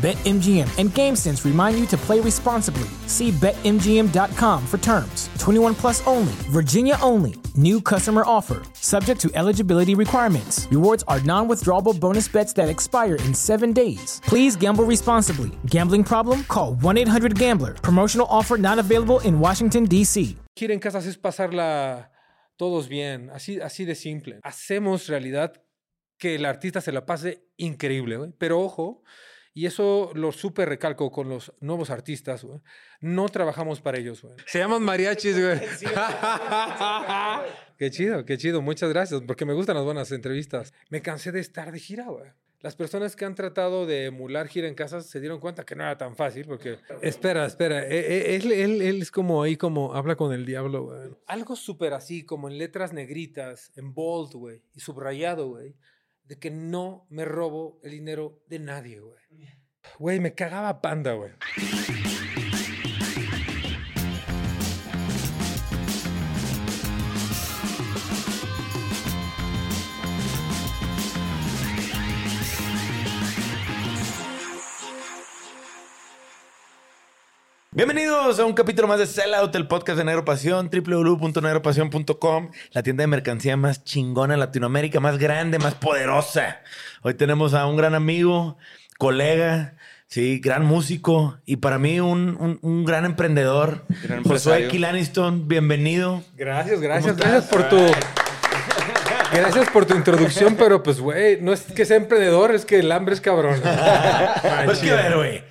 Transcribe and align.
BetMGM 0.00 0.78
and 0.78 0.88
GameSense 0.88 1.44
remind 1.44 1.78
you 1.78 1.84
to 1.88 1.96
play 1.98 2.20
responsibly. 2.20 2.88
See 3.06 3.30
BetMGM.com 3.32 4.66
for 4.66 4.78
terms. 4.78 5.28
21 5.38 5.74
plus 5.74 6.06
only, 6.06 6.32
Virginia 6.48 6.96
only. 7.02 7.34
New 7.54 7.82
customer 7.82 8.22
offer, 8.24 8.62
subject 8.72 9.20
to 9.20 9.30
eligibility 9.34 9.94
requirements. 9.94 10.66
Rewards 10.70 11.04
are 11.06 11.20
non 11.20 11.48
withdrawable 11.48 11.92
bonus 11.92 12.28
bets 12.28 12.54
that 12.54 12.70
expire 12.70 13.16
in 13.26 13.34
seven 13.34 13.74
days. 13.74 14.22
Please 14.24 14.56
gamble 14.56 14.84
responsibly. 14.84 15.50
Gambling 15.66 16.04
problem? 16.04 16.44
Call 16.44 16.76
1 16.76 16.96
800 16.96 17.38
Gambler. 17.38 17.74
Promotional 17.74 18.26
offer 18.30 18.56
not 18.56 18.78
available 18.78 19.20
in 19.20 19.38
Washington, 19.38 19.84
D.C. 19.84 20.34
Gira 20.56 20.72
en 20.72 20.80
casas 20.80 21.04
es 21.04 21.18
pasarla 21.18 22.10
todos 22.56 22.88
bien, 22.88 23.28
así, 23.34 23.60
así 23.60 23.84
de 23.84 23.94
simple. 23.94 24.40
Hacemos 24.44 25.08
realidad 25.08 25.62
que 26.16 26.36
el 26.36 26.46
artista 26.46 26.80
se 26.80 26.92
la 26.92 27.04
pase 27.04 27.44
increíble, 27.58 28.16
güey. 28.16 28.32
Pero 28.38 28.60
ojo, 28.60 29.02
y 29.60 29.66
eso 29.66 30.10
lo 30.14 30.32
súper 30.32 30.68
recalco 30.70 31.10
con 31.10 31.28
los 31.28 31.52
nuevos 31.60 31.90
artistas, 31.90 32.44
güey. 32.44 32.60
No 33.00 33.28
trabajamos 33.28 33.80
para 33.80 33.98
ellos, 33.98 34.22
güey. 34.22 34.34
Se 34.46 34.58
llaman 34.58 34.82
mariachis, 34.82 35.38
güey. 35.38 35.60
qué 37.78 37.90
chido, 37.90 38.24
qué 38.24 38.38
chido. 38.38 38.62
Muchas 38.62 38.90
gracias, 38.90 39.20
porque 39.26 39.44
me 39.44 39.52
gustan 39.54 39.76
las 39.76 39.84
buenas 39.84 40.10
entrevistas. 40.12 40.72
Me 40.88 41.02
cansé 41.02 41.32
de 41.32 41.40
estar 41.40 41.72
de 41.72 41.78
gira, 41.78 42.06
güey. 42.08 42.30
Las 42.62 42.76
personas 42.76 43.16
que 43.16 43.24
han 43.24 43.34
tratado 43.34 43.86
de 43.86 44.04
emular 44.06 44.46
gira 44.46 44.68
en 44.68 44.74
casas 44.74 45.06
se 45.08 45.18
dieron 45.18 45.40
cuenta 45.40 45.64
que 45.64 45.74
no 45.74 45.82
era 45.82 45.96
tan 45.96 46.14
fácil, 46.14 46.44
porque... 46.46 46.76
Espera, 47.00 47.46
espera. 47.46 47.84
eh, 47.86 47.88
eh, 47.90 48.36
Él, 48.36 48.52
él- 48.52 48.82
él 48.82 49.00
es 49.00 49.10
como 49.10 49.42
ahí, 49.42 49.56
como 49.56 49.94
habla 49.94 50.14
con 50.16 50.34
el 50.34 50.44
diablo, 50.44 50.84
güey. 50.84 51.08
Algo 51.26 51.56
súper 51.56 51.94
así, 51.94 52.22
como 52.26 52.50
en 52.50 52.58
letras 52.58 52.92
negritas, 52.92 53.72
en 53.76 53.94
bold, 53.94 54.34
güey, 54.34 54.60
y 54.74 54.80
subrayado, 54.80 55.48
güey, 55.48 55.74
de 56.30 56.38
que 56.38 56.52
no 56.52 57.08
me 57.10 57.24
robo 57.24 57.80
el 57.82 57.90
dinero 57.90 58.44
de 58.46 58.60
nadie, 58.60 59.00
güey. 59.00 59.18
Güey, 59.98 60.20
me 60.20 60.32
cagaba 60.32 60.80
panda, 60.80 61.14
güey. 61.14 61.32
Bienvenidos 77.72 78.40
a 78.40 78.44
un 78.46 78.52
capítulo 78.52 78.88
más 78.88 78.98
de 78.98 79.06
Sellout, 79.06 79.54
el 79.54 79.68
podcast 79.68 79.96
de 79.96 80.04
Negro 80.04 80.24
Pasión, 80.24 80.68
www.negropasión.com, 80.72 82.50
la 82.72 82.82
tienda 82.82 83.02
de 83.02 83.06
mercancía 83.06 83.56
más 83.56 83.84
chingona 83.84 84.34
de 84.34 84.38
Latinoamérica, 84.40 84.98
más 84.98 85.18
grande, 85.18 85.60
más 85.60 85.74
poderosa. 85.74 86.62
Hoy 87.02 87.14
tenemos 87.14 87.54
a 87.54 87.66
un 87.66 87.76
gran 87.76 87.94
amigo, 87.94 88.58
colega, 88.98 89.74
sí, 90.08 90.40
gran 90.40 90.64
músico 90.66 91.38
y 91.46 91.58
para 91.58 91.78
mí 91.78 92.00
un, 92.00 92.36
un- 92.40 92.58
un 92.62 92.84
gran 92.84 93.04
emprendedor, 93.04 93.84
Gran 94.02 94.24
Josué. 94.24 94.66
Kilaniston, 94.66 95.46
bienvenido. 95.46 96.24
Gracias, 96.36 96.80
gracias, 96.80 97.12
¿Cómo 97.16 97.24
gracias 97.30 97.44
por 97.50 97.68
tu... 97.68 97.78
Gracias 99.32 99.70
por 99.70 99.86
tu 99.86 99.94
introducción, 99.94 100.56
pero 100.56 100.82
pues, 100.82 100.98
güey, 100.98 101.40
no 101.40 101.52
es 101.52 101.60
que 101.62 101.84
sea 101.84 101.96
emprendedor, 101.98 102.52
es 102.52 102.64
que 102.64 102.80
el 102.80 102.90
hambre 102.90 103.14
es 103.14 103.20
cabrón. 103.20 103.60
Pues 104.64 104.78
que 104.80 104.90
ver, 104.92 105.14
güey. 105.16 105.49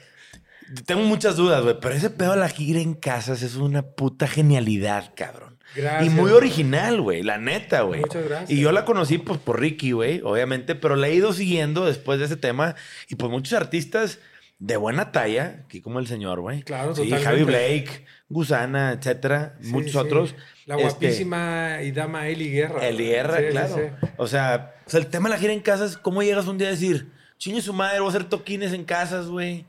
Tengo 0.86 1.02
muchas 1.04 1.36
dudas, 1.36 1.64
güey, 1.64 1.76
pero 1.80 1.96
ese 1.96 2.10
pedo 2.10 2.32
de 2.32 2.38
la 2.38 2.50
gira 2.50 2.80
en 2.80 2.94
casas 2.94 3.42
es 3.42 3.56
una 3.56 3.82
puta 3.82 4.28
genialidad, 4.28 5.14
cabrón. 5.16 5.58
Gracias, 5.76 6.06
Y 6.08 6.16
muy 6.16 6.32
original, 6.32 7.00
güey, 7.02 7.22
la 7.22 7.38
neta, 7.38 7.82
güey. 7.82 8.02
Muchas 8.02 8.26
gracias. 8.28 8.50
Y 8.50 8.60
yo 8.60 8.72
la 8.72 8.86
conocí, 8.86 9.20
pues, 9.20 9.40
por 9.40 9.60
Ricky, 9.60 9.92
güey, 9.92 10.22
obviamente, 10.24 10.74
pero 10.76 10.96
la 10.96 11.08
he 11.08 11.14
ido 11.16 11.32
siguiendo 11.34 11.86
después 11.86 12.20
de 12.20 12.26
ese 12.26 12.38
tema. 12.38 12.76
Y 13.08 13.16
pues 13.16 13.32
muchos 13.32 13.54
artistas 13.54 14.20
de 14.58 14.78
buena 14.78 15.12
talla, 15.12 15.62
aquí 15.66 15.80
como 15.82 16.00
el 16.00 16.08
señor, 16.08 16.42
güey. 16.42 16.64
Claro, 16.64 16.96
Sí, 16.96 17.04
totalmente. 17.04 17.24
Javi 17.26 17.44
Blake, 17.44 18.06
Gusana, 18.30 18.92
etcétera, 18.94 19.56
Sí, 19.62 19.72
muchos 19.72 19.92
sí. 19.92 19.98
otros. 19.98 20.36
La 20.66 20.76
Este, 20.76 20.88
guapísima 20.90 21.82
y 21.84 21.92
dama 21.92 22.28
Eli 22.28 22.50
Guerra. 22.52 22.88
Eli. 22.88 23.06
Guerra, 23.06 23.38
claro. 23.50 23.92
O, 24.18 24.28
sea, 24.28 24.76
o 24.86 24.90
sea, 24.90 25.00
el 25.00 25.08
tema 25.08 25.30
de 25.30 25.36
la 25.36 25.40
gira 25.40 25.54
en 25.54 25.62
casas, 25.62 25.98
¿cómo 25.98 26.24
llegas 26.24 26.48
un 26.48 26.58
día 26.58 26.68
a 26.68 26.72
decir, 26.72 27.08
chingue 27.38 27.62
su 27.62 27.74
madre, 27.74 28.00
voy 28.00 28.08
a 28.08 28.10
hacer 28.10 28.26
toquines 28.26 28.74
en 28.74 28.84
casas, 28.86 29.28
güey? 29.28 29.66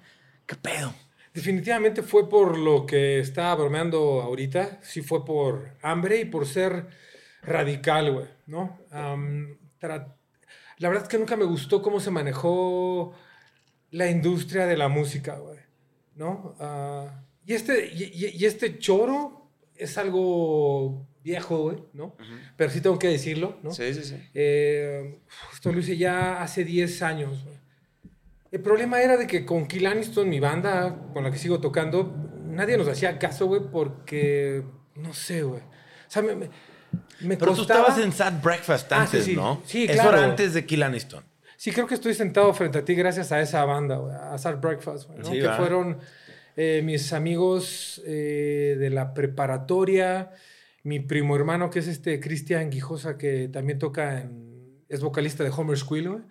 ¿Qué 0.51 0.57
pedo? 0.57 0.93
Definitivamente 1.33 2.03
fue 2.03 2.29
por 2.29 2.59
lo 2.59 2.85
que 2.85 3.21
estaba 3.21 3.55
bromeando 3.55 4.21
ahorita. 4.21 4.81
Sí 4.83 5.01
fue 5.01 5.25
por 5.25 5.77
hambre 5.81 6.19
y 6.19 6.25
por 6.25 6.45
ser 6.45 6.89
radical, 7.41 8.13
güey, 8.13 8.27
¿no? 8.47 8.77
La 8.91 10.89
verdad 10.89 11.05
es 11.05 11.09
que 11.09 11.19
nunca 11.19 11.37
me 11.37 11.45
gustó 11.45 11.81
cómo 11.81 12.01
se 12.01 12.11
manejó 12.11 13.15
la 13.93 14.11
industria 14.11 14.67
de 14.67 14.77
la 14.77 14.89
música, 14.89 15.39
güey, 15.39 15.61
¿no? 16.17 16.57
Ah, 16.59 17.23
y, 17.47 17.53
este, 17.53 17.89
y, 17.95 18.45
este 18.45 18.81
choro 18.81 19.53
es 19.77 19.99
algo 19.99 21.07
viejo, 21.23 21.59
güey, 21.59 21.79
¿no? 21.93 22.17
Pero 22.57 22.73
sí 22.73 22.81
tengo 22.81 22.99
que 22.99 23.07
decirlo, 23.07 23.61
¿no? 23.63 23.71
Sí, 23.71 23.95
sí, 23.95 24.03
sí. 24.03 24.17
Eh, 24.35 25.21
esto 25.53 25.71
lo 25.71 25.79
hice 25.79 25.97
ya 25.97 26.43
hace 26.43 26.65
10 26.65 27.03
años. 27.03 27.45
güey. 27.45 27.61
El 28.53 28.61
problema 28.61 29.01
era 29.01 29.17
de 29.17 29.27
que 29.27 29.45
con 29.47 29.67
Kill 29.67 29.87
Aniston, 29.87 30.29
mi 30.29 30.41
banda 30.41 30.97
con 31.13 31.23
la 31.23 31.31
que 31.31 31.39
sigo 31.39 31.61
tocando, 31.61 32.13
nadie 32.47 32.77
nos 32.77 32.89
hacía 32.89 33.19
caso, 33.19 33.47
güey, 33.47 33.63
porque 33.71 34.65
no 34.97 35.15
sé, 35.15 35.43
güey. 35.43 35.61
O 35.61 36.11
sea, 36.11 36.23
me, 36.23 36.35
me, 36.35 36.51
me 37.21 37.37
Pero 37.37 37.55
tú 37.55 37.63
estabas 37.63 37.99
en 37.99 38.13
Sad 38.13 38.43
Breakfast 38.43 38.91
Ah, 38.93 39.07
sí, 39.07 39.17
antes, 39.17 39.25
sí. 39.25 39.37
¿no? 39.37 39.63
Sí, 39.65 39.85
Eso 39.85 39.95
claro. 39.95 40.19
era 40.19 40.27
antes 40.27 40.55
de 40.55 40.67
Kill 40.67 40.83
Aniston. 40.83 41.25
Sí, 41.57 41.71
creo 41.73 41.87
que 41.87 41.95
estoy 41.95 42.15
sentado 42.15 42.53
frente 42.55 42.79
a 42.79 42.85
ti 42.85 42.95
gracias 42.95 43.31
a 43.33 43.41
esa 43.41 43.65
banda, 43.65 43.97
güey, 43.97 44.15
a 44.15 44.37
Sad 44.39 44.61
Breakfast, 44.61 45.07
güey, 45.07 45.19
¿no? 45.21 45.25
Sí, 45.27 45.33
que 45.39 45.47
va. 45.47 45.57
fueron 45.57 45.99
eh, 46.57 46.81
mis 46.85 47.13
amigos 47.13 48.03
eh, 48.05 48.77
de 48.79 48.91
la 48.91 49.15
preparatoria, 49.15 50.33
mi 50.83 50.99
primo 50.99 51.37
hermano, 51.37 51.71
que 51.71 51.79
es 51.79 51.87
este 51.87 52.19
Cristian 52.19 52.71
Guijosa, 52.71 53.17
que 53.17 53.49
también 53.49 53.79
toca 53.79 54.23
en... 54.23 54.85
es 54.89 55.03
vocalista 55.03 55.45
de 55.45 55.51
Homer 55.51 55.79
Squill, 55.79 56.09
güey. 56.09 56.23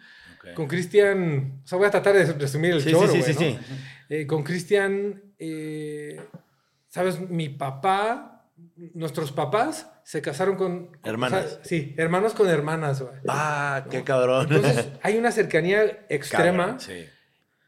Con 0.55 0.67
Cristian, 0.67 1.61
o 1.63 1.67
sea, 1.67 1.77
voy 1.77 1.87
a 1.87 1.91
tratar 1.91 2.15
de 2.15 2.33
resumir 2.33 2.73
el 2.73 2.81
Sí, 2.81 2.91
choro, 2.91 3.07
sí, 3.11 3.21
sí, 3.21 3.33
güey, 3.33 3.33
sí, 3.33 3.57
¿no? 3.59 3.59
sí. 3.67 3.75
Eh, 4.09 4.27
con 4.27 4.43
Cristian, 4.43 5.21
eh, 5.37 6.19
¿sabes? 6.87 7.19
Mi 7.29 7.49
papá, 7.49 8.45
nuestros 8.93 9.31
papás 9.31 9.89
se 10.03 10.21
casaron 10.21 10.55
con... 10.55 10.97
Hermanas. 11.03 11.45
o 11.45 11.49
sea, 11.49 11.59
sí, 11.63 11.93
hermanos 11.97 12.33
con 12.33 12.49
hermanas, 12.49 13.01
güey. 13.01 13.13
Ah, 13.27 13.85
qué 13.91 14.03
cabrón. 14.03 14.47
Entonces, 14.51 14.88
hay 15.03 15.17
una 15.17 15.31
cercanía 15.31 16.05
extrema. 16.09 16.63
Cabrón, 16.77 16.79
sí. 16.81 17.05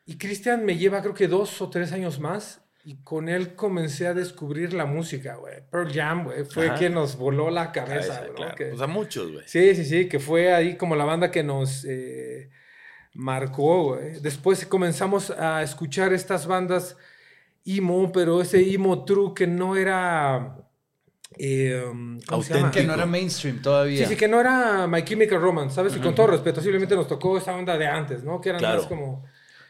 Y 0.08 0.18
Cristian 0.18 0.66
me 0.66 0.78
lleva, 0.78 1.02
creo 1.02 1.14
que 1.14 1.28
dos 1.28 1.62
o 1.62 1.70
tres 1.70 1.92
años 1.92 2.20
más. 2.20 2.62
Y 2.84 3.04
con 3.04 3.30
él 3.30 3.54
comencé 3.56 4.08
a 4.08 4.16
descubrir 4.16 4.74
la 4.74 4.88
música, 4.88 5.36
güey. 5.36 5.62
Pearl 5.70 5.94
Jam, 5.94 6.24
güey. 6.24 6.44
Fue 6.46 6.66
Ajá. 6.70 6.76
quien 6.80 6.96
nos 6.96 7.16
voló 7.16 7.52
la 7.52 7.72
cabeza, 7.72 8.16
Cabeza, 8.16 8.28
¿no? 8.30 8.34
claro. 8.34 8.56
Que- 8.56 8.72
O 8.72 8.78
sea, 8.78 8.88
muchos, 8.88 9.32
güey. 9.32 9.44
Sí, 9.48 9.76
sí, 9.76 9.86
sí. 9.86 10.10
Que 10.10 10.18
fue 10.20 10.52
ahí 10.52 10.76
como 10.78 10.96
la 10.96 11.06
banda 11.06 11.30
que 11.30 11.44
nos 11.44 11.86
eh, 11.88 12.50
marcó, 13.14 13.84
güey. 13.96 14.20
Después 14.22 14.66
comenzamos 14.66 15.30
a 15.32 15.62
escuchar 15.64 16.14
estas 16.14 16.48
bandas 16.48 16.96
emo, 17.66 18.12
pero 18.12 18.42
ese 18.42 18.60
emo 18.74 19.04
true 19.06 19.34
que 19.36 19.46
no 19.48 19.76
era... 19.76 20.58
eh, 21.38 21.84
¿Cómo 21.86 22.44
se 22.44 22.54
llama? 22.54 22.68
Auténtico. 22.68 22.72
Que 22.72 22.84
no 22.84 22.94
era 22.94 23.06
mainstream 23.06 23.62
todavía. 23.62 24.06
Sí, 24.06 24.14
sí, 24.14 24.16
que 24.18 24.28
no 24.28 24.40
era 24.40 24.88
My 24.88 25.04
Chemical 25.04 25.42
Romance, 25.42 25.76
¿sabes? 25.76 25.96
Y 25.96 26.00
con 26.00 26.16
todo 26.16 26.28
respeto, 26.28 26.62
simplemente 26.62 26.96
nos 26.96 27.08
tocó 27.08 27.38
esa 27.38 27.56
onda 27.56 27.78
de 27.78 27.88
antes, 27.88 28.24
¿no? 28.24 28.40
Que 28.42 28.50
eran 28.50 28.60
Claro. 28.60 28.80
más 28.80 28.88
como... 28.88 29.24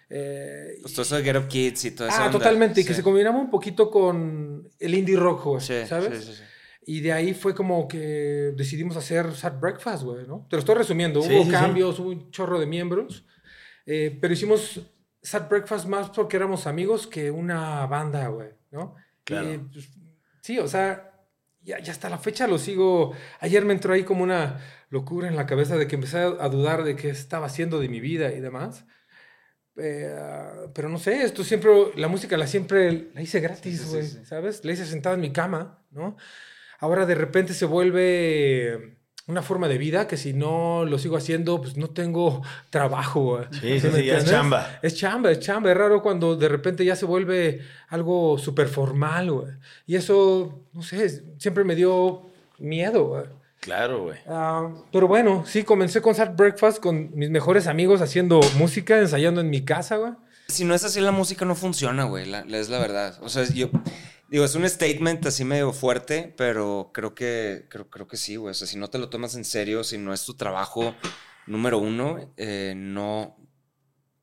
eh, 0.09 0.77
Pues 0.81 0.93
todo 0.93 1.03
eso 1.03 1.15
de 1.17 1.23
Get 1.23 1.35
Up 1.37 1.47
Kids 1.47 1.85
y 1.85 1.91
toda 1.91 2.09
esa 2.09 2.23
ah, 2.23 2.25
onda. 2.27 2.37
totalmente, 2.39 2.81
y 2.81 2.85
que 2.85 2.93
se 2.93 3.03
combinaba 3.03 3.37
un 3.39 3.49
poquito 3.49 3.89
con 3.89 4.69
el 4.79 4.93
indie 4.95 5.15
rock, 5.17 5.43
güey, 5.45 5.61
Sí, 5.61 5.85
¿sabes? 5.87 6.19
sí, 6.19 6.31
sí, 6.31 6.37
sí. 6.37 6.43
Y 6.83 7.01
de 7.01 7.13
ahí 7.13 7.33
fue 7.33 7.53
como 7.53 7.87
que 7.87 8.53
decidimos 8.55 8.97
hacer 8.97 9.33
Sad 9.35 9.59
Breakfast, 9.59 10.03
güey, 10.03 10.25
¿no? 10.27 10.47
Te 10.49 10.55
lo 10.55 10.59
estoy 10.61 10.75
resumiendo, 10.75 11.21
Sí, 11.21 11.29
hubo 11.33 11.43
sí, 11.43 11.45
sí. 11.45 11.51
cambios, 11.51 11.99
hubo 11.99 12.09
un 12.09 12.31
chorro 12.31 12.59
de 12.59 12.65
miembros, 12.65 13.25
eh, 13.85 14.17
pero 14.19 14.33
hicimos 14.33 14.81
Sad 15.21 15.47
Breakfast 15.47 15.85
más 15.85 16.09
porque 16.09 16.37
éramos 16.37 16.65
amigos 16.65 17.05
que 17.05 17.29
una 17.29 17.85
banda, 17.85 18.27
güey, 18.29 18.49
¿no? 18.71 18.95
Claro. 19.23 19.53
Y, 19.53 19.57
pues, 19.59 19.89
sí, 20.41 20.57
o 20.57 20.67
sea, 20.67 21.11
ya, 21.61 21.79
ya 21.79 21.91
hasta 21.91 22.09
la 22.09 22.17
fecha 22.17 22.47
lo 22.47 22.57
sigo. 22.57 23.13
Ayer 23.39 23.63
me 23.63 23.73
entró 23.73 23.93
ahí 23.93 24.03
como 24.03 24.23
una 24.23 24.59
locura 24.89 25.27
en 25.27 25.35
la 25.35 25.45
cabeza 25.45 25.77
de 25.77 25.87
que 25.87 25.95
empecé 25.95 26.17
a 26.17 26.49
dudar 26.49 26.83
de 26.83 26.95
qué 26.95 27.09
estaba 27.09 27.45
haciendo 27.45 27.79
de 27.79 27.89
mi 27.89 27.99
vida 27.99 28.33
y 28.33 28.39
demás. 28.39 28.85
Eh, 29.77 30.13
pero 30.73 30.89
no 30.89 30.97
sé, 30.97 31.23
esto 31.23 31.43
siempre, 31.43 31.71
la 31.95 32.07
música 32.07 32.35
la 32.37 32.47
siempre 32.47 33.09
la 33.13 33.21
hice 33.21 33.39
gratis, 33.39 33.89
güey, 33.89 34.05
¿sabes? 34.25 34.65
La 34.65 34.71
hice 34.73 34.85
sentada 34.85 35.15
en 35.15 35.21
mi 35.21 35.31
cama, 35.31 35.85
¿no? 35.91 36.17
Ahora 36.81 37.05
de 37.05 37.15
repente 37.15 37.53
se 37.53 37.65
vuelve 37.65 38.97
una 39.27 39.43
forma 39.43 39.67
de 39.67 39.77
vida 39.77 40.07
que 40.07 40.17
si 40.17 40.33
no 40.33 40.83
lo 40.83 40.97
sigo 40.97 41.15
haciendo, 41.15 41.61
pues 41.61 41.77
no 41.77 41.91
tengo 41.91 42.41
trabajo. 42.71 43.37
Güey. 43.37 43.45
Sí, 43.51 43.79
sí, 43.79 43.89
sí, 43.95 44.09
es 44.09 44.25
chamba. 44.25 44.79
Es 44.81 44.95
chamba, 44.95 45.31
es 45.31 45.39
chamba. 45.39 45.71
Es 45.71 45.77
raro 45.77 46.01
cuando 46.01 46.35
de 46.35 46.49
repente 46.49 46.83
ya 46.83 46.95
se 46.95 47.05
vuelve 47.05 47.61
algo 47.89 48.37
súper 48.39 48.67
formal, 48.67 49.31
güey. 49.31 49.53
Y 49.85 49.95
eso, 49.95 50.65
no 50.73 50.81
sé, 50.81 51.23
siempre 51.37 51.63
me 51.63 51.75
dio 51.75 52.23
miedo, 52.57 53.05
güey. 53.05 53.25
Claro, 53.59 54.05
güey. 54.05 54.17
Ah, 54.27 54.69
pero 54.91 55.07
bueno, 55.07 55.43
sí, 55.45 55.63
comencé 55.63 56.01
con 56.01 56.15
Sad 56.15 56.35
Breakfast 56.35 56.79
con 56.79 57.11
mis 57.13 57.29
mejores 57.29 57.67
amigos 57.67 58.01
haciendo 58.01 58.41
música, 58.57 58.97
ensayando 58.97 59.39
en 59.39 59.51
mi 59.51 59.63
casa, 59.63 59.97
güey. 59.97 60.13
Si 60.47 60.65
no 60.65 60.73
es 60.73 60.83
así, 60.83 60.99
la 60.99 61.11
música 61.11 61.45
no 61.45 61.53
funciona, 61.53 62.05
güey. 62.05 62.23
es 62.53 62.69
la 62.69 62.79
verdad. 62.79 63.19
O 63.21 63.29
sea, 63.29 63.43
yo 63.45 63.69
digo, 64.31 64.45
es 64.45 64.55
un 64.55 64.67
statement 64.67 65.25
así 65.27 65.45
medio 65.45 65.73
fuerte, 65.73 66.33
pero 66.37 66.89
creo 66.93 67.13
que, 67.13 67.67
creo, 67.69 67.89
creo 67.89 68.07
que 68.07 68.17
sí, 68.17 68.37
güey. 68.37 68.51
O 68.51 68.53
sea, 68.55 68.65
si 68.65 68.77
no 68.77 68.89
te 68.89 68.97
lo 68.97 69.09
tomas 69.09 69.35
en 69.35 69.45
serio, 69.45 69.83
si 69.83 69.99
no 69.99 70.13
es 70.13 70.25
tu 70.25 70.33
trabajo 70.35 70.95
número 71.45 71.77
uno, 71.77 72.33
eh, 72.37 72.73
no, 72.75 73.37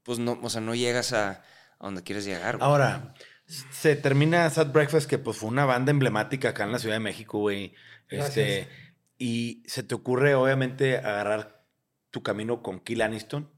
pues 0.02 0.18
no, 0.18 0.40
o 0.42 0.50
sea, 0.50 0.60
no 0.60 0.74
llegas 0.74 1.12
a, 1.12 1.44
donde 1.78 2.02
quieres 2.02 2.24
llegar. 2.24 2.56
Güey. 2.56 2.68
Ahora, 2.68 3.14
se 3.46 3.94
termina 3.94 4.50
Sad 4.50 4.72
Breakfast, 4.72 5.08
que 5.08 5.18
pues 5.18 5.36
fue 5.36 5.50
una 5.50 5.66
banda 5.66 5.90
emblemática 5.90 6.48
acá 6.48 6.64
en 6.64 6.72
la 6.72 6.78
Ciudad 6.78 6.96
de 6.96 7.00
México, 7.00 7.38
güey. 7.38 7.74
Este 8.08 8.66
y 9.18 9.64
se 9.66 9.82
te 9.82 9.94
ocurre, 9.94 10.34
obviamente, 10.34 10.96
agarrar 10.96 11.64
tu 12.10 12.22
camino 12.22 12.62
con 12.62 12.80
Kill 12.80 13.02
Aniston. 13.02 13.50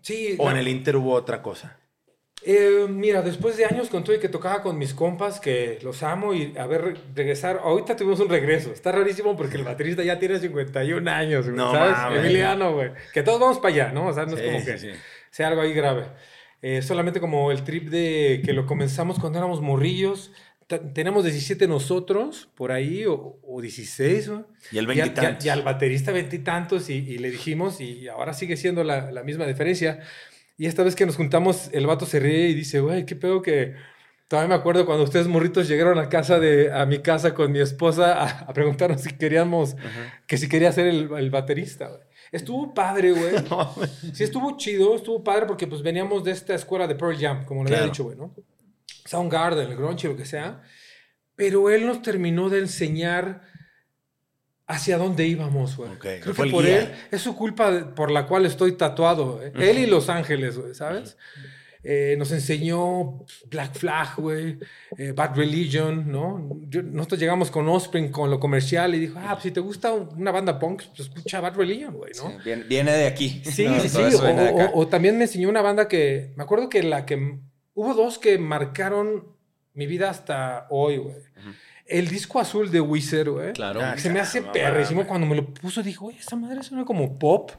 Sí. 0.00 0.34
¿O 0.38 0.50
en 0.50 0.56
el 0.56 0.68
Inter 0.68 0.96
hubo 0.96 1.12
otra 1.12 1.42
cosa? 1.42 1.78
Eh, 2.42 2.86
mira, 2.88 3.22
después 3.22 3.56
de 3.56 3.64
años 3.64 3.88
con 3.88 4.04
todo 4.04 4.14
y 4.14 4.20
que 4.20 4.28
tocaba 4.28 4.62
con 4.62 4.78
mis 4.78 4.94
compas, 4.94 5.40
que 5.40 5.78
los 5.82 6.02
amo 6.02 6.34
y 6.34 6.54
a 6.56 6.66
ver, 6.66 6.96
regresar. 7.14 7.60
Ahorita 7.62 7.96
tuvimos 7.96 8.20
un 8.20 8.28
regreso. 8.28 8.72
Está 8.72 8.92
rarísimo 8.92 9.36
porque 9.36 9.56
el 9.56 9.64
baterista 9.64 10.02
ya 10.02 10.18
tiene 10.18 10.38
51 10.38 11.10
años, 11.10 11.46
no, 11.48 11.72
¿sabes? 11.72 12.18
Emiliano, 12.18 12.74
güey. 12.74 12.90
Que 13.12 13.22
todos 13.22 13.40
vamos 13.40 13.58
para 13.58 13.74
allá, 13.74 13.92
¿no? 13.92 14.06
O 14.06 14.12
sea, 14.12 14.24
no 14.24 14.36
es 14.36 14.42
como 14.42 14.64
que 14.64 14.96
sea 15.30 15.48
algo 15.48 15.60
ahí 15.60 15.72
grave. 15.72 16.06
Eh, 16.60 16.82
solamente 16.82 17.20
como 17.20 17.52
el 17.52 17.62
trip 17.62 17.88
de 17.88 18.42
que 18.44 18.52
lo 18.52 18.66
comenzamos 18.66 19.20
cuando 19.20 19.38
éramos 19.38 19.60
morrillos 19.60 20.32
tenemos 20.68 21.24
17 21.24 21.66
nosotros 21.66 22.48
por 22.54 22.72
ahí, 22.72 23.04
o, 23.06 23.58
16, 23.60 24.30
Y 24.70 24.78
el 24.78 24.86
veintitantos. 24.86 25.44
Y, 25.44 25.48
al 25.48 25.62
baterista 25.62 26.12
veintitantos, 26.12 26.90
y, 26.90 26.94
y, 26.94 27.18
le 27.18 27.30
dijimos, 27.30 27.80
y 27.80 28.06
ahora 28.08 28.34
sigue 28.34 28.56
siendo 28.56 28.84
la, 28.84 29.10
la, 29.10 29.22
misma 29.22 29.46
diferencia. 29.46 30.00
Y 30.58 30.66
esta 30.66 30.82
vez 30.82 30.94
que 30.94 31.06
nos 31.06 31.16
juntamos, 31.16 31.70
el 31.72 31.86
vato 31.86 32.04
se 32.04 32.18
ríe 32.18 32.48
y 32.48 32.54
dice, 32.54 32.80
güey, 32.80 33.06
qué 33.06 33.16
pedo 33.16 33.40
que... 33.40 33.74
Todavía 34.26 34.48
me 34.48 34.54
acuerdo 34.56 34.84
cuando 34.84 35.04
ustedes 35.04 35.26
morritos 35.26 35.68
llegaron 35.68 35.98
a 35.98 36.10
casa 36.10 36.38
de, 36.38 36.70
a 36.70 36.84
mi 36.84 36.98
casa 36.98 37.32
con 37.32 37.50
mi 37.50 37.60
esposa 37.60 38.42
a, 38.46 38.52
preguntarnos 38.52 39.00
si 39.00 39.16
queríamos, 39.16 39.74
que 40.26 40.36
si 40.36 40.50
quería 40.50 40.70
ser 40.70 40.86
el, 40.86 41.10
el 41.16 41.30
baterista, 41.30 41.88
Estuvo 42.30 42.74
padre, 42.74 43.12
güey. 43.12 43.34
sí, 44.12 44.24
estuvo 44.24 44.56
chido, 44.56 44.96
estuvo 44.96 45.22
padre 45.24 45.46
porque 45.46 45.66
pues 45.66 45.82
veníamos 45.82 46.24
de 46.24 46.32
esta 46.32 46.54
escuela 46.54 46.86
de 46.86 46.94
Pearl 46.94 47.16
Jam, 47.18 47.44
como 47.44 47.64
le 47.64 47.74
había 47.74 47.86
dicho, 47.86 48.04
güey, 48.04 48.16
¿no? 48.16 48.34
Soundgarden, 49.04 49.70
el 49.70 49.76
grunge, 49.76 50.08
lo 50.08 50.16
que 50.16 50.26
sea, 50.26 50.62
pero 51.34 51.70
él 51.70 51.86
nos 51.86 52.02
terminó 52.02 52.50
de 52.50 52.58
enseñar 52.58 53.42
hacia 54.68 54.98
dónde 54.98 55.26
íbamos, 55.26 55.76
güey. 55.76 55.90
Creo 55.98 56.34
que 56.34 56.50
por 56.50 56.64
él 56.64 56.92
es 57.10 57.22
su 57.22 57.34
culpa 57.34 57.92
por 57.94 58.10
la 58.10 58.26
cual 58.26 58.46
estoy 58.46 58.72
tatuado. 58.72 59.42
¿eh? 59.42 59.52
Él 59.56 59.78
y 59.78 59.86
Los 59.86 60.08
Ángeles, 60.08 60.56
güey, 60.56 60.74
¿sabes? 60.74 61.16
Eh, 61.82 62.16
nos 62.18 62.30
enseñó 62.32 63.24
Black 63.50 63.74
Flag, 63.74 64.16
güey, 64.16 64.58
eh, 64.96 65.12
Bad 65.12 65.36
Religion, 65.36 66.10
¿no? 66.10 66.60
nosotros 66.82 67.20
llegamos 67.20 67.50
con 67.50 67.68
Offspring, 67.68 68.10
con 68.10 68.30
lo 68.30 68.40
comercial, 68.40 68.94
y 68.94 68.98
dijo, 68.98 69.18
ah, 69.18 69.30
pues 69.34 69.44
si 69.44 69.50
te 69.52 69.60
gusta 69.60 69.92
una 69.92 70.32
banda 70.32 70.58
punk, 70.58 70.82
pues 70.88 71.08
escucha 71.08 71.40
Bad 71.40 71.54
Religion, 71.54 71.94
güey, 71.94 72.12
¿no? 72.16 72.36
viene, 72.68 72.92
de 72.92 73.06
aquí. 73.06 73.42
Sí, 73.44 73.66
sí, 73.80 73.88
sí. 73.88 73.98
o, 74.74 74.88
también 74.88 75.16
me 75.16 75.24
enseñó 75.24 75.48
una 75.48 75.62
banda 75.62 75.88
que, 75.88 76.32
me 76.36 76.42
acuerdo 76.42 76.68
que 76.68 76.82
la 76.82 77.06
que 77.06 77.38
Hubo 77.78 77.94
dos 77.94 78.18
que 78.18 78.38
marcaron 78.38 79.36
mi 79.72 79.86
vida 79.86 80.10
hasta 80.10 80.66
hoy, 80.68 80.96
güey. 80.96 81.14
El 81.88 82.08
disco 82.08 82.38
azul 82.38 82.70
de 82.70 82.80
Wizard, 82.80 83.30
güey. 83.30 83.52
Claro. 83.54 83.80
se 83.96 84.10
me 84.10 84.20
hace 84.20 84.42
perrísimo. 84.42 85.06
Cuando 85.06 85.26
me 85.26 85.34
lo 85.34 85.46
puso, 85.46 85.82
dije, 85.82 85.98
güey, 85.98 86.16
esta 86.16 86.36
madre 86.36 86.62
suena 86.62 86.84
como 86.84 87.18
pop, 87.18 87.50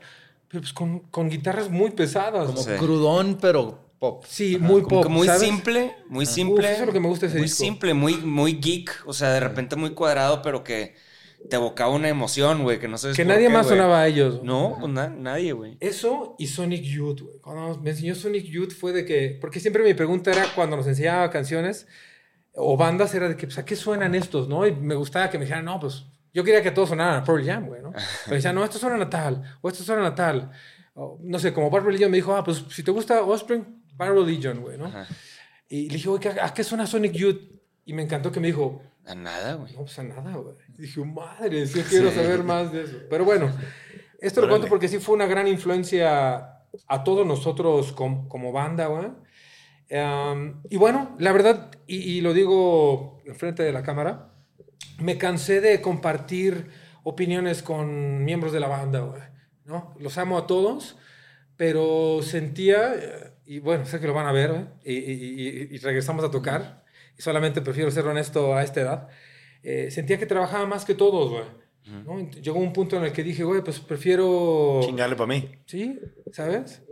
pero 0.47 0.61
pues 0.61 0.71
con, 0.71 0.99
con 0.99 1.29
guitarras 1.29 1.69
muy 1.69 1.91
pesadas. 1.91 2.51
Como 2.51 2.77
crudón, 2.77 3.37
pero 3.41 3.89
pop. 3.97 4.23
Sí, 4.27 4.57
muy 4.59 4.83
pop. 4.83 5.07
muy 5.07 5.27
simple, 5.27 5.95
muy 6.07 6.25
simple. 6.25 6.71
eso 6.71 6.81
es 6.81 6.87
lo 6.87 6.93
que 6.93 6.99
me 6.99 7.07
gusta 7.07 7.25
ese 7.25 7.37
muy 7.37 7.43
disco. 7.43 7.63
Muy 7.63 7.69
simple, 7.69 7.93
muy, 7.93 8.17
muy 8.17 8.53
geek. 8.53 9.03
O 9.05 9.13
sea, 9.13 9.33
de 9.33 9.39
repente 9.39 9.75
muy 9.75 9.91
cuadrado, 9.91 10.41
pero 10.41 10.63
que 10.63 10.95
te 11.47 11.55
evocaba 11.55 11.93
una 11.93 12.09
emoción, 12.09 12.63
güey, 12.63 12.79
que 12.79 12.87
no 12.87 12.97
sé 12.97 13.13
Que 13.13 13.25
nadie 13.25 13.49
más 13.49 13.67
sonaba 13.67 14.01
a 14.01 14.07
ellos. 14.07 14.43
No, 14.43 14.77
pues 14.79 14.91
nadie, 14.91 15.53
güey. 15.53 15.77
Eso 15.79 16.35
y 16.37 16.47
Sonic 16.47 16.83
Youth, 16.83 17.21
güey. 17.21 17.37
Cuando 17.39 17.79
me 17.79 17.91
enseñó 17.91 18.15
Sonic 18.15 18.45
Youth 18.45 18.73
fue 18.73 18.91
de 18.91 19.05
que. 19.05 19.37
Porque 19.39 19.59
siempre 19.59 19.83
mi 19.83 19.93
pregunta 19.93 20.31
era 20.31 20.45
cuando 20.53 20.77
nos 20.77 20.87
enseñaba 20.87 21.29
canciones 21.29 21.87
o 22.59 22.77
bandas, 22.77 23.13
era 23.13 23.29
de 23.29 23.35
que, 23.35 23.47
pues, 23.47 23.57
¿a 23.57 23.65
qué 23.65 23.75
suenan 23.75 24.15
estos, 24.15 24.47
no? 24.47 24.65
Y 24.67 24.75
me 24.75 24.95
gustaba 24.95 25.29
que 25.29 25.37
me 25.37 25.45
dijeran, 25.45 25.65
no, 25.65 25.79
pues, 25.79 26.05
yo 26.33 26.43
quería 26.43 26.61
que 26.61 26.71
todos 26.71 26.89
sonaran 26.89 27.21
a 27.21 27.23
Pearl 27.23 27.45
Jam, 27.45 27.67
güey, 27.67 27.81
¿no? 27.81 27.91
Me 28.27 28.35
decían, 28.35 28.55
no, 28.55 28.63
estos 28.63 28.81
suenan 28.81 29.01
a 29.01 29.09
tal, 29.09 29.41
o 29.61 29.69
estos 29.69 29.85
suenan 29.85 30.05
a 30.05 30.15
tal. 30.15 30.51
no 31.21 31.39
sé, 31.39 31.53
como 31.53 31.69
Bad 31.69 31.83
Religion 31.83 32.11
me 32.11 32.17
dijo, 32.17 32.35
ah, 32.35 32.43
pues, 32.43 32.63
si 32.69 32.83
te 32.83 32.91
gusta 32.91 33.23
Offspring, 33.23 33.83
Bad 33.95 34.13
Religion, 34.13 34.61
güey, 34.61 34.77
¿no? 34.77 34.91
Y 35.67 35.87
le 35.87 35.95
dije, 35.95 36.09
güey, 36.09 36.21
¿a 36.41 36.53
qué 36.53 36.63
suena 36.63 36.85
Sonic 36.85 37.13
Youth? 37.13 37.41
Y 37.85 37.93
me 37.93 38.03
encantó 38.03 38.31
que 38.31 38.39
me 38.39 38.47
dijo, 38.47 38.81
a 39.09 39.15
nada, 39.15 39.55
güey. 39.55 39.73
No, 39.73 39.79
pues 39.79 39.97
a 39.97 40.03
nada, 40.03 40.35
güey. 40.35 40.55
Dije, 40.77 41.03
madre, 41.03 41.65
yo 41.65 41.83
quiero 41.83 42.11
saber 42.11 42.43
más 42.43 42.71
de 42.71 42.83
eso. 42.83 42.97
Pero 43.09 43.25
bueno, 43.25 43.51
esto 44.19 44.41
lo 44.41 44.49
cuento 44.49 44.67
porque 44.67 44.87
sí 44.87 44.99
fue 44.99 45.15
una 45.15 45.25
gran 45.25 45.47
influencia 45.47 46.59
a 46.87 47.03
todos 47.03 47.25
nosotros 47.25 47.91
como, 47.91 48.51
banda, 48.51 48.85
güey. 48.85 49.07
Y 49.89 50.77
bueno, 50.77 51.15
la 51.19 51.31
verdad, 51.31 51.71
y, 51.87 52.21
lo 52.21 52.33
digo 52.33 53.21
enfrente 53.25 53.63
de 53.63 53.71
la 53.71 53.83
cámara, 53.83 54.33
me 54.99 55.17
cansé 55.17 55.61
de 55.61 55.81
compartir 55.81 56.67
opiniones 57.03 57.63
con 57.63 58.23
miembros 58.23 58.53
de 58.53 58.59
la 58.59 58.67
banda, 58.67 58.99
güey. 58.99 59.21
¿no? 59.65 59.95
Los 59.99 60.17
amo 60.17 60.37
a 60.37 60.47
todos, 60.47 60.97
pero 61.57 62.21
sentía, 62.21 62.93
y 63.45 63.59
bueno, 63.59 63.85
sé 63.85 63.99
que 63.99 64.07
lo 64.07 64.13
van 64.13 64.27
a 64.27 64.31
ver, 64.31 64.67
y, 64.83 64.93
y, 64.93 65.77
regresamos 65.77 66.23
a 66.23 66.31
tocar 66.31 66.79
solamente 67.19 67.61
prefiero 67.61 67.91
ser 67.91 68.07
honesto 68.07 68.55
a 68.55 68.63
esta 68.63 68.81
edad, 68.81 69.07
eh, 69.61 69.91
sentía 69.91 70.17
que 70.17 70.25
trabajaba 70.25 70.65
más 70.65 70.85
que 70.85 70.95
todos, 70.95 71.29
güey. 71.29 71.43
¿no? 72.05 72.29
Llegó 72.31 72.59
un 72.59 72.71
punto 72.71 72.97
en 72.97 73.03
el 73.03 73.11
que 73.11 73.23
dije, 73.23 73.43
güey, 73.43 73.63
pues 73.63 73.79
prefiero... 73.79 74.79
Chingarle 74.83 75.15
para 75.15 75.27
mí. 75.27 75.49
Sí, 75.65 75.99
¿sabes? 76.31 76.83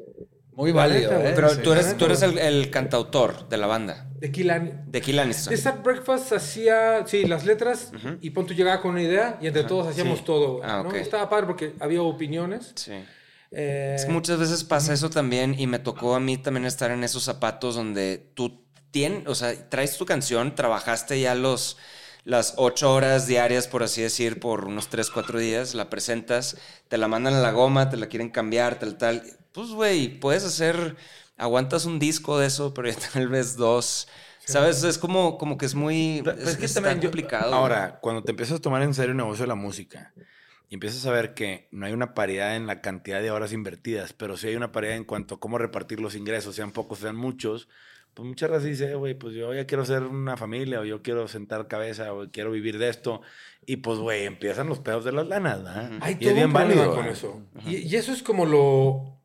Muy 0.58 0.74
válido. 0.74 1.12
¿eh? 1.14 1.34
Pero 1.34 1.56
tú 1.58 1.72
eres, 1.72 1.96
tú 1.98 2.06
eres 2.06 2.22
el, 2.22 2.70
cantautor 2.70 3.48
de 3.48 3.58
la 3.58 3.68
banda. 3.68 4.10
De 4.20 4.32
Kill 4.32 4.52
De 4.88 5.02
Kill 5.02 5.16
De 5.16 5.34
Start 5.34 5.84
Breakfast 5.84 6.34
hacía, 6.34 7.06
sí, 7.08 7.26
las 7.26 7.46
letras 7.46 7.92
y 8.20 8.32
Ponto 8.32 8.54
llegaba 8.54 8.82
con 8.82 8.92
una 8.92 9.04
idea 9.04 9.38
y 9.40 9.48
entre 9.48 9.64
todos 9.64 9.88
hacíamos 9.88 10.26
todo. 10.26 10.62
Ah, 10.64 10.82
¿no? 10.84 10.94
Estaba 10.94 11.30
padre 11.30 11.46
porque 11.46 11.74
había 11.80 12.02
opiniones. 12.02 12.74
Sí. 12.76 12.94
Eh, 13.52 13.94
es 13.96 14.06
que 14.06 14.12
muchas 14.12 14.40
veces 14.40 14.66
pasa 14.66 14.94
eso 14.94 15.10
también 15.10 15.58
y 15.58 15.68
me 15.68 15.80
tocó 15.80 16.16
a 16.16 16.20
mí 16.20 16.38
también 16.38 16.66
estar 16.66 16.92
en 16.92 17.04
esos 17.04 17.24
zapatos 17.24 17.76
donde 17.76 18.32
tú 18.34 18.68
o 19.26 19.36
sea, 19.36 19.70
traes 19.70 19.98
tu 19.98 20.06
canción, 20.06 20.56
trabajaste 20.56 21.20
ya 21.20 21.36
los, 21.36 21.78
las 22.24 22.56
ocho 22.58 22.94
horas 22.94 23.28
diarias, 23.28 23.68
por 23.68 23.84
así 23.84 24.02
decir, 24.02 24.40
por 24.40 24.66
unos 24.66 24.90
tres, 24.90 25.10
cuatro 25.10 25.40
días, 25.40 25.76
la 25.76 25.90
presentas, 25.90 26.58
te 26.88 26.98
la 26.98 27.08
mandan 27.08 27.36
a 27.36 27.42
la 27.42 27.52
goma, 27.52 27.90
te 27.90 27.98
la 27.98 28.08
quieren 28.08 28.30
cambiar, 28.30 28.80
tal, 28.80 28.98
tal. 28.98 29.24
Pues, 29.58 29.72
güey, 29.72 30.20
puedes 30.20 30.44
hacer, 30.44 30.96
aguantas 31.36 31.86
un 31.86 31.98
disco 31.98 32.38
de 32.38 32.46
eso, 32.46 32.76
pero 32.76 32.90
ya 32.90 32.96
tal 33.14 33.28
vez 33.28 33.58
dos. 33.58 34.08
¿Sabes? 34.46 34.84
Es 34.84 35.00
como, 35.00 35.40
como 35.40 35.58
que 35.58 35.66
es 35.66 35.74
muy 35.74 36.24
es, 36.38 36.58
que 36.58 36.68
también 36.68 37.02
complicado. 37.02 37.56
ahora, 37.56 37.98
cuando 38.00 38.24
te 38.24 38.30
empiezas 38.30 38.60
a 38.60 38.62
tomar 38.62 38.84
en 38.84 38.94
serio 38.94 39.12
el 39.12 39.18
negocio 39.18 39.46
de 39.46 39.48
la 39.48 39.56
música 39.56 40.14
y 40.70 40.76
empiezas 40.76 41.04
a 41.08 41.12
ver 41.12 41.34
que 41.34 41.70
no 41.72 41.88
hay 41.88 41.94
una 41.94 42.14
paridad 42.14 42.56
en 42.56 42.68
la 42.68 42.82
cantidad 42.82 43.20
de 43.20 43.32
horas 43.32 43.52
invertidas, 43.52 44.14
pero 44.14 44.38
sí 44.38 44.48
hay 44.48 44.56
una 44.56 44.72
paridad 44.72 44.96
en 44.96 45.06
cuanto 45.06 45.36
a 45.36 45.40
cómo 45.40 45.58
repartir 45.58 46.00
los 46.02 46.14
ingresos, 46.14 46.56
sean 46.56 46.72
pocos, 46.72 47.00
sean 47.00 47.16
muchos, 47.16 47.68
pues 48.18 48.28
muchas 48.28 48.50
veces 48.50 48.80
dice, 48.80 48.94
güey, 48.94 49.16
pues 49.16 49.34
yo 49.34 49.54
ya 49.54 49.66
quiero 49.66 49.86
ser 49.86 50.04
una 50.04 50.38
familia, 50.38 50.80
o 50.80 50.86
yo 50.86 51.04
quiero 51.04 51.28
sentar 51.28 51.68
cabeza, 51.68 52.14
o 52.14 52.30
quiero 52.32 52.50
vivir 52.50 52.78
de 52.78 52.90
esto. 52.90 53.22
Y 53.66 53.78
pues, 53.78 54.00
güey, 54.00 54.26
empiezan 54.26 54.68
los 54.68 54.80
pedos 54.80 55.06
de 55.06 55.12
las 55.12 55.28
lanas, 55.28 55.64
¿verdad? 55.64 55.92
Hay 56.02 56.18
y 56.20 56.28
es 56.28 56.34
bien 56.34 56.52
válido 56.52 56.96
con 56.96 57.06
eso. 57.06 57.44
Y, 57.68 57.96
eso 57.96 58.12
es 58.12 58.24
como 58.24 58.48
lo, 58.48 59.18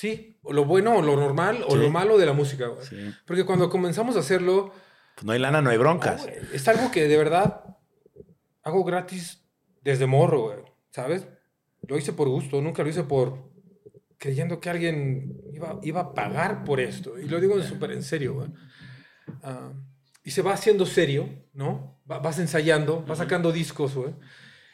sí, 0.00 0.38
lo 0.48 0.64
bueno, 0.64 0.96
o 0.96 1.02
lo 1.02 1.14
normal, 1.14 1.62
o 1.68 1.76
lo 1.76 1.90
malo 1.90 2.16
de 2.16 2.24
la 2.24 2.32
música, 2.32 2.68
güey. 2.68 2.86
Porque 3.26 3.44
cuando 3.44 3.68
comenzamos 3.68 4.16
a 4.16 4.20
hacerlo... 4.20 4.72
Pues 5.14 5.26
no 5.26 5.32
hay 5.32 5.38
lana, 5.38 5.60
no 5.60 5.68
hay 5.68 5.76
broncas. 5.76 6.26
es 6.54 6.66
algo 6.68 6.90
que 6.90 7.06
de 7.06 7.18
verdad 7.18 7.64
hago 8.62 8.82
gratis 8.82 9.44
desde 9.82 10.06
morro, 10.06 10.40
güey, 10.44 10.58
¿sabes? 10.90 11.26
Lo 11.86 11.98
hice 11.98 12.14
por 12.14 12.28
gusto, 12.28 12.62
nunca 12.62 12.82
lo 12.82 12.88
hice 12.88 13.04
por 13.04 13.50
creyendo 14.16 14.58
que 14.60 14.70
alguien 14.70 15.36
iba, 15.52 15.78
iba 15.82 16.00
a 16.00 16.14
pagar 16.14 16.64
por 16.64 16.80
esto. 16.80 17.18
Y 17.18 17.26
lo 17.28 17.38
digo 17.38 17.60
súper 17.62 17.90
en 17.92 18.02
serio, 18.02 18.34
güey. 18.34 18.48
Ah, 19.42 19.72
y 20.24 20.30
se 20.30 20.40
va 20.42 20.54
haciendo 20.54 20.86
serio, 20.86 21.28
¿no? 21.52 22.00
Va- 22.10 22.18
vas 22.20 22.38
ensayando, 22.38 23.02
vas 23.06 23.18
sacando 23.18 23.52
discos, 23.52 23.94
güey. 23.94 24.14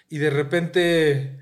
Y 0.08 0.18
de 0.18 0.30
repente 0.30 1.40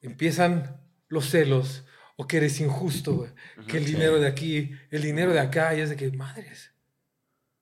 empiezan 0.00 0.80
los 1.08 1.28
celos 1.30 1.84
o 2.22 2.26
que 2.28 2.36
eres 2.36 2.60
injusto, 2.60 3.14
güey. 3.14 3.30
Que 3.66 3.78
el 3.78 3.84
dinero 3.84 4.20
de 4.20 4.28
aquí, 4.28 4.70
el 4.90 5.02
dinero 5.02 5.32
de 5.32 5.40
acá, 5.40 5.74
y 5.74 5.80
es 5.80 5.90
de 5.90 5.96
que, 5.96 6.10
madres. 6.12 6.72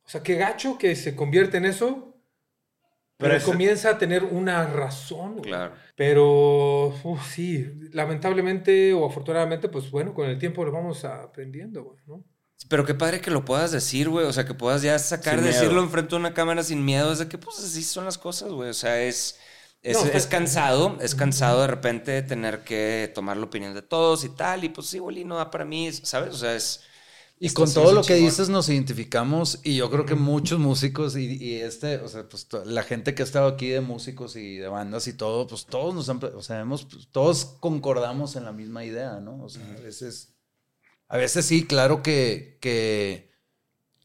O 0.05 0.09
sea, 0.09 0.23
qué 0.23 0.35
gacho 0.35 0.77
que 0.77 0.95
se 0.97 1.17
convierte 1.17 1.57
en 1.57 1.65
eso, 1.65 2.15
pero, 3.17 3.43
comienza 3.43 3.91
a 3.91 3.99
tener 3.99 4.25
una 4.25 4.67
razón. 4.67 5.33
güey. 5.39 5.45
Claro. 5.45 5.75
Pero 5.97 6.95
sí, 7.27 7.71
lamentablemente 7.93 8.93
o 8.93 9.07
afortunadamente, 9.07 9.69
pues 9.69 9.91
bueno, 9.91 10.13
con 10.13 10.29
el 10.29 10.39
tiempo 10.39 10.65
lo 10.65 10.73
vamos 10.73 11.05
aprendiendo, 11.05 11.85
güey, 11.85 11.99
¿no? 12.07 12.25
Pero 12.69 12.85
qué 12.85 12.95
padre 12.95 13.23
que 13.23 13.31
lo 13.31 13.45
puedas 13.47 13.73
decir, 13.73 14.11
güey. 14.11 14.27
O 14.27 14.33
sea, 14.33 14.45
que 14.45 14.53
puedas 14.53 14.83
ya 14.83 14.99
sacar, 14.99 15.37
Sin 15.37 15.45
decirlo 15.45 15.71
miedo. 15.71 15.85
enfrente 15.85 16.11
de 16.11 16.17
una 16.17 16.35
cámara 16.35 16.63
sin 16.63 16.85
miedo. 16.85 17.13
Es 17.13 17.19
de 17.19 17.29
que, 17.29 17.39
pues, 17.39 17.59
así 17.59 17.83
son 17.83 18.05
las 18.05 18.19
cosas, 18.19 18.51
güey. 18.51 18.69
O 18.69 18.75
sea, 18.75 19.01
es, 19.03 19.39
es, 19.83 19.97
No, 19.97 20.05
es 20.05 20.11
pues- 20.13 20.27
cansado. 20.27 20.99
Es 21.01 21.15
cansado 21.15 21.61
de 21.63 21.67
repente 21.69 22.23
tener 22.23 22.65
que 22.65 23.11
tomar 23.15 23.37
la 23.37 23.45
opinión 23.47 23.75
de 23.75 23.83
todos 23.83 24.25
y 24.25 24.31
tal. 24.31 24.65
Y 24.65 24.69
pues, 24.71 24.87
sí, 24.89 24.99
güey, 24.99 25.25
no 25.25 25.37
da 25.37 25.51
para 25.51 25.65
mí, 25.65 25.91
¿sabes? 25.93 26.35
O 26.35 26.39
sea, 26.39 26.55
es... 26.55 26.81
Y 27.43 27.49
con 27.55 27.73
todo 27.73 27.93
lo 27.93 28.03
que 28.03 28.09
chingón. 28.09 28.25
dices 28.29 28.51
nos 28.51 28.69
identificamos 28.69 29.61
y 29.65 29.75
yo 29.77 29.91
creo 29.91 30.05
que 30.05 30.15
muchos 30.15 30.59
músicos 30.59 31.17
y, 31.17 31.43
y 31.43 31.55
este, 31.55 31.97
o 31.97 32.07
sea, 32.07 32.29
pues 32.29 32.47
la 32.67 32.83
gente 32.83 33.15
que 33.15 33.23
ha 33.23 33.25
estado 33.25 33.47
aquí 33.49 33.69
de 33.69 33.81
músicos 33.81 34.37
y 34.37 34.57
de 34.59 34.69
bandas 34.69 35.07
y 35.09 35.15
todo, 35.15 35.47
pues 35.47 35.65
todos 35.65 35.95
nos 35.95 36.11
han, 36.11 36.21
o 36.23 36.43
sea, 36.43 36.61
hemos, 36.61 36.85
pues, 36.85 37.09
todos 37.11 37.47
concordamos 37.61 38.37
en 38.37 38.45
la 38.45 38.53
misma 38.53 38.85
idea, 38.85 39.21
¿no? 39.21 39.43
O 39.43 39.49
sea, 39.49 39.63
a 39.75 39.81
veces, 39.81 40.35
a 41.09 41.17
veces 41.17 41.47
sí, 41.47 41.65
claro 41.67 42.03
que, 42.03 42.59
que, 42.61 43.33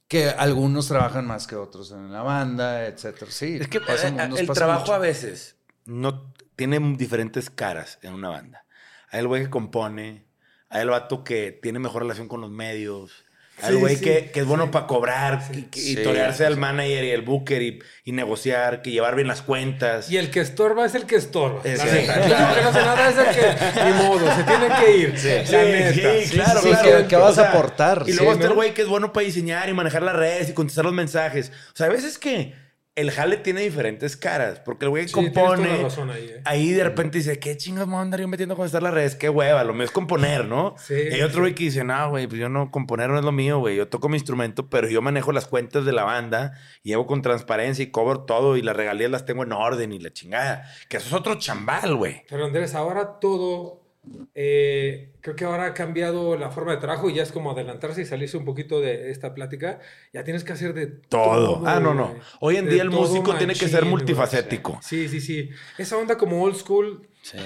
que 0.07 0.29
algunos 0.29 0.87
trabajan 0.87 1.27
más 1.27 1.45
que 1.45 1.57
otros 1.57 1.91
en 1.91 2.13
la 2.13 2.21
banda, 2.21 2.85
etcétera. 2.85 3.29
Sí, 3.31 3.57
Es 3.59 3.67
que 3.67 3.81
pasa 3.81 4.07
eh, 4.07 4.11
nos 4.29 4.39
el 4.39 4.47
pasa 4.47 4.59
trabajo 4.59 4.81
mucho. 4.83 4.93
a 4.93 4.99
veces 4.99 5.54
no 5.85 6.33
tiene 6.55 6.79
diferentes 6.97 7.49
caras 7.49 7.99
en 8.01 8.13
una 8.13 8.29
banda. 8.29 8.65
Hay 9.11 9.19
el 9.21 9.27
güey 9.27 9.43
que 9.43 9.49
compone, 9.49 10.25
hay 10.69 10.81
el 10.81 10.89
vato 10.89 11.23
que 11.23 11.51
tiene 11.51 11.79
mejor 11.79 12.01
relación 12.03 12.27
con 12.27 12.41
los 12.41 12.51
medios, 12.51 13.23
hay 13.61 13.69
el 13.69 13.75
Sí, 13.75 13.79
güey 13.79 13.95
sí, 13.95 14.03
que, 14.03 14.31
que 14.31 14.39
es 14.41 14.45
bueno 14.45 14.65
sí. 14.65 14.69
para 14.71 14.87
cobrar 14.87 15.41
y, 15.53 15.61
que- 15.63 15.79
y 15.79 15.95
Sí. 15.95 16.03
torearse 16.03 16.45
al 16.45 16.57
manager 16.57 17.03
y 17.05 17.11
el 17.11 17.21
booker 17.21 17.61
y, 17.61 17.79
y 18.03 18.11
negociar, 18.11 18.81
que 18.81 18.91
llevar 18.91 19.15
bien 19.15 19.27
las 19.29 19.41
cuentas. 19.41 20.11
Y 20.11 20.17
el 20.17 20.29
que 20.31 20.41
estorba 20.41 20.85
es 20.85 20.93
el 20.95 21.05
que 21.05 21.15
estorba. 21.15 21.61
Eh, 21.63 21.77
la 21.77 21.85
neta. 21.85 22.15
El 22.49 22.55
que 22.55 22.61
no 22.61 22.69
hace 22.69 22.81
nada 22.81 23.09
es 23.09 23.17
el 23.17 23.35
que, 23.35 23.83
ni 23.85 23.91
modo, 24.03 24.35
se 24.35 24.43
tiene 24.43 24.67
que 24.79 24.97
ir. 24.97 25.17
Sí, 25.17 25.51
la 25.53 25.63
neta. 25.63 25.93
sí, 25.93 26.29
claro, 26.31 26.61
sí, 26.61 26.67
claro. 26.69 26.83
¿qué- 27.03 27.07
qué 27.07 27.15
vas 27.15 27.37
a 27.37 27.49
aportar? 27.51 28.03
Y 28.07 28.11
Sí, 28.11 28.17
luego 28.17 28.33
está 28.33 28.43
el 28.45 28.49
¿no? 28.49 28.55
güey 28.55 28.73
que 28.73 28.81
es 28.81 28.87
bueno 28.89 29.13
para 29.13 29.25
diseñar 29.25 29.69
y 29.69 29.73
manejar 29.73 30.01
las 30.03 30.15
redes 30.17 30.49
y 30.49 30.53
contestar 30.53 30.83
los 30.83 30.93
mensajes. 30.93 31.51
O 31.73 31.75
sea, 31.77 31.85
a 31.85 31.89
veces 31.89 32.17
que 32.17 32.53
el 32.95 33.11
jale 33.11 33.35
tiene 33.37 33.59
diferentes 33.61 34.15
caras, 34.15 34.61
porque 34.63 34.85
el 34.85 34.89
güey 34.89 35.03
que 35.03 35.09
Sí, 35.09 35.13
compone... 35.13 35.67
la 35.77 35.83
razón 35.83 36.09
ahí, 36.11 36.29
eh. 36.29 36.41
Ahí 36.45 36.71
de 36.71 36.83
repente 36.83 37.17
dice, 37.17 37.39
¿qué 37.39 37.57
chingas 37.57 37.87
me 37.87 37.91
voy 37.93 37.99
a 37.99 38.03
andar 38.03 38.21
yo 38.21 38.27
metiendo 38.29 38.53
a 38.53 38.55
contestar 38.55 38.81
las 38.83 38.93
redes? 38.93 39.15
Qué 39.15 39.27
hueva, 39.29 39.63
lo 39.65 39.73
mío 39.73 39.83
es 39.83 39.91
componer, 39.91 40.45
¿no? 40.45 40.75
Sí, 40.77 40.93
y 40.93 41.13
hay 41.13 41.21
otro 41.21 41.41
güey 41.41 41.53
que 41.53 41.65
dice, 41.65 41.83
no, 41.83 42.09
güey, 42.09 42.25
pues 42.27 42.39
yo 42.39 42.47
no, 42.47 42.71
componer 42.71 43.09
no 43.09 43.19
es 43.19 43.25
lo 43.25 43.33
mío, 43.33 43.59
güey. 43.59 43.75
Yo 43.75 43.89
toco 43.89 44.07
mi 44.07 44.15
instrumento, 44.15 44.69
pero 44.69 44.87
yo 44.87 45.01
manejo 45.01 45.33
las 45.33 45.45
cuentas 45.45 45.83
de 45.83 45.91
la 45.91 46.03
banda 46.03 46.53
y 46.83 46.89
llevo 46.89 47.05
con 47.05 47.21
transparencia 47.21 47.83
y 47.83 47.87
cobro 47.91 48.21
todo 48.21 48.55
y 48.55 48.61
las 48.61 48.75
regalías 48.77 49.11
las 49.11 49.25
tengo 49.25 49.43
en 49.43 49.51
orden 49.51 49.91
y 49.91 49.99
la 49.99 50.13
chingada. 50.13 50.71
Que 50.87 50.97
eso 50.97 51.07
es 51.07 51.13
otro 51.13 51.35
chambal, 51.35 51.95
güey. 51.95 52.23
Pero 52.29 52.45
Andrés, 52.45 52.75
ahora 52.75 53.19
todo, 53.19 53.84
eh, 54.33 55.13
creo 55.21 55.35
que 55.35 55.45
ahora 55.45 55.65
ha 55.67 55.73
cambiado 55.73 56.37
la 56.37 56.49
forma 56.51 56.71
de 56.71 56.77
trabajo 56.77 57.09
y 57.09 57.15
ya 57.15 57.23
es 57.23 57.31
como 57.31 57.51
adelantarse 57.51 58.01
y 58.01 58.05
salirse 58.05 58.37
un 58.37 58.45
poquito 58.45 58.81
de 58.81 59.11
esta 59.11 59.33
plática. 59.33 59.79
Ya 60.13 60.23
tienes 60.23 60.43
que 60.43 60.53
hacer 60.53 60.73
de 60.73 60.87
Todo. 60.87 61.55
todo. 61.59 61.67
Ah, 61.67 61.79
no, 61.79 61.93
no. 61.93 62.15
Hoy 62.39 62.57
en 62.57 62.69
día 62.69 62.81
el 62.83 62.89
músico 62.89 63.35
tiene 63.35 63.53
que 63.53 63.67
ser 63.67 63.85
multifacético. 63.85 64.79
Sí, 64.81 65.07
sí, 65.09 65.21
sí. 65.21 65.49
Esa 65.77 65.97
onda 65.97 66.17
como 66.17 66.41
old 66.43 66.55
school, 66.55 67.07
Sí. 67.21 67.37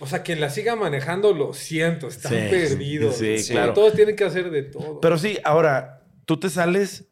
o 0.00 0.06
sea, 0.06 0.22
quien 0.22 0.40
la 0.40 0.48
siga 0.50 0.76
manejando, 0.76 1.32
lo 1.34 1.52
siento, 1.52 2.08
están 2.08 2.32
Sí, 2.32 2.38
perdidos. 2.50 3.16
sí, 3.16 3.26
güey. 3.32 3.44
claro. 3.44 3.72
Todos 3.74 3.94
tienen 3.94 4.16
que 4.16 4.24
hacer 4.24 4.50
de 4.50 4.62
todo. 4.62 5.00
Pero 5.00 5.18
sí, 5.18 5.38
ahora, 5.44 6.02
tú 6.24 6.38
te 6.38 6.48
sales 6.50 7.06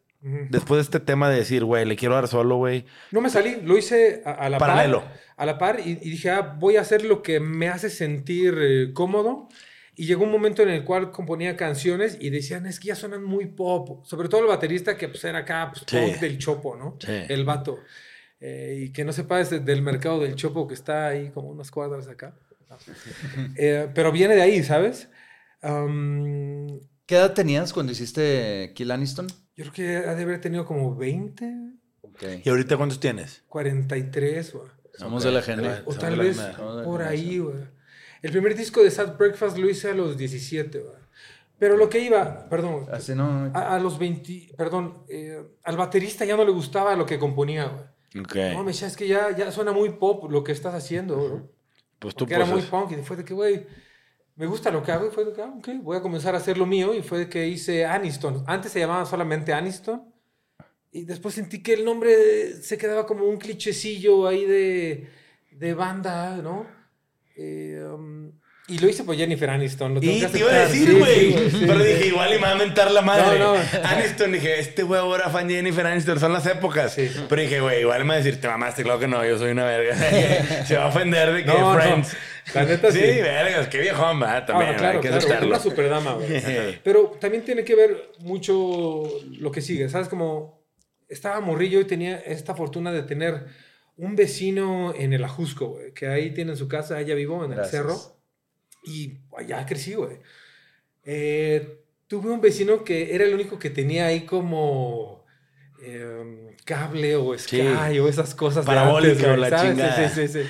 Después 0.51 0.79
de 0.79 0.83
este 0.83 1.01
tema 1.01 1.29
de 1.31 1.37
decir, 1.37 1.65
güey, 1.65 1.85
le 1.85 1.97
quiero 1.97 2.15
dar 2.15 2.27
solo, 2.29 2.57
güey. 2.57 2.85
No 3.13 3.21
me 3.21 3.31
salí, 3.31 3.61
lo 3.63 3.77
hice 3.79 4.23
a, 4.25 4.33
a 4.33 4.49
la 4.51 4.59
Paralelo. 4.59 5.03
par. 5.03 5.21
A 5.37 5.47
la 5.47 5.59
par 5.59 5.81
y, 5.85 5.91
y 5.93 6.11
dije, 6.11 6.31
ah, 6.31 6.57
voy 6.59 6.77
a 6.77 6.81
hacer 6.81 7.05
lo 7.05 7.23
que 7.23 7.39
me 7.41 7.69
hace 7.69 7.91
sentir 7.91 8.55
eh, 8.61 8.93
cómodo. 8.93 9.49
Y 9.95 10.07
llegó 10.07 10.25
un 10.25 10.31
momento 10.31 10.63
en 10.63 10.69
el 10.69 10.85
cual 10.85 11.11
componía 11.11 11.57
canciones 11.57 12.19
y 12.21 12.29
decían, 12.31 12.67
es 12.67 12.81
que 12.81 12.89
ya 12.89 12.95
suenan 12.97 13.25
muy 13.25 13.47
pop. 13.47 14.05
Sobre 14.05 14.29
todo 14.29 14.43
el 14.43 14.47
baterista 14.49 14.97
que 14.97 15.09
pues, 15.09 15.25
era 15.25 15.39
acá, 15.39 15.71
pues, 15.73 15.85
Sí. 15.87 15.97
punk 15.97 16.21
del 16.21 16.39
chopo, 16.39 16.77
¿no? 16.77 16.97
Sí. 17.01 17.13
El 17.29 17.45
vato. 17.45 17.79
Eh, 18.41 18.85
y 18.87 18.93
que 18.93 19.05
no 19.05 19.13
sepa 19.15 19.41
es 19.41 19.65
del 19.65 19.81
mercado 19.81 20.21
del 20.21 20.35
chopo 20.35 20.67
que 20.69 20.75
está 20.75 21.07
ahí 21.07 21.31
como 21.31 21.49
unas 21.49 21.71
cuadras 21.71 22.09
acá. 22.09 22.35
Eh, 23.57 23.89
pero 23.95 24.13
viene 24.13 24.35
de 24.35 24.43
ahí, 24.43 24.63
¿sabes? 24.63 25.09
¿Qué 25.63 27.15
edad 27.17 27.33
tenías 27.35 27.73
cuando 27.73 27.93
hiciste 27.93 28.73
Kill 28.75 28.91
Aniston? 28.91 29.27
Yo 29.57 29.65
creo 29.65 29.73
que 29.73 29.97
ha 30.09 30.15
de 30.15 30.23
haber 30.23 30.41
tenido 30.41 30.65
como 30.67 30.95
20, 30.95 31.53
¿Y 32.45 32.49
ahorita 32.49 32.77
cuántos 32.77 32.99
tienes? 32.99 33.43
43, 33.49 34.53
güey. 34.55 34.69
Somos 34.95 35.23
Ok. 35.23 35.29
de 35.29 35.35
la 35.35 35.43
gente. 35.43 35.83
O 35.85 35.95
tal 35.95 36.17
vez 36.17 36.39
por 36.85 37.03
ahí, 37.03 37.39
güey. 37.39 37.57
El 38.23 38.31
primer 38.33 38.57
disco 38.57 38.83
de 38.83 38.91
Sad 38.91 39.17
Breakfast 39.19 39.59
lo 39.59 39.69
hice 39.69 39.91
a 39.91 39.95
los 39.95 40.17
17, 40.17 40.79
güey. 40.79 40.95
Pero 41.59 41.77
lo 41.77 41.89
que 41.89 42.01
iba, 42.01 42.49
perdón, 42.49 42.85
güey, 42.85 42.97
Así 42.97 43.15
no. 43.15 43.51
a, 43.55 43.75
a 43.77 43.79
los 43.81 43.99
20, 43.99 44.53
perdón, 44.57 45.05
eh, 45.09 45.43
al 45.65 45.77
baterista 45.77 46.25
ya 46.25 46.37
no 46.37 46.45
le 46.45 46.53
gustaba 46.53 46.97
lo 46.97 47.05
que 47.07 47.19
componía, 47.19 47.67
güey. 47.67 48.25
Ok. 48.25 48.37
No, 48.55 48.63
me 48.63 48.73
decía, 48.73 48.89
es 48.89 48.97
que 48.97 49.07
ya, 49.09 49.35
ya 49.37 49.51
suena 49.53 49.73
muy 49.73 49.91
pop 49.91 50.31
lo 50.31 50.43
que 50.45 50.53
estás 50.53 50.75
haciendo, 50.75 51.17
¿no? 51.17 51.49
Pues 51.99 52.15
tú 52.15 52.25
Porque 52.25 52.35
era 52.35 52.45
muy 52.45 52.61
pues, 52.61 52.67
punk 52.67 52.93
y 52.93 53.03
fue 53.03 53.17
de 53.17 53.25
que, 53.25 53.35
güey, 53.35 53.67
me 54.37 54.47
gusta 54.47 54.71
lo 54.71 54.83
que 54.83 54.93
hago 54.93 55.07
y 55.07 55.11
fue 55.11 55.25
de 55.25 55.33
que, 55.33 55.43
ah, 55.43 55.53
ok, 55.57 55.69
voy 55.83 55.97
a 55.97 56.03
comenzar 56.03 56.35
a 56.35 56.39
hacer 56.39 56.59
lo 56.59 56.67
mío 56.67 56.95
y 56.95 57.03
fue 57.03 57.19
de 57.21 57.29
que 57.29 57.47
hice 57.49 57.87
Aniston. 57.87 58.45
Antes 58.47 58.73
se 58.73 58.81
llamaba 58.81 59.07
solamente 59.07 59.53
Aniston 59.53 60.05
y 60.93 61.05
después 61.05 61.35
sentí 61.35 61.63
que 61.63 61.73
el 61.75 61.85
nombre 61.85 62.53
se 62.63 62.79
quedaba 62.79 63.07
como 63.07 63.25
un 63.25 63.39
clichecillo 63.39 64.27
ahí 64.27 64.45
de, 64.45 65.09
de 65.53 65.75
banda, 65.75 66.37
¿no? 66.37 66.67
Eh, 67.37 67.83
um, 67.93 68.33
y 68.69 68.79
lo 68.79 68.89
hice 68.89 69.05
por 69.05 69.17
Jennifer 69.17 69.49
Aniston. 69.49 69.95
Lo 69.95 70.01
tengo 70.01 70.13
Y 70.13 70.21
que 70.21 70.27
te 70.27 70.39
iba 70.41 70.51
a 70.51 70.67
decir, 70.67 70.99
güey. 70.99 71.33
sí, 71.33 71.51
sí, 71.51 71.65
pero 71.67 71.81
sí. 71.81 71.87
dije, 71.87 72.07
igual 72.09 72.31
y 72.31 72.37
me 72.37 72.43
va 72.43 72.51
a 72.51 72.57
mentar 72.57 72.91
la 72.91 73.01
madre. 73.01 73.39
No, 73.39 73.55
no. 73.55 73.61
Aniston, 73.85 74.33
dije, 74.33 74.59
este 74.59 74.83
güey 74.83 75.01
ahora 75.01 75.31
fan 75.31 75.49
Jennifer 75.49 75.87
Aniston, 75.87 76.19
son 76.19 76.33
las 76.33 76.47
épocas. 76.47 76.97
Pero 77.29 77.43
dije, 77.43 77.61
güey, 77.61 77.83
igual 77.83 78.03
me 78.05 78.09
va 78.09 78.15
a 78.15 78.17
decir, 78.19 78.41
te 78.41 78.49
mamaste, 78.49 78.83
claro 78.83 78.99
que 78.99 79.07
no, 79.07 79.25
yo 79.25 79.39
soy 79.39 79.53
una 79.53 79.67
verga. 79.67 79.97
Se 80.67 80.77
va 80.77 80.85
a 80.85 80.89
ofender 80.89 81.33
de 81.33 81.45
que 81.45 81.53
no. 81.53 81.75
Friends. 81.75 82.17
La 82.55 82.65
neta 82.65 82.93
sí. 82.93 82.99
vergas, 83.01 83.69
qué 83.69 83.79
viejón, 83.81 84.23
va, 84.23 84.45
también. 84.47 84.71
Ah, 84.75 84.77
claro, 84.77 85.01
claro, 85.01 85.17
aceptarlo. 85.17 85.49
una 85.49 85.59
superdama, 85.59 86.15
güey. 86.15 86.79
Pero 86.85 87.17
también 87.21 87.45
tiene 87.45 87.65
que 87.65 87.75
ver 87.75 88.11
mucho 88.21 89.03
lo 89.39 89.51
que 89.51 89.61
sigue, 89.61 89.89
¿sabes? 89.89 90.09
Como 90.09 90.65
estaba 91.09 91.41
morrillo 91.41 91.81
y 91.81 91.85
tenía 91.85 92.17
esta 92.19 92.55
fortuna 92.55 92.93
de 92.93 93.03
tener 93.03 93.47
un 93.97 94.15
vecino 94.15 94.95
en 94.97 95.13
el 95.13 95.25
Ajusco, 95.25 95.69
güey, 95.69 95.93
que 95.93 96.07
ahí 96.07 96.31
tiene 96.35 96.55
su 96.57 96.69
casa, 96.69 96.97
allá 96.97 97.15
vivo, 97.15 97.45
en 97.45 97.51
el 97.53 97.57
Gracias. 97.59 97.83
cerro. 97.83 98.17
Y 98.85 99.19
allá 99.37 99.65
crecí, 99.67 99.95
güey. 99.95 100.19
Eh, 101.05 101.81
tuve 102.07 102.31
un 102.31 102.41
vecino 102.41 102.85
que 102.85 103.15
era 103.15 103.25
el 103.25 103.35
único 103.35 103.59
que 103.59 103.71
tenía 103.71 104.07
ahí 104.07 104.21
como 104.21 105.25
eh, 105.83 106.55
cable 106.65 107.17
o 107.17 107.37
Sky 107.39 107.57
Sí. 107.91 107.99
o 107.99 108.09
esas 108.09 108.35
cosas. 108.35 108.65
de 108.65 108.67
Parabólica 108.67 109.13
antes, 109.13 109.25
güey, 109.25 109.35
o 109.35 109.37
la 109.37 109.61
chingada. 109.63 110.09
Sí, 110.09 110.15
sí, 110.15 110.29
sí. 110.29 110.43
sí. 110.45 110.49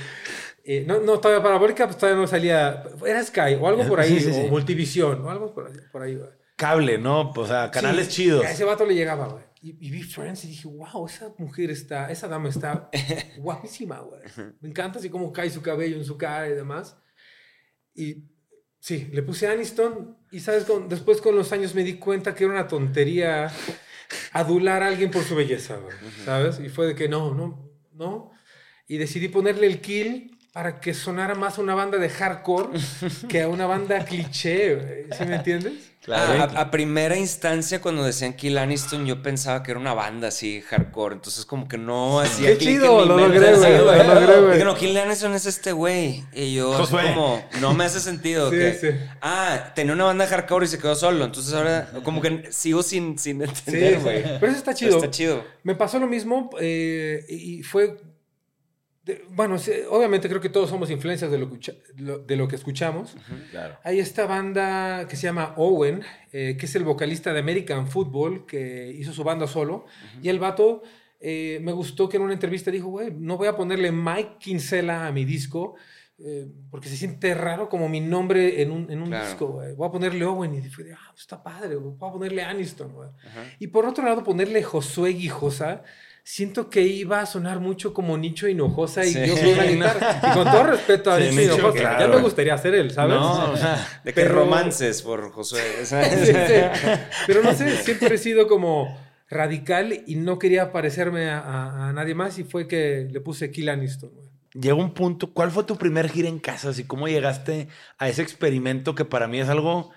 Eh, 0.68 0.84
no, 0.84 0.98
no, 0.98 1.20
todavía 1.20 1.40
parabólica, 1.44 1.86
pues 1.86 1.96
todavía 1.96 2.20
no 2.20 2.26
salía. 2.26 2.82
Era 3.06 3.22
Sky 3.22 3.54
o 3.60 3.68
algo 3.68 3.86
por 3.86 4.00
ahí, 4.00 4.18
Sí, 4.18 4.30
o 4.32 4.48
Multivisión, 4.48 5.24
o 5.24 5.30
algo 5.30 5.54
por 5.54 5.68
ahí, 5.68 5.76
por 5.92 6.02
ahí 6.02 6.16
güey. 6.16 6.28
Cable, 6.56 6.98
¿no? 6.98 7.30
O 7.30 7.46
sea, 7.46 7.70
canales 7.70 8.08
chidos. 8.08 8.44
A 8.44 8.50
ese 8.50 8.64
vato 8.64 8.84
le 8.84 8.94
llegaba, 8.94 9.28
güey. 9.28 9.44
Y, 9.62 9.86
y 9.86 9.90
vi 9.90 10.02
Friends 10.02 10.44
y 10.44 10.48
dije, 10.48 10.66
wow, 10.66 11.06
esa 11.06 11.32
mujer 11.38 11.70
está, 11.70 12.10
esa 12.10 12.26
dama 12.26 12.48
está 12.48 12.90
guapísima, 13.38 14.00
güey. 14.00 14.20
Me 14.60 14.68
encanta 14.70 14.98
así 14.98 15.08
como 15.08 15.32
cae 15.32 15.50
su 15.50 15.62
cabello 15.62 15.96
en 15.96 16.04
su 16.04 16.18
cara 16.18 16.48
y 16.48 16.54
demás. 16.54 16.96
Y 17.94 18.24
sí, 18.80 19.08
le 19.12 19.22
puse 19.22 19.46
Aniston 19.46 20.16
y, 20.32 20.40
¿sabes? 20.40 20.64
Con- 20.64 20.88
después 20.88 21.20
con 21.20 21.36
los 21.36 21.52
años 21.52 21.74
me 21.76 21.84
di 21.84 21.94
cuenta 21.94 22.34
que 22.34 22.42
era 22.44 22.52
una 22.54 22.66
tontería 22.68 23.52
adular 24.32 24.82
a 24.82 24.88
alguien 24.88 25.10
por 25.10 25.22
su 25.22 25.36
belleza, 25.36 25.76
güey, 25.76 25.94
¿sabes? 26.24 26.58
Y 26.60 26.68
fue 26.70 26.86
de 26.88 26.94
que 26.94 27.08
no, 27.08 27.34
no, 27.34 27.70
no. 27.92 28.32
Y 28.88 28.98
decidí 28.98 29.28
ponerle 29.28 29.66
el 29.66 29.80
kill 29.80 30.35
para 30.56 30.80
que 30.80 30.94
sonara 30.94 31.34
más 31.34 31.58
a 31.58 31.60
una 31.60 31.74
banda 31.74 31.98
de 31.98 32.08
hardcore 32.08 32.70
que 33.28 33.42
a 33.42 33.48
una 33.48 33.66
banda 33.66 34.02
cliché. 34.06 35.04
¿Sí 35.12 35.26
me 35.26 35.36
entiendes? 35.36 35.74
Claro. 36.00 36.56
A, 36.56 36.60
a 36.62 36.70
primera 36.70 37.14
instancia, 37.14 37.82
cuando 37.82 38.02
decían 38.02 38.32
Kill 38.32 38.56
Aniston, 38.56 39.04
yo 39.04 39.22
pensaba 39.22 39.62
que 39.62 39.72
era 39.72 39.80
una 39.80 39.92
banda 39.92 40.28
así, 40.28 40.62
hardcore. 40.62 41.16
Entonces, 41.16 41.44
como 41.44 41.68
que 41.68 41.76
no 41.76 42.20
hacía 42.20 42.52
Qué 42.52 42.56
clic 42.56 42.70
chido, 42.70 43.02
en 43.02 43.02
mi 43.02 43.08
lo 43.08 43.28
logré, 43.28 43.54
güey, 43.54 43.76
lo 43.76 44.14
logré, 44.14 44.40
güey. 44.40 44.52
Dije, 44.52 44.64
no, 44.64 44.74
Kill 44.76 44.96
Aniston 44.96 45.34
es 45.34 45.44
este 45.44 45.72
güey. 45.72 46.24
Y 46.32 46.54
yo, 46.54 46.74
así 46.74 46.90
como, 46.90 47.44
no 47.60 47.74
me 47.74 47.84
hace 47.84 48.00
sentido. 48.00 48.48
Sí, 48.48 48.56
que, 48.56 48.72
sí. 48.80 48.88
Ah, 49.20 49.74
tenía 49.74 49.92
una 49.92 50.04
banda 50.04 50.26
hardcore 50.26 50.64
y 50.64 50.68
se 50.68 50.78
quedó 50.78 50.94
solo. 50.94 51.22
Entonces, 51.26 51.52
ahora, 51.52 51.90
como 52.02 52.22
que 52.22 52.50
sigo 52.50 52.82
sin, 52.82 53.18
sin 53.18 53.42
entender, 53.42 53.96
sí. 53.98 54.02
güey. 54.02 54.22
Pero 54.22 54.46
eso 54.46 54.56
está 54.56 54.72
chido. 54.72 54.96
Está 54.96 55.10
chido. 55.10 55.44
Me 55.64 55.74
pasó 55.74 55.98
lo 55.98 56.06
mismo 56.06 56.48
eh, 56.58 57.26
y 57.28 57.62
fue... 57.62 57.98
de- 59.06 59.24
bueno, 59.30 59.56
obviamente 59.90 60.28
creo 60.28 60.40
que 60.40 60.48
todos 60.50 60.68
somos 60.68 60.90
influencias 60.90 61.30
de 61.30 61.38
lo, 61.38 62.18
de 62.18 62.36
lo 62.36 62.48
que 62.48 62.56
escuchamos. 62.56 63.16
Claro. 63.52 63.78
Hay 63.84 64.00
esta 64.00 64.26
banda 64.26 65.06
que 65.08 65.16
se 65.16 65.22
llama 65.22 65.54
Owen, 65.56 66.02
eh, 66.32 66.56
que 66.58 66.66
es 66.66 66.74
el 66.74 66.84
vocalista 66.84 67.32
de 67.32 67.38
American 67.40 67.86
Football, 67.86 68.44
que 68.46 68.92
hizo 68.98 69.12
su 69.12 69.22
banda 69.24 69.46
solo. 69.46 69.86
Y 70.20 70.28
el 70.28 70.38
vato 70.38 70.82
eh, 71.20 71.60
me 71.62 71.72
gustó 71.72 72.08
que 72.08 72.16
en 72.18 72.24
una 72.24 72.34
entrevista 72.34 72.70
dijo, 72.70 72.88
güey, 72.88 73.10
no 73.12 73.38
voy 73.38 73.46
a 73.48 73.56
ponerle 73.56 73.90
Mike 73.92 74.36
Kinsella 74.38 75.06
a 75.06 75.12
mi 75.12 75.24
disco, 75.24 75.76
eh, 76.18 76.46
porque 76.70 76.88
se 76.88 76.96
siente 76.96 77.32
raro 77.34 77.68
como 77.68 77.88
mi 77.88 78.00
nombre 78.00 78.60
en 78.60 78.70
un, 78.70 78.90
en 78.90 79.00
un 79.02 79.08
Claro. 79.08 79.24
disco, 79.26 79.46
güey. 79.48 79.74
Voy 79.74 79.88
a 79.88 79.92
ponerle 79.92 80.24
Owen. 80.24 80.54
Y 80.54 80.60
dije, 80.62 80.82
ah, 80.94 81.12
está 81.16 81.42
padre, 81.42 81.76
güey. 81.76 81.94
voy 81.96 82.08
a 82.08 82.12
ponerle 82.12 82.42
Aniston, 82.42 82.92
güey. 82.92 83.08
Y 83.60 83.68
por 83.68 83.86
otro 83.86 84.04
lado, 84.04 84.24
ponerle 84.24 84.62
Josué 84.62 85.10
Guijosa. 85.10 85.82
Siento 86.28 86.68
que 86.70 86.82
iba 86.82 87.20
a 87.20 87.26
sonar 87.26 87.60
mucho 87.60 87.94
como 87.94 88.18
Nicho 88.18 88.48
Hinojosa 88.48 89.04
y 89.04 89.12
Sí. 89.12 89.20
una 89.52 89.62
guitarra. 89.62 90.20
Y 90.28 90.34
con 90.34 90.44
todo 90.44 90.64
respeto 90.64 91.12
a 91.12 91.20
Sí, 91.20 91.28
Nicho, 91.30 91.54
Hinojosa, 91.54 92.00
ya 92.00 92.08
me 92.08 92.16
gustaría 92.20 92.58
ser 92.58 92.74
él, 92.74 92.90
¿sabes? 92.90 93.14
No, 93.14 93.52
o 93.52 93.56
sea, 93.56 94.00
De 94.02 94.12
que 94.12 94.22
Pero- 94.22 94.34
romances 94.34 95.02
por 95.02 95.30
Josué. 95.30 95.60
Sí, 95.84 95.94
sí. 96.26 96.32
Pero 97.28 97.42
no 97.44 97.52
sé, 97.54 97.76
siempre 97.76 98.16
he 98.16 98.18
sido 98.18 98.48
como 98.48 98.98
radical 99.30 100.02
y 100.04 100.16
no 100.16 100.40
quería 100.40 100.72
parecerme 100.72 101.28
a, 101.30 101.38
a- 101.38 101.88
a 101.90 101.92
nadie 101.92 102.16
más 102.16 102.40
y 102.40 102.42
fue 102.44 102.66
que 102.66 103.06
le 103.08 103.20
puse 103.20 103.52
Kill 103.52 103.68
Aniston, 103.68 104.10
güey. 104.12 104.26
llegó 104.52 104.80
un 104.80 104.94
punto. 104.94 105.32
¿Cuál 105.32 105.52
fue 105.52 105.62
tu 105.62 105.76
primer 105.76 106.08
gira 106.10 106.28
en 106.28 106.40
casa? 106.40 106.72
¿Y 106.76 106.82
cómo 106.82 107.06
llegaste 107.06 107.68
a 107.98 108.08
ese 108.08 108.22
experimento 108.22 108.96
que 108.96 109.04
para 109.04 109.28
mí 109.28 109.38
es 109.38 109.48
algo 109.48 109.92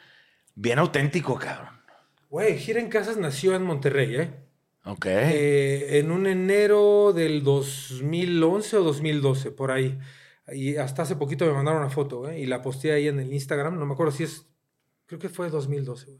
bien 0.53 0.77
auténtico, 0.77 1.39
cabrón? 1.39 1.69
Güey, 2.29 2.59
Gira 2.59 2.79
en 2.79 2.89
Casas 2.89 3.17
nació 3.17 3.55
en 3.55 3.63
Monterrey, 3.63 4.15
¿eh? 4.15 4.29
Ok. 4.85 5.05
Eh, 5.07 5.99
en 5.99 6.11
un 6.11 6.25
enero 6.27 7.13
del 7.13 7.43
2011 7.43 8.77
o 8.77 8.83
2012, 8.83 9.51
por 9.51 9.71
ahí. 9.71 9.99
Y 10.51 10.77
hasta 10.77 11.03
hace 11.03 11.15
poquito 11.15 11.45
me 11.45 11.53
mandaron 11.53 11.81
una 11.81 11.89
foto, 11.91 12.27
¿eh? 12.29 12.39
Y 12.39 12.45
la 12.47 12.61
posté 12.61 12.91
ahí 12.91 13.07
en 13.07 13.19
el 13.19 13.31
Instagram. 13.33 13.77
No 13.77 13.85
me 13.85 13.93
acuerdo 13.93 14.11
si 14.11 14.23
es. 14.23 14.47
Creo 15.05 15.19
que 15.19 15.29
fue 15.29 15.49
2012, 15.49 16.05
güey. 16.11 16.19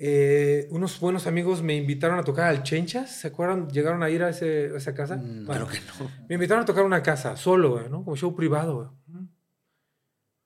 Eh, 0.00 0.68
unos 0.70 1.00
buenos 1.00 1.26
amigos 1.26 1.60
me 1.62 1.74
invitaron 1.74 2.18
a 2.18 2.24
tocar 2.24 2.46
al 2.48 2.62
Chenchas. 2.62 3.20
¿Se 3.20 3.28
acuerdan? 3.28 3.68
¿Llegaron 3.68 4.02
a 4.02 4.10
ir 4.10 4.22
a, 4.22 4.28
ese- 4.30 4.70
a 4.72 4.76
esa 4.76 4.94
casa? 4.94 5.16
Bueno, 5.20 5.66
que 5.66 5.80
no. 5.80 6.10
Me 6.28 6.34
invitaron 6.36 6.62
a 6.62 6.66
tocar 6.66 6.84
una 6.84 7.02
casa, 7.02 7.36
solo, 7.36 7.70
güey, 7.72 7.88
¿no? 7.88 8.04
Como 8.04 8.16
show 8.16 8.34
privado, 8.36 8.76
güey. 9.08 9.26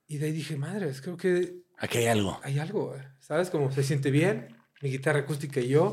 Y 0.06 0.18
de 0.18 0.26
ahí 0.26 0.32
dije, 0.32 0.56
madres, 0.56 1.00
creo 1.02 1.16
que 1.16 1.62
Aquí 1.78 1.98
hay 1.98 2.06
algo. 2.06 2.38
hay 2.42 2.58
algo, 2.58 2.88
güey. 2.88 3.00
¿Sabes? 3.20 3.50
Como 3.50 3.70
se 3.70 3.82
siente 3.82 4.10
bien, 4.10 4.56
mi 4.80 4.90
guitarra 4.90 5.20
acústica 5.20 5.60
y 5.60 5.68
yo, 5.68 5.92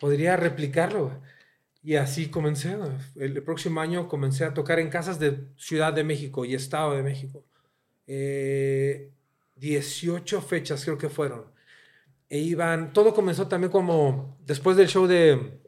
podría 0.00 0.36
replicarlo. 0.36 1.20
Y 1.82 1.94
así 1.94 2.28
comencé. 2.28 2.76
El, 3.14 3.42
próximo 3.42 3.80
año 3.80 4.08
comencé 4.08 4.44
a 4.44 4.54
tocar 4.54 4.80
en 4.80 4.90
casas 4.90 5.20
de 5.20 5.46
Ciudad 5.56 5.92
de 5.92 6.04
México 6.04 6.44
y 6.44 6.54
Estado 6.54 6.96
de 6.96 7.02
México. 7.02 7.44
Eh, 8.06 9.12
18 9.56 10.42
fechas 10.42 10.84
creo 10.84 10.98
que 10.98 11.08
fueron. 11.08 11.44
E 12.28 12.38
iban, 12.38 12.92
todo 12.92 13.14
comenzó 13.14 13.48
también 13.48 13.70
como, 13.70 14.38
después 14.46 14.76
del 14.76 14.88
show 14.88 15.06
de 15.06 15.60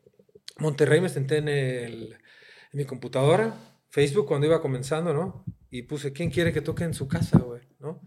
Monterrey, 0.59 1.01
me 1.01 1.09
senté 1.09 1.39
en, 1.39 1.49
el, 1.49 2.13
en 2.73 2.79
mi 2.79 2.85
computadora, 2.85 3.55
Facebook, 3.89 4.27
cuando 4.27 4.47
iba 4.47 4.63
comenzando, 4.63 5.13
¿no? 5.13 5.45
Y 5.71 5.83
puse, 5.83 6.13
¿quién 6.13 6.31
quiere 6.31 6.53
que 6.53 6.61
toque 6.61 6.85
en 6.85 6.95
su 6.95 7.09
casa, 7.09 7.39
güey? 7.39 7.63
¿No? 7.81 8.01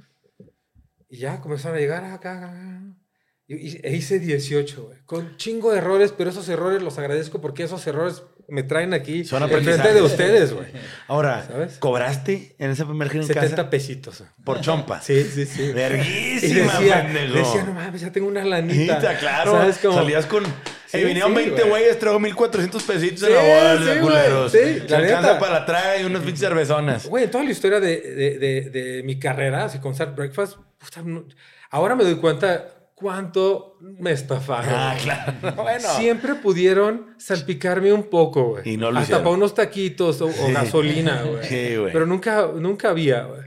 Y 1.09 1.17
ya 1.17 1.41
comenzaron 1.41 1.77
a 1.77 1.81
llegar 1.81 2.03
acá. 2.05 2.13
acá, 2.13 2.49
acá. 2.49 3.04
E 3.47 3.95
hice 3.95 4.19
18, 4.19 4.83
güey. 4.83 4.97
Con 5.05 5.37
chingo 5.37 5.71
de 5.71 5.77
errores, 5.77 6.11
pero 6.17 6.31
esos 6.31 6.49
errores 6.49 6.81
los 6.81 6.97
agradezco 6.97 7.41
porque 7.41 7.63
esos 7.63 7.85
errores 7.85 8.23
me 8.47 8.63
traen 8.63 8.93
aquí 8.95 9.23
Son 9.23 9.41
aprendizajes. 9.43 9.93
de 9.93 10.01
ustedes, 10.01 10.51
güey. 10.53 10.67
Ahora, 11.07 11.45
¿Sabes? 11.45 11.77
¿cobraste 11.77 12.55
en 12.57 12.71
ese 12.71 12.85
primer 12.85 13.09
gira 13.09 13.21
en 13.21 13.27
70 13.27 13.55
casa? 13.55 13.69
pesitos. 13.69 14.23
Por 14.43 14.61
chompa. 14.61 14.99
Sí, 15.01 15.23
sí, 15.23 15.45
sí. 15.45 15.61
Y 15.61 15.73
Verguísima, 15.73 16.73
decía, 16.79 17.03
pendejo. 17.03 17.33
decía, 17.35 17.63
no 17.65 17.73
mames, 17.73 18.01
ya 18.01 18.11
tengo 18.11 18.27
una 18.27 18.43
lanita. 18.43 19.17
Claro. 19.19 19.51
¿Sabes? 19.51 19.77
Como, 19.77 19.93
Salías 19.95 20.25
con. 20.25 20.43
Sí, 20.45 20.51
Hey, 20.99 21.05
vinieron 21.05 21.31
sí, 21.31 21.35
20 21.37 21.55
güey. 21.61 21.69
güeyes, 21.69 21.99
traigo 21.99 22.19
1400 22.19 22.83
pesitos 22.83 23.19
Sí, 23.19 23.25
en 23.27 23.33
la 23.33 23.77
sí, 23.77 23.83
güey, 23.85 23.99
culeros. 24.01 24.51
sí, 24.51 24.57
la 24.87 24.97
alcanza 24.97 25.39
para 25.39 25.53
la 25.59 25.65
traga 25.65 25.97
y 25.99 26.05
unas 26.05 26.21
pinches 26.21 26.39
cervezonas. 26.41 27.07
Güey, 27.07 27.29
toda 27.29 27.43
la 27.43 27.51
historia 27.51 27.79
de, 27.79 27.99
de- 28.01 28.39
de- 28.39 28.69
de 28.69 29.03
mi 29.03 29.19
carrera, 29.19 29.65
así 29.65 29.79
con 29.79 29.93
Sad 29.93 30.15
Breakfast, 30.15 30.57
puta, 30.77 31.01
no- 31.03 31.25
ahora 31.71 31.95
me 31.95 32.03
doy 32.05 32.15
cuenta 32.15 32.74
cuánto 32.95 33.77
me 33.81 34.11
estafaron. 34.11 34.73
Ah, 34.73 34.95
claro. 35.01 35.33
Bueno. 35.63 35.87
Siempre 35.97 36.35
pudieron 36.35 37.13
salpicarme 37.17 37.93
un 37.93 38.09
poco, 38.09 38.45
güey. 38.51 38.73
Y 38.73 38.77
no 38.77 38.89
lo 38.91 38.99
Hasta 38.99 39.17
para 39.19 39.29
unos 39.31 39.53
taquitos 39.53 40.21
o, 40.21 40.27
o 40.27 40.51
gasolina, 40.53 41.21
güey. 41.29 41.43
Sí, 41.43 41.75
güey. 41.75 41.91
Pero 41.93 42.05
nunca, 42.05 42.49
nunca 42.55 42.89
había, 42.89 43.23
güey. 43.25 43.41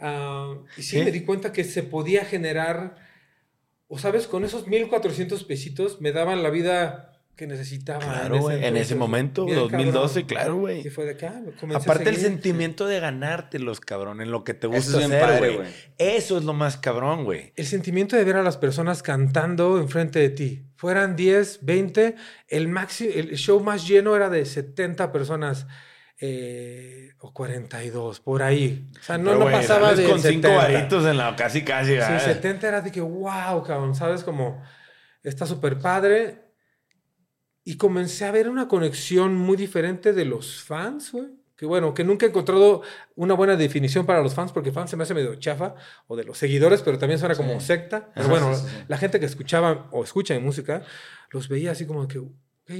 Ah, 0.00 0.54
y 0.76 0.82
sí, 0.82 0.98
Sí. 0.98 1.04
me 1.04 1.12
di 1.12 1.20
cuenta 1.24 1.52
que 1.52 1.62
se 1.62 1.82
podía 1.82 2.24
generar, 2.24 2.96
o 3.86 3.98
sabes, 3.98 4.26
con 4.26 4.44
esos 4.44 4.66
1400 4.66 5.44
pesitos 5.44 6.00
me 6.00 6.12
daban 6.12 6.42
la 6.42 6.48
vida 6.50 7.09
que 7.40 7.46
necesitaba. 7.46 8.00
Claro, 8.00 8.38
güey. 8.38 8.58
En 8.58 8.64
entonces, 8.64 8.86
ese 8.88 8.94
momento, 8.96 9.46
bien 9.46 9.56
2012, 9.56 10.26
cabrón. 10.26 10.26
claro, 10.26 10.56
güey. 10.56 10.86
Y 10.86 10.90
fue 10.90 11.06
de 11.06 11.12
acá, 11.12 11.40
me 11.42 11.52
comencé 11.52 11.88
a 11.88 11.92
Aparte 11.92 12.10
el 12.10 12.18
sentimiento 12.18 12.86
de 12.86 13.00
ganártelos, 13.00 13.80
cabrón, 13.80 14.20
en 14.20 14.30
lo 14.30 14.44
que 14.44 14.52
te 14.52 14.66
gusta 14.66 14.98
Eso 14.98 14.98
hacer, 14.98 15.20
padre, 15.22 15.56
güey. 15.56 15.68
Eso 15.96 16.36
es 16.36 16.44
lo 16.44 16.52
más 16.52 16.76
cabrón, 16.76 17.24
güey. 17.24 17.54
El 17.56 17.64
sentimiento 17.64 18.14
de 18.14 18.24
ver 18.24 18.36
a 18.36 18.42
las 18.42 18.58
personas 18.58 19.02
cantando 19.02 19.78
enfrente 19.78 20.18
de 20.18 20.28
ti. 20.28 20.66
Fueran 20.76 21.16
10, 21.16 21.60
20, 21.62 22.14
el, 22.48 22.68
máximo, 22.68 23.10
el 23.14 23.34
show 23.38 23.58
más 23.60 23.88
lleno 23.88 24.14
era 24.14 24.28
de 24.28 24.44
70 24.44 25.10
personas 25.10 25.66
eh, 26.20 27.12
o 27.20 27.32
42, 27.32 28.20
por 28.20 28.42
ahí. 28.42 28.86
O 29.00 29.02
sea, 29.02 29.16
no, 29.16 29.30
Pero, 29.30 29.38
no 29.38 29.44
güey, 29.46 29.54
pasaba 29.54 29.94
de 29.94 30.04
con 30.06 30.20
70. 30.20 30.46
cinco 30.46 30.60
varitos 30.60 31.06
en 31.06 31.16
la 31.16 31.34
casi 31.36 31.64
casi, 31.64 31.92
Sí, 31.92 31.96
¿verdad? 31.96 32.22
70 32.22 32.68
era 32.68 32.80
de 32.82 32.92
que, 32.92 33.00
wow, 33.00 33.62
cabrón, 33.66 33.94
¿sabes? 33.94 34.24
Como 34.24 34.62
está 35.22 35.46
súper 35.46 35.78
padre. 35.78 36.49
Y 37.64 37.76
comencé 37.76 38.24
a 38.24 38.30
ver 38.30 38.48
una 38.48 38.68
conexión 38.68 39.34
muy 39.36 39.56
diferente 39.56 40.12
de 40.12 40.24
los 40.24 40.62
fans, 40.62 41.12
güey. 41.12 41.28
Que 41.56 41.66
bueno, 41.66 41.92
que 41.92 42.04
nunca 42.04 42.24
he 42.24 42.30
encontrado 42.30 42.80
una 43.16 43.34
buena 43.34 43.54
definición 43.54 44.06
para 44.06 44.22
los 44.22 44.32
fans, 44.32 44.50
porque 44.50 44.72
fans 44.72 44.88
se 44.88 44.96
me 44.96 45.02
hace 45.02 45.12
medio 45.12 45.34
chafa, 45.34 45.74
o 46.06 46.16
de 46.16 46.24
los 46.24 46.38
seguidores, 46.38 46.80
pero 46.80 46.96
también 46.96 47.18
suena 47.18 47.34
como 47.34 47.60
secta. 47.60 48.10
Pero 48.14 48.28
bueno, 48.30 48.50
la 48.88 48.96
gente 48.96 49.20
que 49.20 49.26
escuchaba 49.26 49.86
o 49.90 50.02
escucha 50.02 50.32
mi 50.32 50.40
música, 50.40 50.82
los 51.30 51.48
veía 51.50 51.72
así 51.72 51.84
como 51.84 52.08
que, 52.08 52.18
ok, 52.18 52.70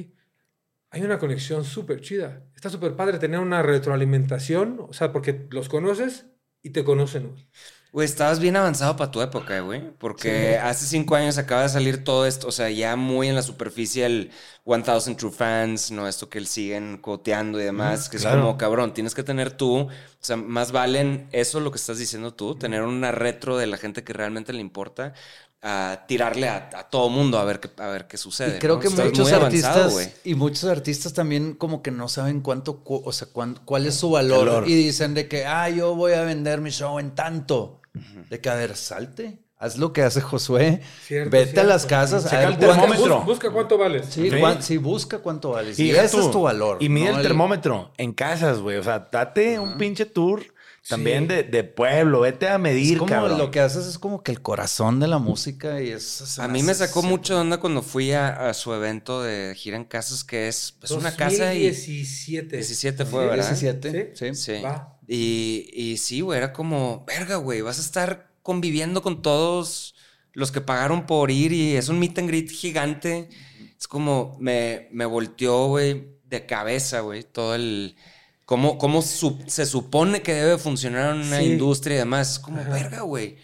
hay 0.93 1.03
una 1.03 1.19
conexión 1.19 1.63
súper 1.65 2.01
chida. 2.01 2.43
Está 2.55 2.71
súper 2.71 2.97
padre 2.97 3.19
tener 3.19 3.41
una 3.41 3.63
retroalimentación, 3.63 4.79
o 4.89 4.95
sea, 4.95 5.13
porque 5.13 5.47
los 5.51 5.69
conoces 5.69 6.25
y 6.63 6.71
te 6.71 6.83
conocen, 6.83 7.33
güey. 7.33 7.49
Güey, 7.93 8.05
estabas 8.07 8.39
bien 8.39 8.55
avanzado 8.55 8.97
para 8.97 9.11
tu 9.11 9.21
época, 9.21 9.59
güey. 9.61 9.91
Porque 9.99 10.57
hace 10.59 10.87
cinco 10.87 11.17
años 11.17 11.39
acaba 11.39 11.63
de 11.63 11.69
salir 11.71 12.05
todo 12.05 12.25
esto, 12.25 12.47
o 12.47 12.53
sea, 12.53 12.71
ya 12.71 12.95
muy 12.95 13.27
en 13.27 13.35
la 13.35 13.43
superficie 13.43 14.07
el 14.07 14.31
1000 14.65 15.17
True 15.17 15.33
Fans, 15.33 15.91
¿no? 15.91 16.07
Esto 16.07 16.29
que 16.29 16.39
él 16.39 16.47
siguen 16.47 16.99
coteando 16.99 17.61
y 17.61 17.65
demás, 17.65 18.09
que 18.09 18.19
claro. 18.19 18.39
es 18.39 18.45
como, 18.45 18.57
cabrón, 18.59 18.95
tienes 18.95 19.13
que 19.17 19.25
tener 19.25 19.51
tú, 19.51 19.81
o 19.81 19.89
sea, 20.21 20.37
más 20.37 20.71
valen 20.71 21.29
eso 21.33 21.59
lo 21.59 21.73
que 21.73 21.79
estás 21.79 21.99
diciendo 21.99 22.33
tú, 22.33 22.55
tener 22.57 22.83
una 22.83 23.11
retro 23.11 23.57
de 23.57 23.67
la 23.67 23.77
gente 23.77 24.05
que 24.05 24.13
realmente 24.13 24.53
le 24.53 24.61
importa, 24.61 25.13
a 25.63 26.05
tirarle 26.07 26.49
a, 26.49 26.71
a 26.75 26.89
todo 26.89 27.09
mundo 27.11 27.39
a 27.39 27.45
ver 27.45 27.61
qué, 27.61 27.71
a 27.83 27.89
ver 27.89 28.07
qué 28.07 28.17
sucede. 28.17 28.57
Y 28.57 28.59
creo 28.61 28.77
¿no? 28.77 28.81
que 28.81 28.87
Estás 28.89 29.07
muchos 29.07 29.25
muy 29.25 29.33
avanzado, 29.33 29.85
artistas 29.85 29.93
güey. 29.93 30.13
y 30.25 30.35
muchos 30.35 30.65
artistas 30.65 31.13
también 31.13 31.55
como 31.55 31.83
que 31.83 31.91
no 31.91 32.09
saben 32.09 32.41
cuánto, 32.41 32.83
cu- 32.85 33.03
o 33.05 33.13
sea, 33.13 33.29
cuán- 33.33 33.59
cuál 33.65 33.87
es 33.87 33.97
su 33.97 34.11
valor, 34.11 34.47
Valor. 34.47 34.69
y 34.69 34.75
dicen 34.75 35.13
de 35.15 35.29
que, 35.29 35.45
ah, 35.47 35.69
yo 35.69 35.95
voy 35.95 36.13
a 36.13 36.23
vender 36.23 36.61
mi 36.61 36.71
show 36.71 36.99
en 36.99 37.15
tanto. 37.15 37.80
De 38.31 38.41
que, 38.41 38.49
a 38.49 38.55
ver, 38.55 38.77
salte, 38.77 39.41
haz 39.59 39.77
lo 39.79 39.93
que 39.93 40.03
hace 40.03 40.21
Josué, 40.21 40.81
Cierto, 41.07 41.31
vete 41.31 41.51
a 41.51 41.53
cierto. 41.53 41.69
las 41.69 41.87
casas, 41.87 42.25
Checa 42.25 42.37
a 42.37 42.41
ver 42.41 42.49
el 42.51 42.59
termómetro. 42.59 43.05
Busca, 43.17 43.25
busca 43.27 43.51
cuánto 43.51 43.79
vales. 43.79 44.07
Sí, 44.11 44.31
Sí. 44.31 44.39
cuán- 44.39 44.63
sí, 44.63 44.77
busca 44.77 45.19
cuánto 45.19 45.51
vales. 45.51 45.79
Y, 45.79 45.91
deja 45.91 46.05
ese 46.05 46.17
tú. 46.17 46.23
es 46.27 46.31
tu 46.31 46.43
valor. 46.43 46.79
Y 46.81 46.89
mide 46.89 47.11
¿no? 47.11 47.17
el 47.19 47.23
termómetro 47.23 47.93
en 47.99 48.13
casas, 48.13 48.59
güey. 48.61 48.77
O 48.79 48.83
sea, 48.83 49.09
date 49.13 49.59
un 49.59 49.77
pinche 49.77 50.07
tour 50.07 50.43
También 50.89 51.25
Sí. 51.29 51.35
de, 51.35 51.43
de 51.43 51.63
pueblo. 51.63 52.21
Vete 52.21 52.49
a 52.49 52.57
medir, 52.57 52.95
Es 52.95 52.99
como 53.01 53.11
cabrón. 53.11 53.37
lo 53.37 53.51
que 53.51 53.61
haces 53.61 53.85
es 53.87 53.99
como 53.99 54.23
que 54.23 54.33
el 54.33 54.41
corazón 54.41 54.99
de 54.99 55.09
la 55.09 55.19
música 55.19 55.83
y 55.83 55.91
es... 55.91 56.39
A 56.39 56.49
mí 56.49 56.63
me 56.63 56.73
sacó 56.73 57.03
mucho 57.03 57.35
de 57.35 57.41
onda 57.43 57.61
cuando 57.61 57.83
fui 57.83 58.13
a, 58.13 58.49
a 58.49 58.55
su 58.55 58.73
evento 58.73 59.23
de 59.23 59.55
gira 59.55 59.77
en 59.77 59.85
casas, 59.85 60.25
que 60.25 60.49
es 60.49 60.75
pues, 60.81 60.91
una 60.93 61.15
casa 61.15 61.53
y 61.53 61.69
2017. 61.69 62.57
17 62.57 63.05
fue, 63.05 63.27
¿verdad? 63.27 63.47
17, 63.47 64.13
sí. 64.15 64.35
Sí. 64.35 64.63
Va. 64.65 64.97
Y, 65.13 65.69
y 65.73 65.97
sí, 65.97 66.21
güey, 66.21 66.39
era 66.39 66.53
como, 66.53 67.05
verga, 67.05 67.35
güey, 67.37 67.63
vas 67.63 67.79
a 67.79 67.83
estar 67.83 68.31
conviviendo 68.43 69.03
con 69.03 69.23
todos 69.23 69.97
los 70.35 70.53
que 70.53 70.61
pagaron 70.61 71.05
por 71.07 71.33
ir 71.33 71.53
y 71.53 71.75
es 71.75 71.89
un 71.89 71.99
meet 71.99 72.17
and 72.21 72.29
greet 72.29 72.49
gigante. 72.49 73.29
Es 73.77 73.89
como, 73.89 74.37
me, 74.39 74.87
me 74.93 75.07
volteó, 75.07 75.67
güey, 75.67 76.07
de 76.27 76.47
cabeza, 76.47 77.01
güey, 77.01 77.25
todo 77.25 77.57
el... 77.57 77.97
Cómo, 78.45 78.79
cómo 78.79 79.03
su- 79.03 79.39
se 79.49 79.67
supone 79.67 80.23
que 80.23 80.35
debe 80.35 80.59
funcionar 80.59 81.15
una 81.15 81.39
Sí. 81.39 81.45
industria 81.47 81.97
y 81.97 81.99
demás. 81.99 82.33
Es 82.33 82.39
como, 82.39 82.61
Ajá. 82.61 82.71
verga, 82.71 83.01
güey. 83.03 83.37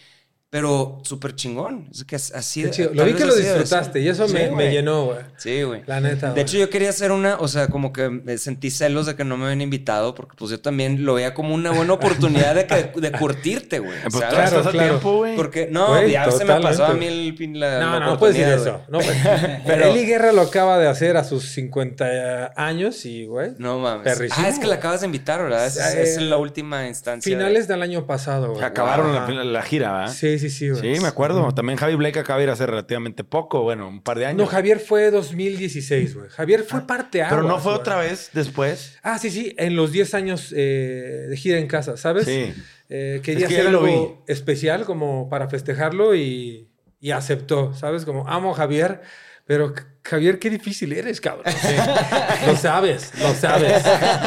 Pero 0.49 0.99
súper 1.03 1.35
chingón. 1.35 1.89
Es 1.91 2.05
que 2.05 2.15
así 2.15 2.63
de- 2.63 2.91
Lo 2.93 3.03
vi 3.03 3.13
que 3.13 3.25
lo 3.25 3.35
disfrutaste 3.35 3.99
y 3.99 4.07
eso 4.07 4.29
Sí, 4.29 4.33
me, 4.55 4.71
llenó, 4.71 5.03
güey. 5.07 5.17
Sí, 5.35 5.63
güey. 5.63 5.81
La 5.85 5.99
neta. 5.99 6.31
De 6.33 6.39
hecho, 6.39 6.57
yo 6.57 6.69
quería 6.69 6.89
hacer 6.89 7.11
una, 7.11 7.35
o 7.37 7.49
sea, 7.49 7.67
como 7.67 7.91
que 7.91 8.09
me 8.09 8.37
sentí 8.37 8.71
celos 8.71 9.07
de 9.07 9.17
que 9.17 9.25
no 9.25 9.35
me 9.35 9.43
habían 9.43 9.59
invitado, 9.59 10.15
porque 10.15 10.35
pues 10.37 10.49
yo 10.51 10.61
también 10.61 11.03
lo 11.03 11.15
veía 11.15 11.33
como 11.33 11.53
una 11.53 11.71
buena 11.71 11.91
oportunidad 11.91 12.55
de, 12.55 12.65
que, 12.65 12.93
de 12.95 13.11
curtirte, 13.11 13.79
güey. 13.79 13.97
Pues 14.09 14.23
a 14.23 14.29
Claro, 14.29 14.69
tiempo, 14.71 15.17
güey. 15.17 15.35
Porque 15.35 15.67
no, 15.69 16.01
ya 16.07 16.31
se 16.31 16.45
me 16.45 16.61
pasó 16.61 16.85
a 16.85 16.93
mí 16.93 17.05
el 17.07 17.35
pin 17.35 17.59
la. 17.59 17.81
No, 17.81 17.93
la 17.93 17.99
no, 17.99 18.05
no 18.13 18.17
puedes 18.17 18.37
decir 18.37 18.53
eso. 18.53 18.81
No, 18.87 18.99
Pero- 18.99 19.47
Pero 19.65 19.85
Eli 19.87 20.05
Guerra 20.05 20.31
lo 20.31 20.43
acaba 20.43 20.77
de 20.79 20.87
hacer 20.87 21.17
a 21.17 21.25
sus 21.25 21.43
50 21.51 22.53
años 22.55 23.03
y, 23.05 23.25
güey. 23.25 23.51
No 23.57 23.79
mames. 23.79 24.03
Perrísimo. 24.05 24.45
Ah, 24.45 24.49
es 24.49 24.59
que 24.59 24.67
la 24.67 24.75
acabas 24.75 25.01
de 25.01 25.07
invitar, 25.07 25.43
¿verdad? 25.43 25.65
Es, 25.67 25.77
Eh, 25.77 26.03
es 26.03 26.21
la 26.21 26.37
última 26.37 26.87
instancia. 26.87 27.29
Finales 27.29 27.67
del 27.67 27.81
año 27.81 28.05
pasado, 28.05 28.53
güey. 28.53 28.63
Acabaron 28.63 29.13
la, 29.13 29.43
la 29.43 29.61
gira, 29.61 29.91
¿verdad? 29.91 30.13
Sí, 30.13 30.36
sí, 30.39 30.49
sí, 30.49 30.69
güey. 30.69 30.95
Sí, 30.95 31.01
me 31.01 31.07
acuerdo. 31.07 31.53
También 31.53 31.77
Javi 31.77 31.95
Blake 31.95 32.19
acaba 32.19 32.39
de 32.39 32.45
ir 32.45 32.49
hace 32.49 32.65
relativamente 32.65 33.23
poco, 33.23 33.63
bueno, 33.63 33.87
un 33.87 34.01
par 34.01 34.17
de 34.19 34.25
años. 34.25 34.37
No, 34.37 34.45
Javier 34.45 34.79
fue 34.79 35.11
2016, 35.11 36.15
güey. 36.15 36.29
Javier 36.29 36.63
fue 36.63 36.87
parte 36.87 37.23
Pero 37.29 37.43
no 37.43 37.59
fue 37.59 37.73
otra 37.73 37.97
vez 37.97 38.29
después. 38.33 38.97
Ah, 39.03 39.17
sí, 39.19 39.29
sí, 39.29 39.53
en 39.57 39.75
los 39.75 39.91
10 39.91 40.13
años 40.13 40.53
eh, 40.55 41.27
de 41.29 41.37
gira 41.37 41.57
en 41.59 41.67
casa, 41.67 41.97
¿sabes? 41.97 42.25
Sí. 42.25 42.53
Eh, 42.89 43.21
quería 43.23 43.47
Es 43.47 43.53
que 43.53 43.59
hacer 43.59 43.67
algo 43.67 44.23
especial 44.27 44.85
como 44.85 45.29
para 45.29 45.49
festejarlo 45.49 46.15
y, 46.15 46.69
y 46.99 47.11
aceptó, 47.11 47.73
¿sabes? 47.73 48.05
Como 48.05 48.27
amo 48.27 48.51
a 48.51 48.55
Javier, 48.55 49.01
pero 49.45 49.73
Javier, 50.09 50.39
qué 50.39 50.49
difícil 50.49 50.93
eres, 50.93 51.19
cabrón. 51.21 51.45
lo 52.45 52.55
sabes, 52.55 53.11
lo 53.19 53.33
sabes. 53.35 53.83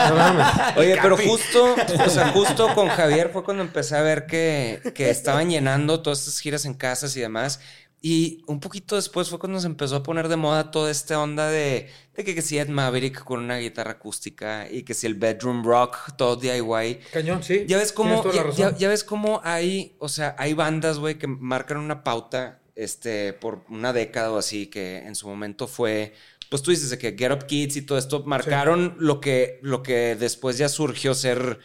No 0.09 0.15
mames. 0.17 0.47
Oye, 0.77 0.99
pero 1.01 1.17
justo, 1.17 1.75
o 2.05 2.09
sea, 2.11 2.29
justo 2.29 2.75
con 2.75 2.89
Javier 2.89 3.31
fue 3.33 3.43
cuando 3.45 3.63
empecé 3.63 3.97
a 3.97 4.03
ver 4.03 4.27
que, 4.27 4.81
que 4.95 5.11
estaban 5.11 5.49
llenando 5.51 6.01
todas 6.03 6.21
estas 6.21 6.39
giras 6.41 6.65
en 6.65 6.75
casas 6.75 7.17
y 7.17 7.21
demás. 7.21 7.61
Y 8.03 8.43
un 8.47 8.61
poquito 8.61 8.97
después 8.97 9.29
fue 9.29 9.39
cuando 9.39 9.61
se 9.61 9.67
empezó 9.67 9.97
a 9.97 10.03
poner 10.03 10.29
de 10.29 10.37
moda 10.37 10.71
toda 10.71 10.91
esta 10.91 11.21
onda 11.21 11.49
de, 11.51 11.91
de 12.15 12.25
que, 12.25 12.35
que 12.35 12.41
si 12.41 12.59
Ed 12.59 12.69
Maverick 12.69 13.23
con 13.25 13.41
una 13.41 13.59
guitarra 13.59 13.91
acústica 13.93 14.67
y 14.71 14.85
que 14.85 14.95
si 14.95 15.07
el 15.07 15.17
bedroom 15.17 15.63
rock, 15.63 16.15
todo 16.17 16.37
DIY. 16.37 16.99
Cañón, 17.13 17.43
sí. 17.43 17.67
Ya 17.69 17.77
ves 17.77 17.93
cómo, 17.93 18.23
ya- 18.57 18.75
ya 18.79 18.89
ves 18.89 19.05
cómo 19.05 19.43
hay, 19.45 19.97
o 19.99 20.09
sea, 20.09 20.35
hay 20.39 20.55
bandas, 20.55 20.99
güey, 20.99 21.19
que 21.19 21.27
marcan 21.27 21.77
una 21.77 22.03
pauta, 22.03 22.60
este, 22.77 23.33
por 23.33 23.65
una 23.69 23.93
década 23.93 24.33
o 24.33 24.39
así, 24.39 24.67
que 24.69 24.99
en 24.99 25.15
su 25.15 25.29
momento 25.29 25.67
fue, 25.67 26.15
pues 26.49 26.63
tú 26.63 26.71
dices 26.71 26.91
de 26.91 26.99
que 26.99 27.17
Get 27.17 27.33
Up 27.33 27.47
Kids 27.47 27.77
y 27.77 27.83
todo 27.83 27.99
esto 27.99 28.25
marcaron 28.25 28.97
lo 28.99 29.21
que, 29.21 29.59
lo 29.63 29.83
que 29.83 30.17
después 30.17 30.59
ya 30.59 30.69
surgió 30.69 31.15
ser 31.15 31.59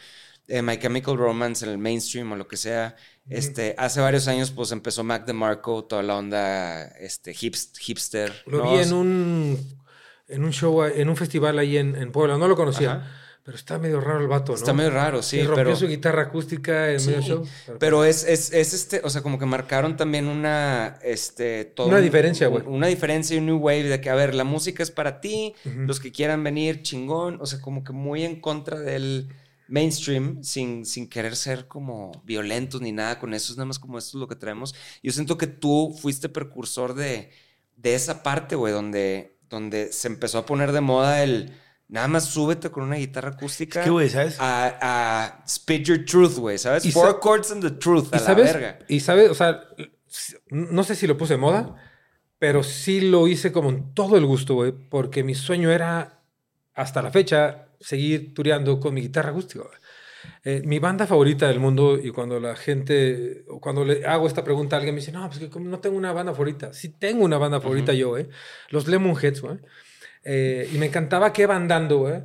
eh, 0.48 0.62
My 0.62 0.78
Chemical 0.78 1.18
Romance 1.18 1.66
en 1.66 1.72
el 1.72 1.78
mainstream 1.78 2.32
o 2.32 2.36
lo 2.36 2.48
que 2.48 2.58
sea. 2.58 2.96
Este, 3.28 3.74
hace 3.80 4.02
varios 4.02 4.28
años, 4.28 4.52
pues 4.52 4.72
empezó 4.72 5.04
Mac 5.04 5.26
DeMarco, 5.26 5.86
toda 5.86 6.04
la 6.04 6.16
onda, 6.16 6.84
este, 7.00 7.32
hips- 7.34 7.76
hipster. 7.80 8.32
Lo 8.46 8.64
¿no? 8.64 8.72
vi 8.72 8.80
en 8.84 8.94
un, 8.94 9.80
en 10.28 10.44
un 10.44 10.54
show, 10.54 10.84
en 10.84 11.10
un 11.10 11.18
festival 11.18 11.58
ahí 11.58 11.78
en, 11.78 11.96
en 11.96 12.12
Puebla. 12.12 12.38
No 12.38 12.48
lo 12.48 12.56
conocía, 12.56 12.94
Ajá. 12.94 13.12
Pero 13.46 13.56
está 13.58 13.78
medio 13.78 14.02
raro 14.02 14.20
el 14.22 14.28
vato, 14.28 14.54
¿no? 14.54 14.58
Está 14.58 14.74
medio 14.74 14.90
raro, 14.90 15.22
sí, 15.22 15.38
Y 15.38 15.44
rompió 15.44 15.64
pero- 15.66 15.76
su 15.76 15.88
guitarra 15.88 16.24
acústica 16.24 16.92
en 16.92 17.06
medio 17.06 17.22
show. 17.22 17.48
Pero 17.80 18.04
es, 18.04 18.24
es, 18.24 18.52
es 18.52 18.74
este, 18.74 19.02
o 19.04 19.10
sea, 19.12 19.22
como 19.22 19.38
que 19.38 19.46
marcaron 19.46 19.96
también 19.96 20.28
una, 20.28 20.98
este, 21.04 21.64
todo 21.64 21.86
Una 21.88 21.98
un- 21.98 22.04
diferencia, 22.04 22.48
güey. 22.48 22.64
Una 22.66 22.88
diferencia 22.88 23.36
y 23.36 23.38
un 23.40 23.46
new 23.46 23.58
wave 23.58 23.84
de 23.84 24.02
que, 24.02 24.10
a 24.10 24.16
ver, 24.16 24.34
la 24.34 24.44
música 24.46 24.82
es 24.82 24.90
para 24.90 25.22
ti, 25.22 25.54
los 25.64 26.00
que 26.00 26.12
quieran 26.12 26.44
venir, 26.44 26.82
chingón, 26.82 27.38
o 27.40 27.46
sea, 27.46 27.62
como 27.62 27.84
que 27.84 27.94
muy 27.94 28.24
en 28.26 28.42
contra 28.42 28.80
del 28.80 29.30
mainstream, 29.68 30.44
sin, 30.44 30.86
sin 30.86 31.08
querer 31.10 31.36
ser 31.36 31.68
como 31.68 32.12
violentos 32.24 32.82
ni 32.82 32.92
nada 32.92 33.20
con 33.20 33.34
eso, 33.34 33.52
es 33.52 33.58
nada 33.58 33.66
más 33.68 33.80
como 33.80 33.98
esto 33.98 34.18
es 34.18 34.20
lo 34.22 34.28
que 34.28 34.36
traemos. 34.36 34.74
Yo 35.04 35.12
siento 35.12 35.38
que 35.38 35.48
tú 35.48 35.96
fuiste 36.02 36.30
precursor 36.30 36.94
de, 36.96 37.30
de 37.76 37.96
esa 37.96 38.24
parte, 38.24 38.56
güey, 38.56 38.74
donde, 38.74 39.38
donde 39.50 39.92
se 39.92 40.08
empezó 40.08 40.40
a 40.40 40.46
poner 40.48 40.72
de 40.72 40.82
moda 40.82 41.22
el... 41.24 41.52
Nada 41.88 42.08
más 42.08 42.26
súbete 42.26 42.72
con 42.72 42.84
una 42.84 42.96
guitarra 42.96 43.30
acústica. 43.30 43.80
Es 43.80 43.86
que, 43.86 43.92
güey, 43.92 44.10
¿sabes? 44.10 44.38
A, 44.40 44.78
a 44.82 45.44
Spit 45.48 45.86
Your 45.86 46.04
Truth, 46.06 46.38
güey, 46.38 46.58
¿sabes? 46.58 46.92
Four 46.92 47.12
sa- 47.14 47.20
chords 47.22 47.52
and 47.52 47.62
the 47.64 47.72
truth, 47.72 48.06
a 48.12 48.18
¿Y 48.18 48.20
la 48.20 48.26
sabes? 48.26 48.54
verga. 48.54 48.80
Y 48.88 49.00
sabes, 49.02 49.30
o 49.30 49.36
sea, 49.36 49.62
no 50.50 50.84
sé 50.84 50.96
si 50.96 51.06
lo 51.08 51.16
puse 51.18 51.34
de 51.34 51.40
moda, 51.40 51.76
pero 52.40 52.64
sí 52.64 53.02
lo 53.02 53.28
hice 53.28 53.52
como 53.52 53.70
en 53.70 53.94
todo 53.94 54.18
el 54.18 54.26
gusto, 54.26 54.56
güey, 54.56 54.72
porque 54.72 55.24
mi 55.24 55.36
sueño 55.36 55.72
era, 55.72 56.22
hasta 56.74 57.02
la 57.04 57.12
fecha, 57.12 57.68
seguir 57.80 58.34
tureando 58.34 58.80
con 58.80 58.94
mi 58.94 59.02
guitarra 59.02 59.30
acústica. 59.30 59.64
güey. 59.64 59.78
Eh, 60.44 60.64
mi 60.66 60.80
banda 60.80 61.06
favorita 61.06 61.48
del 61.48 61.60
mundo, 61.60 62.00
y 62.02 62.10
cuando 62.10 62.40
la 62.40 62.56
gente, 62.56 63.46
o 63.48 63.60
cuando 63.62 63.86
le 63.86 64.06
hago 64.08 64.26
esta 64.28 64.44
pregunta 64.44 64.76
a 64.76 64.80
alguien, 64.80 64.96
me 64.96 65.02
dice, 65.02 65.12
no, 65.12 65.28
pues 65.30 65.40
que 65.40 65.60
no 65.60 65.80
tengo 65.80 65.98
una 65.98 66.14
banda 66.14 66.32
favorita. 66.34 66.74
Sí 66.74 66.90
tengo 66.90 67.24
una 67.24 67.38
banda 67.38 67.62
favorita 67.62 67.94
yo, 67.94 68.10
güey. 68.10 68.28
Los 68.70 68.88
Lemonheads, 68.88 69.42
güey. 69.42 69.60
Eh, 70.26 70.70
y 70.74 70.78
me 70.78 70.88
encantaba 70.88 71.32
que 71.32 71.44
iba 71.44 71.56
andando, 71.56 72.00
güey. 72.00 72.24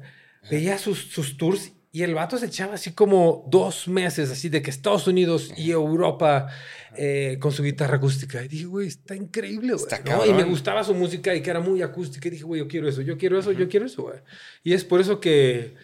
Veía 0.51 0.79
sus, 0.79 0.99
sus 1.13 1.37
tours 1.37 1.73
y 1.93 2.03
el 2.03 2.15
vato 2.15 2.39
se 2.39 2.47
echaba 2.47 2.75
así 2.75 2.93
como 2.93 3.47
dos 3.51 3.89
meses, 3.89 4.31
así 4.31 4.49
de 4.49 4.63
que 4.63 4.71
Estados 4.71 5.07
Unidos 5.07 5.53
y 5.57 5.71
Europa 5.71 6.49
eh, 6.97 7.37
con 7.41 7.53
su 7.53 7.63
guitarra 7.63 7.97
acústica. 7.97 8.43
Y 8.45 8.49
dije, 8.49 8.65
güey, 8.65 8.89
está 8.89 9.15
increíble, 9.15 9.75
güey. 9.75 9.85
Está 9.85 10.01
¿no? 10.17 10.25
Y 10.25 10.33
me 10.33 10.45
gustaba 10.45 10.83
su 10.85 10.95
música 10.95 11.35
y 11.35 11.43
que 11.43 11.51
era 11.51 11.61
muy 11.61 11.83
acústica. 11.83 12.29
Y 12.29 12.31
dije, 12.31 12.45
güey, 12.45 12.61
yo 12.61 12.69
quiero 12.69 12.89
eso, 12.89 13.03
yo 13.03 13.19
quiero 13.19 13.39
eso, 13.39 13.53
yo 13.53 13.69
quiero 13.69 13.87
eso, 13.87 14.03
güey. 14.03 14.19
Y 14.63 14.73
es 14.73 14.85
por 14.85 15.01
eso 15.01 15.21
que 15.21 15.75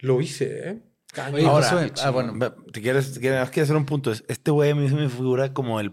lo 0.00 0.20
hice, 0.20 0.68
¿eh? 0.68 0.78
Oye, 1.32 1.46
Ahora, 1.46 1.90
ah, 2.02 2.10
bueno. 2.10 2.34
Si 2.74 2.80
quieres, 2.80 3.18
quieres 3.18 3.50
quiero 3.50 3.64
hacer 3.64 3.76
un 3.76 3.84
punto. 3.86 4.10
Es- 4.12 4.24
Este 4.28 4.50
güey 4.50 4.70
a 4.70 4.74
mí 4.74 4.88
se 4.88 4.94
me 4.94 5.08
figura 5.08 5.52
como 5.52 5.78
el, 5.78 5.92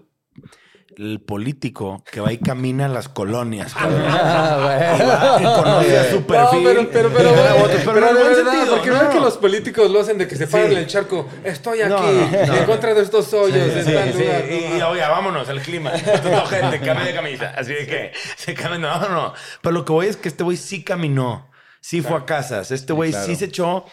el 0.99 1.21
político 1.21 2.03
que 2.11 2.19
va 2.19 2.33
y 2.33 2.37
camina 2.39 2.85
a 2.85 2.89
las 2.89 3.07
colonias. 3.07 3.73
Ah, 3.81 5.37
conoce. 5.63 6.11
No, 6.13 6.27
pero, 6.27 6.49
pero, 6.61 6.89
pero, 6.91 7.09
pero, 7.13 7.29
en 7.29 8.15
buen 8.15 8.15
verdad, 8.15 8.51
sentido, 8.51 8.75
porque 8.75 8.89
no. 8.89 8.99
vean 8.99 9.09
que 9.11 9.19
los 9.19 9.37
políticos 9.37 9.89
lo 9.91 10.01
hacen 10.01 10.17
de 10.17 10.27
que 10.27 10.35
se 10.35 10.47
paran 10.47 10.67
Sí. 10.67 10.73
en 10.73 10.79
el 10.79 10.87
charco. 10.87 11.27
Estoy 11.43 11.81
aquí, 11.81 11.89
No, 11.89 12.01
no. 12.47 12.55
en 12.55 12.65
contra 12.65 12.93
de 12.93 13.01
estos 13.01 13.33
hoyos. 13.33 13.55
en 13.87 14.75
y, 14.75 14.79
no, 14.79 14.89
oye, 14.89 15.01
vámonos 15.01 15.47
al 15.49 15.61
clima. 15.61 15.91
No, 16.29 16.45
gente, 16.45 16.79
cambia 16.79 17.05
de 17.05 17.13
camisa. 17.13 17.53
Así 17.57 17.73
de 17.73 17.85
que 17.87 18.11
se 18.35 18.53
cambia. 18.53 18.79
No, 18.79 19.09
no. 19.09 19.33
Pero 19.61 19.73
lo 19.73 19.85
que 19.85 19.91
voy 19.91 20.07
es 20.07 20.17
que 20.17 20.27
este 20.27 20.43
güey 20.43 20.57
sí 20.57 20.83
caminó. 20.83 21.49
Sí 21.81 22.01
fue 22.01 22.17
a 22.17 22.25
casas. 22.25 22.71
Este 22.71 22.93
güey 22.93 23.13
sí, 23.13 23.35
se 23.35 23.45
echó 23.45 23.85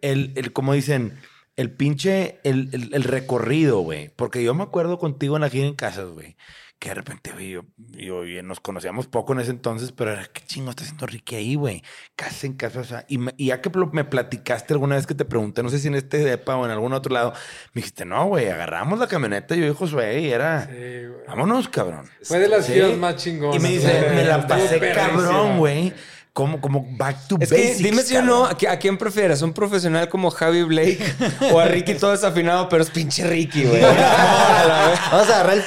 el, 0.00 0.32
el, 0.36 0.52
como 0.52 0.72
dicen, 0.74 1.18
el 1.56 1.70
pinche, 1.70 2.40
el, 2.44 2.70
el, 2.72 2.90
el 2.94 3.04
recorrido, 3.04 3.80
güey. 3.80 4.08
Porque 4.16 4.42
yo 4.42 4.54
me 4.54 4.62
acuerdo 4.62 4.98
contigo 4.98 5.36
en 5.36 5.42
la 5.42 5.48
gira 5.50 5.66
en 5.66 5.74
casas, 5.74 6.08
güey. 6.10 6.36
Que 6.78 6.88
de 6.88 6.94
repente, 6.96 7.30
güey, 7.30 7.50
yo, 7.50 7.62
yo- 7.90 8.24
y 8.26 8.42
nos 8.42 8.58
conocíamos 8.58 9.06
poco 9.06 9.32
en 9.34 9.38
ese 9.38 9.52
entonces, 9.52 9.92
pero 9.92 10.10
era, 10.10 10.24
¿qué 10.24 10.42
chingo 10.44 10.70
está 10.70 10.82
haciendo 10.82 11.06
Ricky 11.06 11.36
ahí, 11.36 11.54
güey? 11.54 11.80
Casa 12.16 12.44
en 12.44 12.54
casa, 12.54 12.80
o 12.80 12.84
sea, 12.84 13.04
y, 13.08 13.18
me- 13.18 13.34
y 13.36 13.46
ya 13.46 13.60
que 13.60 13.70
me 13.92 14.02
platicaste 14.04 14.72
alguna 14.74 14.96
vez 14.96 15.06
que 15.06 15.14
te 15.14 15.24
pregunté, 15.24 15.62
no 15.62 15.68
sé 15.68 15.78
si 15.78 15.86
en 15.86 15.94
este 15.94 16.18
depa 16.18 16.56
o 16.56 16.64
en 16.64 16.72
algún 16.72 16.92
otro 16.92 17.14
lado, 17.14 17.34
me 17.72 17.82
dijiste, 17.82 18.04
no, 18.04 18.26
güey, 18.26 18.48
agarramos 18.48 18.98
la 18.98 19.06
camioneta, 19.06 19.54
yo 19.54 19.64
y 19.64 19.72
Josué, 19.72 20.22
y 20.22 20.32
era, 20.32 20.66
Sí, 20.66 20.72
güey. 20.72 21.26
vámonos, 21.28 21.68
cabrón. 21.68 22.06
Fue 22.24 22.40
de 22.40 22.48
las 22.48 22.66
Sí. 22.66 22.72
giras 22.72 22.96
más 22.98 23.14
chingonas. 23.14 23.54
Y 23.54 23.60
me 23.60 23.68
dice, 23.68 24.00
güey. 24.00 24.16
me 24.16 24.24
la 24.24 24.44
pasé 24.48 24.80
cabrón, 24.92 25.58
güey. 25.58 25.92
Como, 26.32 26.62
como 26.62 26.86
back 26.96 27.28
to 27.28 27.36
Es 27.40 27.50
que 27.50 27.56
basics. 27.56 27.78
dime 27.78 28.02
si 28.02 28.16
o 28.16 28.22
no. 28.22 28.46
¿a, 28.46 28.50
a 28.50 28.78
quién 28.78 28.96
prefieres? 28.96 29.42
¿Un 29.42 29.52
profesional 29.52 30.08
como 30.08 30.30
Javi 30.30 30.62
Blake 30.62 31.04
o 31.52 31.60
a 31.60 31.66
Ricky 31.66 31.94
todo 31.94 32.12
desafinado, 32.12 32.70
pero 32.70 32.82
es 32.82 32.90
pinche 32.90 33.26
Ricky, 33.26 33.64
güey? 33.64 33.82
Vamos 33.82 35.28
a 35.28 35.40
agarrar 35.40 35.56
el. 35.56 35.62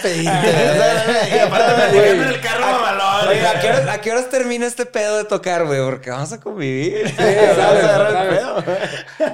Oye, 3.28 3.48
¿a 3.48 4.02
qué, 4.02 4.12
horas, 4.12 4.30
termina 4.30 4.66
este 4.66 4.86
pedo 4.86 5.18
de 5.18 5.26
tocar, 5.26 5.66
güey? 5.66 5.80
Porque 5.82 6.10
vamos 6.10 6.32
a 6.32 6.40
convivir. 6.40 7.08
Sí, 7.10 7.16
vamos 7.58 7.84
a 7.84 7.96
agarrar 7.96 8.26
el 8.26 8.38
pedo. 8.38 8.64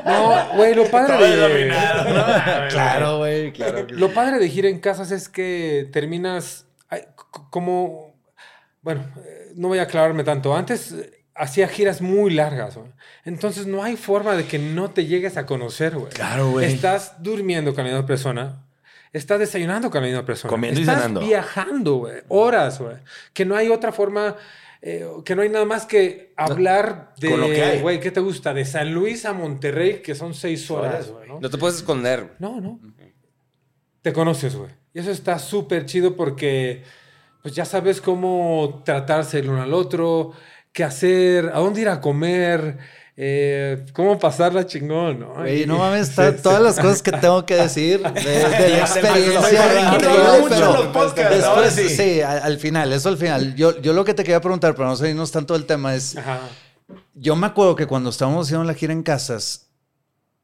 No, 0.05 0.55
güey, 0.55 0.75
lo 0.75 0.85
padre 0.89 1.13
Todo 1.17 1.47
de... 1.49 1.67
¿no? 1.67 2.25
Claro, 2.69 3.17
güey, 3.17 3.51
claro. 3.51 3.85
Lo 3.89 4.13
padre 4.13 4.39
de 4.39 4.49
gira 4.49 4.69
en 4.69 4.79
casas 4.79 5.11
es 5.11 5.29
que 5.29 5.89
terminas 5.91 6.65
como... 7.49 8.15
Bueno, 8.81 9.05
eh, 9.25 9.51
no 9.55 9.67
voy 9.67 9.79
a 9.79 9.83
aclararme 9.83 10.23
tanto. 10.23 10.55
Antes, 10.55 10.95
hacía 11.35 11.67
giras 11.67 12.01
muy 12.01 12.31
largas, 12.31 12.75
güey. 12.77 12.89
Entonces 13.25 13.67
no 13.67 13.83
hay 13.83 13.95
forma 13.97 14.35
de 14.35 14.45
que 14.45 14.59
no 14.59 14.91
te 14.91 15.05
llegues 15.05 15.37
a 15.37 15.45
conocer, 15.45 15.95
güey. 15.95 16.11
Claro, 16.11 16.51
güey. 16.51 16.71
Estás 16.71 17.21
durmiendo 17.23 17.73
con 17.73 17.83
la 17.85 17.91
misma 17.91 18.05
persona. 18.05 18.65
Estás 19.13 19.39
desayunando 19.39 19.89
con 19.91 20.01
la 20.01 20.07
misma 20.07 20.25
persona. 20.25 20.49
Comiendo 20.49 20.79
y 20.79 20.83
Estás 20.83 20.97
cenando. 21.01 21.21
viajando, 21.21 21.95
güey. 21.95 22.21
Horas, 22.29 22.79
güey. 22.79 22.95
Que 23.33 23.45
no 23.45 23.55
hay 23.55 23.69
otra 23.69 23.91
forma... 23.91 24.35
eh, 24.81 25.05
que 25.25 25.35
no 25.35 25.41
hay 25.41 25.49
nada 25.49 25.65
más 25.65 25.85
que 25.85 26.33
hablar 26.37 27.13
de... 27.17 27.29
Con 27.31 27.41
lo 27.41 27.47
que 27.47 27.61
hay. 27.63 27.81
Güey, 27.81 27.99
¿qué 27.99 28.11
te 28.11 28.19
gusta? 28.21 28.53
De 28.53 28.63
San 28.65 28.93
Luis 28.93 29.25
a 29.25 29.33
Monterrey, 29.33 30.01
que 30.01 30.15
son 30.15 30.33
seis 30.33 30.69
horas, 30.71 31.09
güey, 31.11 31.27
¿no? 31.27 31.39
No 31.39 31.49
te 31.49 31.57
puedes 31.57 31.75
esconder. 31.77 32.33
No, 32.39 32.61
no. 32.61 32.79
Te 34.01 34.13
conoces, 34.13 34.55
güey. 34.55 34.71
Y 34.93 34.99
eso 34.99 35.11
está 35.11 35.39
súper 35.39 35.85
chido 35.85 36.15
porque 36.15 36.83
pues 37.41 37.53
ya 37.55 37.65
sabes 37.65 38.01
cómo 38.01 38.81
tratarse 38.85 39.39
el 39.39 39.49
uno 39.49 39.61
al 39.61 39.73
otro, 39.73 40.33
qué 40.73 40.83
hacer, 40.83 41.49
a 41.53 41.59
dónde 41.59 41.81
ir 41.81 41.89
a 41.89 41.99
comer, 42.01 42.77
eh, 43.17 43.85
cómo 43.93 44.17
pasarla 44.17 44.65
chingón, 44.65 45.19
¿no? 45.19 45.33
Güey, 45.35 45.63
Y- 45.63 45.65
no 45.65 45.77
mames, 45.79 46.09
está- 46.09 46.35
todas 46.35 46.61
las 46.61 46.79
cosas 46.79 47.01
que 47.01 47.11
tengo 47.21 47.45
que 47.45 47.55
decir 47.55 48.01
de, 48.01 48.21
de 48.21 48.69
la 48.69 48.79
experiencia. 48.79 49.67
después, 51.29 51.73
sí. 51.73 51.89
sí, 51.89 52.21
al, 52.21 52.39
al 52.43 52.57
final, 52.57 52.91
eso 52.93 53.09
al 53.09 53.17
final. 53.17 53.55
Yo, 53.55 53.79
yo 53.81 53.93
lo 53.93 54.03
que 54.05 54.13
te 54.13 54.23
quería 54.23 54.41
preguntar, 54.41 54.75
pero 54.75 54.87
no 54.87 54.95
salirnos 54.95 55.31
tanto 55.31 55.53
del 55.53 55.65
tema, 55.65 55.95
es, 55.95 56.17
Ajá. 56.17 56.41
yo 57.13 57.35
me 57.35 57.47
acuerdo 57.47 57.75
que 57.75 57.87
cuando 57.87 58.09
estábamos 58.09 58.47
haciendo 58.47 58.63
la 58.65 58.73
gira 58.73 58.93
en 58.93 59.03
casas, 59.03 59.67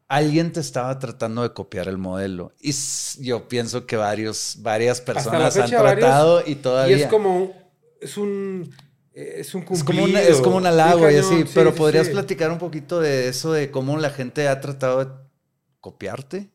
alguien 0.07 0.51
te 0.51 0.59
estaba 0.59 0.97
tratando 0.99 1.43
de 1.43 1.53
copiar 1.53 1.87
el 1.87 1.97
modelo. 1.97 2.53
Y 2.61 2.73
yo 3.19 3.47
pienso 3.47 3.85
que 3.85 3.95
varios, 3.97 4.57
varias 4.59 5.01
personas 5.01 5.55
han 5.57 5.63
fecha, 5.63 5.81
varios, 5.81 5.99
tratado 6.05 6.43
y 6.45 6.55
todavía... 6.55 6.97
Y 6.97 7.01
es 7.01 7.07
como, 7.07 7.51
es 7.99 8.17
un, 8.17 8.73
es 9.39 9.55
un 9.55 9.61
Es 9.69 9.83
como, 9.83 10.03
un, 10.03 10.11
cumplido. 10.11 10.19
es 10.19 10.41
como 10.41 10.57
un 10.57 10.65
halago 10.65 11.07
Sí, 11.09 11.15
y 11.15 11.17
así, 11.17 11.43
sí, 11.43 11.51
pero 11.53 11.71
sí, 11.71 11.77
podrías 11.77 12.07
sí. 12.07 12.13
platicar 12.13 12.51
un 12.51 12.57
poquito 12.59 12.99
de 12.99 13.27
eso, 13.29 13.51
de 13.53 13.71
cómo 13.71 13.97
la 13.97 14.09
gente 14.11 14.47
ha 14.47 14.59
tratado 14.61 15.03
de 15.03 15.11
copiarte. 15.79 16.49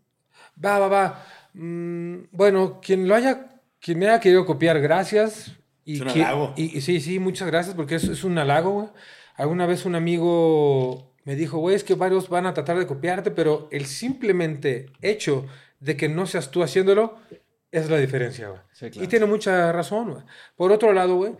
Va, 0.63 0.79
va, 0.79 0.89
va. 0.89 1.27
Mm, 1.55 2.25
bueno, 2.31 2.81
quien 2.83 3.09
lo 3.09 3.15
haya, 3.15 3.61
quien 3.81 3.99
me 3.99 4.09
haya 4.09 4.21
querido 4.21 4.45
copiar, 4.47 4.81
gracias. 4.81 5.53
Y 5.85 5.97
Es 5.97 6.01
un 6.03 6.09
que- 6.09 6.23
halago. 6.23 6.55
Y, 6.57 6.77
y 6.77 6.81
sí, 6.81 7.01
sí, 7.01 7.19
muchas 7.19 7.49
gracias 7.49 7.75
porque 7.75 7.97
es, 7.97 8.05
es 8.05 8.25
un 8.25 8.39
halago, 8.39 8.71
güey. 8.73 8.89
Alguna 9.35 9.67
vez 9.67 9.85
un 9.87 9.95
amigo 9.95 11.13
me 11.25 11.35
dijo, 11.37 11.59
güey, 11.59 11.75
es 11.77 11.85
que 11.85 11.95
varios 11.95 12.29
van 12.29 12.47
a 12.47 12.55
tratar 12.55 12.79
de 12.79 12.87
copiarte, 12.87 13.31
pero 13.31 13.69
el 13.73 13.87
simplemente 13.87 14.87
hecho 15.01 15.47
de 15.81 15.97
que 15.97 16.09
no 16.09 16.27
seas 16.27 16.51
tú 16.51 16.63
haciéndolo 16.63 17.17
es 17.71 17.89
la 17.91 17.97
diferencia, 17.99 18.49
güey. 18.51 18.61
Sí, 18.73 18.91
claro. 18.91 19.05
Y 19.05 19.09
tiene 19.09 19.27
mucha 19.27 19.73
razón, 19.73 20.11
güey. 20.13 20.25
Por 20.57 20.71
otro 20.73 20.93
lado, 20.93 21.17
güey, 21.17 21.33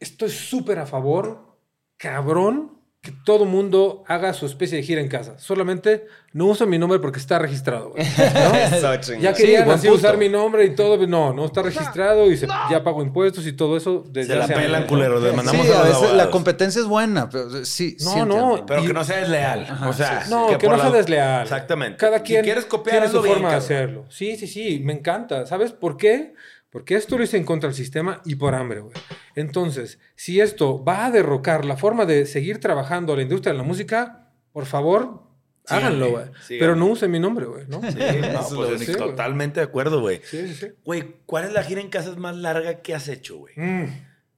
estoy 0.00 0.30
súper 0.30 0.78
a 0.80 0.86
favor, 0.86 1.56
cabrón, 1.96 2.78
que 3.02 3.12
todo 3.24 3.46
mundo 3.46 4.04
haga 4.08 4.34
su 4.34 4.44
especie 4.44 4.76
de 4.76 4.82
gira 4.84 5.00
en 5.00 5.08
casa. 5.08 5.38
Solamente 5.38 6.04
no 6.34 6.44
uso 6.48 6.66
mi 6.66 6.76
nombre 6.78 6.98
porque 6.98 7.18
está 7.18 7.38
registrado, 7.38 7.92
güey. 7.92 8.04
¿no? 8.04 8.80
Ya 9.20 9.34
Sí, 9.34 9.42
querían 9.42 9.64
buen 9.64 9.78
así 9.78 9.88
usar 9.88 10.18
mi 10.18 10.28
nombre 10.28 10.66
y 10.66 10.74
todo, 10.74 11.06
no, 11.06 11.32
no 11.32 11.46
está 11.46 11.62
registrado 11.62 12.30
y 12.30 12.36
se- 12.36 12.46
ya 12.70 12.84
pago 12.84 13.00
impuestos 13.02 13.46
y 13.46 13.54
todo 13.54 13.78
eso 13.78 14.04
desde 14.06 14.34
Se 14.34 14.38
la 14.38 14.46
pelan, 14.46 14.64
años, 14.74 14.80
¿no? 14.82 14.86
culeros. 14.88 15.22
Les 15.22 15.34
mandamos 15.34 15.64
sí, 15.66 15.72
a 15.72 15.80
a 15.80 15.84
veces 15.84 16.12
la 16.12 16.30
competencia 16.30 16.78
es 16.82 16.86
buena, 16.86 17.30
pero 17.30 17.64
sí, 17.64 17.96
No, 18.00 18.10
sí 18.12 18.20
no. 18.26 18.64
Pero 18.66 18.84
Y- 18.84 18.86
que 18.88 18.92
no 18.92 19.02
sea 19.04 19.16
desleal. 19.20 19.78
o 19.88 19.92
sea, 19.94 20.26
No, 20.28 20.58
que, 20.58 20.68
no 20.68 20.76
la- 20.76 20.82
sea 20.82 20.90
desleal. 20.92 21.42
Exactamente. 21.44 21.96
Cada 21.96 22.18
Si 22.18 22.24
quien 22.24 22.44
quieres 22.44 22.66
copiar, 22.66 22.98
tiene 22.98 23.08
su 23.08 23.22
bien, 23.22 23.32
forma 23.36 23.48
de 23.48 23.54
cabrón. 23.54 23.64
hacerlo. 23.64 24.04
Sí, 24.10 24.36
sí, 24.36 24.46
sí, 24.46 24.80
me 24.84 24.92
encanta. 24.92 25.46
¿Sabes 25.46 25.72
por 25.72 25.96
qué? 25.96 26.34
Porque 26.70 26.94
esto 26.94 27.18
lo 27.18 27.24
hice 27.24 27.36
en 27.36 27.44
contra 27.44 27.68
del 27.68 27.76
sistema 27.76 28.22
y 28.24 28.36
por 28.36 28.54
hambre, 28.54 28.80
güey. 28.80 28.94
Entonces, 29.34 29.98
si 30.14 30.40
esto 30.40 30.84
va 30.84 31.06
a 31.06 31.10
derrocar 31.10 31.64
la 31.64 31.76
forma 31.76 32.06
de 32.06 32.26
seguir 32.26 32.60
trabajando 32.60 33.16
la 33.16 33.22
industria 33.22 33.52
de 33.52 33.58
la 33.58 33.64
música, 33.64 34.28
por 34.52 34.66
favor, 34.66 35.22
háganlo, 35.66 36.10
güey. 36.10 36.24
Pero 36.48 36.76
no 36.76 36.86
usen 36.86 37.10
mi 37.10 37.18
nombre, 37.18 37.46
güey, 37.46 37.64
¿no? 37.66 37.80
Sí, 37.82 37.98
no, 38.32 38.48
pues 38.56 38.88
es 38.88 38.96
totalmente 38.96 39.58
de 39.60 39.64
acuerdo, 39.66 40.00
güey. 40.00 40.20
Sí, 40.24 40.46
sí, 40.48 40.54
sí. 40.54 40.66
Güey, 40.84 41.16
¿cuál 41.26 41.44
es 41.44 41.52
la 41.52 41.62
gira 41.64 41.80
en 41.80 41.88
casas 41.90 42.16
más 42.18 42.36
larga 42.36 42.82
que 42.82 42.94
has 42.94 43.08
hecho, 43.08 43.38
güey? 43.38 43.54
Mm. 43.56 43.86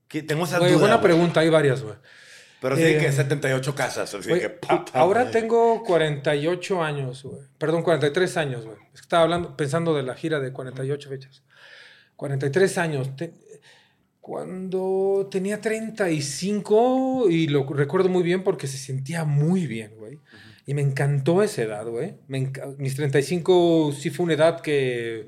Que 0.09 0.23
tengo 0.23 0.45
esa 0.45 0.59
Güey, 0.59 0.71
duda, 0.73 0.81
buena 0.81 0.97
güey. 0.97 1.05
pregunta, 1.13 1.41
hay 1.41 1.51
varias, 1.51 1.83
güey. 1.83 1.97
Pero 2.63 2.77
sí 2.77 2.83
Eh, 2.83 2.99
que 2.99 3.11
78 3.13 3.75
casas. 3.75 4.15
Así 4.15 4.29
Güey, 4.29 4.41
que, 4.41 4.49
puta 4.51 4.85
ahora 4.95 5.25
madre. 5.25 5.41
tengo 5.41 5.83
48 5.85 6.83
años, 6.83 7.23
güey. 7.25 7.43
Perdón, 7.59 7.83
43 7.83 8.37
años, 8.37 8.65
güey. 8.65 8.77
Es 8.95 9.01
que 9.01 9.05
estaba 9.07 9.25
hablando, 9.25 9.57
pensando 9.57 9.95
de 9.95 10.03
la 10.05 10.15
gira 10.15 10.39
de 10.39 10.53
48 10.53 11.09
fechas. 11.09 11.43
43 12.23 12.79
años. 12.79 13.17
Te- 13.17 13.33
cuando 14.21 15.29
tenía 15.29 15.61
35, 15.61 17.27
y 17.29 17.49
lo 17.49 17.65
recuerdo 17.67 18.09
muy 18.09 18.23
bien 18.23 18.45
porque 18.45 18.69
se 18.69 18.79
sentía 18.79 19.25
muy 19.25 19.67
bien, 19.67 19.97
güey. 19.99 20.21
Y 20.65 20.75
me 20.75 20.83
encantó 20.83 21.43
esa 21.43 21.63
edad, 21.63 21.85
güey. 21.89 22.15
Mis 22.79 22.95
35 22.95 23.93
sí 23.99 24.11
fue 24.11 24.23
una 24.25 24.35
edad 24.35 24.61
que, 24.61 25.27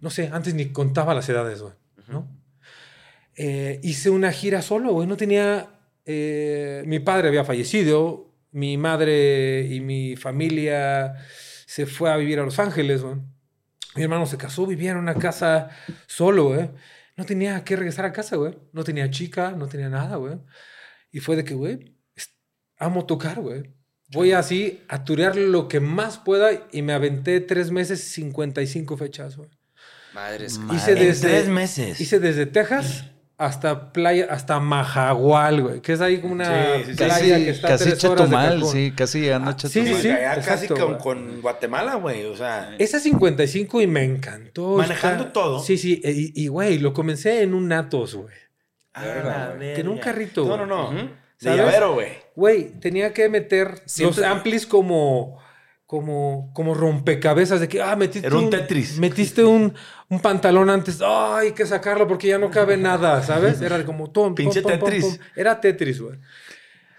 no 0.00 0.10
sé, 0.10 0.30
antes 0.32 0.54
ni 0.54 0.66
contaba 0.66 1.14
las 1.14 1.28
edades, 1.28 1.60
güey. 1.60 1.74
¿no? 2.06 2.28
Eh, 3.34 3.80
hice 3.82 4.10
una 4.10 4.30
gira 4.30 4.62
solo, 4.62 4.92
güey. 4.92 5.08
No 5.08 5.16
tenía. 5.16 5.70
eh, 6.04 6.84
mi 6.86 7.00
padre 7.00 7.26
había 7.26 7.44
fallecido. 7.44 8.30
Mi 8.52 8.76
madre 8.78 9.66
y 9.68 9.80
mi 9.80 10.14
familia 10.14 11.16
se 11.66 11.84
fue 11.86 12.12
a 12.12 12.16
vivir 12.16 12.38
a 12.38 12.44
Los 12.44 12.60
Ángeles, 12.60 13.02
güey. 13.02 13.16
Mi 13.96 14.02
hermano 14.02 14.26
se 14.26 14.36
casó, 14.36 14.66
vivía 14.66 14.90
en 14.92 14.98
una 14.98 15.14
casa 15.14 15.70
solo, 16.06 16.44
güey. 16.48 16.70
No 17.16 17.24
tenía 17.24 17.64
que 17.64 17.76
regresar 17.76 18.04
a 18.04 18.12
casa, 18.12 18.36
güey. 18.36 18.56
No 18.72 18.84
tenía 18.84 19.10
chica, 19.10 19.52
no 19.52 19.68
tenía 19.68 19.88
nada, 19.88 20.16
güey. 20.16 20.36
Y 21.10 21.20
fue 21.20 21.36
de 21.36 21.44
que, 21.44 21.54
güey, 21.54 21.96
amo 22.78 23.06
tocar, 23.06 23.40
güey. 23.40 23.74
Voy 24.12 24.32
así 24.32 24.82
a 24.88 25.02
turear 25.04 25.34
lo 25.36 25.66
que 25.66 25.80
más 25.80 26.18
pueda 26.18 26.68
y 26.70 26.82
me 26.82 26.92
aventé 26.92 27.40
tres 27.40 27.70
meses, 27.70 28.04
55 28.12 28.96
fechas, 28.96 29.36
güey. 29.36 29.50
Madres. 30.14 30.58
Ma- 30.58 30.74
Hice 30.74 30.92
En 30.92 30.98
desde, 30.98 31.28
tres 31.28 31.48
meses. 31.48 32.00
Hice 32.00 32.20
desde 32.20 32.46
Texas 32.46 33.04
hasta 33.38 33.92
playa, 33.92 34.26
hasta 34.30 34.60
Majagual, 34.60 35.62
güey. 35.62 35.80
Que 35.82 35.92
es 35.92 36.00
ahí 36.00 36.20
como 36.20 36.32
una 36.34 36.46
Sí, 36.46 36.82
sí, 36.84 36.90
sí. 36.92 36.96
playa 36.96 37.14
Casi, 37.34 37.44
que 37.44 37.50
está 37.50 37.68
casi 37.68 37.84
tres 37.84 38.04
horas 38.04 38.16
de 38.30 38.36
Chetumal, 38.36 38.50
Cancún. 38.54 38.72
sí, 38.72 38.92
casi 38.96 39.20
llegando 39.20 39.50
a 39.50 39.52
Ah, 39.52 39.56
sí, 39.58 39.68
Chetumal. 39.68 40.02
sí, 40.02 40.08
Allá 40.10 40.40
casi 40.42 40.68
con, 40.68 40.94
con 40.98 41.40
Guatemala, 41.42 41.94
güey. 41.96 42.24
O 42.24 42.36
sea, 42.36 42.74
Esa 42.78 42.98
55 43.00 43.80
y 43.82 43.86
me 43.86 44.04
encantó. 44.04 44.76
Manejando 44.78 45.24
Está- 45.24 45.32
todo. 45.32 45.58
Sí, 45.60 45.76
sí. 45.76 46.00
Y, 46.02 46.44
y, 46.44 46.48
güey, 46.48 46.78
lo 46.78 46.92
comencé 46.94 47.42
en 47.42 47.52
un 47.54 47.68
Natos, 47.68 48.14
güey. 48.14 48.34
a 48.94 49.04
verga, 49.04 49.48
la 49.50 49.54
güey. 49.56 49.74
Que 49.74 49.80
en 49.82 49.88
un 49.88 49.98
carrito, 49.98 50.46
No, 50.46 50.56
no, 50.56 50.66
no. 50.92 51.26
De 51.38 51.54
llavero, 51.54 51.92
güey. 51.92 52.12
Güey, 52.34 52.70
tenía 52.80 53.12
que 53.12 53.28
meter 53.28 53.82
Siempre- 53.84 54.22
los 54.22 54.30
amplis 54.30 54.66
como, 54.66 55.38
como, 55.86 56.50
como 56.52 56.74
rompecabezas 56.74 57.60
de 57.60 57.68
que, 57.68 57.80
ah, 57.80 57.94
metiste 57.94 58.26
Era 58.26 58.36
un 58.36 58.50
Tetris. 58.50 58.98
Metiste 58.98 59.44
un, 59.44 59.72
un 60.08 60.20
pantalón 60.20 60.68
antes, 60.68 61.00
ay, 61.00 61.48
hay 61.48 61.52
que 61.52 61.64
sacarlo 61.64 62.08
porque 62.08 62.28
ya 62.28 62.38
no 62.38 62.50
cabe 62.50 62.76
nada, 62.76 63.22
¿sabes? 63.22 63.60
Era 63.60 63.84
como, 63.84 64.10
tom, 64.10 64.34
Pinche 64.34 64.62
Tetris. 64.62 65.20
Era 65.34 65.60
Tetris, 65.60 66.00
güey. 66.00 66.18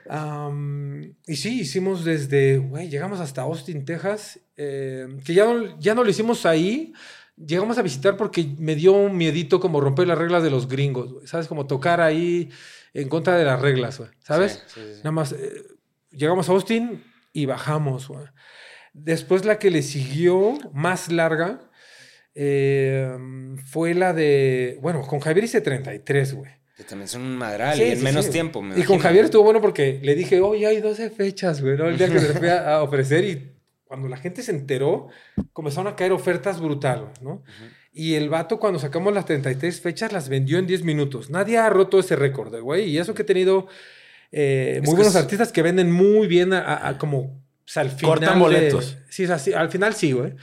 Am, 0.10 1.16
y 1.26 1.36
sí, 1.36 1.62
hicimos 1.62 2.06
desde, 2.06 2.58
güey, 2.60 2.90
llegamos 2.90 3.20
hasta 3.20 3.42
Austin, 3.42 3.84
Texas, 3.84 4.40
eh, 4.56 5.06
que 5.26 5.34
ya 5.34 5.44
no, 5.44 5.78
ya 5.80 5.94
no 5.94 6.04
lo 6.06 6.10
hicimos 6.10 6.46
ahí. 6.46 6.94
Llegamos 7.36 7.78
a 7.78 7.82
visitar 7.82 8.16
porque 8.16 8.56
me 8.58 8.76
dio 8.76 8.94
un 8.94 9.16
miedito 9.16 9.60
como 9.60 9.82
romper 9.82 10.08
las 10.08 10.18
reglas 10.18 10.44
de 10.44 10.50
los 10.50 10.68
gringos, 10.68 11.12
güey, 11.12 11.28
¿sabes? 11.28 11.48
Como 11.48 11.68
tocar 11.68 12.00
ahí 12.00 12.50
en 12.94 13.10
contra 13.10 13.36
de 13.36 13.44
las 13.44 13.62
reglas, 13.62 14.00
güey, 14.00 14.10
¿sabes? 14.24 14.64
Sí, 14.68 14.82
sí, 14.82 14.94
sí. 14.94 14.98
Nada 15.00 15.12
más, 15.12 15.34
eh, 15.34 15.64
llegamos 16.10 16.48
a 16.48 16.54
Austin 16.54 17.04
y 17.34 17.46
bajamos, 17.46 18.08
güey. 18.08 18.26
Después 19.00 19.46
la 19.46 19.60
que 19.60 19.70
le 19.72 19.82
siguió, 19.84 20.58
más 20.74 21.12
larga, 21.12 21.60
eh, 22.36 23.10
fue 23.66 23.94
la 23.94 24.14
de, 24.14 24.78
bueno, 24.82 25.02
con 25.02 25.20
Javier 25.20 25.46
hice 25.46 25.62
33, 25.62 26.34
güey. 26.34 26.52
Que 26.76 26.84
también 26.84 27.08
son 27.08 27.24
un 27.24 27.36
madral 27.36 27.76
Sí, 27.76 27.84
y 27.84 27.92
en 27.92 27.98
sí, 27.98 28.04
menos 28.04 28.26
sí. 28.26 28.32
tiempo. 28.32 28.62
me 28.62 28.80
Y 28.80 28.84
con. 28.84 29.00
Javier 29.00 29.26
estuvo 29.26 29.44
bueno 29.44 29.62
porque 29.62 30.00
le 30.04 30.14
dije, 30.14 30.42
oye, 30.42 30.68
hay 30.68 30.80
12 30.80 31.10
fechas, 31.10 31.62
güey, 31.62 31.76
¿no? 31.76 31.88
El 31.88 31.98
día 31.98 32.08
que 32.08 32.20
se 32.20 32.28
le 32.28 32.34
fui 32.40 32.50
a, 32.50 32.84
ofrecer 32.84 33.26
y 33.26 33.52
cuando 33.86 34.08
la 34.08 34.18
gente 34.18 34.44
se 34.44 34.52
enteró, 34.52 35.08
comenzaron 35.54 35.92
a 35.92 35.96
caer 35.96 36.12
ofertas 36.12 36.60
brutal, 36.62 37.12
¿no? 37.22 37.44
Y 37.92 38.14
el 38.14 38.30
vato, 38.30 38.60
cuando 38.60 38.78
sacamos 38.78 39.12
las 39.12 39.26
33 39.26 39.82
fechas, 39.82 40.12
las 40.14 40.30
vendió 40.30 40.60
en 40.60 40.68
10 40.68 40.84
minutos. 40.84 41.32
Nadie 41.32 41.58
ha 41.58 41.68
roto 41.70 41.98
ese 42.00 42.16
récord, 42.16 42.54
güey. 42.62 42.84
Y 42.92 43.00
eso 43.00 43.16
que 43.16 43.24
he 43.24 43.26
tenido 43.26 43.66
eh, 44.32 44.82
muy 44.86 44.94
buenos 44.96 45.16
es- 45.16 45.22
artistas 45.22 45.52
que 45.52 45.64
venden 45.64 45.92
muy 45.92 46.28
bien 46.28 46.54
a, 46.54 46.60
a- 46.62 46.90
a 46.90 46.98
como 47.00 47.42
al 47.76 47.90
final. 47.92 48.06
Cortan 48.16 48.34
de- 48.36 48.40
boletos. 48.40 48.98
sí, 49.10 49.26
o 49.26 49.28
sea, 49.28 49.40
sí, 49.40 49.54
al 49.54 49.70
final 49.70 49.94
sí, 49.94 50.12
güey. 50.14 50.34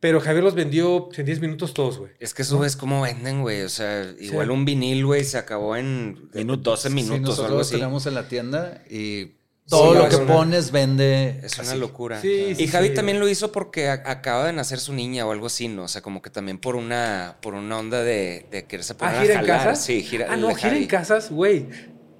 Pero 0.00 0.18
Javier 0.20 0.42
los 0.42 0.54
vendió 0.54 1.10
en 1.14 1.26
10 1.26 1.40
minutos 1.40 1.74
todos, 1.74 1.98
güey. 1.98 2.12
Es 2.20 2.32
que 2.32 2.40
eso 2.40 2.64
es 2.64 2.74
como 2.74 3.02
venden, 3.02 3.42
güey. 3.42 3.60
O 3.62 3.68
sea, 3.68 4.06
igual 4.18 4.46
Sí. 4.46 4.52
un 4.54 4.64
vinil, 4.64 5.04
güey, 5.04 5.24
se 5.24 5.36
acabó 5.36 5.76
en 5.76 6.30
Minutos. 6.32 6.62
12 6.64 6.88
Sí, 6.88 6.94
minutos 6.94 7.18
o 7.20 7.20
nosotros 7.20 7.46
algo 7.50 7.60
así. 7.60 7.74
tenemos 7.74 8.06
en 8.06 8.14
la 8.14 8.26
tienda 8.26 8.82
y 8.88 9.32
todo 9.68 9.92
Sí, 9.92 9.98
lo 9.98 10.08
que 10.08 10.16
una- 10.16 10.34
pones 10.34 10.70
vende. 10.72 11.40
Es 11.42 11.58
una 11.58 11.72
así. 11.72 11.78
locura. 11.78 12.18
Sí, 12.22 12.54
sí, 12.54 12.62
y 12.64 12.66
Javi 12.68 12.88
sí. 12.88 12.94
también 12.94 13.20
lo 13.20 13.28
hizo 13.28 13.52
porque 13.52 13.88
a- 13.90 14.02
acaba 14.06 14.46
de 14.46 14.54
nacer 14.54 14.78
su 14.80 14.94
niña 14.94 15.26
o 15.26 15.32
algo 15.32 15.48
así, 15.48 15.68
¿no? 15.68 15.82
O 15.84 15.88
sea, 15.88 16.00
como 16.00 16.22
que 16.22 16.30
también 16.30 16.56
por 16.58 16.76
una, 16.76 17.36
por 17.42 17.52
una 17.52 17.78
onda 17.78 18.02
de, 18.02 18.46
de 18.50 18.64
quererse 18.64 18.94
poner 18.94 19.14
¿Ah, 19.16 19.18
a 19.18 19.22
gira 19.22 19.34
en 19.34 19.40
jalar. 19.42 19.58
casas? 19.66 19.84
Sí, 19.84 20.02
gira. 20.02 20.28
Ah, 20.30 20.36
no, 20.38 20.54
gira 20.54 20.78
en 20.78 20.86
casas, 20.86 21.30
güey. 21.30 21.66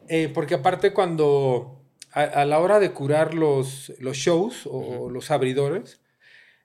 Eh, 0.07 0.31
porque 0.35 0.55
aparte 0.57 0.93
cuando 0.93 1.80
a, 2.13 2.23
a 2.23 2.45
la 2.45 2.59
hora 2.59 2.79
de 2.79 2.93
curar 2.93 3.35
los, 3.35 3.93
los 3.99 4.17
shows 4.17 4.67
o, 4.67 5.09
los 5.11 5.31
abridores, 5.31 6.01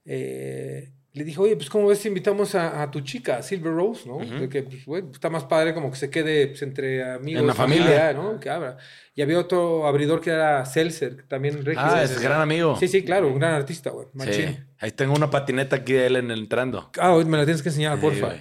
eh, 0.05 0.91
le 1.15 1.23
dije, 1.23 1.39
oye, 1.39 1.55
pues 1.55 1.69
¿cómo 1.69 1.88
ves 1.88 1.99
si 1.99 2.10
invitamos 2.10 2.55
a, 2.55 2.81
a 2.81 2.91
tu 2.91 2.99
chica, 2.99 3.41
Silver 3.41 3.73
Rose, 3.73 4.05
¿no? 4.05 4.19
Que, 4.49 4.63
pues, 4.63 4.86
güey, 4.86 5.03
está 5.13 5.29
más 5.29 5.45
padre 5.45 5.73
como 5.73 5.89
que 5.89 5.95
se 5.95 6.10
quede 6.10 6.47
pues, 6.47 6.62
entre 6.62 7.10
amigos. 7.10 7.39
En 7.39 7.47
la 7.47 7.53
familia. 7.53 8.12
¿no? 8.12 8.38
Que 8.38 8.49
abra. 8.49 8.77
Y 9.13 9.21
había 9.21 9.39
otro 9.39 9.88
abridor 9.88 10.19
que 10.19 10.31
era 10.31 10.65
Seltzer, 10.65 11.15
que 11.15 11.23
también 11.23 11.63
Regis. 11.63 11.81
Ah, 11.81 12.03
es 12.03 12.19
gran 12.19 12.41
amigo. 12.41 12.75
Sí, 12.77 12.89
sí, 12.89 13.05
claro, 13.05 13.29
un 13.29 13.39
gran 13.39 13.53
artista, 13.53 13.91
güey. 13.91 14.08
Sí. 14.29 14.58
Ahí 14.79 14.91
tengo 14.91 15.13
una 15.13 15.29
patineta 15.29 15.77
aquí 15.77 15.93
de 15.93 16.08
él 16.08 16.17
en 16.17 16.31
el 16.31 16.39
entrando. 16.39 16.91
Ah, 16.99 17.15
me 17.25 17.38
la 17.38 17.45
tienes 17.45 17.63
que 17.63 17.69
enseñar, 17.69 17.95
Sí, 17.95 18.01
porfa. 18.01 18.34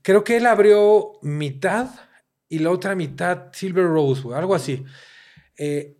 Creo 0.00 0.22
que 0.22 0.36
él 0.36 0.46
abrió 0.46 1.18
mitad 1.22 1.88
y 2.48 2.60
la 2.60 2.70
otra 2.70 2.94
mitad 2.94 3.48
Silver 3.52 3.86
Rose, 3.86 4.22
güey, 4.22 4.38
algo 4.38 4.54
así. 4.54 4.84
Eh, 5.58 5.96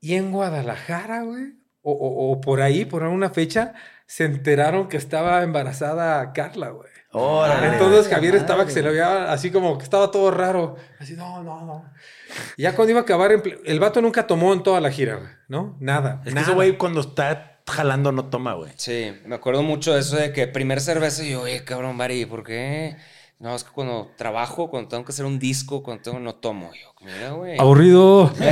y 0.00 0.14
en 0.14 0.30
Guadalajara, 0.32 1.22
güey, 1.22 1.54
o, 1.82 1.92
o- 1.92 2.32
o 2.32 2.40
por 2.40 2.60
ahí, 2.62 2.84
por 2.84 3.02
alguna 3.04 3.30
fecha, 3.30 3.74
se 4.06 4.24
enteraron 4.24 4.88
que 4.88 4.96
estaba 4.96 5.42
embarazada 5.42 6.32
Carla, 6.32 6.70
güey. 6.70 6.88
Órale. 7.12 7.68
Entonces 7.68 8.08
Javier 8.12 8.34
estaba 8.34 8.66
que 8.66 8.72
se 8.72 8.82
le 8.82 8.90
veía 8.90 9.32
así 9.32 9.50
como 9.50 9.78
que 9.78 9.84
estaba 9.84 10.10
todo 10.10 10.30
raro. 10.30 10.76
Así, 10.98 11.14
no, 11.16 11.42
no, 11.42 11.64
no. 11.64 11.90
Y 12.58 12.62
ya 12.64 12.74
cuando 12.74 12.90
iba 12.90 13.00
a 13.00 13.04
acabar, 13.04 13.30
el 13.64 13.80
vato 13.80 14.02
nunca 14.02 14.26
tomó 14.26 14.52
en 14.52 14.62
toda 14.62 14.80
la 14.80 14.90
gira, 14.90 15.16
güey, 15.16 15.28
¿no? 15.48 15.76
Nada. 15.80 16.20
Es 16.26 16.34
que 16.34 16.40
ese 16.40 16.52
güey 16.52 16.76
cuando 16.76 17.00
está 17.00 17.62
jalando 17.66 18.12
no 18.12 18.26
toma, 18.28 18.52
güey. 18.54 18.72
Sí, 18.76 19.14
me 19.24 19.36
acuerdo 19.36 19.62
mucho 19.62 19.94
de 19.94 20.00
eso 20.00 20.16
de 20.16 20.32
que 20.32 20.46
primer 20.46 20.80
cerveza 20.80 21.24
y 21.24 21.30
yo, 21.30 21.42
oye, 21.42 21.64
cabrón, 21.64 21.96
Bari, 21.96 22.26
¿por 22.26 22.42
qué? 22.44 22.96
No, 23.38 23.54
es 23.54 23.64
que 23.64 23.70
cuando 23.70 24.10
trabajo, 24.16 24.70
cuando 24.70 24.88
tengo 24.88 25.04
que 25.04 25.12
hacer 25.12 25.26
un 25.26 25.38
disco, 25.38 25.82
cuando 25.82 26.02
tengo, 26.02 26.18
no 26.18 26.36
tomo. 26.36 26.70
Yo, 26.72 26.94
mira, 27.04 27.30
güey. 27.32 27.58
Aburrido. 27.58 28.32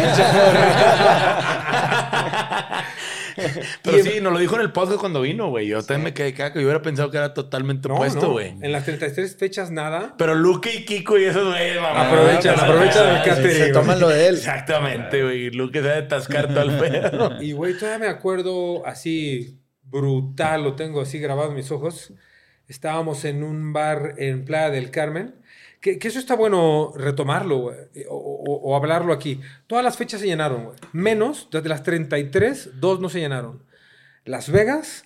Pero 3.82 3.98
sí, 4.04 4.20
nos 4.20 4.32
lo 4.32 4.38
dijo 4.38 4.54
en 4.54 4.60
el 4.60 4.70
podcast 4.72 5.00
cuando 5.00 5.20
vino, 5.22 5.48
güey. 5.48 5.66
Yo 5.66 5.82
también 5.82 6.04
me 6.04 6.14
quedé 6.14 6.32
caca. 6.34 6.54
Yo 6.60 6.62
hubiera 6.66 6.82
pensado 6.82 7.10
que 7.10 7.16
era 7.16 7.34
totalmente 7.34 7.88
No, 7.88 7.94
opuesto, 7.96 8.20
no. 8.26 8.32
güey. 8.32 8.50
En 8.60 8.70
las 8.72 8.84
33 8.84 9.36
fechas 9.36 9.70
nada. 9.70 10.14
Pero 10.18 10.34
Luke 10.34 10.70
y 10.72 10.84
Kiko 10.84 11.18
y 11.18 11.24
esos 11.24 11.44
güeyes, 11.48 11.80
mamá. 11.80 12.08
Aprovechan, 12.08 12.60
aprovechan 12.60 13.16
el 13.16 13.22
catering, 13.22 13.72
toman 13.72 13.98
lo 14.00 14.08
de 14.08 14.28
él. 14.28 14.34
Exactamente, 14.36 15.22
güey. 15.22 15.50
Luke 15.50 15.78
se 15.80 15.82
debe 15.88 15.98
atascar 16.04 16.48
todo 16.48 16.62
el 16.62 16.78
pedo. 16.78 17.42
Y, 17.42 17.52
güey, 17.52 17.76
todavía 17.76 18.06
me 18.06 18.12
acuerdo 18.12 18.86
así 18.86 19.58
brutal, 19.82 20.62
lo 20.62 20.74
tengo 20.76 21.00
así 21.00 21.18
grabado 21.18 21.48
en 21.50 21.56
mis 21.56 21.70
ojos. 21.72 22.12
Estábamos 22.68 23.24
en 23.24 23.42
un 23.42 23.72
bar 23.72 24.14
en 24.18 24.44
Playa 24.44 24.70
del 24.70 24.90
Carmen. 24.90 25.34
Que, 25.80 25.98
que 25.98 26.08
eso 26.08 26.18
está 26.18 26.34
bueno 26.34 26.92
retomarlo, 26.96 27.58
o- 28.08 28.60
o 28.62 28.76
hablarlo 28.76 29.12
aquí. 29.12 29.40
Todas 29.66 29.84
las 29.84 29.96
fechas 29.98 30.20
se 30.20 30.26
llenaron, 30.26 30.64
güey. 30.64 30.76
Menos, 30.92 31.48
desde 31.52 31.68
las 31.68 31.82
33, 31.82 32.80
dos 32.80 33.00
no 33.00 33.10
se 33.10 33.20
llenaron. 33.20 33.62
Las 34.24 34.50
Vegas 34.50 35.04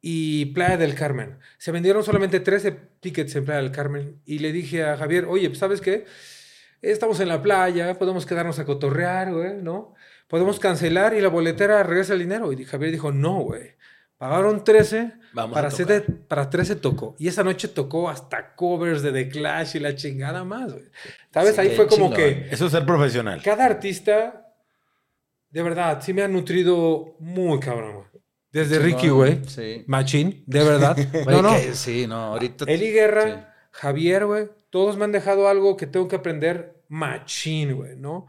y 0.00 0.46
Playa 0.46 0.76
del 0.76 0.94
Carmen. 0.94 1.38
Se 1.58 1.70
vendieron 1.72 2.02
solamente 2.04 2.40
13 2.40 2.72
tickets 3.00 3.36
en 3.36 3.44
Playa 3.44 3.62
del 3.62 3.70
Carmen. 3.72 4.20
Y 4.24 4.40
le 4.40 4.52
dije 4.52 4.84
a 4.84 4.96
Javier, 4.96 5.24
oye, 5.26 5.48
pues, 5.48 5.58
¿sabes 5.58 5.80
qué? 5.80 6.04
Estamos 6.82 7.18
en 7.20 7.28
la 7.28 7.42
playa, 7.42 7.94
podemos 7.98 8.26
quedarnos 8.26 8.58
a 8.58 8.64
cotorrear, 8.64 9.32
güey, 9.32 9.54
¿no? 9.62 9.94
Podemos 10.28 10.58
cancelar 10.60 11.14
y 11.14 11.20
la 11.20 11.28
boletera 11.28 11.82
regresa 11.82 12.12
el 12.12 12.18
dinero. 12.20 12.52
Y 12.52 12.64
Javier 12.64 12.90
dijo, 12.92 13.12
no, 13.12 13.40
güey. 13.40 13.75
Pagaron 14.18 14.64
13, 14.64 15.12
Vamos 15.34 15.54
para, 15.54 15.66
a 15.66 15.68
hacer 15.68 15.86
tocar. 15.86 16.06
de- 16.06 16.12
para 16.26 16.48
13 16.50 16.76
tocó. 16.76 17.14
Y 17.18 17.28
esa 17.28 17.44
noche 17.44 17.68
tocó 17.68 18.08
hasta 18.08 18.54
covers 18.54 19.02
de 19.02 19.12
The 19.12 19.28
Clash 19.28 19.76
y 19.76 19.80
la 19.80 19.94
chingada 19.94 20.42
más, 20.44 20.72
güey. 20.72 20.86
¿Sabes? 21.32 21.58
Ahí 21.58 21.70
Sí, 21.70 21.76
fue 21.76 21.86
como 21.86 22.06
chingón. 22.06 22.16
que 22.16 22.48
Eso 22.50 22.66
es 22.66 22.72
ser 22.72 22.86
profesional. 22.86 23.42
cada 23.42 23.66
artista, 23.66 24.52
de 25.50 25.62
verdad, 25.62 26.00
sí 26.02 26.14
me 26.14 26.22
ha 26.22 26.28
nutrido 26.28 27.16
muy 27.20 27.60
cabrón, 27.60 27.94
güey. 27.96 28.06
Desde 28.52 28.78
Ricky, 28.78 29.08
güey. 29.10 29.42
Sí. 29.46 29.84
Machín, 29.86 30.42
de 30.46 30.64
verdad. 30.64 30.96
No, 31.26 31.42
no. 31.42 31.50
que- 31.54 31.74
sí, 31.74 32.06
no, 32.06 32.16
ahorita. 32.16 32.64
Eli 32.66 32.90
Guerra, 32.90 33.24
Sí. 33.26 33.68
Javier, 33.72 34.24
güey. 34.24 34.48
Todos 34.70 34.96
me 34.96 35.04
han 35.04 35.12
dejado 35.12 35.48
algo 35.48 35.76
que 35.76 35.86
tengo 35.86 36.08
que 36.08 36.16
aprender 36.16 36.82
machín, 36.88 37.74
güey, 37.74 37.96
¿no? 37.96 38.26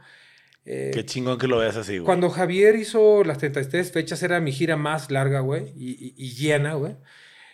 Eh, 0.69 0.91
Qué 0.93 1.05
chingón 1.05 1.37
que 1.37 1.47
lo 1.47 1.59
veas 1.59 1.77
así, 1.77 1.93
güey. 1.93 2.05
cuando 2.05 2.29
Javier 2.29 2.75
hizo 2.75 3.23
las 3.23 3.37
33 3.37 3.89
fechas, 3.91 4.21
era 4.21 4.41
mi 4.41 4.51
gira 4.51 4.75
más 4.75 5.09
larga, 5.09 5.39
güey, 5.39 5.71
y, 5.77 5.91
y- 5.91 6.13
y 6.17 6.31
llena, 6.35 6.73
güey. 6.73 6.95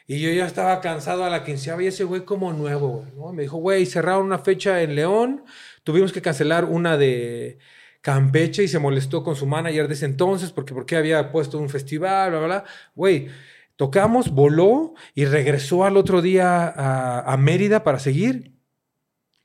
Y 0.08 0.20
yo 0.20 0.32
ya 0.32 0.46
estaba 0.48 0.82
cansado 0.82 1.24
a 1.24 1.30
la 1.30 1.44
quinceava 1.46 1.82
y 1.84 1.88
ese 1.88 2.04
güey 2.04 2.26
como 2.26 2.52
nuevo, 2.54 2.90
güey, 2.90 3.12
¿no? 3.16 3.32
Me 3.32 3.44
dijo, 3.44 3.58
güey, 3.58 3.86
cerraron 3.86 4.26
una 4.26 4.40
fecha 4.40 4.82
en 4.82 4.96
León, 4.96 5.44
tuvimos 5.84 6.12
que 6.12 6.22
cancelar 6.24 6.66
una 6.66 6.98
de 6.98 7.60
Campeche 8.02 8.64
y 8.64 8.68
se 8.68 8.80
molestó 8.80 9.24
con 9.24 9.36
su 9.36 9.46
manager 9.46 9.88
de 9.88 9.94
ese 9.94 10.06
entonces 10.06 10.52
porque, 10.52 10.74
porque 10.74 10.96
había 10.98 11.32
puesto 11.32 11.58
un 11.60 11.70
festival, 11.70 12.32
bla, 12.32 12.40
bla, 12.40 12.48
bla. 12.48 12.64
Güey, 12.96 13.28
tocamos, 13.78 14.32
voló 14.32 14.94
y 15.16 15.26
regresó 15.26 15.86
al 15.86 15.96
otro 15.98 16.22
día 16.22 16.66
a, 16.68 17.32
a 17.32 17.38
Mérida 17.38 17.84
para 17.84 18.00
seguir 18.00 18.53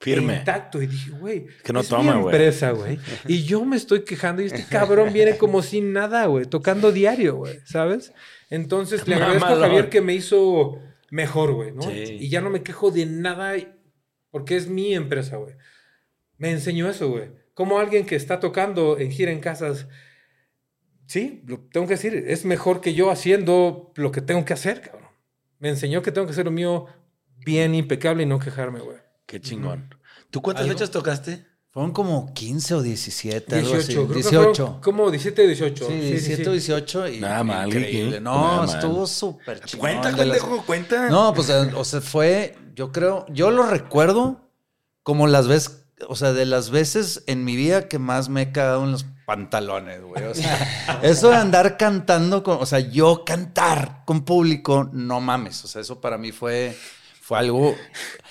Firme. 0.00 0.36
intacto. 0.36 0.80
Y 0.80 0.86
dije, 0.86 1.10
güey, 1.10 1.46
Que 1.64 1.72
no 1.72 1.80
es 1.80 1.88
toma, 1.88 2.14
mi 2.14 2.22
empresa, 2.22 2.70
güey. 2.70 2.98
Y 3.26 3.42
yo 3.44 3.64
me 3.64 3.76
estoy 3.76 4.04
quejando 4.04 4.42
y 4.42 4.46
este 4.46 4.64
cabrón 4.64 5.12
viene 5.12 5.36
como 5.36 5.62
sin 5.62 5.92
nada, 5.92 6.26
güey, 6.26 6.44
tocando 6.44 6.92
diario, 6.92 7.36
güey, 7.36 7.58
¿sabes? 7.64 8.12
Entonces 8.50 9.06
le 9.08 9.16
agradezco 9.16 9.46
a. 9.46 9.56
Javier 9.56 9.90
que 9.90 10.00
me 10.00 10.14
hizo 10.14 10.78
mejor, 11.10 11.52
güey, 11.52 11.72
¿no? 11.72 11.82
Sí. 11.82 12.18
Y 12.20 12.28
ya 12.28 12.40
no 12.40 12.50
me 12.50 12.62
quejo 12.62 12.90
de 12.90 13.06
nada 13.06 13.54
porque 14.30 14.56
es 14.56 14.68
mi 14.68 14.94
empresa, 14.94 15.36
güey. 15.36 15.54
Me 16.36 16.50
enseñó 16.50 16.88
eso, 16.88 17.08
güey. 17.10 17.30
Como 17.54 17.80
alguien 17.80 18.06
que 18.06 18.14
está 18.14 18.38
tocando 18.38 18.98
en 18.98 19.10
gira 19.10 19.32
en 19.32 19.40
casas, 19.40 19.88
sí, 21.06 21.42
lo 21.46 21.58
tengo 21.58 21.88
que 21.88 21.94
decir, 21.94 22.24
es 22.28 22.44
mejor 22.44 22.80
que 22.80 22.94
yo 22.94 23.10
haciendo 23.10 23.92
lo 23.96 24.12
que 24.12 24.20
tengo 24.20 24.44
que 24.44 24.52
hacer, 24.52 24.80
cabrón. 24.80 25.08
Me 25.58 25.68
enseñó 25.68 26.02
que 26.02 26.12
tengo 26.12 26.26
que 26.26 26.32
hacer 26.32 26.44
lo 26.44 26.52
mío 26.52 26.86
bien 27.44 27.74
impecable 27.74 28.22
y 28.22 28.26
no 28.26 28.38
quejarme, 28.38 28.78
güey. 28.78 28.98
Qué 29.28 29.40
chingón. 29.42 29.94
¿Tú 30.30 30.40
cuántas 30.40 30.64
Algo. 30.64 30.72
fechas 30.74 30.90
tocaste? 30.90 31.46
Fueron 31.70 31.92
como 31.92 32.32
15 32.32 32.74
o 32.76 32.82
17, 32.82 33.56
algo 33.56 33.74
18, 33.74 33.78
así. 33.84 33.92
creo 33.92 34.08
que 34.08 34.14
18. 34.14 34.80
como 34.82 35.10
17 35.10 35.46
18. 35.46 35.86
Sí, 35.86 35.92
17 35.92 36.48
o 36.48 36.52
18 36.52 37.08
y 37.08 37.20
Nada 37.20 37.44
mal, 37.44 37.68
increíble. 37.68 38.20
No, 38.22 38.34
Nada 38.34 38.66
mal. 38.66 38.74
estuvo 38.76 39.06
súper 39.06 39.60
chido. 39.60 39.80
Cuenta, 39.80 40.16
pendejo, 40.16 40.64
cuenta. 40.64 41.10
No, 41.10 41.34
pues, 41.34 41.50
eh, 41.50 41.70
o 41.76 41.84
sea, 41.84 42.00
fue, 42.00 42.56
yo 42.74 42.90
creo, 42.90 43.26
yo 43.28 43.50
lo 43.50 43.64
recuerdo 43.66 44.50
como 45.02 45.26
las 45.26 45.46
veces, 45.46 45.84
o 46.08 46.16
sea, 46.16 46.32
de 46.32 46.46
las 46.46 46.70
veces 46.70 47.22
en 47.26 47.44
mi 47.44 47.54
vida 47.54 47.86
que 47.86 47.98
más 47.98 48.30
me 48.30 48.40
he 48.42 48.50
cagado 48.52 48.84
en 48.84 48.92
los 48.92 49.04
pantalones, 49.26 50.00
güey. 50.02 50.24
O 50.24 50.34
sea, 50.34 51.00
eso 51.02 51.28
de 51.28 51.36
andar 51.36 51.76
cantando, 51.76 52.42
con, 52.42 52.56
o 52.62 52.64
sea, 52.66 52.78
yo 52.80 53.26
cantar 53.26 54.04
con 54.06 54.24
público, 54.24 54.88
no 54.94 55.20
mames. 55.20 55.62
O 55.64 55.68
sea, 55.68 55.82
eso 55.82 56.00
para 56.00 56.16
mí 56.16 56.32
fue, 56.32 56.74
fue 57.28 57.38
algo... 57.38 57.76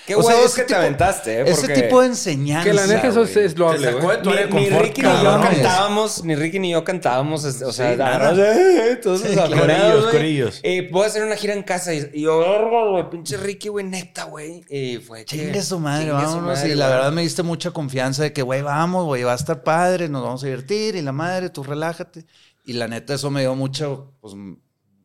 Qué 0.06 0.16
o 0.16 0.22
sea, 0.22 0.36
huevos 0.36 0.52
ese 0.52 0.62
que 0.62 0.62
te 0.62 0.68
tipo- 0.74 0.78
aventaste, 0.80 1.40
¿eh? 1.40 1.44
Ese 1.46 1.68
tipo 1.68 2.00
de 2.00 2.06
enseñanza. 2.08 2.64
Que 2.64 2.72
la 2.74 2.86
neta 2.86 3.08
eso 3.08 3.22
es, 3.22 3.56
loable, 3.58 3.86
Te 3.86 3.92
sacó 3.92 4.10
de 4.10 4.16
tu 4.18 4.30
área 4.30 4.46
Ni, 4.46 4.70
Ricky 4.70 5.02
ni 5.02 5.08
yo 5.22 5.40
cantábamos, 5.40 6.24
ni 6.24 6.34
Ricky 6.34 6.58
ni 6.58 6.70
yo 6.72 6.82
cantábamos, 6.82 7.44
o 7.44 7.72
sea, 7.72 7.92
eh, 7.92 8.96
todos 9.02 9.20
Sí, 9.20 9.28
desaforados, 9.28 10.06
corillos. 10.06 10.60
Eh, 10.62 10.88
voy 10.90 11.04
a 11.04 11.06
hacer 11.06 11.22
una 11.22 11.36
gira 11.36 11.52
en 11.52 11.62
casa 11.62 11.94
y, 11.94 12.22
yo, 12.22 12.38
"Verga, 12.40 12.88
güey, 12.90 13.10
pinche 13.10 13.36
Ricky, 13.36 13.68
güey, 13.68 13.84
neta, 13.84 14.24
güey. 14.24 14.64
Y 14.68 14.96
fue 14.96 15.24
Chingue 15.26 15.62
su 15.62 15.78
madre, 15.78 16.10
vámonos. 16.10 16.42
madre, 16.42 16.70
y 16.70 16.74
la 16.74 16.88
verdad 16.88 17.12
me 17.12 17.22
diste 17.22 17.42
mucha 17.44 17.70
confianza 17.70 18.22
de 18.24 18.32
que, 18.32 18.42
güey, 18.42 18.62
vamos, 18.62 19.04
güey, 19.04 19.22
va 19.22 19.32
a 19.32 19.36
estar 19.36 19.62
padre, 19.62 20.08
nos 20.08 20.22
vamos 20.24 20.42
a 20.42 20.46
divertir. 20.46 20.96
Y 20.96 21.02
la 21.02 21.12
madre, 21.12 21.50
tú 21.50 21.62
relájate. 21.62 22.24
Y 22.64 22.72
la 22.72 22.88
neta, 22.88 23.14
eso 23.14 23.30
me 23.30 23.42
dio 23.42 23.54
mucho, 23.54 24.14
pues, 24.22 24.34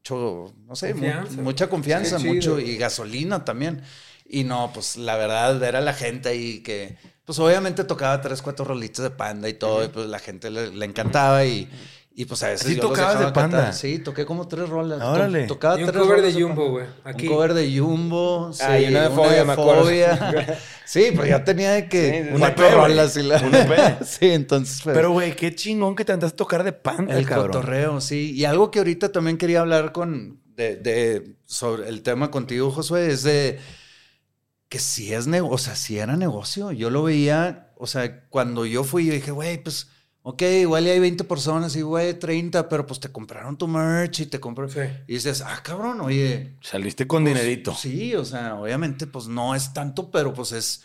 mucho, 0.04 0.54
no 0.68 0.76
sé, 0.76 0.94
mu- 0.94 1.14
mucha 1.30 1.70
confianza, 1.70 2.20
mucho, 2.20 2.60
y 2.60 2.78
gasolina 2.78 3.46
también. 3.46 3.82
Y 4.26 4.44
no, 4.44 4.72
pues 4.74 4.98
la 4.98 5.16
verdad, 5.18 5.60
ver 5.60 5.76
a 5.76 5.82
la 5.82 5.94
gente 5.94 6.30
ahí 6.30 6.62
que, 6.64 6.98
pues 7.26 7.40
obviamente 7.40 7.84
tocaba 7.84 8.20
tres, 8.22 8.42
cuatro 8.42 8.66
rolitas 8.66 9.04
de 9.04 9.12
panda 9.12 9.48
y 9.50 9.54
todo, 9.54 9.84
y 9.84 9.90
pues 9.90 10.08
la 10.08 10.20
gente 10.20 10.50
le, 10.50 10.72
le 10.72 10.86
encantaba 10.86 11.46
y, 11.46 11.72
y 12.16 12.26
pues 12.26 12.44
a 12.44 12.50
veces 12.50 12.68
¿Sí 12.68 12.76
yo 12.76 12.84
los 12.84 12.92
tocabas 12.92 13.14
dejaba 13.14 13.30
de 13.30 13.34
Panda? 13.34 13.58
cantar. 13.58 13.74
Sí, 13.74 13.98
toqué 14.00 14.26
como 14.26 14.48
tres 14.48 14.70
rolas. 14.70 15.00
To- 15.00 15.12
Órale. 15.12 15.48
Tocaba 15.48 15.80
Y 15.80 15.84
un 15.84 15.90
tres 15.92 16.04
cover 16.04 16.22
de 16.22 16.34
Jumbo, 16.42 16.70
güey. 16.70 16.86
Aquí. 17.04 17.28
Un 17.28 17.34
cover 17.34 17.54
de 17.56 17.80
Jumbo. 17.80 18.54
Sí, 18.54 18.64
Ah, 18.64 18.80
y 18.80 18.86
una 18.86 19.10
de 19.10 19.16
Fobia, 19.16 19.44
me 19.46 19.54
acuerdo. 19.54 19.84
Fobia. 19.86 20.60
Sí, 20.86 21.06
pero 21.12 21.26
ya 21.26 21.44
tenía 21.44 21.72
de 21.72 21.88
que 21.90 22.24
Sí, 22.28 22.34
un 22.34 22.40
cuatro 22.40 22.66
güey. 22.66 22.76
rolas 22.78 23.16
y 23.18 23.24
la... 23.24 23.38
Un 23.42 23.56
EP. 23.56 24.04
sí, 24.06 24.30
entonces 24.32 24.82
fue 24.82 24.94
Pero, 24.94 25.12
güey, 25.12 25.36
qué 25.36 25.56
chingón 25.56 25.96
que 25.96 26.04
te 26.06 26.12
andas 26.12 26.34
a 26.34 26.36
tocar 26.36 26.64
de 26.64 26.74
panda, 26.74 27.18
el 27.18 27.26
cabrón. 27.26 27.48
cotorreo, 27.48 28.02
sí. 28.02 28.34
Y 28.36 28.44
algo 28.46 28.70
que 28.70 28.80
ahorita 28.80 29.12
también 29.12 29.38
quería 29.38 29.62
hablar 29.62 29.92
con 29.94 30.42
de, 30.56 30.76
de- 30.76 31.36
sobre 31.46 31.88
el 31.90 32.04
tema 32.04 32.30
contigo, 32.30 32.70
Josué, 32.70 33.08
es 33.12 33.24
de 33.24 33.60
que 34.70 34.78
si 34.80 35.14
es 35.14 35.26
negocio, 35.26 35.56
o 35.56 35.58
sea, 35.58 35.76
si 35.76 35.98
era 35.98 36.16
negocio. 36.18 36.72
Yo 36.72 36.90
lo 36.90 37.04
veía, 37.04 37.72
o 37.78 37.88
sea, 37.88 38.26
cuando 38.30 38.66
yo 38.66 38.84
fui, 38.84 39.06
yo 39.06 39.14
dije, 39.14 39.32
güey, 39.32 39.58
pues, 39.64 39.88
ok, 40.24 40.42
igual 40.42 40.88
y 40.88 40.90
hay 40.90 41.00
20 41.00 41.24
personas 41.26 41.76
y, 41.76 41.82
güey, 41.82 42.18
30, 42.18 42.68
pero 42.70 42.88
pues 42.88 43.00
te 43.00 43.10
compraron 43.10 43.58
tu 43.58 43.68
merch 43.68 44.22
y 44.22 44.26
te 44.26 44.40
compraron. 44.40 44.72
Sí. 44.72 44.80
Y 45.08 45.14
dices, 45.16 45.42
ah, 45.46 45.60
cabrón, 45.62 46.02
oye, 46.02 46.56
Saliste 46.62 47.06
con 47.06 47.24
pues, 47.24 47.36
dinerito. 47.36 47.76
Sí, 47.76 48.16
o 48.16 48.26
sea, 48.26 48.56
obviamente, 48.56 49.06
pues 49.06 49.28
no 49.28 49.54
es 49.54 49.74
tanto, 49.74 50.10
pero 50.10 50.34
pues 50.34 50.54
es. 50.54 50.84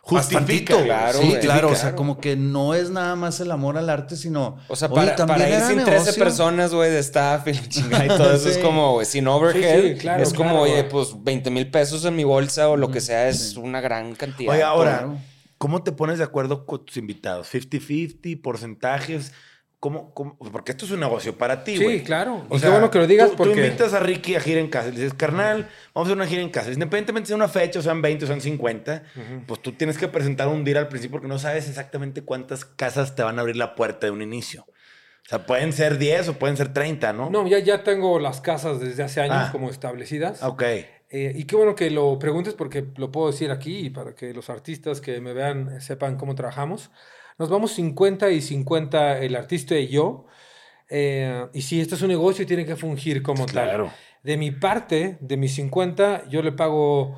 Justifica. 0.00 0.74
Bastantito, 0.74 0.84
claro, 0.84 1.18
sí, 1.20 1.34
claro. 1.40 1.68
O 1.68 1.74
sea, 1.76 1.94
como 1.94 2.18
que 2.18 2.34
no 2.36 2.74
es 2.74 2.90
nada 2.90 3.14
más 3.14 3.38
el 3.40 3.50
amor 3.50 3.78
al 3.78 3.88
arte, 3.88 4.16
sino. 4.16 4.58
O 4.68 4.74
sea, 4.74 4.88
para, 4.88 5.14
también 5.14 5.40
para 5.40 5.50
ir 5.50 5.60
sin 5.60 5.76
negocio. 5.76 6.02
13 6.02 6.18
personas, 6.18 6.74
güey, 6.74 6.90
de 6.90 6.98
staff 7.00 7.46
y 7.46 7.52
la 7.52 7.68
chingada 7.68 8.04
y 8.04 8.08
todo 8.08 8.34
eso 8.34 8.48
es 8.48 8.58
como, 8.62 8.94
güey, 8.94 9.06
sin 9.06 9.28
overhead. 9.28 9.82
Sí, 9.82 9.88
sí, 9.90 9.98
claro, 9.98 10.22
es 10.22 10.32
como, 10.32 10.50
claro, 10.50 10.62
oye, 10.62 10.84
pues 10.84 11.10
20 11.22 11.50
mil 11.50 11.70
pesos 11.70 12.04
en 12.04 12.16
mi 12.16 12.24
bolsa 12.24 12.68
o 12.68 12.76
lo 12.76 12.90
que 12.90 13.00
sea 13.00 13.28
es 13.28 13.56
una 13.56 13.80
gran 13.80 14.14
cantidad. 14.14 14.52
Oye, 14.52 14.62
ahora, 14.62 14.98
claro. 14.98 15.18
¿Cómo 15.62 15.84
te 15.84 15.92
pones 15.92 16.18
de 16.18 16.24
acuerdo 16.24 16.66
con 16.66 16.84
tus 16.84 16.96
invitados? 16.96 17.46
¿50-50? 17.54 18.42
¿Porcentajes? 18.42 19.32
¿Cómo, 19.78 20.12
cómo? 20.12 20.36
Porque 20.52 20.72
esto 20.72 20.84
es 20.84 20.90
un 20.90 20.98
negocio 21.00 21.38
para 21.38 21.62
ti, 21.64 21.76
Sí, 21.76 21.84
güey. 21.84 22.02
claro. 22.02 22.44
Y 22.50 22.58
qué 22.60 22.68
bueno 22.68 22.90
que 22.90 22.98
lo 22.98 23.06
digas 23.06 23.30
tú, 23.30 23.36
porque- 23.36 23.54
Tú 23.54 23.60
invitas 23.60 23.92
a 23.94 24.00
Ricky 24.00 24.34
a 24.36 24.40
gira 24.40 24.60
en 24.60 24.68
casa. 24.68 24.86
Le 24.90 24.96
dices, 24.96 25.14
carnal, 25.14 25.68
vamos 25.94 26.08
a 26.08 26.10
hacer 26.10 26.16
una 26.16 26.26
gira 26.26 26.42
en 26.42 26.50
casa. 26.50 26.70
Independientemente 26.72 27.28
sea 27.28 27.36
una 27.36 27.48
fecha, 27.48 27.78
o 27.78 27.82
sean 27.82 28.00
20 28.02 28.24
o 28.24 28.28
sean 28.28 28.40
50, 28.40 29.02
pues 29.46 29.60
tú 29.62 29.72
tienes 29.72 29.98
que 29.98 30.06
presentar 30.08 30.46
un 30.48 30.62
deal 30.64 30.78
al 30.78 30.88
principio 30.88 31.12
porque 31.12 31.28
no 31.28 31.38
sabes 31.38 31.68
exactamente 31.68 32.22
cuántas 32.22 32.64
casas 32.64 33.14
te 33.16 33.22
van 33.22 33.38
a 33.38 33.42
abrir 33.42 33.56
la 33.56 33.74
puerta 33.76 34.06
de 34.06 34.10
un 34.12 34.22
inicio. 34.22 34.66
O 34.68 35.28
sea, 35.28 35.46
pueden 35.46 35.72
ser 35.72 35.98
10 35.98 36.28
o 36.28 36.34
pueden 36.34 36.56
ser 36.56 36.72
30, 36.72 37.12
¿no? 37.12 37.30
No, 37.30 37.46
ya, 37.46 37.58
ya 37.60 37.84
tengo 37.84 38.18
las 38.18 38.40
casas 38.40 38.80
desde 38.80 39.02
hace 39.04 39.20
años 39.20 39.36
Ah. 39.36 39.52
como 39.52 39.70
establecidas. 39.70 40.42
Ok. 40.42 40.62
Eh, 41.14 41.32
y 41.36 41.44
qué 41.44 41.56
bueno 41.56 41.74
que 41.74 41.90
lo 41.90 42.18
preguntes 42.18 42.54
porque 42.54 42.86
lo 42.96 43.12
puedo 43.12 43.30
decir 43.30 43.50
aquí 43.50 43.80
y 43.86 43.90
para 43.90 44.14
que 44.14 44.32
los 44.32 44.48
artistas 44.48 45.00
que 45.02 45.20
me 45.20 45.34
vean 45.34 45.80
sepan 45.82 46.16
cómo 46.16 46.34
trabajamos. 46.34 46.90
Nos 47.38 47.50
vamos 47.50 47.72
50 47.72 48.30
y 48.30 48.40
50 48.40 49.18
el 49.18 49.36
artista 49.36 49.76
y 49.76 49.88
yo. 49.88 50.24
Eh, 50.88 51.46
y 51.52 51.62
sí, 51.62 51.80
esto 51.80 51.94
es 51.96 52.02
un 52.02 52.08
negocio 52.08 52.46
tiene 52.46 52.64
que 52.64 52.76
fungir 52.76 53.22
como 53.22 53.44
Claro. 53.46 53.86
tal. 53.86 53.94
De 54.22 54.36
mi 54.38 54.52
parte, 54.52 55.18
de 55.20 55.36
mis 55.36 55.54
50, 55.54 56.28
yo 56.30 56.42
le 56.42 56.52
pago 56.52 57.16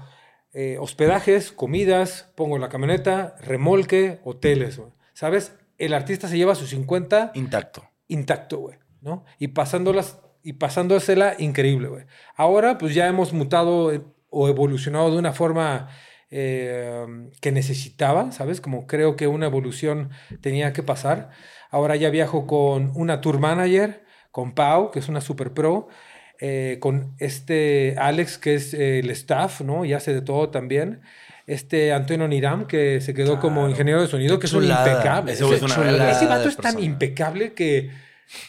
eh, 0.53 0.77
hospedajes, 0.81 1.53
comidas, 1.53 2.33
pongo 2.35 2.59
la 2.59 2.69
camioneta, 2.69 3.37
remolque, 3.43 4.21
hoteles, 4.25 4.79
güey. 4.79 4.91
¿Sabes? 5.13 5.55
El 5.79 5.95
artista 5.95 6.27
se 6.29 6.37
lleva 6.37 6.55
sus 6.55 6.71
50 6.71 7.33
Intacto. 7.35 7.85
intacto, 8.09 8.59
güey, 8.59 8.79
¿no? 9.03 9.25
Y 9.39 9.49
pasándolas 9.49 10.21
y 10.45 10.53
pasándosela 10.55 11.35
increíble, 11.39 11.89
güey. 11.89 12.05
Ahora, 12.37 12.79
pues 12.79 12.95
ya 12.95 13.09
hemos 13.09 13.33
mutado 13.33 13.93
eh, 13.93 14.03
o 14.31 14.49
evolucionado 14.49 15.11
de 15.11 15.19
una 15.19 15.33
forma 15.33 15.89
eh, 16.31 17.07
que 17.41 17.53
necesitaba, 17.53 18.31
¿sabes? 18.33 18.61
Como 18.61 18.87
creo 18.87 19.17
que 19.17 19.27
una 19.27 19.47
evolución 19.47 20.11
tenía 20.41 20.73
que 20.73 20.83
pasar. 20.83 21.31
Ahora 21.71 21.97
ya 21.97 22.11
viajo 22.11 22.47
con 22.47 22.93
una 22.95 23.21
tour 23.21 23.39
manager, 23.41 24.05
con 24.31 24.55
Pau, 24.55 24.91
que 24.91 24.99
es 24.99 25.09
una 25.09 25.21
super 25.21 25.53
pro, 25.53 25.89
eh, 26.41 26.79
con 26.81 27.15
este 27.19 27.95
Alex, 27.99 28.39
que 28.39 28.55
es 28.55 28.75
eh, 28.75 28.99
el 28.99 29.11
staff, 29.11 29.61
¿no? 29.61 29.85
Y 29.85 29.93
hace 29.93 30.13
de 30.13 30.23
todo 30.23 30.51
también. 30.51 31.01
Este 31.47 31.93
Antonio 31.93 32.27
Niram, 32.27 32.67
que 32.67 33.01
se 33.01 33.15
quedó 33.15 33.39
como 33.39 33.69
ingeniero 33.69 34.01
de 34.01 34.09
sonido, 34.09 34.37
Qué 34.37 34.41
que 34.41 34.47
es 34.47 34.53
un 34.55 34.65
impecable. 34.65 35.33
Ese 35.33 35.45
es 35.55 35.63
una 35.63 36.11
Ese- 36.11 36.27
vato 36.27 36.49
es 36.49 36.57
tan 36.57 36.63
persona. 36.75 36.85
impecable 36.85 37.53
que. 37.55 37.91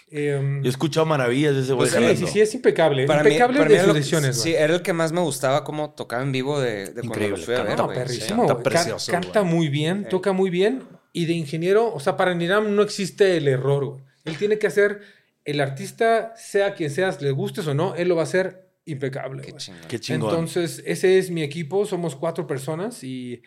Em, 0.10 0.62
Yo 0.62 0.68
he 0.68 0.70
escuchado 0.70 1.06
maravillas 1.06 1.54
de 1.56 1.62
ese 1.62 1.74
güey. 1.74 1.90
pues 1.90 2.04
sí, 2.20 2.26
sí, 2.26 2.32
sí, 2.34 2.42
es 2.42 2.54
impecable. 2.56 3.06
Para 3.06 3.24
mí- 3.24 3.30
impecable 3.30 3.58
para 3.60 3.70
de 3.70 3.78
mí 3.80 3.84
sus 3.86 3.94
decisiones, 3.94 4.42
Sí, 4.42 4.54
era 4.54 4.74
el 4.74 4.82
que 4.82 4.94
más 4.94 5.12
me 5.12 5.22
gustaba 5.22 5.64
cómo 5.64 5.92
tocaba 5.94 6.24
en 6.24 6.32
vivo 6.32 6.60
de, 6.60 6.86
de 6.86 6.94
cuando 6.94 7.04
Increíble, 7.08 7.38
lo 7.38 7.44
fui 7.44 7.56
a 7.56 7.64
ver, 7.64 7.78
sí. 7.78 7.84
perrísimo. 7.94 8.48
Canta 8.48 8.64
precioso, 8.64 9.12
Can- 9.12 9.22
Canta 9.24 9.40
güey. 9.42 9.54
muy 9.54 9.70
bien, 9.70 10.08
toca 10.10 10.32
muy 10.32 10.50
bien. 10.50 10.84
Y 11.14 11.26
de 11.26 11.34
ingeniero, 11.34 11.94
o 11.94 12.00
sea, 12.00 12.18
para 12.18 12.34
Niram 12.36 12.76
no 12.76 12.82
existe 12.82 13.38
el 13.38 13.48
error, 13.48 13.86
güey. 13.86 14.04
Él 14.26 14.38
tiene 14.38 14.58
que 14.60 14.68
hacer, 14.68 15.02
el 15.46 15.62
artista, 15.62 16.34
sea 16.36 16.74
quien 16.74 16.90
seas, 16.90 17.22
le 17.22 17.32
gustes 17.32 17.68
o 17.68 17.74
no, 17.74 17.96
él 17.96 18.08
lo 18.10 18.16
va 18.16 18.22
a 18.22 18.26
hacer 18.26 18.70
impecable. 18.86 19.42
Qué 19.44 19.52
güey. 19.52 19.62
chingón. 19.64 19.82
Qué 19.88 20.00
chingón. 20.00 20.30
Entonces, 20.32 20.82
ese 20.86 21.18
es 21.18 21.30
mi 21.32 21.42
equipo, 21.44 21.86
somos 21.86 22.16
cuatro 22.16 22.48
personas 22.48 23.04
y 23.04 23.42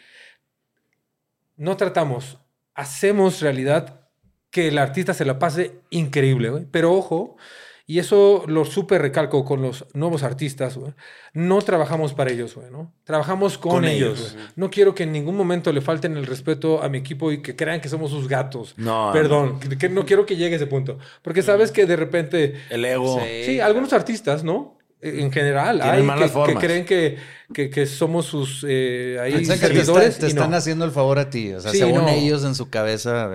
no 1.57 1.77
tratamos, 1.77 2.39
hacemos 2.75 3.41
realidad 3.41 4.08
que 4.51 4.69
el 4.69 4.79
artista 4.79 5.15
se 5.15 5.25
la 5.25 5.39
pase 5.39 5.81
increíble, 5.91 6.51
güey. 6.51 6.67
Pero 6.71 6.95
ojo, 6.95 7.37
y 7.87 7.99
eso 8.01 8.45
lo 8.47 8.65
súper 8.67 9.01
recalco 9.01 9.45
con 9.47 9.63
los 9.63 9.87
nuevos 9.95 10.23
artistas, 10.23 10.77
güey. 10.77 10.93
No 11.33 11.61
trabajamos 11.63 12.13
para 12.13 12.31
ellos, 12.31 12.55
güey, 12.55 12.71
¿no? 12.71 12.93
Trabajamos 13.05 13.57
con, 13.57 13.73
Con 13.73 13.85
ellos. 13.87 14.19
ellos. 14.19 14.33
güey. 14.35 14.45
No 14.57 14.71
quiero 14.71 14.95
que 14.95 15.05
en 15.05 15.13
ningún 15.13 15.37
momento 15.37 15.73
le 15.73 15.81
falten 15.81 16.17
el 16.17 16.27
respeto 16.27 16.83
a 16.83 16.89
mi 16.91 16.99
equipo 16.99 17.33
y 17.33 17.41
que 17.41 17.57
crean 17.57 17.81
que 17.81 17.89
somos 17.89 18.11
sus 18.11 18.29
gatos. 18.29 18.75
No, 18.77 19.11
Perdón, 19.13 19.59
que, 19.61 19.79
que 19.79 19.89
no 19.89 20.05
quiero 20.05 20.27
que 20.27 20.37
llegue 20.37 20.55
a 20.55 20.57
ese 20.57 20.67
punto. 20.67 20.99
Porque 21.23 21.43
sabes 21.43 21.73
que 21.73 21.87
de 21.87 21.97
repente 21.97 22.55
El 22.71 22.85
ego. 22.85 23.21
Sí. 23.21 23.45
Sí, 23.47 23.61
algunos 23.61 23.93
artistas, 23.95 24.45
¿no? 24.45 24.77
Eh, 25.01 25.21
En 25.21 25.31
general, 25.33 25.81
hay 25.81 26.03
malas 26.03 26.33
que, 26.33 26.43
que 26.53 26.55
creen 26.59 26.85
que, 26.85 27.17
que, 27.55 27.71
que 27.71 27.87
somos 27.87 28.27
sus 28.27 28.67
eh, 28.69 29.17
ahí 29.23 29.47
te, 29.47 29.57
servidores. 29.57 30.09
está- 30.09 30.27
te 30.27 30.33
y 30.33 30.35
no. 30.35 30.41
están 30.43 30.55
haciendo 30.55 30.85
el 30.85 30.91
favor 30.91 31.19
a 31.19 31.31
ti. 31.31 31.53
O 31.55 31.61
sea, 31.61 31.71
Sí, 31.71 31.79
según 31.79 32.03
no. 32.03 32.09
ellos 32.09 32.45
en 32.45 32.55
su 32.55 32.69
cabeza, 32.69 33.31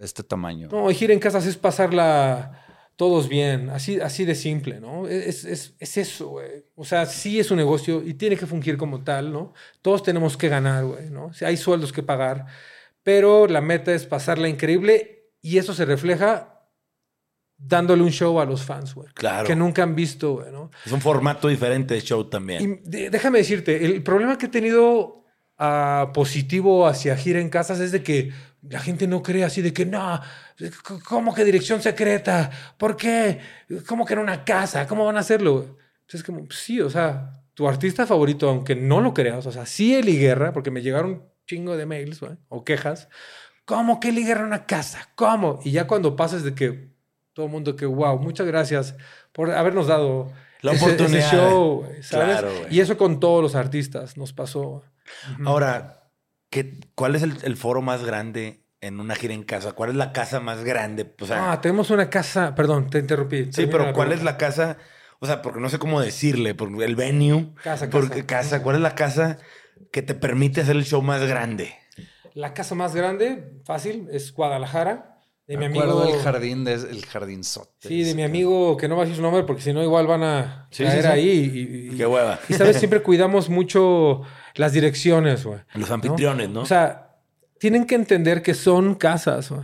este 0.00 0.22
tamaño. 0.22 0.68
No, 0.70 0.88
gira 0.90 1.12
en 1.12 1.20
casas 1.20 1.46
es 1.46 1.56
pasarla 1.56 2.64
todos 2.98 3.28
bien, 3.28 3.70
así, 3.70 4.00
así 4.00 4.24
de 4.24 4.34
simple, 4.34 4.80
¿no? 4.80 5.06
Es, 5.06 5.44
es, 5.44 5.74
es 5.78 5.96
eso, 5.96 6.30
güey. 6.30 6.64
O 6.74 6.84
sea, 6.84 7.06
sí 7.06 7.38
es 7.38 7.50
un 7.52 7.58
negocio 7.58 8.02
y 8.04 8.14
tiene 8.14 8.36
que 8.36 8.46
fungir 8.46 8.76
como 8.76 9.04
tal, 9.04 9.32
¿no? 9.32 9.54
Todos 9.82 10.02
tenemos 10.02 10.36
que 10.36 10.48
ganar, 10.48 10.84
güey, 10.84 11.08
¿no? 11.08 11.32
Si 11.32 11.44
hay 11.44 11.56
sueldos 11.56 11.92
que 11.92 12.02
pagar, 12.02 12.46
pero 13.04 13.46
la 13.46 13.60
meta 13.60 13.94
es 13.94 14.04
pasarla 14.04 14.48
increíble 14.48 15.30
y 15.40 15.58
eso 15.58 15.74
se 15.74 15.84
refleja 15.84 16.58
dándole 17.56 18.02
un 18.02 18.10
show 18.10 18.40
a 18.40 18.44
los 18.44 18.62
fans, 18.62 18.94
güey. 18.94 19.08
Claro. 19.14 19.46
Que 19.46 19.54
nunca 19.54 19.84
han 19.84 19.94
visto, 19.94 20.34
güey, 20.34 20.50
¿no? 20.50 20.70
Es 20.84 20.90
un 20.90 21.00
formato 21.00 21.46
diferente 21.46 21.94
de 21.94 22.00
show 22.00 22.24
también. 22.24 22.82
Y 22.84 23.08
déjame 23.08 23.38
decirte, 23.38 23.84
el 23.84 24.02
problema 24.02 24.38
que 24.38 24.46
he 24.46 24.48
tenido 24.48 25.24
ah, 25.58 26.10
positivo 26.14 26.86
hacia 26.86 27.16
gira 27.16 27.40
en 27.40 27.50
casas 27.50 27.80
es 27.80 27.92
de 27.92 28.02
que 28.02 28.32
la 28.62 28.80
gente 28.80 29.06
no 29.06 29.22
cree 29.22 29.44
así 29.44 29.62
de 29.62 29.72
que 29.72 29.86
no, 29.86 30.20
¿cómo 31.08 31.34
que 31.34 31.44
dirección 31.44 31.80
secreta? 31.82 32.50
¿Por 32.76 32.96
qué? 32.96 33.38
¿Cómo 33.86 34.04
que 34.04 34.14
en 34.14 34.20
una 34.20 34.44
casa? 34.44 34.86
¿Cómo 34.86 35.04
van 35.04 35.16
a 35.16 35.20
hacerlo? 35.20 35.76
Entonces, 36.02 36.24
como, 36.24 36.44
pues 36.46 36.58
sí, 36.58 36.80
o 36.80 36.90
sea, 36.90 37.42
tu 37.54 37.68
artista 37.68 38.06
favorito, 38.06 38.48
aunque 38.48 38.74
no 38.74 39.00
lo 39.00 39.14
creas, 39.14 39.46
o 39.46 39.52
sea, 39.52 39.66
sí 39.66 39.94
Eli 39.94 40.16
Guerra, 40.18 40.52
porque 40.52 40.70
me 40.70 40.82
llegaron 40.82 41.24
chingo 41.46 41.76
de 41.76 41.86
mails 41.86 42.20
güey, 42.20 42.32
o 42.48 42.64
quejas, 42.64 43.08
¿cómo 43.64 44.00
que 44.00 44.08
Eli 44.08 44.24
Guerra 44.24 44.40
en 44.40 44.46
una 44.48 44.66
casa? 44.66 45.08
¿Cómo? 45.14 45.60
Y 45.64 45.70
ya 45.72 45.86
cuando 45.86 46.16
pasas 46.16 46.42
de 46.44 46.54
que 46.54 46.90
todo 47.32 47.46
el 47.46 47.52
mundo 47.52 47.76
que, 47.76 47.86
wow, 47.86 48.18
muchas 48.18 48.46
gracias 48.46 48.96
por 49.32 49.50
habernos 49.52 49.86
dado 49.86 50.32
La 50.62 50.72
ese- 50.72 50.84
oportunidad. 50.84 51.18
ese 51.26 51.36
show, 51.36 51.84
¿sabes? 52.02 52.38
Claro, 52.40 52.50
y 52.70 52.80
eso 52.80 52.96
con 52.98 53.20
todos 53.20 53.42
los 53.42 53.54
artistas 53.54 54.16
nos 54.16 54.32
pasó. 54.32 54.82
Ahora, 55.44 56.10
¿qué, 56.50 56.78
¿cuál 56.94 57.14
es 57.16 57.22
el, 57.22 57.36
el 57.42 57.56
foro 57.56 57.82
más 57.82 58.04
grande 58.04 58.64
en 58.80 59.00
una 59.00 59.14
gira 59.14 59.34
en 59.34 59.42
casa? 59.44 59.72
¿Cuál 59.72 59.90
es 59.90 59.96
la 59.96 60.12
casa 60.12 60.40
más 60.40 60.64
grande? 60.64 61.14
O 61.20 61.26
sea, 61.26 61.52
Ah, 61.52 61.60
tenemos 61.60 61.90
una 61.90 62.08
casa, 62.10 62.54
perdón, 62.54 62.90
te 62.90 62.98
interrumpí. 62.98 63.48
sí, 63.52 63.66
pero 63.66 63.92
¿cuál 63.92 64.12
es 64.12 64.22
la 64.22 64.36
casa? 64.36 64.78
O 65.20 65.26
sea, 65.26 65.42
porque 65.42 65.60
no 65.60 65.68
sé 65.68 65.78
cómo 65.78 66.00
decirle, 66.00 66.54
porque 66.54 66.84
el 66.84 66.94
venue. 66.96 67.54
Casa, 67.62 67.90
Porque 67.90 68.24
casa. 68.24 68.26
casa, 68.26 68.62
¿cuál 68.62 68.76
es 68.76 68.82
la 68.82 68.94
casa 68.94 69.38
que 69.90 70.02
te 70.02 70.14
permite 70.14 70.60
hacer 70.60 70.76
el 70.76 70.84
show 70.84 71.02
más 71.02 71.22
grande? 71.24 71.74
La 72.34 72.54
casa 72.54 72.74
más 72.74 72.94
grande, 72.94 73.60
fácil, 73.64 74.08
es 74.12 74.32
Guadalajara. 74.32 75.16
De 75.46 75.56
mi 75.56 75.64
amigo. 75.64 76.04
del 76.04 76.20
jardín, 76.22 76.62
de, 76.64 76.74
el 76.74 77.06
jardinzote. 77.06 77.88
Sí, 77.88 78.02
de 78.04 78.14
mi 78.14 78.22
amigo, 78.22 78.76
que 78.76 78.86
no 78.86 78.96
va 78.96 79.02
a 79.02 79.04
decir 79.06 79.16
su 79.16 79.22
nombre 79.22 79.44
porque 79.44 79.62
si 79.62 79.72
no, 79.72 79.82
igual 79.82 80.06
van 80.06 80.22
a 80.22 80.68
Sí, 80.70 80.84
caer 80.84 80.96
sí, 80.96 81.02
sí. 81.02 81.08
ahí. 81.08 81.28
Y, 81.90 81.94
y- 81.94 81.96
Qué 81.96 82.06
hueva. 82.06 82.38
y, 82.48 82.52
sabes, 82.54 82.76
siempre 82.76 83.02
cuidamos 83.02 83.48
mucho 83.48 84.22
las 84.58 84.72
direcciones, 84.72 85.44
güey. 85.44 85.60
Los 85.74 85.90
anfitriones, 85.90 86.48
¿no? 86.50 86.60
O 86.60 86.66
sea, 86.66 87.16
tienen 87.58 87.86
que 87.86 87.94
entender 87.94 88.42
que 88.42 88.54
son 88.54 88.94
casas, 88.94 89.50
güey. 89.50 89.62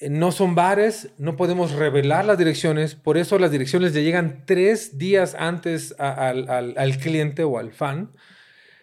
Eh, 0.00 0.10
no 0.10 0.30
son 0.30 0.54
bares, 0.54 1.08
no 1.16 1.36
podemos 1.36 1.72
revelar 1.72 2.24
las 2.26 2.36
direcciones, 2.36 2.94
por 2.94 3.16
eso 3.16 3.38
las 3.38 3.50
direcciones 3.50 3.94
le 3.94 4.02
llegan 4.04 4.42
tres 4.44 4.98
días 4.98 5.34
antes 5.38 5.94
a- 5.98 6.28
al, 6.28 6.50
al- 6.50 6.74
al 6.76 6.98
cliente 6.98 7.44
o 7.44 7.58
al 7.58 7.72
fan, 7.72 8.10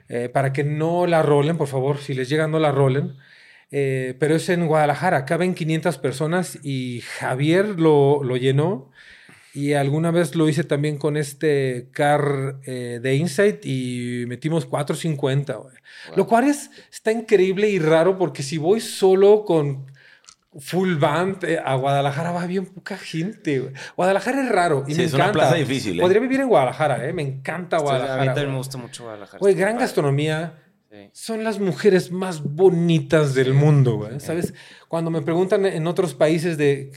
eh, 0.09 0.27
para 0.29 0.51
que 0.53 0.63
no 0.63 1.05
la 1.05 1.21
rolen, 1.21 1.55
por 1.57 1.67
favor, 1.67 1.99
si 1.99 2.13
les 2.15 2.29
llegan 2.29 2.49
no 2.51 2.59
la 2.59 2.71
rolen. 2.71 3.15
Eh, 3.75 4.15
pero 4.19 4.35
es 4.35 4.49
en 4.49 4.67
Guadalajara, 4.67 5.25
caben 5.25 5.55
500 5.55 5.97
personas 5.97 6.59
y 6.63 7.01
Javier 7.19 7.79
lo, 7.79 8.23
lo 8.23 8.37
llenó. 8.37 8.91
Y 9.53 9.73
alguna 9.73 10.09
vez 10.09 10.35
lo 10.35 10.49
hice 10.49 10.63
también 10.63 10.97
con 10.97 11.15
este 11.15 11.89
car 11.91 12.55
eh, 12.65 12.99
de 13.01 13.15
Insight 13.15 13.63
y 13.65 14.25
metimos 14.27 14.65
450, 14.65 15.53
güey. 15.55 15.75
Lo 16.15 16.25
cual 16.25 16.45
es, 16.45 16.71
está 16.91 17.11
increíble 17.11 17.69
y 17.69 17.77
raro 17.77 18.17
porque 18.17 18.41
si 18.41 18.57
voy 18.57 18.79
solo 18.81 19.45
con 19.45 19.91
full 20.59 20.95
band 20.97 21.43
eh, 21.45 21.59
a 21.63 21.75
Guadalajara 21.75 22.31
va 22.31 22.45
bien 22.47 22.65
poca 22.65 22.97
gente, 22.97 23.59
güey. 23.59 23.73
Guadalajara 23.95 24.43
es 24.43 24.49
raro 24.49 24.85
y 24.87 24.93
Sí, 24.93 24.97
me 25.01 25.03
es 25.05 25.13
una 25.13 25.25
encanta. 25.25 25.39
plaza 25.39 25.55
difícil, 25.55 25.99
¿eh? 25.99 26.01
Podría 26.01 26.21
vivir 26.21 26.41
en 26.41 26.47
Guadalajara, 26.47 27.07
¿eh? 27.07 27.13
Me 27.13 27.21
encanta 27.21 27.77
a 27.77 27.79
mí 27.79 27.85
Guadalajara. 27.85 28.25
también 28.33 28.51
me 28.51 28.57
gusta 28.57 28.77
mucho 28.79 29.03
Guadalajara. 29.03 29.39
Güey, 29.39 29.53
gran 29.55 29.73
padre. 29.73 29.83
gastronomía. 29.85 30.59
Sí. 30.91 31.09
Son 31.11 31.43
las 31.43 31.59
mujeres 31.59 32.11
más 32.11 32.43
bonitas 32.43 33.33
del 33.33 33.53
mundo, 33.53 33.97
güey. 33.97 34.19
¿Sabes? 34.19 34.53
Cuando 34.87 35.09
me 35.09 35.21
preguntan 35.23 35.65
en 35.65 35.87
otros 35.87 36.13
países 36.13 36.55
de 36.57 36.91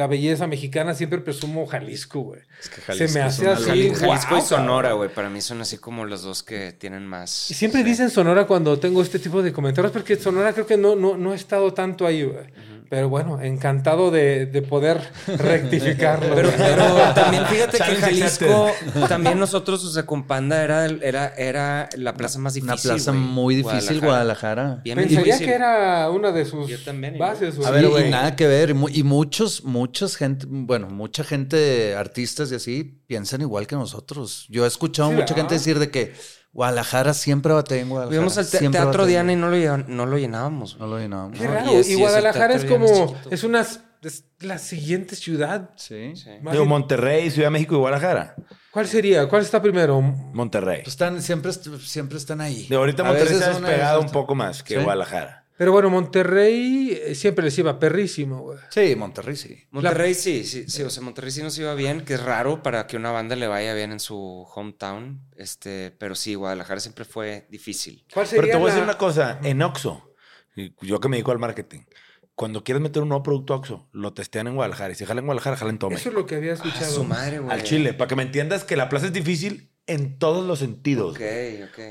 la 0.00 0.06
belleza 0.06 0.46
mexicana, 0.46 0.94
siempre 0.94 1.18
presumo 1.20 1.66
Jalisco, 1.66 2.20
güey. 2.20 2.40
Es 2.58 2.70
que 2.70 2.76
Se 2.76 2.82
Jalisco 2.82 3.18
me 3.18 3.26
es 3.26 3.38
hace 3.38 3.48
así. 3.48 3.90
Jalisco 3.94 4.38
y 4.38 4.40
Sonora, 4.40 4.92
güey. 4.94 5.10
Para 5.12 5.28
mí 5.28 5.42
son 5.42 5.60
así 5.60 5.76
como 5.76 6.06
los 6.06 6.22
dos 6.22 6.42
que 6.42 6.72
tienen 6.72 7.06
más. 7.06 7.50
Y 7.50 7.54
siempre 7.54 7.84
dicen 7.84 8.08
Sonora 8.08 8.46
cuando 8.46 8.78
tengo 8.78 9.02
este 9.02 9.18
tipo 9.18 9.42
de 9.42 9.52
comentarios, 9.52 9.92
porque 9.92 10.16
Sonora 10.16 10.54
creo 10.54 10.66
que 10.66 10.78
no, 10.78 10.96
no, 10.96 11.18
no 11.18 11.34
he 11.34 11.36
estado 11.36 11.74
tanto 11.74 12.06
ahí, 12.06 12.24
güey. 12.24 12.46
Pero 12.90 13.08
bueno, 13.08 13.40
encantado 13.40 14.10
de, 14.10 14.46
de 14.46 14.62
poder 14.62 15.00
rectificarlo. 15.28 16.34
Pero, 16.34 16.50
pero 16.58 17.14
también 17.14 17.46
fíjate 17.46 17.78
que 17.78 17.84
Challenge 17.84 18.00
Jalisco, 18.00 18.66
también 19.08 19.38
nosotros, 19.38 19.84
o 19.84 19.92
sea, 19.92 20.04
con 20.04 20.24
Panda 20.26 20.64
era, 20.64 20.86
era, 20.86 21.28
era 21.28 21.88
la 21.96 22.14
plaza 22.14 22.40
más 22.40 22.54
difícil. 22.54 22.72
Una 22.72 22.82
plaza 22.82 23.12
muy 23.12 23.54
difícil, 23.54 24.00
Guadalajara. 24.00 24.80
Bien 24.82 24.96
Pensaría 24.96 25.22
difícil. 25.24 25.46
que 25.46 25.54
era 25.54 26.10
una 26.10 26.32
de 26.32 26.44
sus 26.44 26.84
también, 26.84 27.16
bases. 27.16 27.64
A 27.64 27.70
ver, 27.70 27.88
güey. 27.88 28.10
nada 28.10 28.34
que 28.34 28.48
ver. 28.48 28.70
Y, 28.70 28.98
y 28.98 29.02
muchos, 29.04 29.62
muchas 29.62 30.16
gente, 30.16 30.46
bueno, 30.48 30.88
mucha 30.88 31.22
gente, 31.22 31.94
artistas 31.94 32.50
y 32.50 32.56
así, 32.56 33.00
piensan 33.06 33.40
igual 33.40 33.68
que 33.68 33.76
nosotros. 33.76 34.46
Yo 34.48 34.64
he 34.64 34.68
escuchado 34.68 35.10
Sí, 35.10 35.14
mucha 35.14 35.34
gente 35.36 35.54
decir 35.54 35.78
de 35.78 35.92
que 35.92 36.12
Guadalajara 36.52 37.14
siempre 37.14 37.52
batalla 37.52 37.80
en 37.82 37.88
Guadalajara. 37.88 38.16
Fuimos 38.20 38.38
al 38.38 38.48
te- 38.50 38.58
siempre 38.58 38.80
Teatro. 38.80 39.06
Diana 39.06 39.32
y 39.32 39.36
no 39.36 39.48
lo, 39.50 39.76
no 39.78 40.06
lo 40.06 40.18
llenábamos. 40.18 40.76
No 40.78 40.86
lo 40.86 40.98
llenamos. 40.98 41.38
Qué 41.38 41.44
No, 41.46 41.54
raro. 41.54 41.72
y 41.80 41.94
Guadalajara 41.94 42.54
es 42.54 42.64
como. 42.64 43.16
es 43.30 43.44
una. 43.44 43.64
Es 44.02 44.24
la 44.40 44.56
siguiente 44.58 45.14
ciudad. 45.14 45.70
Sí. 45.76 46.16
Sí. 46.16 46.30
Digo, 46.50 46.64
Monterrey, 46.64 47.30
Ciudad 47.30 47.48
de 47.48 47.50
México 47.52 47.74
y 47.74 47.78
Guadalajara. 47.78 48.34
¿Cuál 48.72 48.86
sería? 48.86 49.28
¿Cuál 49.28 49.42
está 49.42 49.60
primero? 49.60 50.00
Monterrey. 50.00 50.78
Pues 50.84 50.94
están, 50.94 51.20
siempre, 51.20 51.52
siempre 51.52 52.16
están 52.16 52.40
ahí. 52.40 52.66
De 52.68 52.76
ahorita 52.76 53.02
A 53.02 53.06
Monterrey 53.06 53.36
se 53.36 53.44
ha 53.44 53.48
despegado 53.50 54.00
un 54.00 54.08
poco 54.08 54.34
más 54.34 54.62
que 54.62 54.76
Sí. 54.76 54.80
Guadalajara. 54.82 55.39
Pero 55.60 55.72
bueno, 55.72 55.90
Monterrey 55.90 56.98
eh, 57.04 57.14
siempre 57.14 57.44
les 57.44 57.58
iba 57.58 57.78
perrísimo, 57.78 58.40
güey. 58.40 58.58
Sí, 58.70 58.96
Monterrey 58.96 59.36
sí. 59.36 59.62
Monterrey 59.70 60.14
sí, 60.14 60.42
sí, 60.44 60.64
sí, 60.66 60.82
o 60.82 60.88
sea, 60.88 61.02
Monterrey 61.02 61.30
sí 61.30 61.42
nos 61.42 61.58
iba 61.58 61.74
bien, 61.74 62.00
que 62.06 62.14
es 62.14 62.22
raro 62.22 62.62
para 62.62 62.86
que 62.86 62.96
una 62.96 63.10
banda 63.10 63.36
le 63.36 63.46
vaya 63.46 63.74
bien 63.74 63.92
en 63.92 64.00
su 64.00 64.46
hometown, 64.54 65.20
este, 65.36 65.90
pero 65.98 66.14
sí, 66.14 66.34
Guadalajara 66.34 66.80
siempre 66.80 67.04
fue 67.04 67.46
difícil. 67.50 68.06
¿Cuál 68.14 68.26
sería 68.26 68.40
Pero 68.40 68.52
te 68.54 68.58
voy 68.58 68.70
a 68.70 68.72
decir 68.72 68.84
una 68.84 68.96
cosa. 68.96 69.38
En 69.42 69.60
Oxxo, 69.60 70.14
y 70.56 70.72
yo 70.80 70.98
que 70.98 71.08
me 71.10 71.16
dedico 71.18 71.32
al 71.32 71.38
marketing, 71.38 71.80
cuando 72.34 72.64
quieres 72.64 72.80
meter 72.82 73.02
un 73.02 73.10
nuevo 73.10 73.22
producto 73.22 73.52
a 73.52 73.56
Oxxo, 73.58 73.86
lo 73.92 74.14
testean 74.14 74.46
en 74.46 74.54
Guadalajara. 74.54 74.92
Y 74.92 74.96
si 74.96 75.04
jala 75.04 75.20
en 75.20 75.26
Guadalajara, 75.26 75.56
jala 75.58 75.72
en 75.72 75.78
todo 75.78 75.90
Eso 75.90 76.08
es 76.08 76.14
lo 76.14 76.24
que 76.24 76.36
había 76.36 76.52
Ah, 76.52 76.54
escuchado. 76.54 76.90
su 76.90 77.04
madre, 77.04 77.38
güey. 77.38 77.52
Al 77.52 77.62
Chile, 77.64 77.92
para 77.92 78.08
que 78.08 78.16
me 78.16 78.22
entiendas 78.22 78.64
que 78.64 78.76
la 78.76 78.88
plaza 78.88 79.06
es 79.06 79.12
difícil 79.12 79.69
en 79.90 80.18
todos 80.18 80.46
los 80.46 80.60
sentidos. 80.60 81.18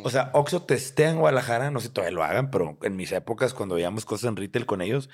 O 0.03 0.09
sea, 0.09 0.31
Oxxo 0.33 0.63
testea 0.63 1.09
en 1.09 1.17
Guadalajara, 1.17 1.69
no 1.69 1.81
sé 1.81 1.87
si 1.87 1.93
todavía 1.93 2.15
lo 2.15 2.23
hagan, 2.23 2.49
pero 2.49 2.77
en 2.81 2.95
mis 2.95 3.11
épocas, 3.11 3.53
cuando 3.53 3.75
veíamos 3.75 4.05
cosas 4.05 4.29
en 4.29 4.37
retail 4.37 4.65
con 4.65 4.81
ellos, 4.81 5.09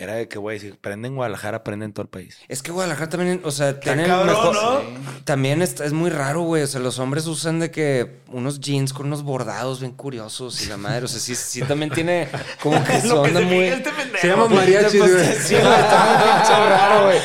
era 0.00 0.14
de 0.14 0.28
que, 0.28 0.38
güey, 0.38 0.60
si 0.60 0.70
prenden 0.70 1.16
Guadalajara, 1.16 1.64
prenden 1.64 1.92
todo 1.92 2.04
el 2.04 2.08
país. 2.08 2.38
es 2.46 2.62
que 2.62 2.70
Guadalajara 2.70 3.08
también, 3.10 3.40
o 3.44 3.50
sea, 3.50 3.80
tiene 3.80 4.02
el 4.02 4.08
cabrón, 4.08 4.28
mejor- 4.28 4.54
¿no? 4.54 4.80
También 5.24 5.60
es, 5.60 5.80
es 5.80 5.92
muy 5.92 6.08
raro, 6.08 6.42
güey. 6.42 6.62
O 6.62 6.66
sea, 6.68 6.80
los 6.80 6.98
hombres 7.00 7.26
usan 7.26 7.58
de 7.58 7.70
que 7.72 8.20
unos 8.28 8.60
jeans 8.60 8.92
con 8.92 9.06
unos 9.06 9.24
bordados 9.24 9.80
bien 9.80 9.92
curiosos 9.92 10.62
y 10.62 10.66
la 10.66 10.76
madre. 10.76 11.04
O 11.04 11.08
sea, 11.08 11.18
sí, 11.18 11.34
sí 11.34 11.62
también 11.62 11.90
tiene 11.90 12.28
como 12.62 12.82
que 12.84 13.00
se 13.00 13.08
muy. 13.08 13.64
este 13.64 13.90
pendejo. 13.90 14.18
Se 14.20 14.28
llaman 14.28 14.54
mariachis, 14.54 15.00
Pues, 15.00 15.12
güey. 15.14 15.34
sí, 15.42 15.54
güey, 15.54 15.80
está 15.80 16.04
muy 16.04 16.32
pinche 16.32 16.68
raro, 16.68 17.04
güey. 17.06 17.18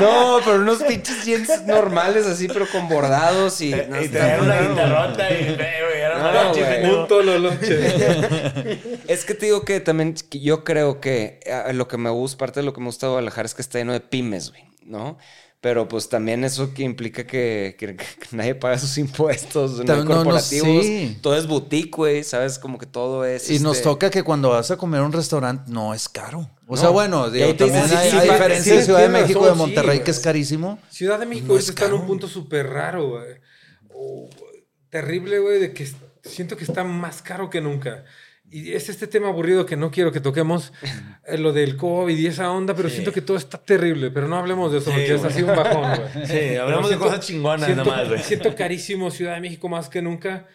No, 0.00 0.38
pero 0.44 0.56
unos 0.62 0.82
pinches 0.84 1.24
jeans 1.24 1.62
normales 1.66 2.24
así, 2.26 2.46
pero 2.48 2.66
con 2.68 2.88
bordados 2.88 3.60
y. 3.60 3.70
no, 3.72 4.00
y 4.00 4.04
está 4.04 4.18
traían 4.18 4.38
muy 4.38 4.46
una 4.48 4.60
guitarrota 4.68 5.30
y, 5.32 5.56
No, 6.22 6.28
mariachi, 6.28 6.60
güey. 6.60 6.72
pendejo. 6.72 7.00
Un 7.02 7.08
tolo 7.08 7.38
lonche. 7.38 9.02
Es 9.08 9.24
que 9.24 9.34
te 9.34 9.46
digo 9.46 9.62
que 9.64 9.80
también 9.80 10.14
yo 10.30 10.64
creo 10.64 11.00
que 11.00 11.40
lo 11.74 11.88
que 11.88 11.96
me 11.98 12.10
gusta, 12.10 12.38
parte 12.38 12.60
de 12.60 12.66
lo 12.66 12.72
que 12.72 12.80
me 12.80 12.86
gusta 12.86 13.06
de 13.06 13.10
Guadalajara 13.12 13.46
es 13.46 13.54
que 13.54 13.62
está 13.62 13.78
lleno 13.78 13.92
de 13.92 14.00
pymes, 14.00 14.50
güey, 14.50 14.64
¿no? 14.84 15.18
Pero 15.60 15.86
pues 15.86 16.08
también 16.08 16.42
eso 16.42 16.74
que 16.74 16.82
implica 16.82 17.24
que, 17.24 17.76
que- 17.78 17.94
que 17.94 18.06
nadie 18.32 18.56
paga 18.56 18.78
sus 18.80 18.98
impuestos, 18.98 19.72
no 19.72 19.80
hay 19.82 19.86
Tam- 19.86 19.96
no, 19.98 20.04
no, 20.08 20.14
corporativos, 20.16 20.84
sí. 20.84 21.18
todo 21.22 21.36
es 21.36 21.46
boutique, 21.46 21.92
güey, 21.96 22.24
¿sabes? 22.24 22.58
Como 22.58 22.78
que 22.78 22.86
todo 22.86 23.24
es... 23.24 23.48
Y 23.48 23.60
nos 23.60 23.76
este, 23.76 23.84
toca 23.84 24.10
que 24.10 24.24
cuando 24.24 24.48
vas 24.50 24.72
a 24.72 24.76
comer 24.76 25.00
a 25.02 25.04
un 25.04 25.12
restaurante 25.12 25.70
no 25.70 25.94
es 25.94 26.08
caro. 26.08 26.50
O 26.66 26.74
No. 26.74 26.80
sea, 26.80 26.88
bueno, 26.88 27.30
digo, 27.30 27.54
también 27.54 27.84
hay, 27.84 27.88
sí, 27.88 27.94
hay 27.94 28.10
sí, 28.10 28.32
diferencia 28.32 28.72
sí, 28.72 28.78
de 28.78 28.84
Ciudad 28.84 29.00
de 29.02 29.08
México 29.08 29.46
de 29.46 29.54
Monterrey 29.54 30.00
que 30.00 30.10
es 30.10 30.18
carísimo. 30.18 30.80
Ciudad 30.90 31.20
de 31.20 31.26
México 31.26 31.52
No 31.52 31.58
es 31.60 31.68
está 31.68 31.86
en 31.86 31.92
un 31.92 32.06
punto 32.08 32.26
súper 32.26 32.66
raro, 32.68 33.10
güey. 33.10 33.24
Oh, 33.94 34.28
terrible, 34.90 35.38
güey, 35.38 35.60
de 35.60 35.72
que 35.72 35.86
siento 36.22 36.56
que 36.56 36.64
está 36.64 36.84
más 36.84 37.22
caro 37.22 37.50
que 37.50 37.60
nunca. 37.60 38.04
Y 38.50 38.72
es 38.74 38.88
este 38.90 39.06
tema 39.06 39.28
aburrido 39.28 39.64
que 39.64 39.76
no 39.76 39.90
quiero 39.90 40.12
que 40.12 40.20
toquemos, 40.20 40.72
eh, 41.24 41.38
lo 41.38 41.52
del 41.52 41.76
COVID 41.76 42.14
y 42.16 42.26
esa 42.26 42.50
onda, 42.50 42.74
pero 42.74 42.90
siento 42.90 43.10
que 43.12 43.22
todo 43.22 43.36
está 43.36 43.56
terrible. 43.56 44.10
Pero 44.10 44.28
no 44.28 44.36
hablemos 44.36 44.70
de 44.72 44.78
eso, 44.78 44.90
Sí, 44.90 44.96
porque 44.96 45.14
es 45.14 45.20
güey. 45.20 45.32
así 45.32 45.42
un 45.42 45.48
bajón, 45.56 46.00
güey. 46.12 46.26
Sí, 46.26 46.56
hablamos 46.56 46.90
de 46.90 46.96
cosas 46.98 47.20
chingonas 47.20 47.64
siento, 47.66 47.84
nada 47.84 47.96
más, 47.96 48.08
güey. 48.08 48.22
Siento 48.22 48.54
carísimo 48.54 49.10
Ciudad 49.10 49.34
de 49.34 49.40
México 49.40 49.68
más 49.68 49.88
que 49.88 50.02
nunca. 50.02 50.46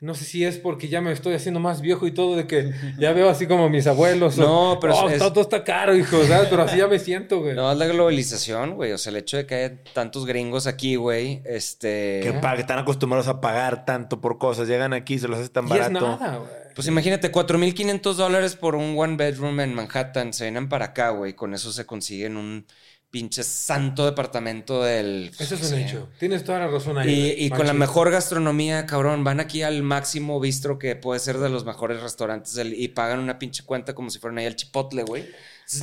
No 0.00 0.14
sé 0.14 0.24
si 0.24 0.44
es 0.44 0.58
porque 0.58 0.88
ya 0.88 1.00
me 1.00 1.12
estoy 1.12 1.34
haciendo 1.34 1.60
más 1.60 1.80
viejo 1.80 2.06
y 2.06 2.10
todo, 2.12 2.36
de 2.36 2.46
que 2.46 2.72
ya 2.98 3.12
veo 3.12 3.30
así 3.30 3.46
como 3.46 3.70
mis 3.70 3.86
abuelos. 3.86 4.38
o, 4.38 4.42
No, 4.74 4.78
pero 4.80 4.94
"Oh, 4.96 5.08
es- 5.08 5.18
todo 5.18 5.40
está 5.40 5.64
caro, 5.64 5.96
hijo, 5.96 6.22
¿sabes? 6.24 6.48
Pero 6.50 6.62
así 6.62 6.76
ya 6.78 6.88
me 6.88 6.98
siento, 6.98 7.40
güey. 7.40 7.54
No, 7.54 7.70
es 7.72 7.78
la 7.78 7.86
globalización, 7.86 8.74
güey. 8.74 8.92
O 8.92 8.98
sea, 8.98 9.10
el 9.12 9.16
hecho 9.16 9.36
de 9.38 9.46
que 9.46 9.54
haya 9.54 9.82
tantos 9.94 10.26
gringos 10.26 10.66
aquí, 10.66 10.96
güey, 10.96 11.40
este... 11.46 12.20
Que 12.22 12.40
están 12.58 12.78
acostumbrados 12.80 13.28
a 13.28 13.40
pagar 13.40 13.84
tanto 13.86 14.20
por 14.20 14.36
cosas. 14.38 14.68
Llegan 14.68 14.92
aquí, 14.92 15.18
se 15.18 15.28
los 15.28 15.38
hace 15.38 15.48
tan 15.48 15.64
y 15.68 15.72
es 15.72 15.78
barato. 15.78 16.18
nada, 16.18 16.36
güey. 16.38 16.50
Pues 16.74 16.88
imagínate, 16.88 17.30
4.500 17.30 18.14
dólares 18.16 18.56
por 18.56 18.74
un 18.74 18.98
one 18.98 19.16
bedroom 19.16 19.60
en 19.60 19.74
Manhattan. 19.74 20.32
Se 20.32 20.44
vienen 20.44 20.68
para 20.68 20.86
acá, 20.86 21.10
güey. 21.10 21.34
Con 21.34 21.54
eso 21.54 21.72
se 21.72 21.86
consiguen 21.86 22.36
un 22.36 22.66
pinche 23.14 23.44
santo 23.44 24.04
departamento 24.04 24.82
del... 24.82 25.30
Eso 25.38 25.54
es 25.54 25.70
un 25.70 25.78
hecho. 25.78 26.08
Tienes 26.18 26.42
toda 26.42 26.58
la 26.58 26.66
razón 26.66 26.98
ahí. 26.98 27.34
Y, 27.38 27.44
y 27.46 27.50
con 27.50 27.64
la 27.64 27.72
mejor 27.72 28.10
gastronomía, 28.10 28.86
cabrón, 28.86 29.22
van 29.22 29.38
aquí 29.38 29.62
al 29.62 29.84
máximo 29.84 30.40
bistro 30.40 30.80
que 30.80 30.96
puede 30.96 31.20
ser 31.20 31.38
de 31.38 31.48
los 31.48 31.64
mejores 31.64 32.02
restaurantes 32.02 32.54
del- 32.54 32.74
y 32.74 32.88
pagan 32.88 33.20
una 33.20 33.38
pinche 33.38 33.62
cuenta 33.62 33.94
como 33.94 34.10
si 34.10 34.18
fueran 34.18 34.38
ahí 34.38 34.46
al 34.46 34.56
chipotle, 34.56 35.04
güey. 35.04 35.26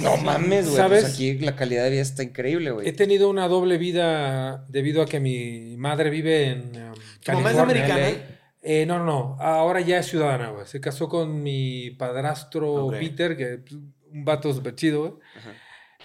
No 0.02 0.18
mames, 0.18 0.66
güey. 0.66 0.76
¿Sabes? 0.76 1.04
Pues 1.04 1.14
aquí 1.14 1.40
la 1.40 1.56
calidad 1.56 1.86
de 1.86 1.92
vida 1.92 2.02
está 2.02 2.22
increíble, 2.22 2.68
He 2.70 2.74
güey. 2.74 2.92
tenido 2.92 3.30
una 3.30 3.48
doble 3.48 3.78
vida 3.78 4.66
debido 4.68 5.02
a 5.02 5.06
que 5.06 5.22
mi 5.22 5.78
madre 5.78 6.10
vive 6.10 6.48
en 6.48 6.60
um, 6.90 6.94
¿Tu 7.24 7.32
mamá 7.32 7.52
es 7.52 7.58
americana? 7.58 8.10
LA. 8.10 8.18
Eh, 8.62 8.86
no, 8.86 8.98
no, 9.00 9.06
no. 9.06 9.38
Ahora 9.40 9.80
ya 9.80 10.00
es 10.00 10.08
ciudadana, 10.08 10.50
güey. 10.50 10.68
Se 10.68 10.82
casó 10.82 11.08
con 11.08 11.42
mi 11.42 11.92
padrastro. 11.92 12.90
Peter, 12.92 13.38
que 13.38 13.54
es 13.54 13.72
un 13.72 14.26
vato 14.26 14.54
súper 14.54 14.76
chido, 14.76 15.00
güey. 15.00 15.14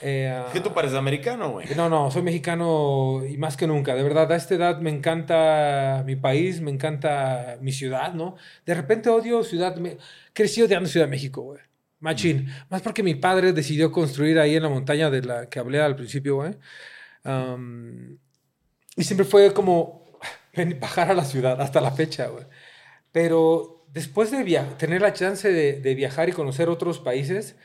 Eh, 0.03 0.45
que 0.53 0.61
tú 0.61 0.73
pareces 0.75 0.97
americano, 0.97 1.53
güey. 1.53 1.69
No, 1.75 1.89
no, 1.89 2.11
soy 2.11 2.23
mexicano 2.23 3.23
y 3.27 3.37
más 3.39 3.57
que 3.57 3.67
nunca. 3.67 3.95
De 3.95 4.03
verdad, 4.03 4.31
a 4.31 4.37
esta 4.37 4.55
edad 4.55 4.81
me 4.81 4.91
encanta 4.91 6.03
mi 6.07 6.17
país, 6.17 6.61
me 6.61 6.71
encanta 6.71 7.57
mi 7.61 7.73
ciudad, 7.73 8.13
¿no? 8.13 8.37
De 8.65 8.75
repente 8.75 9.09
odio 9.09 9.43
Ciudad... 9.43 9.77
Me... 9.77 9.97
Crecí 10.33 10.63
odiando 10.63 10.89
Ciudad 10.89 11.07
de 11.07 11.11
México, 11.11 11.43
güey. 11.43 11.61
Machín. 12.01 12.49
Más 12.69 12.83
porque 12.83 13.03
mi 13.03 13.15
padre 13.15 13.53
decidió 13.53 13.91
construir 13.91 14.39
ahí 14.39 14.57
en 14.57 14.63
la 14.63 14.69
montaña 14.69 15.11
de 15.11 15.23
la 15.23 15.49
que 15.49 15.59
hablé 15.59 15.81
al 15.81 15.97
principio, 15.97 16.37
güey. 16.37 16.55
Am, 17.25 18.19
y 18.97 19.05
siempre 19.05 19.25
fue 19.25 19.53
como 19.53 20.05
bajar 20.81 21.11
a 21.11 21.15
la 21.15 21.25
ciudad 21.25 21.61
hasta 21.61 21.81
la 21.81 21.91
fecha, 21.91 22.27
güey. 22.29 22.45
Pero 23.13 23.87
después 23.93 24.31
de 24.31 24.45
tener 24.79 25.01
la 25.01 25.13
chance 25.15 25.51
de, 25.51 25.81
de 25.81 25.95
viajar 25.95 26.29
y 26.29 26.33
conocer 26.33 26.69
otros 26.69 26.99
países, 27.01 27.57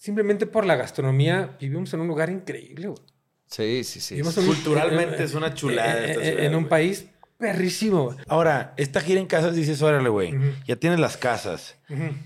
simplemente 0.00 0.46
por 0.46 0.64
la 0.64 0.76
gastronomía, 0.76 1.56
vivimos 1.60 1.92
en 1.92 2.00
un 2.00 2.08
lugar 2.08 2.30
increíble, 2.30 2.88
güey. 2.88 3.00
Sí, 3.46 3.84
sí, 3.84 4.00
sí. 4.00 4.14
Vivimos 4.14 4.36
en 4.38 4.44
un- 4.48 4.54
Culturalmente 4.54 5.16
en- 5.16 5.22
es 5.22 5.34
una 5.34 5.52
chulada 5.54 5.98
en- 6.04 6.10
esta 6.10 6.22
ciudad, 6.24 6.44
en 6.44 6.54
un 6.54 6.62
güey. 6.62 6.70
país 6.70 7.06
perrísimo, 7.36 8.04
güey. 8.04 8.16
Ahora, 8.28 8.72
esta 8.76 9.00
gira 9.00 9.20
en 9.20 9.26
casas 9.26 9.54
dices, 9.54 9.82
órale, 9.82 10.08
güey. 10.08 10.32
Ya 10.66 10.76
tienes 10.76 10.98
las 11.00 11.16
casas. 11.16 11.76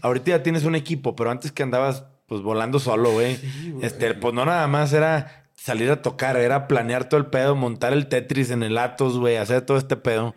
Ahorita 0.02 0.30
ya 0.30 0.42
tienes 0.42 0.64
un 0.64 0.76
equipo, 0.76 1.16
pero 1.16 1.30
antes 1.30 1.50
que 1.52 1.62
andabas 1.64 2.04
pues 2.26 2.40
volando 2.42 2.78
solo, 2.78 3.10
güey. 3.12 3.36
Sí, 3.36 3.70
güey. 3.72 3.84
este, 3.86 4.14
pues 4.14 4.32
no 4.34 4.44
nada 4.46 4.66
más 4.68 4.92
era 4.92 5.46
salir 5.56 5.90
a 5.90 6.00
tocar, 6.00 6.36
era 6.36 6.66
planear 6.68 7.08
todo 7.08 7.18
el 7.18 7.26
pedo, 7.26 7.54
montar 7.56 7.92
el 7.92 8.06
Tetris 8.08 8.50
en 8.50 8.62
el 8.62 8.78
Atos, 8.78 9.18
güey, 9.18 9.36
hacer 9.36 9.62
todo 9.62 9.76
este 9.78 9.96
pedo. 9.96 10.34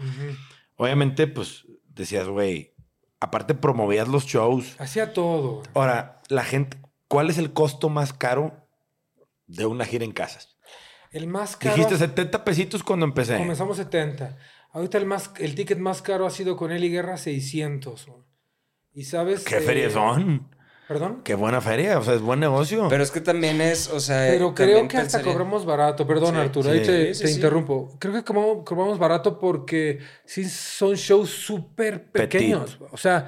Obviamente, 0.75 1.27
pues 1.27 1.65
decías, 1.93 2.27
güey, 2.27 2.73
aparte 3.19 3.55
promovías 3.55 4.07
los 4.07 4.25
shows. 4.25 4.75
Hacía 4.79 5.13
todo. 5.13 5.63
Ahora, 5.73 6.21
la 6.29 6.43
gente, 6.43 6.77
¿cuál 7.07 7.29
es 7.29 7.37
el 7.37 7.53
costo 7.53 7.89
más 7.89 8.13
caro 8.13 8.67
de 9.47 9.65
una 9.65 9.85
gira 9.85 10.05
en 10.05 10.11
casas? 10.11 10.57
El 11.11 11.27
más 11.27 11.55
caro... 11.55 11.75
Dijiste 11.75 11.97
70 11.97 12.43
pesitos 12.43 12.83
cuando 12.83 13.05
empecé. 13.05 13.37
Comenzamos 13.37 13.77
70. 13.77 14.37
Ahorita 14.71 14.97
el, 14.97 15.05
más, 15.05 15.31
el 15.39 15.55
ticket 15.55 15.79
más 15.79 16.01
caro 16.01 16.25
ha 16.27 16.29
sido 16.29 16.57
con 16.57 16.71
Eli 16.71 16.89
Guerra 16.89 17.17
600. 17.17 18.05
güey. 18.07 18.23
Y 18.93 19.05
sabes... 19.05 19.43
¿Qué 19.43 19.57
eh, 19.57 19.61
feria 19.61 19.89
son? 19.89 20.49
¿Perdón? 20.87 21.21
Qué 21.23 21.35
buena 21.35 21.59
feria, 21.59 21.99
o 21.99 22.03
sea, 22.03 22.13
es 22.13 22.21
buen 22.21 22.39
negocio. 22.39 22.87
Pero 22.89 23.03
es 23.03 23.11
que 23.11 23.19
también 23.19 23.59
es, 23.59 23.89
o 23.89 23.99
sea... 23.99 24.29
Pero 24.31 24.55
creo 24.55 24.87
que 24.87 24.97
hasta 24.97 25.17
pensaría- 25.19 25.31
cobramos 25.33 25.65
barato. 25.65 26.07
Perdón, 26.07 26.35
Sí, 26.35 26.41
Arturo, 26.41 26.71
sí. 26.71 26.77
ahí 26.79 26.85
te, 26.85 27.13
Sí, 27.13 27.21
te 27.23 27.27
sí. 27.27 27.35
interrumpo. 27.35 27.97
Creo 27.99 28.13
que 28.13 28.23
cobramos, 28.23 28.63
cobramos 28.63 28.97
barato 28.97 29.37
porque 29.37 29.99
sí 30.25 30.45
son 30.45 30.95
shows 30.95 31.29
súper 31.29 32.09
pequeños. 32.11 32.77
O 32.91 32.97
sea, 32.97 33.27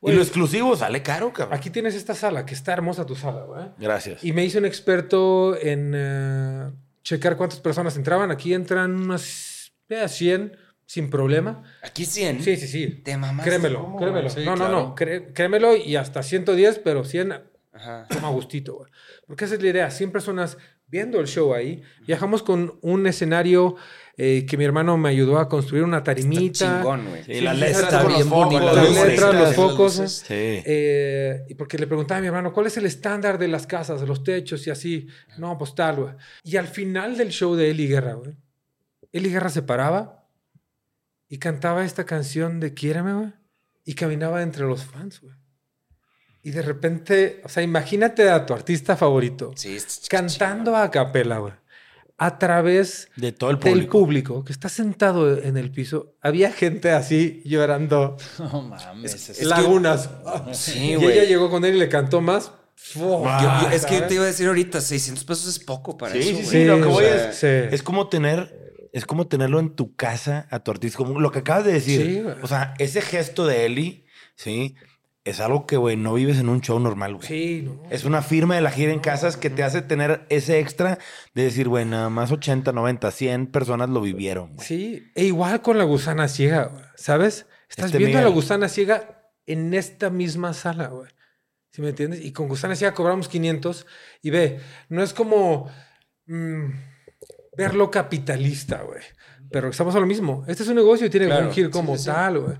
Y 0.00 0.12
lo 0.12 0.22
exclusivo 0.22 0.76
sale 0.76 1.02
caro, 1.02 1.32
cabrón. 1.32 1.58
Aquí 1.58 1.70
tienes 1.70 1.94
esta 1.94 2.14
sala, 2.14 2.46
que 2.46 2.54
está 2.54 2.72
hermosa 2.72 3.04
tu 3.04 3.16
sala, 3.16 3.42
güey. 3.44 3.64
Gracias. 3.78 4.22
Y 4.22 4.32
me 4.32 4.44
hice 4.44 4.58
un 4.58 4.64
experto 4.64 5.58
en 5.60 5.92
eh, 5.94 6.70
checar 7.02 7.36
cuántas 7.36 7.58
personas 7.60 7.96
entraban. 7.96 8.30
Aquí 8.30 8.54
entran 8.54 8.94
unas 8.94 9.72
eh, 9.88 10.06
100 10.08 10.56
sin 10.86 11.10
problema. 11.10 11.64
Aquí 11.82 12.04
100. 12.06 12.42
Sí, 12.42 12.56
sí, 12.56 12.68
sí. 12.68 12.86
Te 13.04 13.16
mamaste. 13.16 13.50
Créemelo, 13.50 13.80
¿Cómo, 13.82 13.96
créemelo. 13.98 14.30
Sí, 14.30 14.44
no, 14.44 14.54
no, 14.56 14.68
no. 14.68 14.94
cré- 14.94 15.32
créemelo 15.34 15.74
y 15.76 15.96
hasta 15.96 16.22
110, 16.22 16.78
pero 16.78 17.04
100 17.04 17.32
Ajá. 17.72 18.06
toma 18.08 18.28
gustito, 18.30 18.76
güey. 18.76 18.90
Porque 19.26 19.46
esa 19.46 19.54
es 19.56 19.62
la 19.62 19.68
idea. 19.68 19.90
100 19.90 20.12
personas 20.12 20.58
viendo 20.86 21.18
el 21.20 21.26
show 21.26 21.52
ahí. 21.54 21.82
Viajamos 22.06 22.42
con 22.42 22.78
un 22.82 23.06
escenario 23.06 23.74
eh, 24.20 24.44
que 24.46 24.56
mi 24.56 24.64
hermano 24.64 24.98
me 24.98 25.10
ayudó 25.10 25.38
a 25.38 25.48
construir 25.48 25.84
una 25.84 26.02
tarimita. 26.02 26.80
Chingón, 26.80 27.08
güey. 27.08 27.22
Sí, 27.22 27.32
está 27.34 28.04
bien 28.04 28.28
letras, 28.28 29.34
los 29.34 29.54
focos. 29.54 29.98
luces. 29.98 30.24
Sí. 30.26 30.34
Eh, 30.34 31.44
y 31.48 31.54
porque 31.54 31.78
le 31.78 31.86
preguntaba 31.86 32.18
a 32.18 32.20
mi 32.20 32.26
hermano, 32.26 32.52
¿cuál 32.52 32.66
es 32.66 32.76
el 32.76 32.86
estándar 32.86 33.38
de 33.38 33.46
las 33.46 33.68
casas, 33.68 34.00
de 34.00 34.08
los 34.08 34.24
techos 34.24 34.66
y 34.66 34.70
así? 34.70 35.06
No, 35.38 35.56
pues 35.56 35.72
tal, 35.76 35.96
güey. 35.96 36.14
Y 36.42 36.56
al 36.56 36.66
final 36.66 37.16
del 37.16 37.28
show 37.30 37.54
de 37.54 37.70
Eli 37.70 37.86
Guerra, 37.86 38.14
güey, 38.14 38.36
Eli 39.12 39.30
Guerra 39.30 39.50
se 39.50 39.62
paraba 39.62 40.26
y 41.28 41.38
cantaba 41.38 41.84
esta 41.84 42.04
canción 42.04 42.58
de 42.58 42.74
Quiéreme, 42.74 43.14
güey, 43.14 43.32
y 43.84 43.94
caminaba 43.94 44.42
entre 44.42 44.64
los 44.64 44.84
fans, 44.84 45.20
güey. 45.20 45.34
Y 46.42 46.50
de 46.50 46.62
repente, 46.62 47.40
o 47.44 47.48
sea, 47.48 47.62
imagínate 47.62 48.30
a 48.30 48.46
tu 48.46 48.54
artista 48.54 48.96
favorito 48.96 49.52
Sí, 49.54 49.76
cantando 50.08 50.76
a 50.76 50.90
capela, 50.90 51.38
güey, 51.38 51.52
a 52.20 52.38
través 52.38 53.08
De 53.16 53.30
todo 53.32 53.50
el 53.50 53.58
del 53.60 53.72
público. 53.72 53.98
público 53.98 54.44
que 54.44 54.52
está 54.52 54.68
sentado 54.68 55.38
en 55.40 55.56
el 55.56 55.70
piso. 55.70 56.14
Había 56.20 56.50
gente 56.52 56.90
así 56.90 57.40
llorando 57.44 58.16
No 58.38 58.62
mames. 58.62 59.14
es- 59.14 59.30
Es 59.30 59.38
que- 59.38 59.44
lagunas. 59.46 60.10
Sí, 60.52 60.96
y 61.00 61.04
ella 61.04 61.24
llegó 61.24 61.48
con 61.50 61.64
él 61.64 61.76
y 61.76 61.78
le 61.78 61.88
cantó 61.88 62.20
más. 62.20 62.50
Yo- 62.94 63.24
yo- 63.24 63.70
es 63.72 63.84
que 63.86 63.94
¿sabes? 63.96 64.08
te 64.08 64.14
iba 64.14 64.24
a 64.24 64.26
decir 64.26 64.46
ahorita, 64.46 64.80
600 64.80 65.24
pesos 65.24 65.46
es 65.48 65.58
poco 65.58 65.96
para 65.96 66.12
Sí, 66.12 66.18
eso, 66.20 66.38
sí, 66.38 66.44
sí, 66.46 66.64
lo 66.64 66.76
que 66.80 66.84
voy 66.86 67.04
sea, 67.04 67.30
es, 67.30 67.72
es 67.74 67.82
como 67.82 68.08
tener, 68.08 68.88
es 68.92 69.04
como 69.04 69.26
tenerlo 69.26 69.58
en 69.60 69.70
tu 69.74 69.94
casa 69.96 70.46
a 70.50 70.60
tu 70.60 70.70
artista, 70.70 70.96
como 70.98 71.18
lo 71.20 71.30
que 71.32 71.40
acabas 71.40 71.64
de 71.64 71.72
decir. 71.72 72.02
Sí, 72.02 72.22
o 72.42 72.46
sea, 72.46 72.74
ese 72.78 73.00
gesto 73.02 73.46
de 73.46 73.66
Eli, 73.66 74.04
sí, 74.36 74.74
es 75.28 75.40
algo 75.40 75.66
que, 75.66 75.76
güey, 75.76 75.96
no 75.96 76.14
vives 76.14 76.38
en 76.38 76.48
un 76.48 76.60
show 76.60 76.78
normal, 76.80 77.14
güey. 77.16 77.26
Sí, 77.26 77.62
no. 77.64 77.82
Es 77.90 78.04
una 78.04 78.22
firma 78.22 78.54
de 78.54 78.60
la 78.60 78.70
gira 78.70 78.92
en 78.92 79.00
casas 79.00 79.36
que 79.36 79.50
te 79.50 79.62
hace 79.62 79.82
tener 79.82 80.26
ese 80.28 80.58
extra 80.58 80.98
de 81.34 81.42
decir, 81.44 81.68
güey, 81.68 81.84
nada 81.84 82.10
más 82.10 82.30
80, 82.32 82.72
90, 82.72 83.10
100 83.10 83.46
personas 83.48 83.88
lo 83.88 84.00
vivieron. 84.00 84.58
Sí, 84.58 85.10
e 85.14 85.24
igual 85.24 85.62
con 85.62 85.78
la 85.78 85.84
gusana 85.84 86.28
ciega, 86.28 86.64
güey, 86.66 86.84
¿sabes? 86.96 87.46
Estás 87.68 87.86
Este 87.86 87.98
viendo 87.98 88.18
a 88.18 88.22
la 88.22 88.28
gusana 88.28 88.68
ciega 88.68 89.30
en 89.46 89.74
esta 89.74 90.10
misma 90.10 90.54
sala, 90.54 90.88
güey. 90.88 91.10
¿Sí 91.70 91.82
me 91.82 91.90
entiendes? 91.90 92.24
Y 92.24 92.32
con 92.32 92.48
gusana 92.48 92.74
ciega 92.74 92.94
cobramos 92.94 93.28
500 93.28 93.86
y 94.22 94.30
ve, 94.30 94.60
no 94.88 95.02
es 95.02 95.12
como 95.12 95.70
mm, 96.26 96.64
verlo 97.56 97.90
capitalista, 97.90 98.82
güey. 98.82 99.02
Pero 99.50 99.68
estamos 99.68 99.94
a 99.94 100.00
lo 100.00 100.06
mismo. 100.06 100.44
Este 100.46 100.62
es 100.62 100.68
un 100.68 100.74
negocio 100.76 101.06
y 101.06 101.10
tiene 101.10 101.26
que 101.26 101.30
Claro, 101.32 101.46
fungir 101.46 101.70
como 101.70 101.92
sí, 101.92 101.98
sí, 101.98 102.04
sí. 102.04 102.10
tal, 102.10 102.38
güey. 102.40 102.56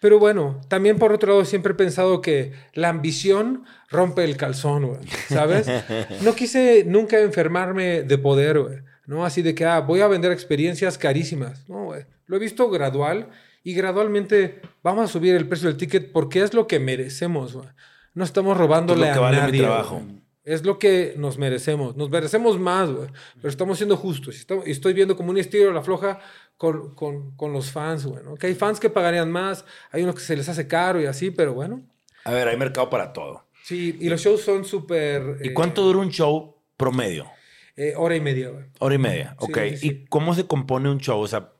Pero 0.00 0.18
bueno, 0.18 0.60
también 0.68 0.98
por 0.98 1.12
otro 1.12 1.32
lado 1.32 1.44
siempre 1.44 1.72
he 1.72 1.76
pensado 1.76 2.20
que 2.20 2.52
la 2.74 2.90
ambición 2.90 3.64
rompe 3.88 4.24
el 4.24 4.36
calzón, 4.36 4.86
güey, 4.86 5.00
¿sabes? 5.28 5.66
No 6.22 6.34
quise 6.34 6.84
nunca 6.86 7.18
enfermarme 7.20 8.02
de 8.02 8.18
poder, 8.18 8.60
güey, 8.60 8.78
¿no? 9.06 9.24
Así 9.24 9.40
de 9.42 9.54
que, 9.54 9.64
ah, 9.64 9.80
voy 9.80 10.00
a 10.00 10.08
vender 10.08 10.32
experiencias 10.32 10.98
carísimas, 10.98 11.68
¿no, 11.68 11.84
güey? 11.84 12.04
Lo 12.26 12.36
he 12.36 12.40
visto 12.40 12.68
gradual 12.68 13.28
y 13.64 13.74
gradualmente 13.74 14.60
vamos 14.82 15.08
a 15.08 15.12
subir 15.12 15.34
el 15.34 15.48
precio 15.48 15.68
del 15.68 15.76
ticket 15.78 16.12
porque 16.12 16.42
es 16.42 16.52
lo 16.54 16.66
que 16.66 16.78
merecemos, 16.78 17.54
güey. 17.54 17.68
No 18.14 18.24
estamos 18.24 18.56
robándole 18.56 19.02
Es 19.02 19.08
lo 19.08 19.12
que 19.14 19.18
a 19.18 19.22
vale 19.40 19.52
mi 19.52 19.58
trabajo. 19.58 20.00
güey. 20.04 20.25
Es 20.46 20.64
lo 20.64 20.78
que 20.78 21.12
nos 21.18 21.36
merecemos. 21.36 21.96
Nos 21.96 22.08
merecemos 22.08 22.58
más, 22.58 22.90
güey. 22.90 23.08
Pero 23.34 23.48
estamos 23.48 23.76
siendo 23.76 23.96
justos. 23.96 24.34
Y 24.36 24.38
estamos- 24.38 24.66
y 24.66 24.70
estoy 24.70 24.94
viendo 24.94 25.16
como 25.16 25.30
un 25.30 25.36
estilo 25.38 25.70
a 25.70 25.74
la 25.74 25.82
floja 25.82 26.20
con, 26.56 26.94
con, 26.94 27.32
con 27.36 27.52
los 27.52 27.70
fans, 27.72 28.06
güey. 28.06 28.22
¿no? 28.24 28.36
Que 28.36 28.46
hay 28.46 28.54
fans 28.54 28.80
que 28.80 28.88
pagarían 28.88 29.30
más, 29.30 29.64
hay 29.90 30.02
unos 30.04 30.14
que 30.14 30.20
se 30.22 30.36
les 30.36 30.48
hace 30.48 30.66
caro 30.68 31.00
y 31.02 31.06
así, 31.06 31.30
pero 31.30 31.52
bueno. 31.52 31.82
A 32.24 32.30
ver, 32.32 32.48
hay 32.48 32.56
mercado 32.56 32.88
para 32.88 33.12
todo. 33.12 33.44
Sí, 33.64 33.96
y 34.00 34.08
los 34.08 34.20
shows 34.22 34.40
son 34.42 34.64
súper... 34.64 35.38
¿Y 35.42 35.48
eh, 35.48 35.52
cuánto 35.54 35.82
dura 35.82 35.98
un 35.98 36.10
show 36.10 36.56
promedio? 36.76 37.26
eh, 37.78 37.92
hora 37.96 38.16
y 38.16 38.20
media, 38.20 38.48
güey. 38.48 38.64
Hora 38.78 38.94
y 38.94 38.98
media, 38.98 39.36
Sí, 39.40 39.46
ok. 39.50 39.58
sí, 39.70 39.76
sí. 39.76 39.86
¿Y 39.88 40.04
cómo 40.06 40.34
se 40.34 40.46
compone 40.46 40.88
un 40.88 40.98
show? 40.98 41.20
O 41.20 41.28
sea, 41.28 41.50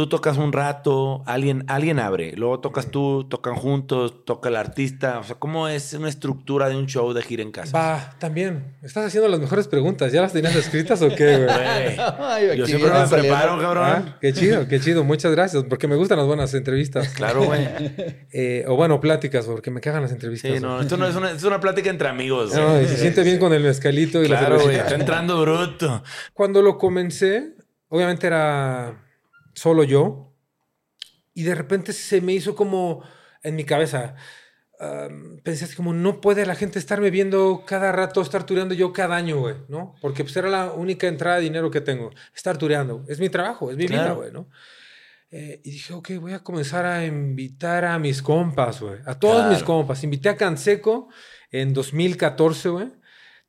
tú 0.00 0.08
tocas 0.08 0.38
un 0.38 0.50
rato, 0.50 1.22
alguien, 1.26 1.62
alguien 1.66 1.98
abre, 1.98 2.32
luego 2.34 2.60
tocas 2.60 2.86
tú, 2.86 3.26
tocan 3.28 3.54
juntos, 3.54 4.24
toca 4.24 4.48
el 4.48 4.56
artista. 4.56 5.18
O 5.18 5.24
sea, 5.24 5.34
¿cómo 5.34 5.68
es 5.68 5.92
una 5.92 6.08
estructura 6.08 6.70
de 6.70 6.76
un 6.76 6.86
show 6.86 7.12
de 7.12 7.20
gira 7.20 7.42
en 7.42 7.52
casa? 7.52 7.76
Va, 7.76 8.16
también. 8.18 8.78
Estás 8.82 9.04
haciendo 9.04 9.28
las 9.28 9.40
mejores 9.40 9.68
preguntas. 9.68 10.10
¿Ya 10.10 10.22
las 10.22 10.32
tenías 10.32 10.56
escritas 10.56 11.02
o 11.02 11.10
qué, 11.10 11.44
güey? 11.44 11.48
Ay, 12.18 12.56
Yo 12.56 12.64
siempre 12.64 12.90
me 12.90 13.06
preparo, 13.06 13.60
cabrón. 13.60 13.84
Ah, 13.84 14.18
qué 14.22 14.32
chido, 14.32 14.66
qué 14.68 14.80
chido. 14.80 15.04
Muchas 15.04 15.32
gracias, 15.32 15.64
porque 15.64 15.86
me 15.86 15.96
gustan 15.96 16.16
las 16.16 16.26
buenas 16.26 16.54
entrevistas. 16.54 17.08
Claro, 17.10 17.44
güey. 17.44 17.60
Eh, 18.32 18.64
o 18.68 18.76
bueno, 18.76 19.00
pláticas, 19.00 19.44
porque 19.44 19.70
me 19.72 19.80
cagan 19.80 20.02
las 20.02 20.12
entrevistas. 20.12 20.52
Sí, 20.52 20.60
no, 20.60 20.80
esto 20.80 20.96
no 20.96 21.06
es 21.06 21.16
una, 21.16 21.32
es 21.32 21.42
una 21.42 21.60
plática 21.60 21.90
entre 21.90 22.08
amigos. 22.08 22.54
No, 22.54 22.80
y 22.80 22.86
se 22.86 22.96
siente 22.96 23.22
bien 23.24 23.38
con 23.38 23.52
el 23.52 23.62
mezcalito 23.62 24.22
y 24.22 24.28
la 24.28 24.38
Claro, 24.38 24.60
güey. 24.60 24.76
Está 24.76 24.94
entrando 24.94 25.40
bruto. 25.42 26.02
Cuando 26.32 26.62
lo 26.62 26.78
comencé, 26.78 27.54
obviamente 27.88 28.28
era 28.28 29.09
solo 29.60 29.84
yo. 29.84 30.32
Y 31.34 31.42
de 31.42 31.54
repente 31.54 31.92
se 31.92 32.20
me 32.20 32.32
hizo 32.32 32.54
como 32.54 33.02
en 33.42 33.56
mi 33.56 33.64
cabeza. 33.64 34.14
pensé 35.44 35.66
así 35.66 35.76
como, 35.76 35.92
no 35.92 36.20
puede 36.20 36.46
la 36.46 36.54
gente 36.54 36.78
estarme 36.78 37.10
viendo 37.10 37.64
cada 37.66 37.92
rato, 37.92 38.22
estar 38.22 38.44
tureando 38.44 38.74
yo 38.74 38.92
cada 38.92 39.16
año, 39.16 39.38
güey, 39.38 39.56
¿no? 39.68 39.94
Porque 40.00 40.24
pues 40.24 40.34
era 40.36 40.48
la 40.48 40.72
única 40.72 41.06
entrada 41.06 41.36
de 41.36 41.42
dinero 41.42 41.70
que 41.70 41.82
tengo, 41.82 42.10
estar 42.34 42.56
tureando. 42.56 43.04
Es 43.08 43.20
mi 43.20 43.28
trabajo, 43.28 43.70
es 43.70 43.76
mi 43.76 43.86
vida, 43.86 44.12
güey, 44.12 44.32
¿no? 44.32 44.48
Eh, 45.30 45.60
y 45.62 45.70
dije, 45.72 45.92
ok, 45.92 46.10
voy 46.18 46.32
a 46.32 46.40
comenzar 46.40 46.86
a 46.86 47.04
invitar 47.04 47.84
a 47.84 47.98
mis 47.98 48.22
compas, 48.22 48.80
güey. 48.80 48.98
A 49.04 49.18
todos 49.18 49.48
mis 49.50 49.62
compas. 49.62 50.02
Invité 50.02 50.30
a 50.30 50.36
Canseco 50.36 51.08
en 51.50 51.72
2014, 51.72 52.68
güey. 52.70 52.88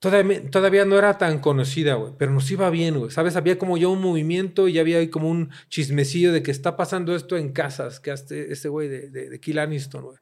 Todavía, 0.01 0.83
no 0.85 0.97
era 0.97 1.19
tan 1.19 1.39
conocida, 1.39 1.93
güey, 1.93 2.13
pero 2.17 2.31
nos 2.31 2.49
iba 2.49 2.69
bien, 2.71 2.97
güey. 2.97 3.11
¿Sabes? 3.11 3.35
Había 3.35 3.59
como 3.59 3.77
ya 3.77 3.87
un 3.87 4.01
movimiento 4.01 4.67
y 4.67 4.79
había 4.79 4.97
ahí 4.97 5.09
como 5.09 5.29
un 5.29 5.51
chismecillo 5.69 6.33
de 6.33 6.41
que 6.41 6.49
está 6.49 6.75
pasando 6.75 7.15
esto 7.15 7.37
en 7.37 7.53
casas, 7.53 7.99
que 7.99 8.11
este, 8.11 8.51
este 8.51 8.67
güey 8.67 8.87
de, 8.89 9.09
de, 9.11 9.29
de 9.29 9.39
Kill 9.39 9.59
güey. 10.01 10.17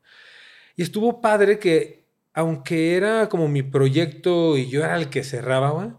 Y 0.76 0.84
estuvo 0.84 1.22
padre 1.22 1.60
que, 1.60 2.08
aunque 2.34 2.96
era 2.98 3.30
como 3.30 3.48
mi 3.48 3.64
proyecto 3.64 4.58
y 4.58 4.70
yo 4.70 4.84
era 4.84 4.98
el 4.98 5.10
que 5.10 5.24
cerraba, 5.24 5.72
güey, 5.72 5.90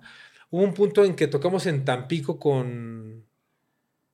hubo 0.51 0.63
un 0.65 0.75
punto 0.75 1.05
en 1.05 1.15
que 1.17 1.27
tocamos 1.29 1.67
en 1.67 1.85
Tampico 1.85 2.39
con, 2.39 3.27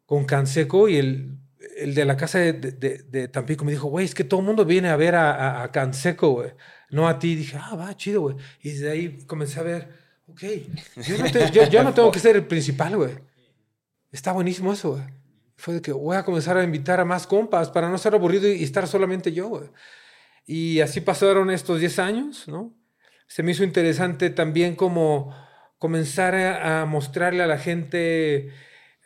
con 0.06 0.24
Canseco 0.26 0.88
y 0.88 0.96
el, 0.96 1.38
el 1.76 1.94
de 1.94 2.04
la 2.04 2.16
casa 2.16 2.38
de, 2.40 2.52
de- 2.54 2.98
de 3.04 3.28
Tampico 3.28 3.64
me 3.64 3.72
dijo, 3.72 3.88
güey, 3.88 4.04
es 4.06 4.14
que 4.14 4.24
todo 4.24 4.40
el 4.40 4.46
mundo 4.46 4.64
viene 4.64 4.88
a 4.90 4.96
ver 4.96 5.14
a, 5.16 5.32
a, 5.60 5.64
a 5.64 5.72
Canseco, 5.72 6.30
güey. 6.32 6.52
No 6.90 7.08
a 7.08 7.18
ti. 7.18 7.34
dije, 7.34 7.58
ah, 7.60 7.74
va, 7.74 7.96
chido, 7.96 8.22
güey. 8.22 8.36
Y 8.62 8.70
desde 8.70 8.90
ahí 8.90 9.18
comencé 9.26 9.60
a 9.60 9.62
ver, 9.62 9.88
ok, 10.28 10.42
yo 11.70 11.82
no, 11.82 11.94
tengo 11.94 12.10
que 12.10 12.20
ser 12.20 12.36
el 12.36 12.46
principal, 12.46 12.96
güey. 12.96 13.14
Está 14.12 14.32
buenísimo 14.32 14.72
eso, 14.72 14.92
güey. 14.92 15.04
Fue 15.56 15.74
de 15.74 15.82
que 15.82 15.92
voy 15.92 16.16
a 16.16 16.24
comenzar 16.24 16.56
a 16.56 16.64
invitar 16.64 17.00
a 17.00 17.04
más 17.04 17.26
compas 17.26 17.70
para 17.70 17.88
no 17.88 17.98
ser 17.98 18.14
aburrido 18.14 18.48
y, 18.48 18.62
estar 18.62 18.86
solamente 18.86 19.32
yo, 19.32 19.48
güey. 19.48 19.70
Y 20.46 20.80
así 20.80 21.00
pasaron 21.00 21.50
estos 21.50 21.80
10 21.80 21.98
años, 21.98 22.46
¿no? 22.46 22.72
Se 23.26 23.42
me 23.42 23.52
hizo 23.52 23.64
interesante 23.64 24.30
también 24.30 24.76
como 24.76 25.34
comenzar 25.78 26.34
a 26.34 26.84
mostrarle 26.86 27.42
a 27.42 27.46
la 27.46 27.58
gente 27.58 28.52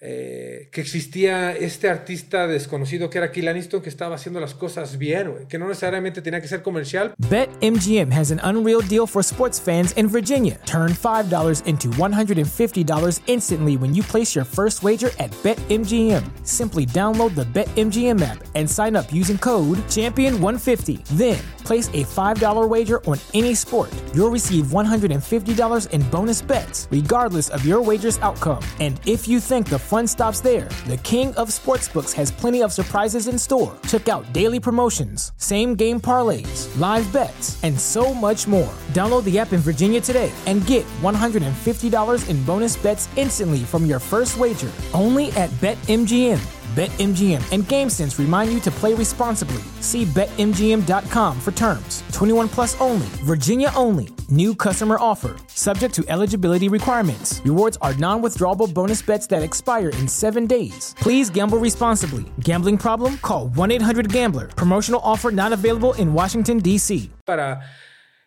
eh, 0.03 0.69
que 0.73 0.81
existía 0.81 1.53
este 1.53 1.91
artista 1.91 2.47
desconocido 2.47 3.11
que 3.11 3.19
era 3.19 3.31
Kill 3.31 3.49
Aniston 3.49 3.83
que 3.83 3.91
estaba 3.91 4.15
haciendo 4.15 4.41
las 4.41 4.55
cosas 4.55 4.97
bien, 4.97 5.31
güey. 5.31 5.47
Que 5.47 5.59
no 5.59 5.69
necesariamente 5.69 6.23
tenía 6.23 6.41
que 6.41 6.49
ser 6.49 6.63
comercial, 6.63 7.13
BetMGM 7.29 8.11
has 8.11 8.31
an 8.31 8.41
unreal 8.43 8.81
deal 8.81 9.07
for 9.07 9.23
sports 9.23 9.61
fans 9.61 9.93
in 9.99 10.09
Virginia. 10.09 10.59
Turn 10.65 10.93
$5 10.93 11.67
into 11.67 11.89
$150 11.91 13.21
instantly 13.27 13.77
when 13.77 13.95
you 13.95 14.03
place 14.03 14.35
your 14.35 14.47
first 14.47 14.83
wager 14.83 15.11
at 15.19 15.31
BetMGM. 15.43 16.23
Simply 16.47 16.87
download 16.87 17.35
the 17.35 17.45
BetMGM 17.45 18.23
app 18.23 18.43
and 18.55 18.69
sign 18.69 18.97
up 18.97 19.13
using 19.13 19.37
code 19.37 19.77
Champion150. 19.89 21.05
Then, 21.19 21.39
place 21.65 21.89
a 21.89 22.05
$5 22.05 22.69
wager 22.71 23.05
on 23.05 23.19
any 23.35 23.55
sport. 23.55 23.93
You'll 24.15 24.31
receive 24.31 24.67
$150 24.73 25.91
in 25.91 26.03
bonus 26.11 26.43
bets, 26.43 26.89
regardless 26.91 27.51
of 27.51 27.67
your 27.67 27.83
wager's 27.83 28.19
outcome. 28.19 28.63
And 28.81 28.99
if 29.05 29.29
you 29.29 29.41
think 29.41 29.69
the 29.69 29.90
fun 29.91 30.07
stops 30.07 30.41
there, 30.41 30.69
the 30.87 30.97
king 30.99 31.35
of 31.35 31.49
sportsbooks 31.49 32.13
has 32.13 32.31
plenty 32.31 32.63
of 32.63 32.73
surprises 32.73 33.27
in 33.27 33.37
store. 33.37 33.77
Check 33.89 34.09
out 34.09 34.33
daily 34.33 34.61
promotions, 34.61 35.33
same 35.37 35.75
game 35.75 36.01
parlays, 36.01 36.69
live 36.79 37.13
bets, 37.13 37.63
and 37.65 37.79
so 37.79 38.15
much 38.15 38.47
more. 38.47 38.73
Download 38.95 39.25
the 39.25 39.37
app 39.37 39.53
in 39.53 39.59
Virginia 39.59 40.01
today 40.01 40.31
and 40.47 40.65
get 40.65 40.87
$150 41.03 42.29
in 42.31 42.45
bonus 42.45 42.77
bets 42.77 43.09
instantly 43.17 43.59
from 43.59 43.85
your 43.85 43.99
first 43.99 44.39
wager 44.39 44.71
only 44.95 45.33
at 45.33 45.51
BetMGM. 45.61 46.39
BetMGM 46.77 47.43
and 47.53 47.65
GameSense 47.65 48.17
remind 48.21 48.53
you 48.53 48.61
to 48.61 48.71
play 48.71 48.95
responsibly. 48.95 49.63
See 49.81 50.05
BetMGM.com 50.05 51.41
for 51.41 51.51
terms. 51.51 52.05
21 52.13 52.49
plus 52.49 52.81
only, 52.81 53.09
Virginia 53.25 53.73
only. 53.75 54.20
New 54.31 54.55
customer 54.55 54.97
offer, 55.01 55.35
subject 55.49 55.93
to 55.95 56.05
eligibility 56.09 56.69
requirements. 56.69 57.41
Rewards 57.45 57.77
are 57.81 57.95
non 57.99 58.23
withdrawable 58.23 58.73
bonus 58.73 59.03
bets 59.03 59.27
that 59.29 59.43
expire 59.43 59.91
in 60.01 60.07
seven 60.09 60.47
days. 60.47 60.95
Please 61.01 61.31
gamble 61.33 61.59
responsibly. 61.59 62.25
Gambling 62.41 62.79
problem? 62.79 63.19
Call 63.23 63.49
1 63.57 63.73
800 63.73 64.09
Gambler. 64.13 64.47
Promotional 64.55 65.01
offer 65.03 65.33
not 65.33 65.53
available 65.53 65.95
in 65.99 66.15
Washington, 66.15 66.59
D.C. 66.59 67.11
Para 67.25 67.61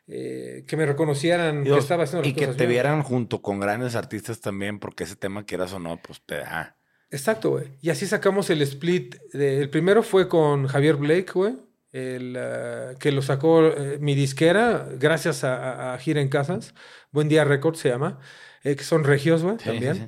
eh, 0.08 0.66
que 0.68 0.76
me 0.76 0.86
reconocieran 0.86 1.64
que 1.64 1.78
estaba 1.78 2.04
haciendo 2.04 2.24
las 2.24 2.32
y 2.32 2.34
que 2.34 2.48
te 2.48 2.54
bien. 2.66 2.70
vieran 2.70 3.02
junto 3.04 3.42
con 3.42 3.62
grandes 3.62 3.96
artistas 3.96 4.42
también, 4.42 4.80
porque 4.80 5.06
ese 5.06 5.16
tema, 5.16 5.46
quieras 5.46 5.72
o 5.72 5.80
no, 5.80 6.02
pues 6.06 6.22
te 6.26 6.36
da. 6.40 6.76
Exacto, 7.12 7.52
güey. 7.52 7.68
Y 7.82 7.92
así 7.92 8.08
sacamos 8.08 8.50
el 8.50 8.62
split. 8.64 9.16
de- 9.32 9.62
el 9.62 9.70
primero 9.70 10.04
fue 10.04 10.28
con 10.28 10.68
Javier 10.68 10.98
Blake, 10.98 11.32
güey. 11.34 11.56
El, 11.94 12.36
ah, 12.38 12.96
que 13.00 13.12
lo 13.14 13.22
sacó 13.22 13.66
eh, 13.68 13.98
mi 14.02 14.16
disquera 14.16 14.88
gracias 15.00 15.46
a, 15.46 15.56
a- 15.92 15.94
a 15.94 15.98
Gira 16.00 16.20
en 16.20 16.28
Casas. 16.28 16.74
Buen 17.12 17.30
Día 17.30 17.46
Records 17.46 17.80
se 17.80 17.88
llama. 17.90 18.20
eh, 18.64 18.76
que 18.76 18.84
son 18.84 19.04
regios, 19.06 19.44
güey, 19.44 19.58
Sí, 19.60 19.66
también. 19.70 19.96
sí. 19.96 20.04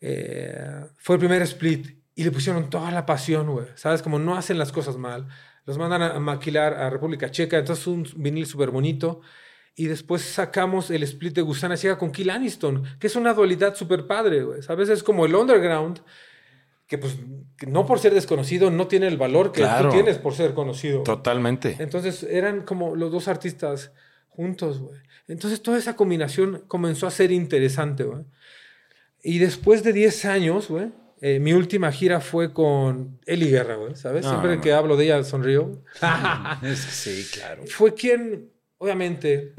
Eh, 0.00 0.84
fue 0.98 1.16
el 1.16 1.20
primer 1.20 1.42
split. 1.42 1.98
Y 2.14 2.24
le 2.24 2.30
pusieron 2.30 2.70
toda 2.70 2.90
la 2.90 3.04
pasión, 3.04 3.50
güey. 3.50 3.66
¿Sabes? 3.74 4.00
Como 4.02 4.18
no 4.18 4.36
hacen 4.36 4.58
las 4.58 4.72
cosas 4.72 4.96
mal. 4.96 5.28
Los 5.66 5.76
mandan 5.78 6.00
a, 6.02 6.10
a 6.12 6.20
maquilar 6.20 6.72
a 6.74 6.88
República 6.90 7.30
Checa. 7.30 7.58
Entonces 7.58 7.86
un 7.86 8.06
vinil 8.16 8.46
súper 8.46 8.70
bonito. 8.70 9.20
Y 9.74 9.86
después 9.86 10.22
sacamos 10.22 10.90
el 10.90 11.02
split 11.02 11.34
de 11.34 11.42
Gusana 11.42 11.76
Ciega 11.76 11.98
con 11.98 12.10
Kill 12.12 12.30
Aniston, 12.30 12.82
que 12.98 13.08
es 13.08 13.16
una 13.16 13.34
dualidad 13.34 13.74
súper 13.74 14.06
padre, 14.06 14.42
güey. 14.44 14.62
¿Sabes? 14.62 14.88
Es 14.88 15.02
como 15.02 15.26
el 15.26 15.34
underground, 15.34 16.00
que 16.86 16.98
pues 16.98 17.16
que 17.58 17.66
no 17.66 17.84
por 17.86 17.98
ser 17.98 18.14
desconocido 18.14 18.70
no 18.70 18.86
tiene 18.86 19.08
el 19.08 19.16
valor 19.16 19.50
que 19.52 19.62
Claro. 19.62 19.88
tú 19.88 19.94
tienes 19.94 20.18
por 20.18 20.34
ser 20.34 20.54
conocido. 20.54 21.02
Totalmente. 21.02 21.76
Entonces 21.80 22.22
eran 22.22 22.62
como 22.62 22.94
los 22.94 23.10
dos 23.10 23.28
artistas 23.28 23.92
juntos, 24.28 24.78
güey. 24.80 24.98
Entonces 25.28 25.62
toda 25.62 25.78
esa 25.78 25.96
combinación 25.96 26.62
comenzó 26.68 27.06
a 27.06 27.10
ser 27.10 27.32
interesante, 27.32 28.04
güey. 28.04 28.24
Y 29.22 29.38
después 29.38 29.82
de 29.82 29.92
10 29.92 30.24
años, 30.26 30.68
güey, 30.68 30.92
eh, 31.20 31.40
mi 31.40 31.52
última 31.54 31.90
gira 31.90 32.20
fue 32.20 32.52
con 32.52 33.18
Eli 33.26 33.50
Guerra, 33.50 33.74
güey, 33.76 33.96
¿sabes? 33.96 34.22
No, 34.24 34.30
Siempre 34.30 34.56
no, 34.56 34.62
que 34.62 34.72
hablo 34.72 34.96
de 34.96 35.06
ella 35.06 35.24
sonrío. 35.24 35.82
Sí, 36.76 37.26
claro. 37.32 37.62
fue 37.66 37.94
quien, 37.94 38.50
obviamente, 38.78 39.54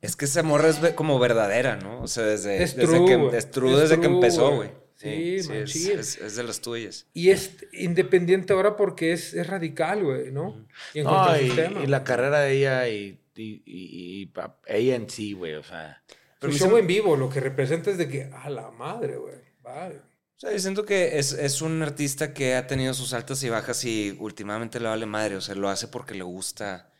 Es 0.00 0.14
que 0.16 0.24
esa 0.26 0.42
morra 0.42 0.68
es 0.68 0.78
como 0.94 1.18
verdadera, 1.18 1.76
¿no? 1.76 2.00
O 2.02 2.06
sea, 2.06 2.24
desde, 2.24 2.62
Es 2.62 2.76
desde 2.76 2.94
true, 2.96 3.06
que, 3.06 3.16
güey. 3.16 3.36
es 3.36 3.50
true 3.50 3.72
Es 3.74 3.80
desde 3.80 4.00
que 4.00 4.06
empezó, 4.06 4.54
güey. 4.54 4.70
Güey. 5.02 5.66
Sí, 5.66 5.90
es, 5.92 6.16
es- 6.16 6.18
es 6.22 6.36
de 6.36 6.42
las 6.42 6.60
tuyas. 6.60 7.06
y 7.12 7.30
es 7.30 7.56
independiente 7.72 8.52
ahora 8.52 8.76
porque 8.76 9.12
es, 9.12 9.34
es 9.34 9.46
radical, 9.46 10.02
güey, 10.04 10.30
¿no? 10.32 10.66
Y 10.94 10.98
en 11.00 11.04
No, 11.04 11.10
cuanto 11.10 11.30
al 11.32 11.42
y, 11.42 11.46
sistema, 11.46 11.82
y 11.82 11.86
la 11.86 12.04
carrera 12.04 12.40
de 12.40 12.52
ella 12.52 12.88
y, 12.88 13.18
y, 13.36 13.62
y- 13.64 14.20
y 14.22 14.26
pa- 14.26 14.58
ella 14.66 14.94
en 14.96 15.08
sí, 15.10 15.32
güey, 15.34 15.54
o 15.54 15.62
sea. 15.62 16.02
Su 16.08 16.16
Pero 16.40 16.52
show 16.52 16.70
se- 16.72 16.78
en 16.80 16.86
vivo, 16.86 17.16
lo 17.16 17.28
que 17.30 17.40
representa 17.40 17.90
es 17.90 17.98
de 17.98 18.08
que, 18.08 18.24
a 18.32 18.48
la 18.50 18.70
madre, 18.70 19.16
güey. 19.16 19.36
Vale. 19.62 19.96
O 20.36 20.38
sea, 20.38 20.52
yo 20.52 20.58
siento 20.58 20.84
que 20.84 21.18
es, 21.18 21.32
es 21.32 21.62
un 21.62 21.82
artista 21.82 22.34
que 22.34 22.54
ha 22.56 22.66
tenido 22.66 22.92
sus 22.92 23.14
altas 23.14 23.42
y 23.42 23.48
bajas 23.48 23.82
y 23.86 24.14
últimamente 24.20 24.78
le 24.78 24.86
vale 24.88 25.06
madre. 25.06 25.36
O 25.36 25.40
sea, 25.40 25.54
lo 25.54 25.70
hace 25.70 25.88
porque 25.88 26.14
le 26.14 26.24
gusta, 26.24 26.92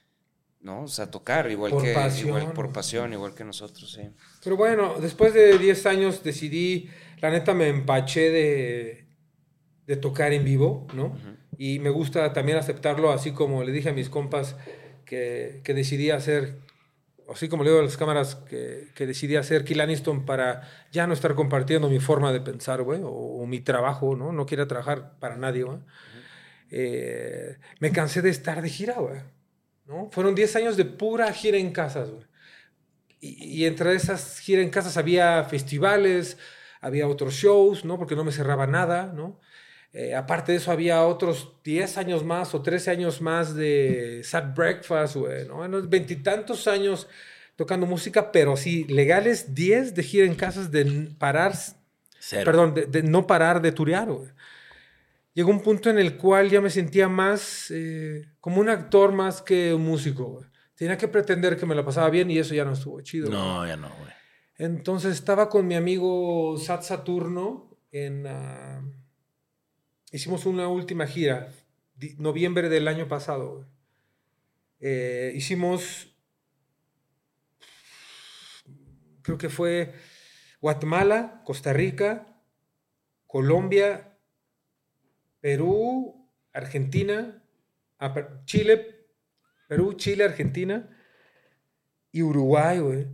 ¿no? 0.60 0.84
O 0.84 0.88
sea, 0.88 1.10
tocar, 1.10 1.50
igual 1.50 1.70
Por 1.72 1.82
que 1.82 1.92
pasión, 1.92 2.28
igual 2.28 2.52
por 2.54 2.72
pasión, 2.72 3.12
igual 3.12 3.34
que 3.34 3.44
nosotros, 3.44 3.92
sí. 3.92 4.08
Pero 4.42 4.56
bueno, 4.56 4.96
después 5.00 5.34
de 5.34 5.58
10 5.58 5.84
años 5.84 6.22
decidí, 6.24 6.88
la 7.18 7.30
neta 7.30 7.54
me 7.54 7.68
empaché 7.68 8.30
de, 8.30 9.06
de 9.86 9.96
tocar 9.96 10.32
en 10.32 10.44
vivo, 10.44 10.86
¿no? 10.94 11.16
Y 11.58 11.78
me 11.78 11.90
gusta 11.90 12.32
también 12.32 12.58
aceptarlo, 12.58 13.10
así 13.12 13.32
como 13.32 13.64
le 13.64 13.72
dije 13.72 13.88
a 13.88 13.92
mis 13.92 14.08
compas 14.08 14.56
que, 15.04 15.60
que 15.64 15.74
decidí 15.74 16.10
hacer, 16.10 16.58
así 17.32 17.48
como 17.48 17.64
le 17.64 17.70
digo 17.70 17.80
a 17.80 17.84
las 17.84 17.96
cámaras, 17.96 18.34
que, 18.34 18.88
que 18.94 19.06
decidí 19.06 19.36
hacer 19.36 19.64
Kill 19.64 19.80
Aniston 19.80 20.26
para 20.26 20.62
ya 20.92 21.06
no 21.06 21.14
estar 21.14 21.34
compartiendo 21.34 21.88
mi 21.88 21.98
forma 22.00 22.32
de 22.32 22.40
pensar, 22.40 22.82
güey, 22.82 23.00
o, 23.02 23.08
o 23.10 23.46
mi 23.46 23.60
trabajo, 23.60 24.16
¿no? 24.16 24.32
No 24.32 24.44
quiero 24.44 24.66
trabajar 24.66 25.18
para 25.18 25.36
nadie, 25.36 25.62
güey. 25.62 25.78
Eh, 26.70 27.56
me 27.80 27.92
cansé 27.92 28.22
de 28.22 28.30
estar 28.30 28.60
de 28.60 28.68
gira, 28.68 28.94
güey. 28.94 29.20
¿no? 29.86 30.10
Fueron 30.10 30.34
10 30.34 30.56
años 30.56 30.76
de 30.76 30.84
pura 30.84 31.32
gira 31.32 31.58
en 31.58 31.72
casas, 31.72 32.10
güey. 32.10 32.24
Y, 33.20 33.62
y 33.62 33.64
entre 33.64 33.94
esas 33.94 34.38
giras 34.40 34.64
en 34.64 34.70
casas 34.70 34.96
había 34.96 35.44
festivales, 35.44 36.36
había 36.86 37.06
otros 37.08 37.34
shows, 37.34 37.84
¿no? 37.84 37.98
Porque 37.98 38.16
no 38.16 38.24
me 38.24 38.32
cerraba 38.32 38.66
nada, 38.66 39.12
¿no? 39.14 39.38
Eh, 39.92 40.14
aparte 40.14 40.52
de 40.52 40.58
eso, 40.58 40.70
había 40.72 41.02
otros 41.04 41.54
10 41.64 41.96
años 41.98 42.24
más 42.24 42.54
o 42.54 42.62
13 42.62 42.90
años 42.90 43.20
más 43.20 43.54
de 43.54 44.20
Sad 44.24 44.54
Breakfast, 44.54 45.16
güey, 45.16 45.46
¿no? 45.46 45.66
Veintitantos 45.88 46.66
años 46.68 47.08
tocando 47.56 47.86
música, 47.86 48.30
pero 48.32 48.56
sí, 48.56 48.84
legales 48.84 49.54
10 49.54 49.94
de 49.94 50.02
gira 50.02 50.26
en 50.26 50.34
casas 50.34 50.70
de 50.70 51.10
parar, 51.18 51.54
Cero. 52.18 52.42
perdón, 52.44 52.74
de, 52.74 52.86
de 52.86 53.02
no 53.02 53.26
parar 53.26 53.62
de 53.62 53.72
turear, 53.72 54.10
güey. 54.10 54.28
Llegó 55.32 55.50
un 55.50 55.60
punto 55.62 55.90
en 55.90 55.98
el 55.98 56.16
cual 56.16 56.48
ya 56.48 56.60
me 56.62 56.70
sentía 56.70 57.08
más 57.08 57.70
eh, 57.70 58.26
como 58.40 58.60
un 58.60 58.68
actor 58.70 59.12
más 59.12 59.42
que 59.42 59.74
un 59.74 59.84
músico, 59.84 60.24
güey. 60.24 60.46
Tenía 60.74 60.96
que 60.98 61.08
pretender 61.08 61.56
que 61.56 61.66
me 61.66 61.74
la 61.74 61.84
pasaba 61.84 62.08
bien 62.10 62.30
y 62.30 62.38
eso 62.38 62.54
ya 62.54 62.64
no 62.64 62.72
estuvo 62.72 63.00
chido. 63.02 63.28
güey. 63.28 63.38
No, 63.38 63.66
ya 63.66 63.76
no, 63.76 63.88
güey. 63.98 64.12
Entonces 64.58 65.14
estaba 65.14 65.48
con 65.50 65.66
mi 65.66 65.74
amigo 65.74 66.56
Sat 66.58 66.82
Saturno 66.82 67.78
en... 67.92 68.26
ah, 68.26 68.82
hicimos 70.12 70.46
una 70.46 70.68
última 70.68 71.06
gira, 71.06 71.52
noviembre 72.16 72.68
del 72.68 72.88
año 72.88 73.06
pasado. 73.08 73.66
Eh, 74.80 75.32
hicimos... 75.34 76.12
Creo 79.22 79.38
que 79.38 79.48
fue 79.48 79.92
Guatemala, 80.60 81.42
Costa 81.44 81.72
Rica, 81.72 82.40
Colombia, 83.26 84.16
Perú, 85.40 86.30
Argentina, 86.52 87.42
ah, 87.98 88.42
Chile, 88.46 89.06
Perú, 89.68 89.94
Chile, 89.94 90.24
Argentina 90.24 90.96
y 92.10 92.22
Uruguay, 92.22 92.78
güey. 92.78 93.08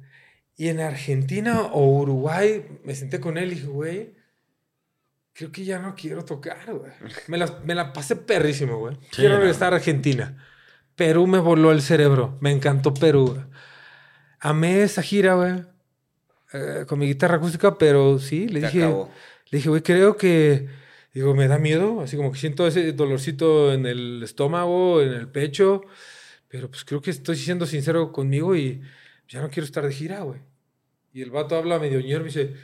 Y 0.62 0.68
en 0.68 0.78
Argentina 0.78 1.62
o 1.72 1.98
Uruguay 2.02 2.64
me 2.84 2.94
senté 2.94 3.18
con 3.18 3.36
él 3.36 3.50
y 3.50 3.54
dije, 3.56 3.66
güey, 3.66 4.14
creo 5.32 5.50
que 5.50 5.64
ya 5.64 5.80
no 5.80 5.96
quiero 5.96 6.24
tocar, 6.24 6.72
güey. 6.72 6.92
Me 7.26 7.36
la, 7.36 7.60
me 7.64 7.74
la 7.74 7.92
pasé 7.92 8.14
perrísimo, 8.14 8.78
güey. 8.78 8.96
quiero 9.10 9.34
no. 9.34 9.40
regresar 9.40 9.72
a 9.72 9.76
Argentina. 9.76 10.38
Perú 10.94 11.26
me 11.26 11.40
voló 11.40 11.72
el 11.72 11.82
cerebro. 11.82 12.38
Me 12.40 12.52
encantó 12.52 12.94
Perú. 12.94 13.42
Amé 14.38 14.82
esa 14.82 15.02
gira, 15.02 15.34
güey. 15.34 15.64
eh, 16.52 16.84
con 16.86 16.98
mi 17.00 17.06
guitarra 17.06 17.36
acústica, 17.38 17.76
pero 17.78 18.20
sí, 18.20 18.46
le 18.46 18.60
Te 18.60 18.66
dije, 18.66 18.84
acabó. 18.84 19.10
le 19.50 19.58
dije, 19.58 19.68
güey, 19.68 19.82
creo 19.82 20.16
que, 20.16 20.68
digo, 21.12 21.34
me 21.34 21.48
da 21.48 21.58
miedo, 21.58 22.02
así 22.02 22.16
como 22.16 22.30
que 22.30 22.38
siento 22.38 22.68
ese 22.68 22.92
dolorcito 22.92 23.72
en 23.72 23.86
el 23.86 24.22
estómago, 24.22 25.02
en 25.02 25.12
el 25.12 25.28
pecho, 25.28 25.82
pero 26.48 26.70
pues 26.70 26.84
creo 26.84 27.00
que 27.02 27.10
estoy 27.10 27.36
siendo 27.36 27.66
sincero 27.66 28.12
conmigo 28.12 28.54
y 28.54 28.80
ya 29.28 29.40
no 29.40 29.50
quiero 29.50 29.64
estar 29.66 29.84
de 29.86 29.92
gira, 29.92 30.20
güey. 30.20 30.40
Y 31.12 31.22
el 31.22 31.30
vato 31.30 31.56
habla 31.56 31.78
medio 31.78 32.00
ñero 32.00 32.22
y 32.22 32.26
dice, 32.26 32.54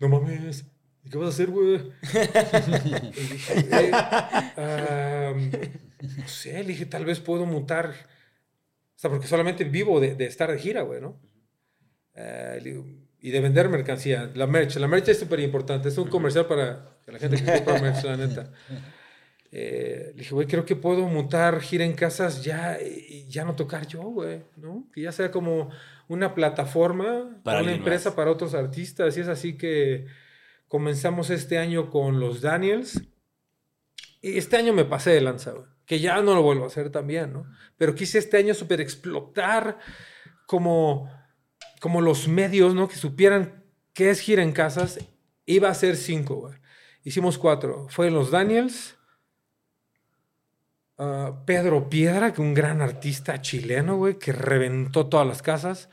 no 0.00 0.08
mames, 0.08 0.64
¿y 1.04 1.10
qué 1.10 1.18
vas 1.18 1.26
a 1.26 1.30
hacer, 1.30 1.50
güey? 1.50 1.76
y 3.14 3.20
dije, 3.20 3.62
"Güey, 3.68 3.90
am, 4.56 5.50
no 6.18 6.28
sé, 6.28 6.62
le 6.62 6.68
dije, 6.68 6.86
tal 6.86 7.04
vez 7.04 7.20
puedo 7.20 7.46
mutar, 7.46 7.90
o 7.90 8.98
sea, 8.98 9.10
porque 9.10 9.26
solamente 9.26 9.64
vivo 9.64 10.00
de, 10.00 10.14
de 10.14 10.26
estar 10.26 10.50
de 10.50 10.58
gira, 10.58 10.82
güey, 10.82 11.00
¿no? 11.00 11.20
Le 12.14 12.60
digo, 12.60 12.84
y 13.24 13.30
de 13.30 13.40
vender 13.40 13.70
mercancía. 13.70 14.30
La 14.34 14.46
merch. 14.46 14.76
La 14.76 14.86
merch 14.86 15.08
es 15.08 15.18
súper 15.18 15.40
importante. 15.40 15.88
Es 15.88 15.96
un 15.96 16.08
comercial 16.08 16.44
para 16.44 16.98
la 17.06 17.18
gente 17.18 17.36
que 17.42 17.52
compra 17.52 17.80
merch, 17.80 18.04
la 18.04 18.16
neta. 18.18 18.52
Eh, 19.56 20.06
le 20.16 20.22
dije, 20.22 20.34
güey, 20.34 20.48
creo 20.48 20.64
que 20.64 20.74
puedo 20.74 21.06
montar 21.06 21.60
gira 21.60 21.84
en 21.84 21.92
casas 21.92 22.42
ya 22.42 22.76
y 22.82 23.28
ya 23.28 23.44
no 23.44 23.54
tocar 23.54 23.86
yo, 23.86 24.02
güey, 24.02 24.42
¿no? 24.56 24.88
Que 24.92 25.02
ya 25.02 25.12
sea 25.12 25.30
como 25.30 25.70
una 26.08 26.34
plataforma, 26.34 27.40
Para 27.42 27.62
una 27.62 27.72
empresa 27.72 28.10
más. 28.10 28.16
para 28.16 28.30
otros 28.30 28.54
artistas. 28.54 29.16
Y 29.16 29.20
es 29.20 29.28
así 29.28 29.56
que 29.56 30.06
comenzamos 30.68 31.30
este 31.30 31.58
año 31.58 31.90
con 31.90 32.20
los 32.20 32.40
Daniels. 32.40 33.02
Y 34.20 34.38
este 34.38 34.56
año 34.56 34.72
me 34.72 34.84
pasé 34.84 35.10
de 35.10 35.20
lanza. 35.20 35.54
Que 35.86 36.00
ya 36.00 36.20
no 36.22 36.34
lo 36.34 36.42
vuelvo 36.42 36.64
a 36.64 36.68
hacer 36.68 36.90
también, 36.90 37.32
¿no? 37.32 37.46
Pero 37.76 37.94
quise 37.94 38.18
este 38.18 38.38
año 38.38 38.54
súper 38.54 38.80
explotar 38.80 39.78
como, 40.46 41.10
como 41.80 42.00
los 42.00 42.26
medios, 42.28 42.74
¿no? 42.74 42.88
Que 42.88 42.96
supieran 42.96 43.64
qué 43.92 44.10
es 44.10 44.20
gira 44.20 44.42
en 44.42 44.52
casas. 44.52 44.98
Iba 45.46 45.68
a 45.68 45.74
ser 45.74 45.96
cinco, 45.96 46.36
güey. 46.36 46.54
Hicimos 47.02 47.36
cuatro. 47.36 47.86
Fue 47.90 48.10
los 48.10 48.30
Daniels. 48.30 48.96
Ah, 50.98 51.42
Pedro 51.46 51.88
Piedra, 51.88 52.32
que 52.32 52.40
un 52.42 52.54
gran 52.54 52.80
artista 52.82 53.40
chileno, 53.40 53.96
güey, 53.96 54.18
que 54.18 54.32
reventó 54.32 55.06
todas 55.08 55.26
las 55.26 55.42
casas. 55.42 55.88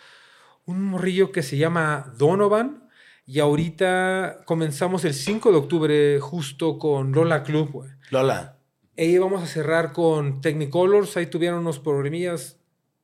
Un 0.66 0.84
morrillo 0.84 1.32
que 1.32 1.44
se 1.44 1.58
llama 1.58 2.14
Donovan. 2.18 2.90
Y 3.26 3.40
ahorita 3.40 4.42
comenzamos 4.46 5.06
el 5.06 5.14
5 5.14 5.52
de 5.52 5.58
octubre 5.58 6.20
justo 6.20 6.78
con 6.80 7.12
Lola 7.14 7.44
Club, 7.44 7.72
güey. 7.72 7.90
Lola. 8.10 8.58
Ahí 8.98 9.18
vamos 9.18 9.42
a 9.44 9.48
cerrar 9.48 9.94
con 9.94 10.42
Technicolors. 10.42 11.16
Ahí 11.18 11.28
tuvieron 11.28 11.60
unos 11.60 11.80
problemillas 11.80 12.60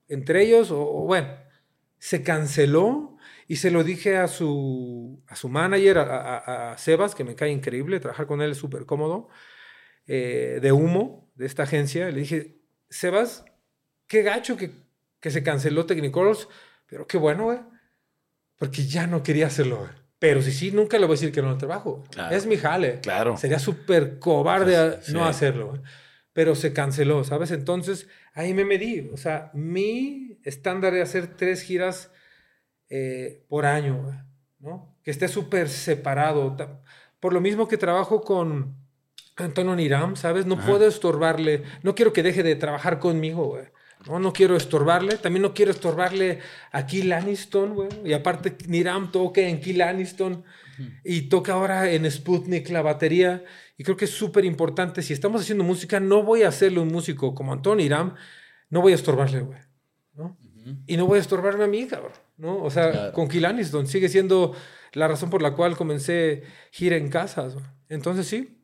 entre 0.07 0.43
ellos. 0.43 0.71
O, 0.71 0.81
o 0.81 1.05
bueno, 1.05 1.29
se 1.99 2.23
canceló. 2.23 3.15
Y 3.47 3.55
se 3.57 3.71
lo 3.71 3.83
dije 3.85 4.17
a 4.17 4.27
su, 4.27 5.23
a 5.27 5.35
su 5.37 5.47
manager, 5.47 5.99
a, 5.99 6.03
a- 6.37 6.71
a 6.73 6.77
Sebas, 6.77 7.15
que 7.15 7.23
me 7.23 7.35
cae 7.35 7.49
increíble. 7.51 7.99
Trabajar 8.01 8.27
con 8.27 8.41
él 8.41 8.51
es 8.51 8.57
súper 8.57 8.85
cómodo. 8.85 9.29
eh, 10.07 10.59
de 10.61 10.71
humo, 10.71 11.26
de 11.37 11.45
esta 11.45 11.63
agencia. 11.63 12.09
Le 12.09 12.19
dije, 12.19 12.57
Sebas, 12.89 13.45
qué 14.07 14.23
gacho 14.23 14.57
que, 14.57 14.71
que 15.19 15.31
se 15.31 15.43
canceló 15.43 15.85
Technicolors. 15.85 16.47
Pero 16.87 17.07
qué 17.07 17.17
bueno, 17.17 17.45
güey. 17.45 17.59
Porque 18.57 18.85
ya 18.85 19.07
no 19.07 19.23
quería 19.23 19.47
hacerlo, 19.47 19.77
güey. 19.79 19.89
Pero 20.19 20.41
si 20.41 20.51
sí, 20.51 20.71
nunca 20.71 20.97
le 20.97 21.05
voy 21.05 21.13
a 21.13 21.19
decir 21.19 21.31
que 21.31 21.41
no 21.43 21.49
al 21.51 21.57
trabajo. 21.59 22.03
Claro. 22.09 22.35
Es 22.35 22.45
mi 22.47 22.57
jale. 22.57 22.99
Claro. 23.01 23.37
Sería 23.37 23.59
súper 23.59 24.17
cobarde 24.19 24.99
Sí. 25.03 25.13
no 25.13 25.25
hacerlo. 25.25 25.69
güey. 25.69 25.81
Pero 26.33 26.55
se 26.55 26.73
canceló, 26.73 27.23
¿sabes? 27.23 27.51
Entonces, 27.51 28.07
ahí 28.33 28.53
me 28.53 28.65
medí. 28.65 29.09
O 29.13 29.17
sea, 29.17 29.51
mi 29.53 30.39
estándar 30.43 30.95
es 30.95 31.09
hacer 31.09 31.35
tres 31.35 31.61
giras 31.61 32.11
eh, 32.89 33.43
por 33.47 33.65
año, 33.65 34.01
güey, 34.01 34.15
¿no? 34.59 34.97
Que 35.03 35.11
esté 35.11 35.27
súper 35.27 35.67
separado. 35.69 36.55
Por 37.19 37.33
lo 37.33 37.41
mismo 37.41 37.67
que 37.67 37.77
trabajo 37.77 38.21
con 38.21 38.75
Antonio 39.37 39.75
Niram, 39.75 40.15
¿sabes? 40.15 40.45
No 40.45 40.57
puedo 40.59 40.87
estorbarle. 40.87 41.63
No 41.83 41.95
quiero 41.95 42.11
que 42.13 42.23
deje 42.23 42.43
de 42.43 42.55
trabajar 42.55 42.99
conmigo, 42.99 43.45
güey. 43.45 43.65
No, 44.07 44.19
no 44.19 44.33
quiero 44.33 44.55
estorbarle. 44.55 45.17
También 45.17 45.41
no 45.43 45.53
quiero 45.53 45.71
estorbarle 45.71 46.39
a 46.71 46.85
Kill 46.85 47.11
Aniston, 47.13 47.73
güey. 47.75 47.89
Y 48.05 48.13
aparte, 48.13 48.55
Niram 48.67 49.11
toca 49.11 49.41
en 49.41 49.59
Kill 49.59 49.81
Aniston 49.81 50.43
y 51.03 51.21
toca 51.23 51.53
ahora 51.53 51.91
en 51.91 52.09
Sputnik 52.09 52.69
la 52.69 52.81
batería. 52.81 53.43
Y 53.77 53.83
creo 53.83 53.97
que 53.97 54.05
es 54.05 54.11
súper 54.11 54.45
importante. 54.45 55.01
Si 55.01 55.13
estamos 55.13 55.41
haciendo 55.41 55.63
música, 55.63 55.99
no 55.99 56.23
voy 56.23 56.43
a 56.43 56.47
hacerle 56.49 56.79
un 56.79 56.87
músico 56.89 57.33
como 57.35 57.53
Antonio 57.53 57.83
Niram. 57.83 58.15
No 58.69 58.81
voy 58.81 58.91
a 58.91 58.95
estorbarle, 58.95 59.41
güey. 59.41 59.59
¿no? 60.13 60.37
Y 60.85 60.97
no 60.97 61.05
voy 61.05 61.17
a 61.17 61.21
estorbarme 61.21 61.63
a 61.63 61.67
mí, 61.67 61.85
cabrón. 61.87 62.11
¿no? 62.37 62.61
O 62.63 62.69
sea, 62.69 62.91
Claro. 62.91 63.13
con 63.13 63.27
Kill 63.27 63.45
Aniston 63.45 63.87
sigue 63.87 64.09
siendo 64.09 64.53
la 64.93 65.07
razón 65.07 65.29
por 65.29 65.41
la 65.41 65.51
cual 65.53 65.75
comencé 65.77 66.43
gira 66.71 66.95
en 66.97 67.09
casas. 67.09 67.55
Entonces, 67.89 68.27
sí. 68.27 68.56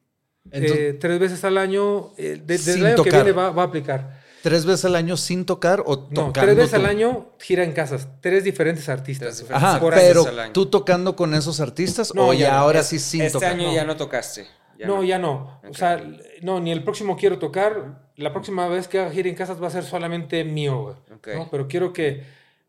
Entonces- 0.52 0.78
eh, 0.80 0.94
tres 0.94 1.20
veces 1.20 1.44
al 1.44 1.58
año, 1.58 2.12
eh, 2.18 2.32
de- 2.38 2.38
desde 2.58 2.74
el 2.76 2.86
año 2.86 3.04
que 3.04 3.10
viene 3.12 3.32
va, 3.32 3.52
va 3.52 3.64
a 3.64 3.66
aplicar. 3.66 4.22
¿Tres 4.42 4.66
veces 4.66 4.84
al 4.86 4.96
año 4.98 5.16
sin 5.16 5.46
tocar 5.46 5.82
o 5.86 6.10
No, 6.12 6.34
tres 6.34 6.54
veces 6.58 6.72
tú? 6.72 6.76
al 6.76 6.86
año 6.86 7.30
gira 7.40 7.64
en 7.64 7.72
casas. 7.72 8.10
Tres 8.20 8.44
diferentes 8.44 8.90
artistas. 8.90 9.28
Tres 9.30 9.40
diferentes 9.40 9.70
Ajá, 9.70 9.80
Por 9.80 9.94
año. 9.94 10.04
pero 10.06 10.28
al 10.28 10.40
año. 10.40 10.52
tú 10.54 10.66
tocando 10.66 11.16
con 11.16 11.34
esos 11.34 11.62
artistas 11.62 12.14
No, 12.14 12.28
o 12.28 12.34
ya 12.34 12.40
ya 12.48 12.52
no. 12.52 12.58
ahora 12.58 12.82
Es- 12.82 12.88
sí 12.88 13.00
sin 13.00 13.22
este 13.22 13.34
tocar. 13.34 13.54
año 13.54 13.68
no. 13.70 13.74
ya 13.74 13.86
no 13.86 13.96
tocaste. 13.96 14.46
Ya 14.78 14.88
no, 14.88 15.02
ya 15.04 15.18
no. 15.18 15.62
O 15.70 15.74
sea, 15.74 16.04
no, 16.42 16.60
ni 16.60 16.72
el 16.74 16.84
próximo 16.84 17.16
quiero 17.16 17.40
tocar. 17.40 18.02
La 18.18 18.34
próxima 18.34 18.68
vez 18.68 18.90
que 18.90 19.00
haga 19.00 19.12
gira 19.12 19.30
en 19.30 19.36
casas 19.36 19.64
va 19.64 19.68
a 19.68 19.72
ser 19.72 19.86
solamente 19.86 20.44
mío, 20.44 20.82
güey. 20.82 20.96
Ok. 21.16 21.28
¿no? 21.36 21.48
Pero 21.50 21.68
quiero 21.70 21.94
que 21.94 22.24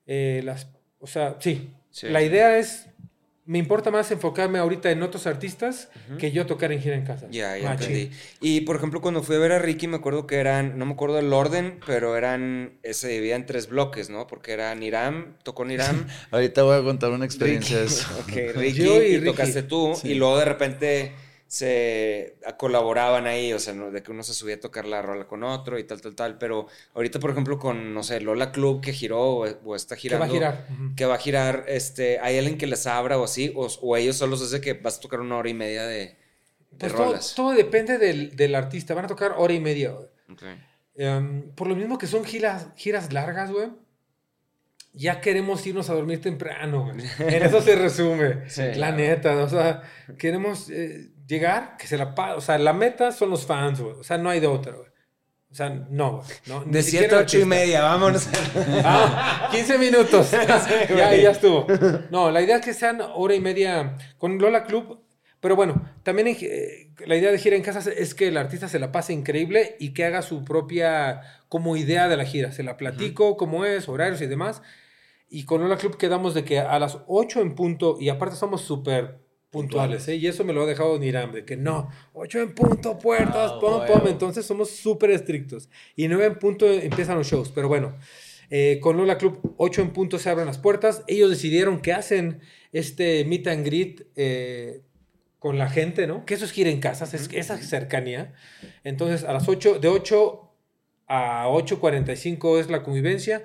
eh, 0.07 0.43
las... 0.45 0.69
O 1.01 1.07
sea, 1.09 1.37
sí. 1.41 1.71
Sí. 1.91 2.07
La 2.09 2.23
idea 2.23 2.57
es... 2.59 2.87
Me 3.47 3.59
importa 3.59 3.91
más 3.91 4.11
enfocarme 4.11 4.59
ahorita 4.59 4.91
en 4.91 5.03
otros 5.03 5.27
artistas 5.27 5.91
que 6.19 6.33
yo 6.33 6.47
tocar 6.47 6.73
en 6.73 6.81
gira 6.81 6.97
en 6.97 7.05
casas. 7.05 7.29
Ya, 7.31 7.59
ya 7.59 7.69
Machín. 7.71 7.93
entendí. 7.95 8.17
Y 8.41 8.63
por 8.63 8.77
ejemplo, 8.77 9.03
cuando 9.03 9.23
fui 9.23 9.37
a 9.37 9.39
ver 9.39 9.53
a 9.53 9.59
Ricky, 9.59 9.87
me 9.87 9.97
acuerdo 9.97 10.27
que 10.27 10.37
eran, 10.37 10.79
no 10.79 10.87
me 10.87 10.93
acuerdo 10.93 11.19
el 11.19 11.31
orden, 11.31 11.79
pero 11.87 12.17
eran, 12.17 12.73
se 12.91 13.09
dividía 13.09 13.37
en 13.37 13.45
tres 13.45 13.69
bloques, 13.69 14.09
¿no? 14.09 14.27
Porque 14.27 14.53
era 14.53 14.75
Niram, 14.75 15.35
tocó 15.43 15.67
Niram, 15.67 16.07
Ahorita 16.31 16.63
voy 16.63 16.79
a 16.79 16.83
contar 16.83 17.11
una 17.11 17.27
experiencia 17.27 17.77
de 17.81 17.85
Ricky, 17.85 17.95
eso. 17.99 18.09
ok, 18.21 18.57
Ricky, 18.57 18.79
Yo 18.83 19.03
y 19.03 19.07
y, 19.07 19.17
Ricky. 19.19 19.27
tocaste 19.27 19.63
tú, 19.63 19.93
y 20.05 20.15
luego 20.15 20.39
de 20.39 20.45
repente 20.47 21.13
se 21.55 22.37
colaboraban 22.59 23.27
ahí, 23.29 23.53
o 23.53 23.61
sea, 23.61 23.75
¿no? 23.75 23.93
de 23.93 24.03
que 24.03 24.11
uno 24.11 24.25
se 24.25 24.35
subía 24.35 24.57
a 24.57 24.61
tocar 24.61 24.87
la 24.87 25.03
rola 25.03 25.27
con 25.29 25.45
otro 25.45 25.79
y 25.79 25.85
tal, 25.85 26.01
tal, 26.01 26.17
tal, 26.17 26.37
pero 26.37 26.67
ahorita, 26.95 27.21
por 27.21 27.31
ejemplo, 27.31 27.61
con, 27.61 27.95
no 27.95 28.03
sé, 28.03 28.21
Lola 28.21 28.51
Club 28.51 28.81
que 28.81 28.93
giró 28.93 29.21
o, 29.23 29.47
o 29.65 29.77
está 29.77 29.95
Que 29.97 30.17
va 30.17 30.27
girando. 30.27 30.27
a 30.27 30.29
girar. 30.29 30.67
Ujú. 30.73 30.97
Que 30.97 31.05
va 31.07 31.15
a 31.15 31.19
girar, 31.19 31.65
este, 31.69 32.19
¿hay 32.19 32.39
alguien 32.39 32.59
que 32.59 32.67
les 32.67 32.87
abra 32.89 33.19
o 33.19 33.25
así? 33.25 33.53
O, 33.55 33.67
o 33.83 33.97
ellos 33.97 34.17
solos 34.17 34.43
hace 34.43 34.61
que 34.61 34.73
vas 34.75 34.99
a 34.99 35.01
tocar 35.01 35.21
una 35.21 35.37
hora 35.37 35.49
y 35.49 35.55
media 35.55 35.85
de, 35.87 35.97
de 36.07 36.17
Pues 36.79 36.93
todo, 36.93 37.05
rolas. 37.05 37.35
todo 37.37 37.53
depende 37.53 37.99
del, 37.99 38.35
del 38.35 38.55
artista. 38.57 38.95
Van 38.95 39.05
a 39.05 39.09
tocar 39.09 39.35
hora 39.37 39.53
y 39.55 39.61
media, 39.61 39.93
güey. 39.93 40.07
Ok. 40.33 40.43
Em, 40.97 41.51
por 41.55 41.69
lo 41.69 41.77
mismo 41.77 41.99
que 41.99 42.07
son 42.09 42.25
giras, 42.25 42.67
giras 42.77 43.13
largas, 43.13 43.53
güey. 43.53 43.69
Ya 44.97 45.21
queremos 45.21 45.67
irnos 45.67 45.91
a 45.91 45.95
dormir 45.95 46.21
temprano, 46.21 46.85
güey. 46.85 47.05
En 47.19 47.43
eso 47.43 47.61
se 47.61 47.75
resume. 47.75 48.49
Sí, 48.49 48.63
la 48.63 48.73
claro. 48.73 48.97
neta, 48.97 49.37
o 49.43 49.49
sea, 49.49 49.83
queremos 50.17 50.71
eh, 50.71 51.11
llegar, 51.27 51.77
que 51.77 51.87
se 51.87 51.99
la 51.99 52.15
O 52.37 52.41
sea, 52.41 52.59
la 52.59 52.73
meta 52.73 53.11
son 53.13 53.31
los 53.31 53.45
fans, 53.45 53.81
güey. 53.81 53.95
O 53.95 54.05
sea, 54.05 54.19
no 54.19 54.31
hay 54.31 54.41
de 54.41 54.47
otra, 54.47 54.73
güey. 54.73 54.89
O 55.51 55.55
sea, 55.57 55.69
no, 55.69 56.19
güey. 56.19 56.29
No, 56.47 56.65
De 56.65 56.83
siquiera 56.83 57.09
7 57.09 57.15
a 57.15 57.19
el 57.19 57.25
8 57.25 57.39
y 57.41 57.45
media, 57.45 57.83
vámonos. 57.83 58.29
Ah, 58.85 59.49
15 59.51 59.79
minutos. 59.79 60.31
ya, 60.97 61.15
ya 61.15 61.31
estuvo. 61.31 61.67
No, 62.11 62.31
la 62.31 62.43
idea 62.43 62.57
es 62.57 62.65
que 62.65 62.75
sean 62.75 63.01
hora 63.01 63.35
y 63.35 63.41
media 63.41 63.97
con 64.19 64.39
Lola 64.39 64.65
Club. 64.65 65.01
Pero 65.45 65.57
bueno, 65.57 65.83
también 66.03 66.29
eh, 66.29 66.91
la 67.05 67.17
idea 67.17 67.31
de 67.31 67.39
gira 67.39 67.55
en 67.55 67.63
casa 67.63 67.89
es 67.91 68.15
que 68.15 68.29
el 68.29 68.37
artista 68.39 68.67
se 68.67 68.79
la 68.79 68.93
pase 68.93 69.13
increíble 69.13 69.77
y 69.79 69.93
que 69.93 70.07
haga 70.07 70.23
su 70.23 70.43
propia 70.43 71.21
como 71.51 71.77
idea 71.77 72.09
de 72.09 72.17
la 72.17 72.25
gira. 72.25 72.51
Se 72.51 72.63
la 72.63 72.79
platico, 72.79 73.37
cómo 73.37 73.67
es, 73.67 73.87
horarios 73.87 74.23
y 74.23 74.27
demás. 74.27 74.63
Y 75.29 75.45
con 75.45 75.61
Lola 75.61 75.77
Club 75.77 75.97
quedamos 75.97 76.35
de 76.35 76.45
que 76.45 76.59
a 76.59 76.79
las 76.79 76.99
8 77.07 77.41
en 77.41 77.55
punto, 77.55 77.97
y 78.01 78.09
aparte 78.09 78.37
somos 78.37 78.61
súper 78.63 79.19
puntuales, 79.51 80.09
¿eh? 80.09 80.17
y 80.17 80.27
eso 80.27 80.45
me 80.45 80.53
lo 80.53 80.63
ha 80.63 80.67
dejado 80.67 80.99
Niram, 80.99 81.33
de 81.33 81.45
que 81.45 81.57
no, 81.57 81.89
8 82.13 82.41
en 82.41 82.55
punto, 82.55 82.99
puertas, 82.99 83.53
Ah, 83.55 83.59
pom, 83.61 83.87
pom, 83.87 84.03
entonces 84.09 84.45
somos 84.45 84.71
súper 84.71 85.11
estrictos. 85.11 85.69
Y 85.97 86.09
9 86.09 86.27
en 86.27 86.39
punto 86.39 86.71
empiezan 86.71 87.17
los 87.17 87.29
shows, 87.29 87.51
pero 87.55 87.69
bueno, 87.69 87.97
eh, 88.51 88.79
con 88.81 88.97
Lola 88.97 89.17
Club 89.19 89.55
8 89.57 89.83
en 89.83 89.91
punto 89.93 90.19
se 90.19 90.29
abren 90.29 90.47
las 90.47 90.59
puertas, 90.59 91.05
ellos 91.07 91.31
decidieron 91.31 91.81
que 91.81 91.93
hacen 91.93 92.41
este 92.73 93.25
meet 93.25 93.47
and 93.47 93.65
greet 93.65 94.07
eh, 94.17 94.83
con 95.39 95.59
la 95.59 95.69
gente, 95.69 96.07
¿no? 96.07 96.25
Que 96.25 96.35
eso 96.35 96.45
es 96.45 96.53
gira 96.53 96.71
en 96.71 96.81
casas, 96.81 97.15
es 97.15 97.29
esa 97.33 97.57
cercanía. 97.59 98.33
Entonces 98.83 99.25
a 99.25 99.33
las 99.33 99.49
8, 99.49 99.79
de 99.79 99.89
8 99.89 100.51
a 101.07 101.49
8.45 101.49 102.61
es 102.61 102.71
la 102.71 102.83
convivencia. 102.83 103.45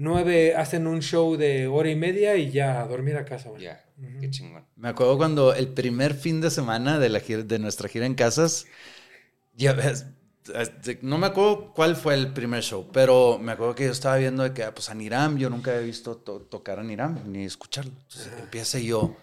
9 0.00 0.54
hacen 0.54 0.86
un 0.86 1.02
show 1.02 1.36
de 1.36 1.66
hora 1.66 1.90
y 1.90 1.96
media 1.96 2.36
y 2.36 2.52
ya 2.52 2.80
a 2.80 2.86
dormir 2.86 3.16
a 3.16 3.24
casa. 3.24 3.48
güey. 3.50 3.62
Ya, 3.64 3.84
Ujú. 3.98 4.20
qué 4.20 4.30
chingón. 4.30 4.64
Me 4.76 4.88
acuerdo 4.88 5.16
cuando 5.18 5.52
el 5.54 5.66
primer 5.68 6.14
fin 6.14 6.40
de 6.40 6.50
semana 6.50 7.00
de, 7.00 7.08
la 7.08 7.18
gira- 7.20 7.42
de 7.42 7.58
nuestra 7.58 7.88
gira 7.88 8.06
en 8.06 8.14
casas, 8.14 8.66
ya 9.56 9.72
ves, 9.72 10.06
este, 10.54 11.00
no 11.02 11.18
me 11.18 11.26
acuerdo 11.26 11.72
cuál 11.74 11.96
fue 11.96 12.14
el 12.14 12.32
primer 12.32 12.62
show, 12.62 12.88
pero 12.92 13.40
me 13.42 13.50
acuerdo 13.52 13.74
que 13.74 13.86
yo 13.86 13.90
estaba 13.90 14.16
viendo 14.16 14.44
de 14.44 14.52
que 14.54 14.62
ah, 14.62 14.72
pues 14.72 14.88
a 14.88 14.94
Niram, 14.94 15.36
yo 15.36 15.50
nunca 15.50 15.72
había 15.72 15.82
visto 15.84 16.16
to- 16.16 16.42
tocar 16.42 16.78
a 16.78 16.84
Niram 16.84 17.18
ni 17.26 17.44
escucharlo. 17.44 17.90
Entonces 17.90 18.30
empieza 18.40 18.78
yo, 18.78 19.16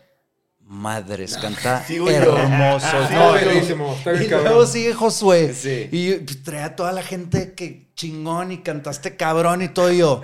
madres, 0.60 1.38
canta 1.38 1.84
Sigo 1.88 2.08
yo. 2.12 2.38
hermoso. 2.38 2.88
Sí, 3.08 3.14
No, 3.14 3.38
y 4.22 4.28
cabrón. 4.28 4.44
luego 4.50 4.66
sigue 4.66 4.94
Josué. 4.94 5.54
Sí. 5.54 5.88
Y 5.92 6.16
trae 6.44 6.64
a 6.64 6.76
toda 6.76 6.92
la 6.92 7.02
gente 7.02 7.54
que 7.54 7.92
chingón 7.96 8.52
y 8.52 8.58
cantaste 8.58 9.16
cabrón 9.16 9.62
y 9.62 9.70
todo 9.70 9.92
y 9.92 10.00
yo. 10.00 10.22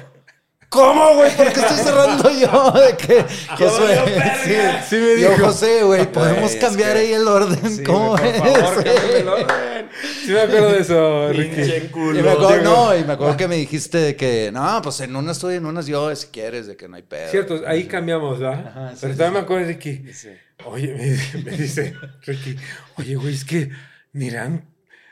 ¿Cómo, 0.71 1.15
güey? 1.15 1.35
¿Por 1.35 1.51
qué 1.51 1.59
estoy 1.59 1.77
cerrando 1.77 2.29
yo? 2.31 2.71
De 2.71 2.95
que 2.95 3.25
Josué. 3.57 3.99
Sí, 4.45 4.53
Sí 4.89 4.95
me 4.95 5.21
yo, 5.21 5.31
dijo. 5.31 5.45
José, 5.47 5.83
güey, 5.83 6.09
podemos 6.09 6.51
es 6.53 6.61
cambiar 6.61 6.93
que- 6.93 6.99
ahí 6.99 7.13
el 7.13 7.27
orden. 7.27 7.75
Sí, 7.75 7.83
¿Cómo 7.83 8.15
por 8.15 8.19
favor, 8.35 8.87
el 8.87 9.27
orden. 9.27 9.89
Sí 10.25 10.31
me 10.31 10.39
acuerdo 10.39 10.71
de 10.71 10.79
eso, 10.79 11.29
Ricky. 11.33 11.87
Culo. 11.89 12.17
Y 12.17 12.23
me 12.23 12.29
acuerdo, 12.31 12.61
no, 12.63 12.95
y 12.97 13.03
me 13.03 13.13
acuerdo 13.13 13.35
que 13.35 13.47
me 13.49 13.57
dijiste 13.57 13.97
de 13.97 14.15
que, 14.15 14.49
no, 14.53 14.81
pues 14.81 15.01
en 15.01 15.13
unas 15.13 15.35
estoy, 15.37 15.55
en 15.55 15.65
unas 15.65 15.87
yo, 15.87 16.15
si 16.15 16.27
quieres, 16.27 16.67
de 16.67 16.77
que 16.77 16.87
no 16.87 16.95
hay 16.95 17.03
pedo. 17.03 17.29
Cierto, 17.29 17.61
ahí 17.67 17.83
cambiamos, 17.83 18.39
¿verdad? 18.39 18.67
Ajá, 18.69 18.89
sí, 18.93 18.97
Pero 19.01 19.13
sí, 19.13 19.19
también 19.19 19.33
me 19.33 19.39
acuerdo 19.41 19.67
de 19.67 19.73
Ricky. 19.73 20.13
Sí. 20.13 20.29
Oye, 20.63 20.93
me, 20.95 21.03
dice- 21.03 21.37
me 21.43 21.51
dice 21.51 21.95
Ricky, 22.21 22.55
oye, 22.97 23.15
güey, 23.15 23.33
es 23.33 23.43
que 23.43 23.69
Niran 24.13 24.63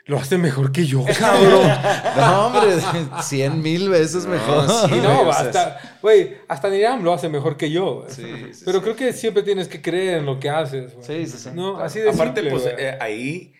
lo 0.06 0.18
hace 0.18 0.38
mejor 0.38 0.72
que 0.72 0.86
yo, 0.86 1.04
cabrón. 1.18 1.68
No, 2.16 2.46
hombre, 2.46 2.76
cien 3.22 3.62
mil 3.62 3.88
veces 3.88 4.24
No, 4.24 4.30
mejor. 4.32 4.66
sí, 4.88 4.96
no, 4.96 5.18
güey, 5.24 5.28
o 5.28 5.32
sea, 5.32 5.40
hasta, 5.42 5.98
güey, 6.02 6.36
hasta 6.48 6.68
Niram 6.70 7.02
lo 7.04 7.12
hace 7.12 7.28
mejor 7.28 7.56
que 7.56 7.70
yo. 7.70 8.06
Sí, 8.08 8.22
sí, 8.52 8.62
Pero 8.64 8.78
sí. 8.78 8.82
creo 8.84 8.96
que 8.96 9.12
siempre 9.12 9.42
tienes 9.42 9.68
que 9.68 9.80
creer 9.80 10.18
en 10.18 10.26
lo 10.26 10.40
que 10.40 10.50
haces. 10.50 10.94
güey. 10.94 11.06
Sí, 11.26 11.26
sí, 11.32 11.38
sí. 11.38 11.50
No, 11.54 11.78
así 11.78 12.00
de 12.00 12.10
Aparte, 12.10 12.40
simple, 12.40 12.50
pues 12.58 12.74
eh, 12.78 12.96
ahí, 13.00 13.52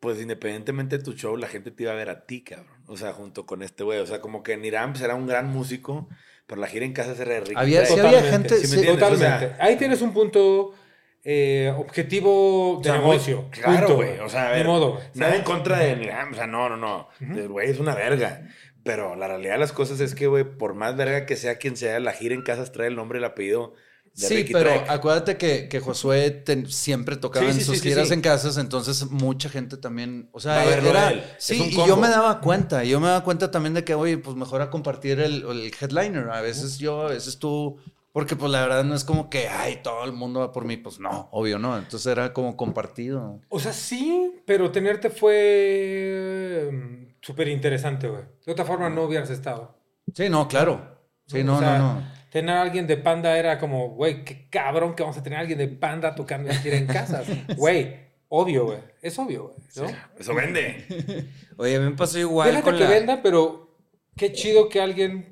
pues 0.00 0.20
independientemente 0.20 0.98
de 0.98 1.04
tu 1.04 1.12
show, 1.12 1.36
la 1.36 1.48
gente 1.48 1.70
te 1.70 1.82
iba 1.84 1.92
a 1.92 1.96
ver 1.96 2.10
a 2.10 2.24
ti, 2.24 2.42
cabrón. 2.42 2.82
O 2.86 2.96
sea, 2.96 3.12
junto 3.12 3.46
con 3.46 3.62
este 3.62 3.84
güey. 3.84 4.00
O 4.00 4.06
sea, 4.06 4.20
como 4.20 4.42
que 4.42 4.56
Niram 4.56 4.94
era 5.02 5.14
un 5.14 5.26
gran 5.26 5.48
músico, 5.48 6.08
pero 6.46 6.60
la 6.60 6.66
gira 6.66 6.84
en 6.84 6.92
casa 6.92 7.14
se 7.14 7.24
re 7.24 7.40
rica. 7.40 7.60
Había- 7.60 7.84
sí 7.86 7.94
Totalmente, 7.94 8.18
había 8.18 8.30
gente- 8.32 8.54
¿sí 8.56 8.62
me 8.62 8.66
sí, 8.68 8.74
entiendes? 8.76 9.02
O 9.04 9.10
Totalmente. 9.12 9.56
sea, 9.56 9.64
Ahí 9.64 9.76
tienes 9.76 10.02
un 10.02 10.12
punto 10.12 10.72
eh, 11.24 11.72
objetivo 11.76 12.80
de 12.82 12.90
O 12.90 12.92
sea, 12.92 13.00
negocio. 13.00 13.48
Claro, 13.50 13.94
güey. 13.96 14.18
O 14.20 14.28
sea, 14.28 14.48
a 14.48 14.50
ver. 14.52 14.66
Ni 14.66 14.72
modo. 14.72 15.00
Nada 15.14 15.36
en 15.36 15.42
contra 15.42 15.78
de 15.78 15.96
Niram. 15.96 16.32
O 16.32 16.34
sea, 16.34 16.46
no, 16.46 16.68
no, 16.68 16.76
no. 16.76 17.08
El 17.20 17.48
güey 17.48 17.70
es 17.70 17.78
una 17.78 17.94
verga. 17.94 18.48
Pero 18.84 19.14
la 19.14 19.28
realidad 19.28 19.52
de 19.54 19.58
las 19.60 19.72
cosas 19.72 20.00
es 20.00 20.14
que, 20.16 20.26
güey, 20.26 20.42
por 20.44 20.74
más 20.74 20.96
verga 20.96 21.24
que 21.24 21.36
sea 21.36 21.56
quien 21.58 21.76
sea, 21.76 22.00
la 22.00 22.12
gira 22.12 22.34
en 22.34 22.42
casas 22.42 22.72
trae 22.72 22.88
el 22.88 22.96
nombre 22.96 23.18
y 23.18 23.20
el 23.20 23.26
apellido 23.26 23.74
de 24.14 24.26
Sí, 24.26 24.34
Ricky 24.38 24.52
pero 24.52 24.70
Trek. 24.70 24.90
acuérdate 24.90 25.36
que, 25.38 25.68
que 25.68 25.78
Josué 25.80 26.30
ten- 26.32 26.68
siempre 26.68 27.16
tocaba 27.16 27.46
Sí, 27.46 27.52
en 27.52 27.58
sí, 27.60 27.64
sus 27.64 27.78
sí, 27.78 27.88
giras 27.90 28.10
en 28.10 28.20
casas, 28.20 28.58
entonces 28.58 29.06
mucha 29.10 29.48
gente 29.48 29.76
también, 29.78 30.28
o 30.32 30.40
sea, 30.40 30.64
verlo 30.66 30.90
era, 30.90 31.06
a 31.08 31.10
él. 31.12 31.22
sí, 31.38 31.62
y 31.70 31.76
yo 31.86 31.96
me 31.96 32.08
daba 32.08 32.40
cuenta, 32.40 32.82
yo 32.84 33.00
me 33.00 33.06
daba 33.06 33.24
cuenta 33.24 33.50
también 33.52 33.72
de 33.72 33.84
que, 33.84 33.94
oye, 33.94 34.18
pues 34.18 34.36
mejor 34.36 34.60
a 34.60 34.68
compartir 34.68 35.18
el, 35.20 35.44
el 35.48 35.72
headliner, 35.80 36.28
a 36.28 36.42
veces 36.42 36.76
yo, 36.78 37.02
a 37.06 37.08
veces 37.10 37.38
tú, 37.38 37.78
porque 38.12 38.36
pues 38.36 38.52
la 38.52 38.60
verdad 38.60 38.84
no 38.84 38.94
es 38.94 39.04
como 39.04 39.30
que, 39.30 39.48
ay, 39.48 39.80
todo 39.82 40.04
el 40.04 40.12
mundo 40.12 40.40
va 40.40 40.52
por 40.52 40.66
mí, 40.66 40.76
pues 40.76 41.00
no, 41.00 41.28
obvio 41.32 41.58
no, 41.58 41.78
entonces 41.78 42.12
era 42.12 42.32
como 42.32 42.56
compartido. 42.56 43.40
O 43.48 43.58
sea, 43.58 43.72
sí, 43.72 44.42
pero 44.44 44.70
tenerte 44.70 45.08
fue 45.08 46.68
mm, 46.70 47.14
súper 47.22 47.48
interesante, 47.48 48.08
güey. 48.08 48.22
De 48.44 48.52
otra 48.52 48.66
forma 48.66 48.90
no 48.90 49.04
hubieras 49.04 49.30
estado. 49.30 49.78
Sí, 50.14 50.28
no, 50.28 50.46
claro, 50.46 50.98
sí, 51.26 51.40
O 51.40 51.44
no, 51.44 51.58
sea, 51.58 51.78
no, 51.78 51.94
no. 51.94 52.12
Tener 52.30 52.56
a 52.56 52.62
alguien 52.62 52.86
de 52.86 52.96
Panda 52.96 53.36
era 53.36 53.58
como, 53.58 53.90
güey, 53.90 54.24
qué 54.24 54.48
cabrón 54.48 54.94
que 54.94 55.02
vamos 55.02 55.18
a 55.18 55.22
tener 55.22 55.38
a 55.38 55.42
alguien 55.42 55.58
de 55.58 55.68
Panda 55.68 56.14
tocando 56.14 56.50
en 56.50 56.56
gira 56.56 56.76
en 56.76 56.86
casas. 56.86 57.26
Güey, 57.56 57.94
obvio, 58.28 58.64
güey. 58.64 58.78
Es 59.02 59.18
obvio, 59.18 59.48
güey. 59.48 59.56
¿no? 59.76 59.96
Eso 60.18 60.34
vende. 60.34 61.28
Oye, 61.58 61.76
a 61.76 61.80
mí 61.80 61.90
me 61.90 61.96
pasó 61.96 62.18
igual 62.18 62.48
Déjate 62.48 62.64
con 62.64 62.78
que 62.78 62.84
la... 62.84 62.90
venda, 62.90 63.20
pero 63.22 63.76
qué 64.16 64.32
chido 64.32 64.70
que 64.70 64.80
alguien 64.80 65.31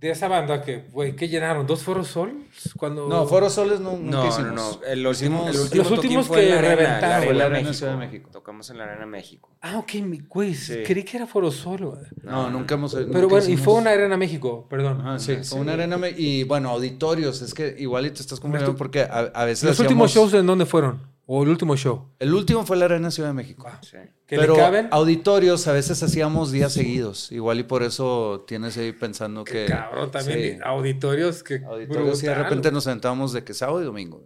de 0.00 0.10
esa 0.10 0.28
banda 0.28 0.62
que, 0.62 0.84
güey, 0.92 1.16
¿qué 1.16 1.28
llenaron? 1.28 1.66
¿Dos 1.66 1.82
foros 1.82 2.06
sol? 2.06 2.44
Cuando... 2.76 3.08
No, 3.08 3.26
Foro 3.26 3.50
Soles 3.50 3.80
no, 3.80 3.92
nunca 3.96 4.10
No, 4.18 4.22
no, 4.22 4.28
hicimos. 4.28 4.52
no. 4.54 4.84
El 4.86 5.06
último, 5.06 5.48
el 5.48 5.56
último 5.58 5.82
Los 5.82 5.90
últimos 5.92 6.28
que 6.28 6.48
la 6.48 6.58
arena, 6.58 6.74
reventaron, 6.76 7.10
la 7.20 7.22
fue 7.26 7.34
la 7.34 7.44
Arena 7.46 7.58
México. 7.60 7.74
Ciudad 7.74 7.92
de 7.92 7.98
México. 7.98 8.30
Tocamos 8.32 8.70
en 8.70 8.78
la 8.78 8.84
Arena 8.84 9.06
México. 9.06 9.56
Ah, 9.60 9.78
ok, 9.78 9.94
mi- 10.02 10.20
güey, 10.20 10.54
Sí. 10.54 10.82
creí 10.86 11.02
que 11.04 11.16
era 11.16 11.26
foro 11.26 11.50
sol, 11.50 11.84
güey. 11.84 12.00
No, 12.22 12.48
nunca 12.48 12.74
hemos. 12.76 12.94
Pero 12.94 13.06
nunca 13.08 13.26
bueno, 13.26 13.48
y 13.48 13.56
fue 13.56 13.74
una 13.74 13.90
arena 13.90 14.16
México, 14.16 14.66
perdón. 14.70 15.00
Ajá, 15.00 15.18
sí, 15.18 15.32
Ajá, 15.32 15.40
fue 15.44 15.56
sí. 15.56 15.60
una 15.60 15.72
arena 15.72 15.96
me- 15.98 16.10
y 16.10 16.44
bueno, 16.44 16.70
auditorios, 16.70 17.42
es 17.42 17.52
que 17.52 17.74
igual 17.78 18.06
y 18.06 18.10
te 18.10 18.20
estás 18.20 18.38
confundiendo 18.38 18.76
porque 18.76 19.02
a, 19.02 19.30
a 19.34 19.44
veces 19.44 19.64
¿Los 19.68 19.80
últimos 19.80 20.12
shows 20.12 20.32
en 20.34 20.46
dónde 20.46 20.64
fueron? 20.64 21.00
¿O 21.26 21.42
el 21.42 21.48
último 21.50 21.76
show? 21.76 22.06
El 22.20 22.32
último 22.34 22.64
fue 22.64 22.76
la 22.76 22.84
Arena 22.86 23.10
Ciudad 23.10 23.30
de 23.30 23.34
México. 23.34 23.68
Sí. 23.82 23.96
¿Que 24.28 24.36
Pero 24.36 24.52
le 24.54 24.60
caben? 24.60 24.88
auditorios 24.90 25.66
a 25.68 25.72
veces 25.72 26.02
hacíamos 26.02 26.52
días 26.52 26.74
seguidos, 26.74 27.32
igual 27.32 27.60
y 27.60 27.62
por 27.62 27.82
eso 27.82 28.44
tienes 28.46 28.76
ahí 28.76 28.92
pensando 28.92 29.42
que 29.42 29.64
Cabrón, 29.64 30.10
también 30.10 30.56
sí. 30.56 30.60
auditorios 30.62 31.42
que 31.42 31.64
auditorios 31.64 32.22
y 32.22 32.26
de 32.26 32.34
repente 32.34 32.70
nos 32.70 32.84
sentábamos 32.84 33.32
de 33.32 33.42
que 33.42 33.54
sábado 33.54 33.80
y 33.80 33.86
domingo. 33.86 34.22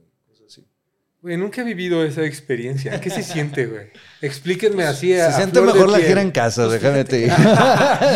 Güey, 1.23 1.37
nunca 1.37 1.61
he 1.61 1.64
vivido 1.64 2.05
esa 2.05 2.25
experiencia. 2.25 3.01
¿Qué 3.01 3.09
se 3.09 3.23
siente, 3.23 3.66
güey? 3.66 3.87
Explíquenme 4.20 4.83
así 4.83 5.14
a 5.14 5.27
Se 5.29 5.33
a 5.35 5.37
siente 5.37 5.61
mejor 5.61 5.89
la 5.89 5.99
piel. 5.99 6.09
gira 6.09 6.20
en 6.20 6.33
casa, 6.33 6.66
déjame 6.66 7.05
te. 7.05 7.29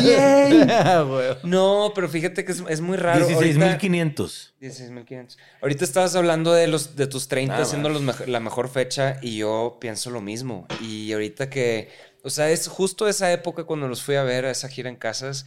Güey. 1.06 1.36
No, 1.44 1.92
pero 1.94 2.08
fíjate 2.08 2.44
que 2.44 2.52
es, 2.52 2.62
es 2.68 2.80
muy 2.80 2.96
raro. 2.96 3.24
ahorita- 3.24 3.78
16.500. 3.78 4.52
16.500. 4.60 5.36
Ahorita 5.62 5.84
estabas 5.84 6.16
hablando 6.16 6.52
de 6.52 6.66
los 6.66 6.96
de 6.96 7.06
tus 7.06 7.28
30 7.28 7.52
Nada 7.54 7.64
siendo 7.64 7.88
los 7.88 8.26
la 8.28 8.40
mejor 8.40 8.68
fecha 8.68 9.18
y 9.22 9.36
yo 9.38 9.78
pienso 9.80 10.10
lo 10.10 10.20
mismo. 10.20 10.66
Y 10.80 11.12
ahorita 11.12 11.48
que, 11.48 11.90
o 12.22 12.30
sea, 12.30 12.50
es 12.50 12.66
justo 12.68 13.06
esa 13.08 13.32
época 13.32 13.64
cuando 13.64 13.88
los 13.88 14.02
fui 14.02 14.16
a 14.16 14.24
ver 14.24 14.46
a 14.46 14.50
esa 14.50 14.68
gira 14.68 14.88
en 14.88 14.96
casas, 14.96 15.46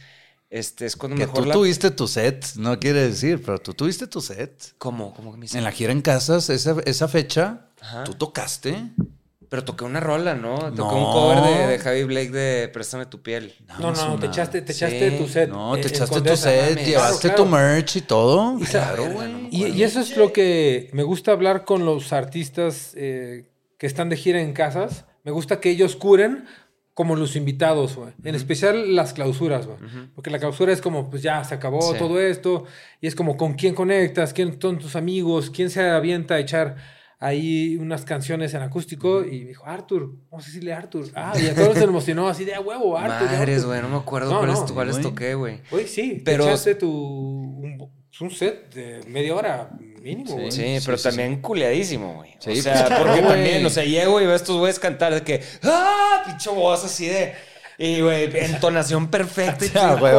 este 0.50 0.84
es 0.86 0.96
cuando 0.96 1.16
Que 1.16 1.26
mejor 1.26 1.42
tú 1.44 1.48
la 1.48 1.54
tuviste 1.54 1.90
tu 1.92 2.06
set, 2.08 2.44
no 2.56 2.78
quiere 2.80 3.08
decir, 3.08 3.40
pero 3.44 3.58
tú 3.60 3.72
tuviste 3.72 4.06
tu 4.08 4.20
set. 4.20 4.74
¿Cómo? 4.78 5.14
¿Cómo 5.14 5.32
que 5.32 5.38
me 5.38 5.46
En 5.46 5.64
la 5.64 5.70
gira 5.72 5.92
en 5.92 6.02
casas, 6.02 6.50
esa, 6.50 6.76
esa 6.84 7.08
fecha, 7.08 7.68
Ajá. 7.80 8.04
tú 8.04 8.14
tocaste. 8.14 8.76
Pero 9.48 9.64
toqué 9.64 9.84
una 9.84 9.98
rola, 9.98 10.34
¿no? 10.36 10.56
Toqué 10.58 10.76
No. 10.76 11.06
un 11.06 11.12
cover 11.12 11.40
de, 11.42 11.66
de 11.66 11.78
Javi 11.80 12.04
Blake 12.04 12.30
de 12.30 12.68
Préstame 12.68 13.06
tu 13.06 13.20
piel. 13.20 13.52
No, 13.80 13.90
no, 13.90 14.16
te 14.18 14.26
echaste, 14.26 14.62
te 14.62 14.70
echaste 14.70 15.10
Sí. 15.10 15.16
tu 15.18 15.26
set. 15.28 15.50
No, 15.50 15.74
en- 15.74 15.82
te 15.82 15.88
en 15.88 15.94
echaste 15.94 16.20
tu 16.20 16.36
set, 16.36 16.70
mames. 16.74 16.86
llevaste 16.86 17.28
Claro, 17.28 17.42
tu 17.44 17.48
merch 17.50 17.96
y 17.96 18.00
todo. 18.02 18.58
Claro, 18.70 19.10
güey. 19.10 19.32
no 19.32 19.48
y 19.50 19.82
eso 19.82 19.98
es 19.98 20.16
lo 20.16 20.32
que 20.32 20.88
me 20.92 21.02
gusta 21.02 21.32
hablar 21.32 21.64
con 21.64 21.84
los 21.84 22.12
artistas 22.12 22.92
eh, 22.96 23.50
que 23.76 23.88
están 23.88 24.08
de 24.08 24.16
gira 24.16 24.40
en 24.40 24.52
casas. 24.52 25.04
Me 25.24 25.32
gusta 25.32 25.58
que 25.60 25.70
ellos 25.70 25.96
curen 25.96 26.44
como 27.00 27.16
los 27.16 27.34
invitados, 27.34 27.96
güey. 27.96 28.10
En 28.24 28.34
especial 28.34 28.94
las 28.94 29.14
clausuras, 29.14 29.66
güey. 29.66 29.78
Porque 30.14 30.28
la 30.28 30.38
clausura 30.38 30.70
es 30.70 30.82
como, 30.82 31.08
pues 31.08 31.22
ya 31.22 31.42
se 31.44 31.54
acabó 31.54 31.80
Sí. 31.80 31.98
todo 31.98 32.20
esto. 32.20 32.64
Y 33.00 33.06
es 33.06 33.14
como 33.14 33.38
con 33.38 33.54
quién 33.54 33.74
conectas, 33.74 34.34
quién 34.34 34.60
son 34.60 34.78
tus 34.78 34.96
amigos, 34.96 35.48
quién 35.50 35.70
se 35.70 35.80
avienta 35.88 36.34
a 36.34 36.38
echar 36.40 36.76
ahí 37.18 37.76
unas 37.78 38.04
canciones 38.04 38.52
en 38.52 38.60
acústico. 38.60 39.24
Y 39.24 39.44
dijo, 39.44 39.64
Arthur, 39.64 40.12
vamos 40.30 40.44
a 40.44 40.48
decirle 40.48 40.74
Arthur. 40.74 41.06
Ah, 41.14 41.32
y 41.42 41.46
a 41.46 41.54
todos 41.54 41.78
se 41.78 41.84
emocionó 41.84 42.28
así 42.28 42.44
de 42.44 42.54
a 42.54 42.60
huevo, 42.60 42.98
Arthur. 42.98 43.30
Madres, 43.30 43.56
Arthur". 43.60 43.66
güey, 43.68 43.82
no 43.82 43.88
me 43.88 43.96
acuerdo 43.96 44.30
No, 44.32 44.38
cuáles, 44.40 44.58
no, 44.60 44.74
cuáles 44.74 45.00
toqué, 45.00 45.34
güey. 45.34 45.60
Oye, 45.70 45.86
sí, 45.86 46.20
Pero- 46.22 46.44
pero 46.44 46.50
echaste 46.50 46.74
tu 46.74 46.90
un, 46.90 47.90
un 48.20 48.30
set 48.30 48.74
de 48.74 49.00
media 49.08 49.34
hora 49.34 49.70
mínimo, 50.00 50.32
güey. 50.34 50.50
Sí, 50.52 50.78
pero 50.84 50.96
sí, 50.98 51.04
también 51.04 51.40
culeadísimo, 51.40 52.14
güey. 52.14 52.34
Sí, 52.40 52.58
o 52.58 52.62
sea, 52.62 52.86
pues, 52.86 52.98
porque 52.98 53.20
güey. 53.20 53.32
también, 53.34 53.66
o 53.66 53.70
sea, 53.70 53.84
llego 53.84 54.20
y 54.20 54.24
veo 54.24 54.32
a 54.32 54.36
estos 54.36 54.56
güeyes 54.56 54.78
cantar 54.78 55.14
de 55.14 55.22
que, 55.22 55.42
¡ah! 55.62 56.22
Pinche 56.26 56.50
voz 56.50 56.84
así 56.84 57.06
de. 57.06 57.34
Y, 57.78 58.00
güey, 58.02 58.30
entonación 58.36 59.08
perfecta. 59.08 59.64
y 59.64 59.68
tú 59.70 59.78
Ah, 59.80 59.94
güey. 60.00 60.12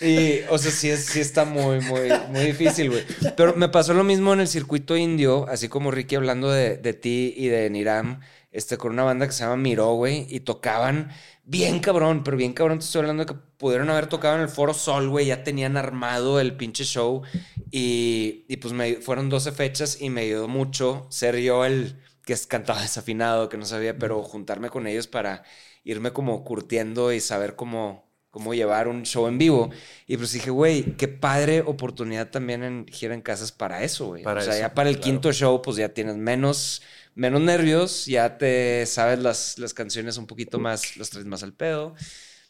Y, 0.00 0.40
o 0.50 0.58
sea, 0.58 0.70
sí, 0.70 0.90
es- 0.90 1.06
sí 1.06 1.20
está 1.20 1.44
muy, 1.44 1.80
muy, 1.80 2.08
muy 2.30 2.40
difícil, 2.46 2.90
güey. 2.90 3.04
Pero 3.36 3.54
me 3.54 3.68
pasó 3.68 3.94
lo 3.94 4.04
mismo 4.04 4.32
en 4.32 4.40
el 4.40 4.48
circuito 4.48 4.96
indio, 4.96 5.46
así 5.48 5.68
como 5.68 5.90
Ricky 5.90 6.16
hablando 6.16 6.50
de, 6.50 6.76
de 6.76 6.92
ti 6.94 7.32
y 7.36 7.46
de 7.48 7.70
Niram, 7.70 8.20
este, 8.54 8.78
con 8.78 8.92
una 8.92 9.04
banda 9.04 9.26
que 9.26 9.34
se 9.34 9.44
llama 9.44 9.58
Miró, 9.58 9.94
güey, 9.94 10.26
y 10.30 10.40
tocaban 10.40 11.10
bien 11.44 11.80
cabrón, 11.80 12.24
pero 12.24 12.38
bien 12.38 12.54
cabrón. 12.54 12.78
Te 12.80 12.86
estoy 12.86 13.00
hablando 13.02 13.26
de 13.26 13.34
que 13.34 13.40
pudieron 13.58 13.90
haber 13.90 14.06
tocado 14.08 14.36
en 14.36 14.42
el 14.42 14.48
Foro 14.48 14.74
Sol, 14.74 15.10
güey, 15.10 15.26
ya 15.26 15.44
tenían 15.44 15.76
armado 15.76 16.40
el 16.40 16.56
pinche 16.56 16.84
show. 16.84 17.22
Y, 17.70 18.46
y 18.48 18.56
pues 18.58 18.72
me, 18.74 18.96
fueron 18.96 19.28
12 19.28 19.52
fechas 19.52 20.00
y 20.00 20.10
me 20.10 20.22
ayudó 20.22 20.48
mucho 20.48 21.06
ser 21.10 21.36
yo 21.38 21.64
el 21.64 22.00
que 22.24 22.32
es- 22.34 22.46
cantaba 22.46 22.80
desafinado, 22.82 23.48
que 23.48 23.56
no 23.58 23.66
sabía, 23.66 23.98
pero 23.98 24.22
juntarme 24.22 24.70
con 24.70 24.86
ellos 24.86 25.06
para 25.08 25.44
irme 25.84 26.12
como 26.12 26.44
curtiendo 26.44 27.12
y 27.12 27.20
saber 27.20 27.56
cómo, 27.56 28.08
cómo 28.30 28.54
llevar 28.54 28.88
un 28.88 29.02
show 29.04 29.26
en 29.28 29.38
vivo. 29.38 29.70
Y 30.06 30.16
pues 30.16 30.32
dije, 30.32 30.50
güey, 30.50 30.96
qué 30.96 31.08
padre 31.08 31.60
oportunidad 31.62 32.30
también 32.30 32.62
en 32.64 32.86
gira 32.88 33.14
en 33.14 33.20
casas 33.22 33.52
para 33.52 33.82
eso, 33.84 34.06
güey. 34.08 34.22
Para 34.22 34.40
o 34.40 34.40
sea, 34.40 34.56
eso, 34.56 34.58
ya 34.58 34.74
para 34.74 34.88
el 34.88 35.00
claro. 35.00 35.00
quinto 35.00 35.32
show, 35.32 35.60
pues 35.62 35.76
ya 35.76 35.90
tienes 35.90 36.16
menos, 36.16 36.82
menos 37.14 37.40
nervios, 37.40 38.06
ya 38.06 38.38
te 38.38 38.86
sabes 38.86 39.18
las, 39.18 39.58
las 39.58 39.74
canciones 39.74 40.16
un 40.16 40.26
poquito 40.26 40.58
más, 40.58 40.96
las 40.96 41.10
traes 41.10 41.26
más 41.26 41.42
al 41.42 41.54
pedo. 41.54 41.94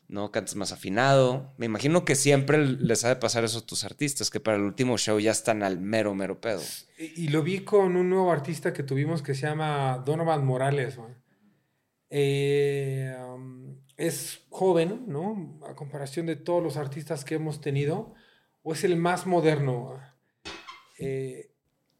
¿no? 0.08 0.30
Cantas 0.30 0.54
más 0.54 0.72
afinado. 0.72 1.54
Me 1.56 1.66
imagino 1.66 2.04
que 2.04 2.14
siempre 2.14 2.58
les 2.66 3.04
ha 3.04 3.08
de 3.08 3.16
pasar 3.16 3.44
eso 3.44 3.58
a 3.58 3.66
tus 3.66 3.84
artistas, 3.84 4.30
que 4.30 4.40
para 4.40 4.56
el 4.56 4.62
último 4.62 4.98
show 4.98 5.18
ya 5.18 5.30
están 5.30 5.62
al 5.62 5.80
mero, 5.80 6.14
mero 6.14 6.40
pedo. 6.40 6.60
Y, 6.98 7.28
lo 7.28 7.42
vi 7.42 7.60
con 7.60 7.96
un 7.96 8.10
nuevo 8.10 8.30
artista 8.30 8.72
que 8.72 8.82
tuvimos 8.82 9.22
que 9.22 9.34
se 9.34 9.46
llama 9.46 10.02
Donovan 10.04 10.44
Morales. 10.44 10.96
güey. 10.96 11.12
Eh, 12.10 13.16
um, 13.28 13.76
es 13.96 14.42
joven, 14.50 15.04
¿no? 15.06 15.60
A 15.68 15.74
comparación 15.74 16.26
de 16.26 16.36
todos 16.36 16.62
los 16.62 16.76
artistas 16.76 17.24
que 17.24 17.36
hemos 17.36 17.60
tenido, 17.60 18.14
o 18.62 18.72
es 18.72 18.84
el 18.84 18.96
más 18.96 19.26
moderno. 19.26 20.00
Eh, 20.98 21.53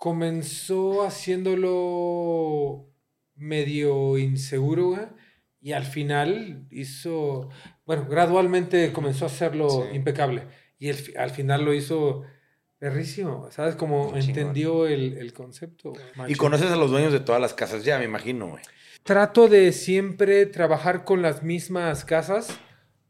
comenzó 0.05 1.03
haciéndolo 1.03 2.87
medio 3.37 4.19
inseguro, 4.19 4.89
güey, 4.91 5.07
y 5.63 5.73
al 5.73 5.85
final 5.87 6.67
hizo, 6.71 7.49
bueno, 7.87 8.07
gradualmente 8.07 8.93
comenzó 8.93 9.25
a 9.25 9.29
hacerlo 9.29 9.71
Sí. 9.71 9.97
impecable. 9.97 10.43
Y 10.79 10.89
el 10.91 10.99
al 11.17 11.31
final 11.31 11.65
lo 11.65 11.73
hizo 11.73 12.23
perrísimo, 12.79 13.49
¿sabes? 13.51 13.77
Como 13.77 14.11
Muy 14.11 14.21
entendió 14.21 14.87
el, 14.87 15.17
el 15.17 15.33
concepto. 15.33 15.95
güey. 16.17 16.31
Y 16.33 16.35
conoces 16.35 16.71
a 16.71 16.77
los 16.77 16.91
dueños 16.91 17.11
de 17.15 17.21
todas 17.21 17.41
las 17.41 17.55
casas 17.55 17.83
ya, 17.83 17.99
me 17.99 18.05
imagino, 18.05 18.49
güey. 18.49 18.63
Trato 19.05 19.49
de 19.49 19.73
siempre 19.73 20.45
trabajar 20.45 21.05
con 21.05 21.23
las 21.23 21.43
mismas 21.43 22.05
casas 22.05 22.59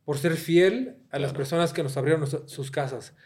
por 0.04 0.18
ser 0.18 0.36
fiel 0.36 0.98
a 1.10 1.18
las 1.18 1.32
personas 1.32 1.72
que 1.72 1.82
nos 1.82 1.96
abrieron 1.96 2.24
sus 2.48 2.70
casas. 2.70 3.16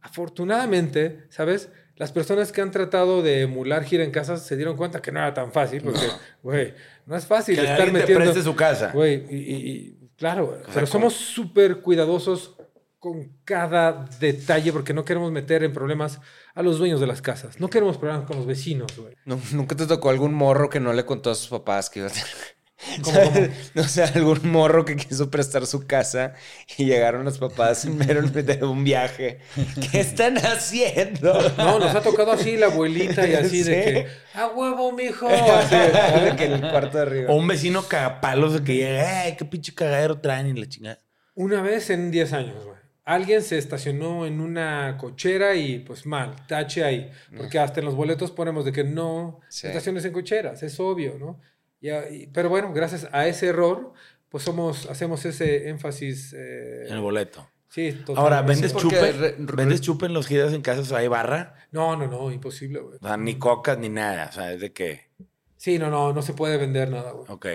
Afortunadamente, 0.00 1.24
¿sabes? 1.28 1.70
Las 1.98 2.12
personas 2.12 2.52
que 2.52 2.60
han 2.60 2.70
tratado 2.70 3.22
de 3.22 3.42
emular 3.42 3.84
gira 3.84 4.04
en 4.04 4.10
casas 4.10 4.46
se 4.46 4.56
dieron 4.56 4.76
cuenta 4.76 5.02
que 5.02 5.12
no 5.12 5.18
era 5.18 5.34
tan 5.34 5.52
fácil, 5.52 5.82
porque, 5.82 6.06
güey, 6.42 6.72
no 7.06 7.16
es 7.16 7.26
fácil 7.26 7.56
Que 7.56 7.62
estar 7.62 7.76
alguien 7.76 7.94
te 7.94 8.00
metiendo... 8.00 8.24
preste 8.24 8.42
su 8.42 8.54
casa. 8.56 8.92
Güey, 8.92 9.24
y, 9.28 9.36
y- 9.36 9.70
y- 9.70 10.08
claro, 10.16 10.54
sea, 10.64 10.74
pero 10.74 10.80
con- 10.86 10.86
somos 10.86 11.14
súper 11.14 11.80
cuidadosos 11.80 12.54
con 13.00 13.32
cada 13.44 14.06
detalle 14.18 14.72
porque 14.72 14.92
no 14.94 15.04
queremos 15.04 15.30
meter 15.30 15.62
en 15.62 15.72
problemas 15.72 16.20
a 16.54 16.62
los 16.62 16.78
dueños 16.78 17.00
de 17.00 17.06
las 17.06 17.22
casas. 17.22 17.60
No 17.60 17.68
queremos 17.70 17.96
problemas 17.98 18.26
con 18.26 18.36
los 18.36 18.46
vecinos, 18.46 18.92
güey. 18.96 19.14
Nu- 19.24 19.40
¿Nunca 19.52 19.76
te 19.76 19.86
tocó 19.86 20.10
algún 20.10 20.34
morro 20.34 20.68
que 20.68 20.80
no 20.80 20.92
le 20.92 21.04
contó 21.04 21.30
a 21.30 21.34
sus 21.36 21.48
papás 21.48 21.90
que 21.90 22.00
iba 22.00 22.08
a 22.08 22.12
tener? 22.12 22.26
¿Cómo, 23.02 23.16
¿Sabes? 23.16 23.70
No 23.74 23.82
sé, 23.84 24.04
algún 24.04 24.50
morro 24.50 24.84
que 24.84 24.96
quiso 24.96 25.30
prestar 25.30 25.66
su 25.66 25.86
casa 25.86 26.34
y 26.76 26.84
llegaron 26.84 27.24
los 27.24 27.38
papás 27.38 27.84
en 27.84 27.98
mero 27.98 28.22
de 28.22 28.64
un 28.64 28.84
viaje. 28.84 29.40
¿Qué 29.90 30.00
están 30.00 30.38
haciendo? 30.38 31.38
No, 31.56 31.78
nos 31.78 31.94
ha 31.94 32.00
tocado 32.02 32.32
así 32.32 32.56
la 32.56 32.66
abuelita 32.66 33.26
y 33.26 33.34
así 33.34 33.62
de 33.62 33.84
que, 33.84 34.06
¡a 34.38 34.46
huevo, 34.48 34.92
mijo! 34.92 35.28
Así, 35.28 35.74
De 36.24 36.36
que 36.36 36.44
el 36.44 36.60
cuarto 36.60 36.98
de 36.98 37.02
arriba. 37.02 37.32
O 37.32 37.36
un 37.36 37.46
vecino 37.48 37.82
cagapalos 37.82 38.54
de 38.54 38.62
que 38.64 38.74
llega, 38.76 39.22
¡ay, 39.22 39.36
qué 39.36 39.44
pinche 39.44 39.74
cagadero 39.74 40.20
traen! 40.20 40.46
Y 40.56 40.60
la 40.60 40.68
chingada. 40.68 41.00
Una 41.34 41.62
vez 41.62 41.90
en 41.90 42.10
10 42.10 42.32
años, 42.32 42.64
güey. 42.64 42.78
alguien 43.04 43.42
se 43.42 43.58
estacionó 43.58 44.26
en 44.26 44.40
una 44.40 44.96
cochera 44.98 45.54
y 45.56 45.78
pues 45.80 46.06
mal, 46.06 46.34
tache 46.46 46.84
ahí. 46.84 47.10
Porque 47.36 47.58
hasta 47.58 47.80
en 47.80 47.86
los 47.86 47.94
boletos 47.96 48.30
ponemos 48.30 48.64
de 48.64 48.72
que 48.72 48.84
no 48.84 49.40
Sí. 49.48 49.66
estaciones 49.66 50.04
en 50.04 50.12
cocheras, 50.12 50.62
es 50.62 50.78
obvio, 50.80 51.16
¿no? 51.18 51.40
Y- 51.80 52.26
pero 52.28 52.48
bueno, 52.48 52.72
gracias 52.72 53.08
a 53.12 53.26
ese 53.26 53.46
error, 53.48 53.92
pues 54.28 54.44
somos, 54.44 54.86
hacemos 54.90 55.24
ese 55.24 55.68
énfasis. 55.68 56.34
eh, 56.36 56.86
En 56.88 56.94
el 56.94 57.00
boleto. 57.00 57.48
sí, 57.68 57.96
Ahora. 58.16 58.42
¿vendes 58.42 58.72
porque 58.72 58.88
chupe? 58.96 59.12
re- 59.12 59.32
re- 59.32 59.36
¿Vendes 59.38 59.80
chupe 59.80 60.06
en 60.06 60.12
los 60.12 60.26
giras 60.26 60.52
en 60.52 60.62
casas? 60.62 60.90
¿Hay 60.92 61.08
barra? 61.08 61.54
No, 61.70 61.96
no, 61.96 62.06
no, 62.08 62.30
imposible, 62.32 62.80
güey. 62.80 62.98
O 63.00 63.06
sea, 63.06 63.16
ni 63.16 63.36
cocas 63.38 63.78
ni 63.78 63.88
nada. 63.88 64.26
O 64.30 64.32
sea, 64.32 64.52
es 64.52 64.60
de 64.60 64.72
que. 64.72 65.08
Sí, 65.56 65.76
no, 65.78 65.90
no, 65.90 66.12
no 66.12 66.22
se 66.22 66.34
puede 66.34 66.56
vender 66.56 66.88
nada, 66.90 67.10
güey. 67.12 67.26
Ok. 67.28 67.46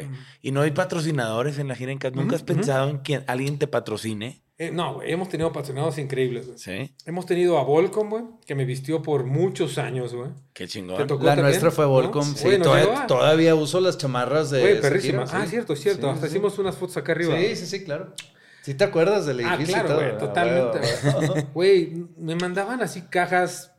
¿Y 0.42 0.52
no 0.52 0.62
hay 0.62 0.72
patrocinadores 0.72 1.58
en 1.58 1.70
la 1.70 1.76
gira 1.76 1.92
en 1.92 2.00
casa? 2.00 2.16
¿Nunca 2.16 2.36
has 2.36 2.44
pensado 2.44 2.90
en 2.90 3.00
que 3.00 3.24
alguien 3.28 3.58
te 3.60 3.68
patrocine? 3.68 4.43
Eh, 4.60 4.70
no, 4.72 4.95
güey, 4.95 5.12
hemos 5.12 5.30
tenido 5.30 5.51
patrocinados 5.51 5.97
increíbles, 5.97 6.45
güey. 6.45 6.60
Sí. 6.60 6.93
Hemos 7.06 7.26
tenido 7.26 7.58
a 7.58 7.64
Volcom, 7.64 8.10
güey, 8.10 8.24
que 8.45 8.54
me 8.54 8.66
vistió 8.66 9.01
por 9.01 9.24
muchos 9.26 9.78
años, 9.80 10.14
güey. 10.14 10.30
Qué 10.54 10.66
¿Te 10.66 10.70
chingón. 10.70 11.08
tocó 11.08 11.24
La 11.24 11.32
también? 11.32 11.47
nuestra 11.47 11.72
fue 11.72 11.86
¿No? 11.86 11.91
Volcom. 11.91 12.24
Sí, 12.24 12.49
Sí, 12.51 12.58
todavía, 12.60 12.86
llegó 12.86 12.97
a- 12.97 13.08
todavía 13.08 13.56
uso 13.56 13.80
las 13.82 13.97
chamarras 13.97 14.51
de. 14.51 14.62
Güey, 14.62 14.82
perrísima. 14.82 15.26
Ah, 15.32 15.45
cierto, 15.47 15.76
cierto. 15.76 16.08
Sí, 16.08 16.14
Hasta 16.14 16.28
sí. 16.28 16.34
hicimos 16.34 16.58
unas 16.60 16.76
fotos 16.78 16.97
acá 16.97 17.14
arriba. 17.14 17.36
Sí, 17.38 17.56
sí, 17.56 17.66
sí, 17.66 17.84
claro. 17.84 18.14
¿Sí 18.62 18.76
te 18.76 18.84
acuerdas 18.84 19.26
del 19.26 19.39
Ah, 19.43 19.56
edificio? 19.56 19.76
y 19.78 19.80
claro, 19.82 19.95
güey, 19.95 20.12
Ah, 20.12 20.18
totalmente. 20.20 20.80
Güey, 21.54 21.93
me 22.18 22.36
mandaban 22.36 22.82
así 22.82 23.01
cajas 23.01 23.72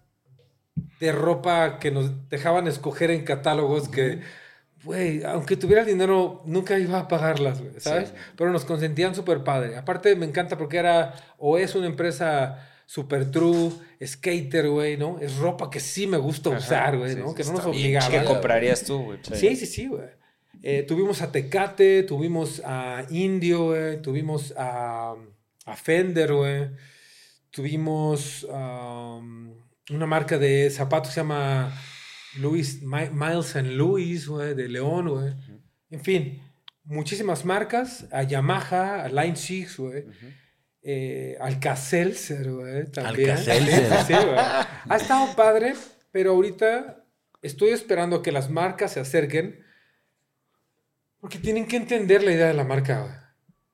de 1.01 1.13
ropa 1.13 1.79
que 1.79 1.91
nos 1.93 2.29
dejaban 2.29 2.67
escoger 2.67 3.11
en 3.13 3.25
catálogos 3.25 3.89
que, 3.89 4.21
güey, 4.85 5.25
aunque 5.25 5.57
tuviera 5.57 5.83
el 5.83 5.89
dinero, 5.89 6.43
nunca 6.45 6.79
iba 6.79 6.99
a 7.01 7.09
pagarlas, 7.09 7.61
güey, 7.61 7.73
¿sabes? 7.79 8.13
Pero 8.37 8.51
nos 8.53 8.65
consentían 8.65 9.15
súper 9.15 9.43
padre. 9.43 9.77
Aparte, 9.77 10.15
me 10.17 10.27
encanta 10.27 10.57
porque 10.59 10.77
era 10.77 11.15
o 11.39 11.59
es 11.59 11.75
una 11.75 11.87
empresa 11.87 12.71
super 12.87 13.31
true, 13.31 13.73
skater, 14.05 14.69
güey, 14.69 14.97
¿no? 14.97 15.19
Es 15.21 15.37
ropa 15.37 15.71
que 15.71 15.81
sí 15.81 16.07
me 16.07 16.19
gusta 16.19 16.51
usar, 16.51 16.99
güey, 16.99 17.15
sí, 17.15 17.21
¿no? 17.21 17.31
sí, 17.31 17.35
que 17.35 17.45
no 17.45 17.53
nos 17.53 17.67
obligaban. 17.67 18.11
¿Qué 18.11 18.25
comprarías 18.25 18.85
tú, 18.85 19.03
güey? 19.05 19.19
Sí, 19.33 19.57
sí, 19.57 19.67
sí, 19.67 19.87
güey. 19.87 20.09
Eh, 20.63 20.83
tuvimos 20.83 21.21
a 21.21 21.31
Tecate, 21.31 22.05
tuvimos 22.05 22.63
a 22.65 23.05
Indio, 23.11 23.67
güey. 23.67 24.01
Tuvimos 24.01 24.55
a, 24.57 25.15
a 25.67 25.77
Fender, 25.77 26.33
güey. 26.33 26.71
Tuvimos 27.51 28.45
um, 28.45 29.55
una 29.91 30.07
marca 30.07 30.39
de 30.39 30.71
zapatos 30.71 31.09
que 31.09 31.15
se 31.15 31.21
llama 31.21 31.71
Louis, 32.41 32.83
Mi- 32.83 33.11
Miles 33.13 33.57
and 33.57 33.73
Louis, 33.73 34.27
güey, 34.27 34.55
de 34.55 34.69
León, 34.69 35.09
güey. 35.09 35.33
En 35.91 36.01
fin, 36.01 36.43
muchísimas 36.85 37.45
marcas. 37.45 38.07
A 38.13 38.23
Yamaha, 38.23 39.05
a 39.05 39.09
Line 39.09 39.37
6, 39.37 39.77
güey. 39.79 40.05
Eh, 40.83 41.37
Alka-Seltzer, 41.41 42.51
güey, 42.53 42.91
también. 42.91 43.37
Sí, 44.07 44.13
güey. 44.13 44.37
Ha 44.37 44.97
estado 44.97 45.35
padre, 45.37 45.75
pero 46.11 46.33
ahorita 46.33 47.05
estoy 47.43 47.71
esperando 47.71 48.23
que 48.23 48.33
las 48.33 48.51
marcas 48.51 48.93
se 48.93 49.01
acerquen 49.01 49.61
porque 51.21 51.39
tienen 51.39 51.67
que 51.67 51.77
entender 51.77 52.23
la 52.23 52.33
idea 52.33 52.49
de 52.49 52.55
la 52.55 52.65
marca. 52.65 53.01
güey. 53.03 53.13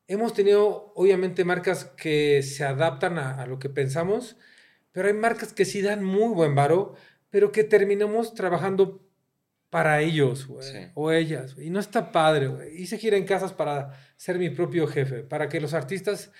Hemos 0.06 0.34
tenido, 0.34 0.92
obviamente, 0.94 1.44
marcas 1.44 1.84
que 1.84 2.42
se 2.42 2.64
adaptan 2.64 3.18
a, 3.18 3.40
a 3.42 3.46
lo 3.46 3.58
que 3.58 3.68
pensamos, 3.68 4.36
pero 4.92 5.08
hay 5.08 5.14
marcas 5.14 5.52
que 5.52 5.64
sí 5.64 5.82
dan 5.82 6.02
muy 6.04 6.32
buen 6.34 6.54
varo, 6.54 6.94
pero 7.31 7.53
que 7.53 7.64
terminamos 7.64 8.35
trabajando 8.35 9.07
para 9.70 10.01
ellos, 10.03 10.47
güey, 10.49 10.66
Sí. 10.66 10.78
o 10.95 11.12
ellas. 11.12 11.57
Y 11.59 11.70
no 11.70 11.78
está 11.78 12.11
padre, 12.12 12.49
güey. 12.49 12.83
Hice 12.83 12.99
gira 12.99 13.16
en 13.16 13.24
casas 13.24 13.53
para 13.53 13.93
ser 14.16 14.39
mi 14.39 14.51
propio 14.51 14.87
jefe, 14.89 15.22
para 15.22 15.49
que 15.49 15.61
los 15.61 15.74
artistas 15.74 16.33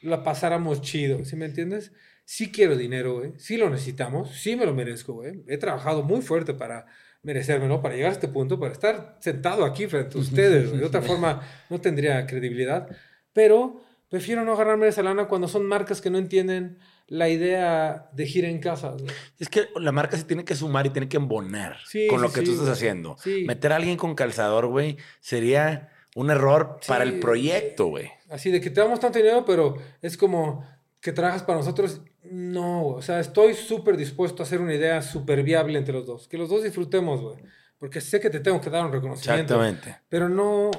la 0.00 0.22
pasáramos 0.22 0.80
chido, 0.80 1.24
¿sí 1.24 1.34
me 1.34 1.46
entiendes? 1.46 1.92
Sí 2.24 2.52
quiero 2.52 2.76
dinero, 2.76 3.16
güey. 3.18 3.32
Sí 3.38 3.56
lo 3.56 3.68
necesitamos. 3.68 4.30
Sí 4.36 4.54
me 4.54 4.64
lo 4.64 4.74
merezco, 4.74 5.14
güey. 5.14 5.42
He 5.48 5.56
trabajado 5.58 6.02
muy 6.02 6.20
fuerte 6.22 6.54
para 6.54 6.86
merecérmelo, 7.22 7.82
para 7.82 7.96
llegar 7.96 8.10
a 8.10 8.12
este 8.12 8.28
punto, 8.28 8.60
para 8.60 8.72
estar 8.72 9.16
sentado 9.20 9.64
aquí 9.64 9.86
frente 9.88 10.16
a 10.16 10.20
ustedes. 10.20 10.70
De 10.78 10.84
otra 10.84 11.02
forma, 11.02 11.42
no 11.68 11.80
tendría 11.80 12.26
credibilidad. 12.26 12.86
Pero 13.32 13.82
prefiero 14.08 14.44
no 14.44 14.52
agarrarme 14.52 14.86
esa 14.88 15.02
lana 15.02 15.26
cuando 15.26 15.48
son 15.48 15.66
marcas 15.66 16.00
que 16.00 16.10
no 16.10 16.18
entienden 16.18 16.78
la 17.08 17.28
idea 17.28 18.08
de 18.12 18.26
gira 18.26 18.48
en 18.48 18.60
casa. 18.60 18.94
Es 19.38 19.48
que 19.48 19.68
la 19.76 19.92
marca 19.92 20.16
se 20.16 20.24
tiene 20.24 20.44
que 20.44 20.54
sumar 20.54 20.86
y 20.86 20.90
tiene 20.90 21.08
que 21.08 21.16
embonar 21.16 21.78
Sí, 21.86 22.06
con 22.08 22.20
lo 22.22 22.28
sí, 22.28 22.34
que 22.34 22.40
sí, 22.40 22.46
tú 22.46 22.52
estás 22.52 22.68
haciendo. 22.68 23.16
Meter 23.46 23.72
a 23.72 23.76
alguien 23.76 23.96
con 23.96 24.14
calzador, 24.14 24.66
güey, 24.66 24.96
sería 25.20 25.90
un 26.14 26.30
error 26.30 26.78
para 26.86 27.04
el 27.04 27.18
proyecto, 27.20 27.86
güey. 27.86 28.10
Así 28.28 28.50
de 28.50 28.60
que 28.60 28.70
te 28.70 28.80
damos 28.80 29.00
tanto 29.00 29.18
dinero, 29.18 29.44
pero 29.44 29.76
es 30.02 30.16
como 30.16 30.64
que 31.00 31.12
trabajas 31.12 31.42
para 31.42 31.58
nosotros. 31.58 32.00
No, 32.30 32.86
o 32.88 33.02
sea, 33.02 33.20
estoy 33.20 33.54
súper 33.54 33.96
dispuesto 33.96 34.42
a 34.42 34.46
hacer 34.46 34.60
una 34.60 34.74
idea 34.74 35.00
súper 35.00 35.42
viable 35.42 35.78
entre 35.78 35.94
los 35.94 36.06
dos. 36.06 36.28
Que 36.28 36.36
los 36.36 36.48
dos 36.50 36.62
disfrutemos, 36.62 37.22
güey. 37.22 37.36
Porque 37.78 38.00
sé 38.00 38.20
que 38.20 38.28
te 38.28 38.40
tengo 38.40 38.60
que 38.60 38.70
dar 38.70 38.84
un 38.84 38.92
reconocimiento. 38.92 39.54
Exactamente. 39.54 40.02
Pero 40.08 40.28
no 40.28 40.70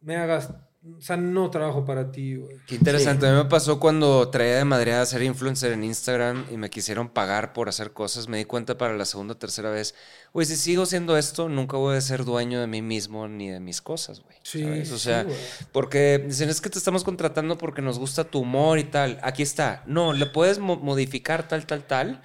me 0.00 0.16
hagas, 0.16 0.52
o 0.98 1.00
sea, 1.00 1.16
no 1.16 1.50
trabajo 1.50 1.84
para 1.84 2.10
ti, 2.10 2.36
güey. 2.36 2.56
Qué 2.66 2.76
interesante. 2.76 3.26
A 3.26 3.32
mí 3.32 3.36
me 3.38 3.44
pasó 3.46 3.78
cuando 3.80 4.28
traía 4.30 4.56
de 4.56 4.64
Madrid 4.64 4.92
a 4.92 5.04
ser 5.06 5.22
influencer 5.22 5.72
en 5.72 5.84
Instagram 5.84 6.46
y 6.50 6.56
me 6.56 6.70
quisieron 6.70 7.08
pagar 7.08 7.52
por 7.52 7.68
hacer 7.68 7.92
cosas. 7.92 8.28
Me 8.28 8.38
di 8.38 8.44
cuenta 8.44 8.76
para 8.78 8.96
la 8.96 9.04
segunda 9.04 9.34
o 9.34 9.36
tercera 9.36 9.70
vez. 9.70 9.94
Güey, 10.32 10.46
si 10.46 10.56
sigo 10.56 10.86
siendo 10.86 11.16
esto, 11.16 11.48
nunca 11.48 11.76
voy 11.76 11.96
a 11.96 12.00
ser 12.00 12.24
dueño 12.24 12.60
de 12.60 12.66
mí 12.66 12.82
mismo 12.82 13.26
ni 13.28 13.50
de 13.50 13.60
mis 13.60 13.80
cosas, 13.82 14.20
güey. 14.20 14.36
Sí, 14.42 14.62
¿sabes? 14.62 14.92
O 14.92 14.98
sea, 14.98 15.26
porque 15.72 16.22
dicen, 16.26 16.48
es 16.48 16.60
que 16.60 16.70
te 16.70 16.78
estamos 16.78 17.04
contratando 17.04 17.58
porque 17.58 17.82
nos 17.82 17.98
gusta 17.98 18.24
tu 18.24 18.40
humor 18.40 18.78
y 18.78 18.84
tal. 18.84 19.18
Aquí 19.22 19.42
está. 19.42 19.82
No, 19.86 20.12
le 20.12 20.26
puedes 20.26 20.58
mo- 20.58 20.76
modificar 20.76 21.48
tal, 21.48 21.66
tal, 21.66 21.84
tal. 21.84 22.22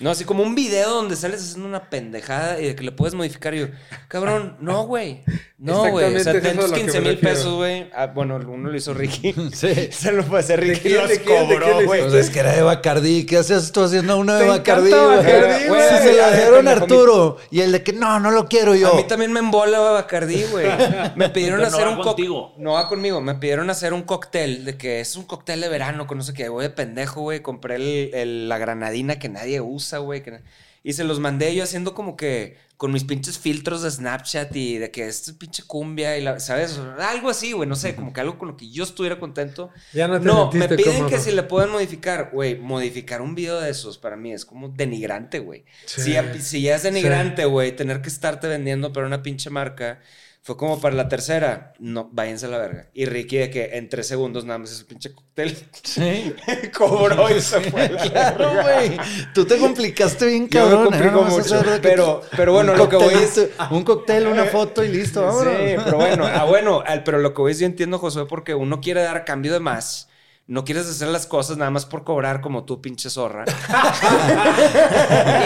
No, 0.00 0.10
así 0.10 0.24
como 0.24 0.42
un 0.42 0.54
video 0.54 0.90
donde 0.94 1.14
sales 1.16 1.40
haciendo 1.42 1.68
una 1.68 1.88
pendejada 1.90 2.60
y 2.60 2.66
de 2.66 2.74
que 2.74 2.82
le 2.82 2.92
puedes 2.92 3.14
modificar. 3.14 3.54
Y 3.54 3.60
yo, 3.60 3.66
cabrón, 4.08 4.56
no, 4.60 4.84
güey. 4.84 5.22
No, 5.58 5.88
güey. 5.90 6.16
O 6.16 6.18
sea, 6.20 6.32
a 6.32 6.34
lo 6.34 6.40
que 6.42 6.80
15 6.80 7.00
me 7.00 7.08
mil 7.10 7.18
pesos, 7.18 7.54
güey. 7.54 7.88
Ah, 7.94 8.06
bueno, 8.06 8.36
uno 8.36 8.68
lo 8.70 8.76
hizo 8.76 8.94
Ricky. 8.94 9.32
Sí. 9.52 9.88
Se 9.92 10.10
lo 10.10 10.24
puede 10.24 10.42
hacer 10.42 10.60
Ricky. 10.60 10.80
quién, 10.88 10.96
los 10.96 11.08
de 11.08 11.20
quién, 11.20 11.48
de 11.48 11.56
quién 11.56 11.60
cobró, 11.60 11.84
güey. 11.86 12.00
Pues 12.00 12.14
es 12.14 12.30
que 12.30 12.40
era 12.40 12.52
de 12.56 12.62
Bacardí. 12.62 13.26
¿Qué 13.26 13.36
hacías 13.36 13.70
tú 13.70 13.82
haciendo 13.82 14.16
una 14.16 14.38
de 14.38 14.48
Bacardí, 14.48 14.90
güey? 14.90 15.68
Güey. 15.68 15.98
Se 16.02 16.12
la 16.16 16.32
dieron 16.36 16.66
a 16.66 16.72
Arturo. 16.72 17.36
Y 17.50 17.60
el 17.60 17.70
de 17.70 17.82
que 17.84 17.92
no, 17.92 18.18
no 18.18 18.30
lo 18.32 18.48
quiero 18.48 18.74
yo. 18.74 18.92
A 18.94 18.96
mí 18.96 19.04
también 19.04 19.30
me 19.32 19.38
embola 19.40 19.78
Bacardí, 19.78 20.42
güey. 20.50 20.66
Me 21.16 21.28
pidieron 21.28 21.58
Pero 21.60 21.70
no 21.70 21.76
hacer 21.76 21.86
va 21.86 21.96
un 21.98 22.02
contigo. 22.02 22.54
No 22.56 22.72
va 22.72 22.88
conmigo. 22.88 23.20
Me 23.20 23.34
pidieron 23.36 23.68
hacer 23.70 23.92
un 23.92 24.02
cóctel 24.02 24.64
de 24.64 24.76
que 24.76 25.00
es 25.00 25.14
un 25.16 25.24
cóctel 25.24 25.60
de 25.60 25.68
verano 25.68 26.06
con 26.08 26.18
no 26.18 26.24
sé 26.24 26.32
qué. 26.32 26.48
Voy 26.48 26.64
de 26.64 26.70
pendejo, 26.70 27.20
güey. 27.20 27.40
Compré 27.40 27.76
el- 27.76 28.10
el- 28.14 28.48
la 28.48 28.58
granadina 28.58 29.18
que 29.20 29.28
nadie 29.28 29.60
usa, 29.60 29.81
güey. 29.98 30.22
que- 30.22 30.40
Y 30.84 30.94
se 30.94 31.04
los 31.04 31.20
mandé 31.20 31.54
yo 31.54 31.62
haciendo 31.62 31.94
como 31.94 32.16
que 32.16 32.56
con 32.76 32.92
mis 32.92 33.04
pinches 33.04 33.38
filtros 33.38 33.82
de 33.82 33.90
Snapchat 33.92 34.56
y 34.56 34.78
de 34.78 34.90
que 34.90 35.06
esto 35.06 35.30
es 35.30 35.36
pinche 35.36 35.62
cumbia 35.64 36.18
y 36.18 36.22
la, 36.22 36.40
¿sabes? 36.40 36.76
Algo 36.98 37.30
así, 37.30 37.52
güey. 37.52 37.68
No 37.68 37.76
sé, 37.76 37.94
como 37.94 38.12
que 38.12 38.20
algo 38.20 38.36
con 38.36 38.48
lo 38.48 38.56
que 38.56 38.68
yo 38.68 38.82
estuviera 38.82 39.20
contento. 39.20 39.70
Ya 39.92 40.08
no 40.08 40.18
te 40.18 40.26
No, 40.26 40.50
me 40.50 40.68
piden 40.68 40.94
cómodo. 40.94 41.08
que 41.08 41.18
si 41.20 41.30
le 41.30 41.44
pueden 41.44 41.70
modificar, 41.70 42.30
güey, 42.32 42.58
modificar 42.58 43.22
un 43.22 43.36
video 43.36 43.60
de 43.60 43.70
esos 43.70 43.98
para 43.98 44.16
mí 44.16 44.32
es 44.32 44.44
como 44.44 44.68
denigrante, 44.70 45.38
güey. 45.38 45.64
Sí. 45.86 46.02
Si, 46.02 46.42
si 46.42 46.62
ya 46.62 46.74
es 46.74 46.82
denigrante, 46.82 47.44
güey, 47.44 47.76
tener 47.76 48.02
que 48.02 48.08
estarte 48.08 48.48
vendiendo 48.48 48.92
para 48.92 49.06
una 49.06 49.22
pinche 49.22 49.50
marca, 49.50 50.00
fue 50.44 50.56
como 50.56 50.80
para 50.80 50.96
la 50.96 51.08
tercera, 51.08 51.72
no, 51.78 52.08
váyanse 52.12 52.46
a 52.46 52.48
la 52.48 52.58
verga. 52.58 52.88
Y 52.92 53.04
Ricky 53.04 53.36
de 53.38 53.48
que 53.50 53.64
en 53.76 53.88
tres 53.88 54.08
segundos 54.08 54.44
nada 54.44 54.58
más 54.58 54.72
ese 54.72 54.84
pinche 54.84 55.14
cóctel 55.14 55.56
Sí. 55.84 56.34
cobró 56.76 57.30
y 57.34 57.40
se 57.40 57.60
fue. 57.60 57.88
la 57.88 58.02
Claro, 58.10 58.50
güey. 58.62 58.96
Tú 59.34 59.44
te 59.44 59.56
complicaste 59.58 60.26
bien, 60.26 60.48
Yo 60.48 60.64
me 60.64 60.70
cabrón. 60.72 60.84
complico 60.86 61.06
¿eh? 61.06 61.12
No 61.12 61.20
a 61.22 61.30
mucho, 61.30 61.62
pero- 61.80 62.22
pero 62.36 62.52
bueno, 62.54 62.74
lo 62.74 62.88
que 62.88 62.96
voy 62.96 63.14
coctelito- 63.14 63.24
Un 63.70 63.84
cóctel, 63.84 64.26
una 64.26 64.44
foto 64.46 64.82
y 64.82 64.88
listo, 64.88 65.22
vámonos. 65.22 65.54
Sí, 65.56 65.74
pero 65.84 65.96
bueno, 65.96 66.26
ah, 66.34 66.44
bueno, 66.44 66.82
pero 67.04 67.18
lo 67.18 67.32
que 67.34 67.40
voy 67.42 67.52
es 67.52 67.60
yo 67.60 67.66
entiendo, 67.66 67.98
Josué, 67.98 68.26
porque 68.26 68.54
uno 68.54 68.80
quiere 68.80 69.02
dar 69.02 69.24
cambio 69.24 69.52
de 69.52 69.60
más. 69.60 70.08
No 70.52 70.64
quieres 70.66 70.86
hacer 70.86 71.08
las 71.08 71.26
cosas 71.26 71.56
nada 71.56 71.70
más 71.70 71.86
por 71.86 72.04
cobrar 72.04 72.42
como 72.42 72.64
tú, 72.64 72.82
pinche 72.82 73.08
zorra. 73.08 73.44
Y 73.46 73.50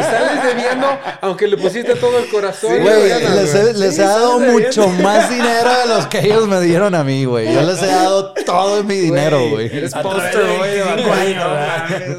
sales 0.03 0.43
debiendo, 0.45 0.87
aunque 1.21 1.47
le 1.47 1.57
pusiste 1.57 1.95
todo 1.95 2.19
el 2.19 2.29
corazón. 2.29 2.71
Sí, 2.73 2.79
y 2.79 2.83
Güey, 2.83 3.09
ganas, 3.09 3.35
les 3.37 3.55
he, 3.55 3.63
güey. 3.63 3.75
les 3.75 3.95
Sí, 3.95 4.01
he 4.01 4.05
dado 4.05 4.41
debiendo. 4.41 4.67
mucho 4.67 4.89
más 5.03 5.31
dinero 5.31 5.71
de 5.81 5.87
los 5.95 6.07
que 6.07 6.19
ellos 6.21 6.49
me 6.49 6.61
dieron 6.61 6.95
a 6.95 7.05
mí, 7.05 7.25
güey. 7.25 7.53
Yo 7.55 7.63
les 7.63 7.81
he 7.83 7.87
dado 7.87 8.35
todo 8.45 8.83
mi 8.83 8.97
dinero, 8.97 9.49
güey. 9.49 9.67
Eres 9.67 9.95
A 9.95 10.03
través 10.03 10.23
poster 10.25 10.45
de 10.47 10.57
boy 10.59 10.69
de 10.71 10.83
25 10.83 11.09
Bacardí, 11.09 11.33
años, 11.33 11.45
no 11.45 11.51
¿verdad? 11.53 11.89
mames, 11.89 12.19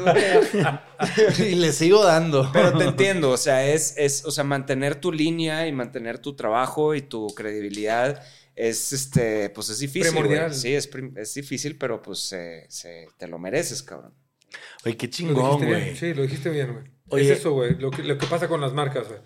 güey. 1.38 1.52
Y 1.52 1.54
les 1.56 1.74
sigo 1.76 2.04
dando. 2.04 2.50
Pero 2.52 2.72
te 2.76 2.84
entiendo, 2.84 3.30
o 3.30 3.36
sea, 3.36 3.64
es, 3.66 3.94
es, 3.98 4.24
o 4.24 4.30
sea, 4.30 4.44
mantener 4.44 4.94
tu 4.96 5.12
línea 5.12 5.66
y 5.66 5.72
mantener 5.72 6.18
tu 6.18 6.34
trabajo 6.34 6.94
y 6.94 7.02
tu 7.02 7.28
credibilidad 7.34 8.22
es, 8.58 8.92
este, 8.92 9.50
pues 9.50 9.68
es 9.70 9.78
difícil. 9.78 10.10
Primordial. 10.12 10.52
Sí, 10.54 10.74
es, 10.74 10.86
prim- 10.86 11.14
es 11.16 11.32
difícil, 11.34 11.76
pero 11.78 12.02
pues 12.02 12.18
se- 12.20 12.66
se- 12.68 13.06
te 13.16 13.26
lo 13.28 13.38
mereces, 13.38 13.82
cabrón. 13.82 14.14
Oye, 14.84 14.96
qué 14.96 15.08
chingón, 15.10 15.64
güey. 15.64 15.94
Sí, 15.96 16.14
lo 16.14 16.22
dijiste 16.22 16.50
bien, 16.50 16.72
güey. 16.72 16.84
Oye. 17.10 17.32
Es 17.32 17.38
eso, 17.40 17.52
güey. 17.52 17.74
Lo 17.76 17.90
que, 17.90 18.02
lo 18.02 18.18
que 18.18 18.26
pasa 18.26 18.48
con 18.48 18.60
las 18.60 18.72
marcas, 18.72 19.08
güey. 19.08 19.20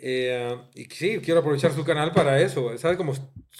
Eh, 0.00 0.56
y 0.74 0.84
sí, 0.84 1.18
quiero 1.22 1.40
aprovechar 1.40 1.72
su 1.74 1.84
canal 1.84 2.12
para 2.12 2.40
eso. 2.40 2.76
¿Sabes? 2.78 2.96
Como 2.96 3.14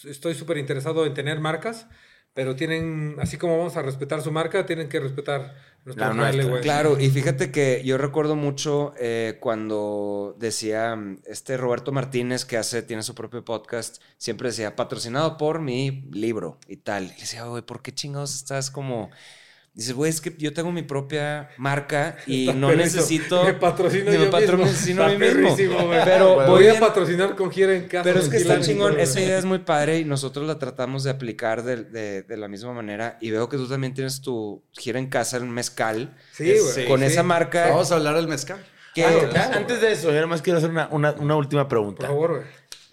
estoy 0.04 0.34
súper 0.34 0.58
interesado 0.58 1.04
en 1.06 1.14
tener 1.14 1.40
marcas, 1.40 1.86
Pero 2.34 2.54
tienen, 2.54 3.16
así 3.18 3.36
como 3.36 3.58
vamos 3.58 3.76
a 3.76 3.82
respetar 3.82 4.22
su 4.22 4.30
marca, 4.30 4.64
tienen 4.64 4.88
que 4.88 5.00
respetar 5.00 5.54
nuestra. 5.84 6.12
güey. 6.12 6.62
Claro, 6.62 6.98
y 6.98 7.10
fíjate 7.10 7.50
que 7.50 7.82
yo 7.84 7.98
recuerdo 7.98 8.36
mucho 8.36 8.94
eh, 8.98 9.38
cuando 9.40 10.36
decía 10.38 10.94
mm, 10.94 11.22
este 11.26 11.56
Roberto 11.56 11.90
Martínez 11.92 12.44
que 12.44 12.56
hace, 12.56 12.82
tiene 12.82 13.02
su 13.02 13.14
propio 13.14 13.44
podcast, 13.44 14.00
siempre 14.16 14.48
decía 14.48 14.76
patrocinado 14.76 15.36
por 15.36 15.60
mi 15.60 16.02
libro 16.12 16.58
y 16.68 16.76
tal. 16.76 17.04
Y 17.04 17.08
le 17.08 17.14
decía, 17.14 17.44
güey, 17.44 17.62
¿por 17.62 17.82
qué 17.82 17.92
chingados 17.92 18.34
estás 18.34 18.70
como... 18.70 19.10
Dices, 19.74 19.92
güey, 19.94 20.10
es 20.10 20.20
que 20.20 20.34
yo 20.38 20.52
tengo 20.52 20.72
mi 20.72 20.82
propia 20.82 21.50
marca 21.56 22.16
y 22.26 22.48
Está 22.48 22.58
no 22.58 22.74
necesito... 22.74 23.44
Me 23.44 23.54
patrocino 23.54 24.10
ni 24.10 24.18
me 24.18 24.24
yo 24.24 24.30
patrocino 24.30 25.06
mismo. 25.06 25.26
a 25.26 25.30
mí 25.30 25.42
mismo. 25.42 25.90
Pero 26.04 26.34
voy, 26.34 26.46
voy 26.46 26.66
a 26.68 26.80
patrocinar 26.80 27.36
con 27.36 27.50
gira 27.52 27.74
en 27.76 27.86
casa. 27.86 28.02
Pero 28.02 28.18
es 28.18 28.28
que 28.28 28.38
está 28.38 28.60
chingón, 28.60 28.98
esa 28.98 29.20
idea 29.20 29.38
es 29.38 29.44
muy 29.44 29.60
padre 29.60 29.98
y 29.98 30.04
nosotros 30.04 30.46
la 30.48 30.58
tratamos 30.58 31.04
de 31.04 31.10
aplicar 31.10 31.62
de, 31.62 31.84
de- 31.84 32.22
de 32.24 32.36
la 32.36 32.48
misma 32.48 32.72
manera. 32.72 33.18
Y 33.20 33.30
veo 33.30 33.48
que 33.48 33.56
tú 33.56 33.68
también 33.68 33.94
tienes 33.94 34.20
tu 34.20 34.64
gira 34.72 34.98
en 34.98 35.06
casa 35.08 35.36
en 35.36 35.48
mezcal. 35.50 36.16
Sí, 36.32 36.50
Es- 36.50 36.74
güey, 36.74 36.88
Con 36.88 37.00
sí. 37.00 37.06
esa 37.06 37.22
marca. 37.22 37.68
Vamos 37.68 37.92
a 37.92 37.96
hablar 37.96 38.16
del 38.16 38.26
mezcal. 38.26 38.58
que- 38.94 39.04
Antes, 39.04 39.36
antes 39.40 39.80
de 39.80 39.92
eso, 39.92 40.10
yo 40.12 40.20
nomás 40.20 40.42
quiero 40.42 40.58
hacer 40.58 40.70
una, 40.70 40.88
una- 40.90 41.12
una 41.12 41.36
última 41.36 41.68
pregunta. 41.68 42.00
Por 42.00 42.08
favor, 42.08 42.30
güey. 42.38 42.42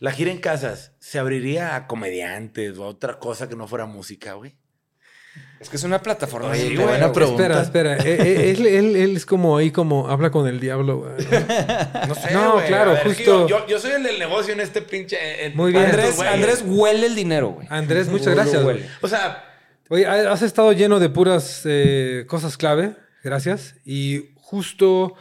La 0.02 0.12
gira 0.12 0.30
en 0.30 0.40
casas, 0.40 0.92
¿se 1.00 1.18
abriría 1.18 1.76
a 1.76 1.88
comediantes 1.88 2.78
o 2.78 2.84
a 2.84 2.88
otra 2.90 3.18
cosa 3.18 3.50
que 3.50 3.56
no 3.56 3.66
fuera 3.68 3.86
música, 3.88 4.34
güey? 4.34 4.56
Es 5.60 5.70
que 5.70 5.78
es 5.78 5.84
una 5.84 6.00
plataforma. 6.02 6.50
Oye, 6.50 6.76
güey, 6.76 6.86
buena. 6.88 7.06
Espera, 7.08 7.62
espera. 7.62 7.98
Eh, 7.98 8.02
eh, 8.20 8.52
él, 8.52 8.66
él- 8.68 8.96
él 8.96 9.16
es 9.18 9.26
como 9.26 9.58
ahí, 9.58 9.72
como 9.72 10.08
habla 10.10 10.30
con 10.30 10.48
el 10.48 10.60
diablo, 10.60 10.98
güey. 11.00 11.12
No 12.08 12.14
sé, 12.16 12.34
No, 12.34 12.54
güey. 12.54 12.68
claro, 12.68 12.92
ver, 12.92 13.04
justo. 13.08 13.48
Yo, 13.48 13.60
yo- 13.60 13.68
yo 13.68 13.80
soy 13.80 13.92
el 13.92 14.04
del 14.04 14.20
negocio 14.20 14.54
en 14.54 14.60
este 14.60 14.82
pinche... 14.82 15.46
en- 15.46 15.56
Muy 15.56 15.72
bien. 15.72 15.86
Andrés. 15.86 16.20
Andrés 16.20 16.64
huele 16.66 17.08
el 17.08 17.16
dinero, 17.16 17.50
güey. 17.50 17.68
Andrés, 17.72 18.10
muchas 18.10 18.36
gracias. 18.36 18.64
huele. 18.64 18.86
O 19.02 19.08
sea, 19.08 19.44
Oye, 19.90 20.06
has 20.06 20.42
estado 20.42 20.72
lleno 20.74 21.00
de 21.00 21.10
puras 21.10 21.62
eh, 21.66 22.26
cosas 22.28 22.58
clave, 22.58 22.94
gracias. 23.24 23.76
Y 23.86 24.32
justo 24.36 25.16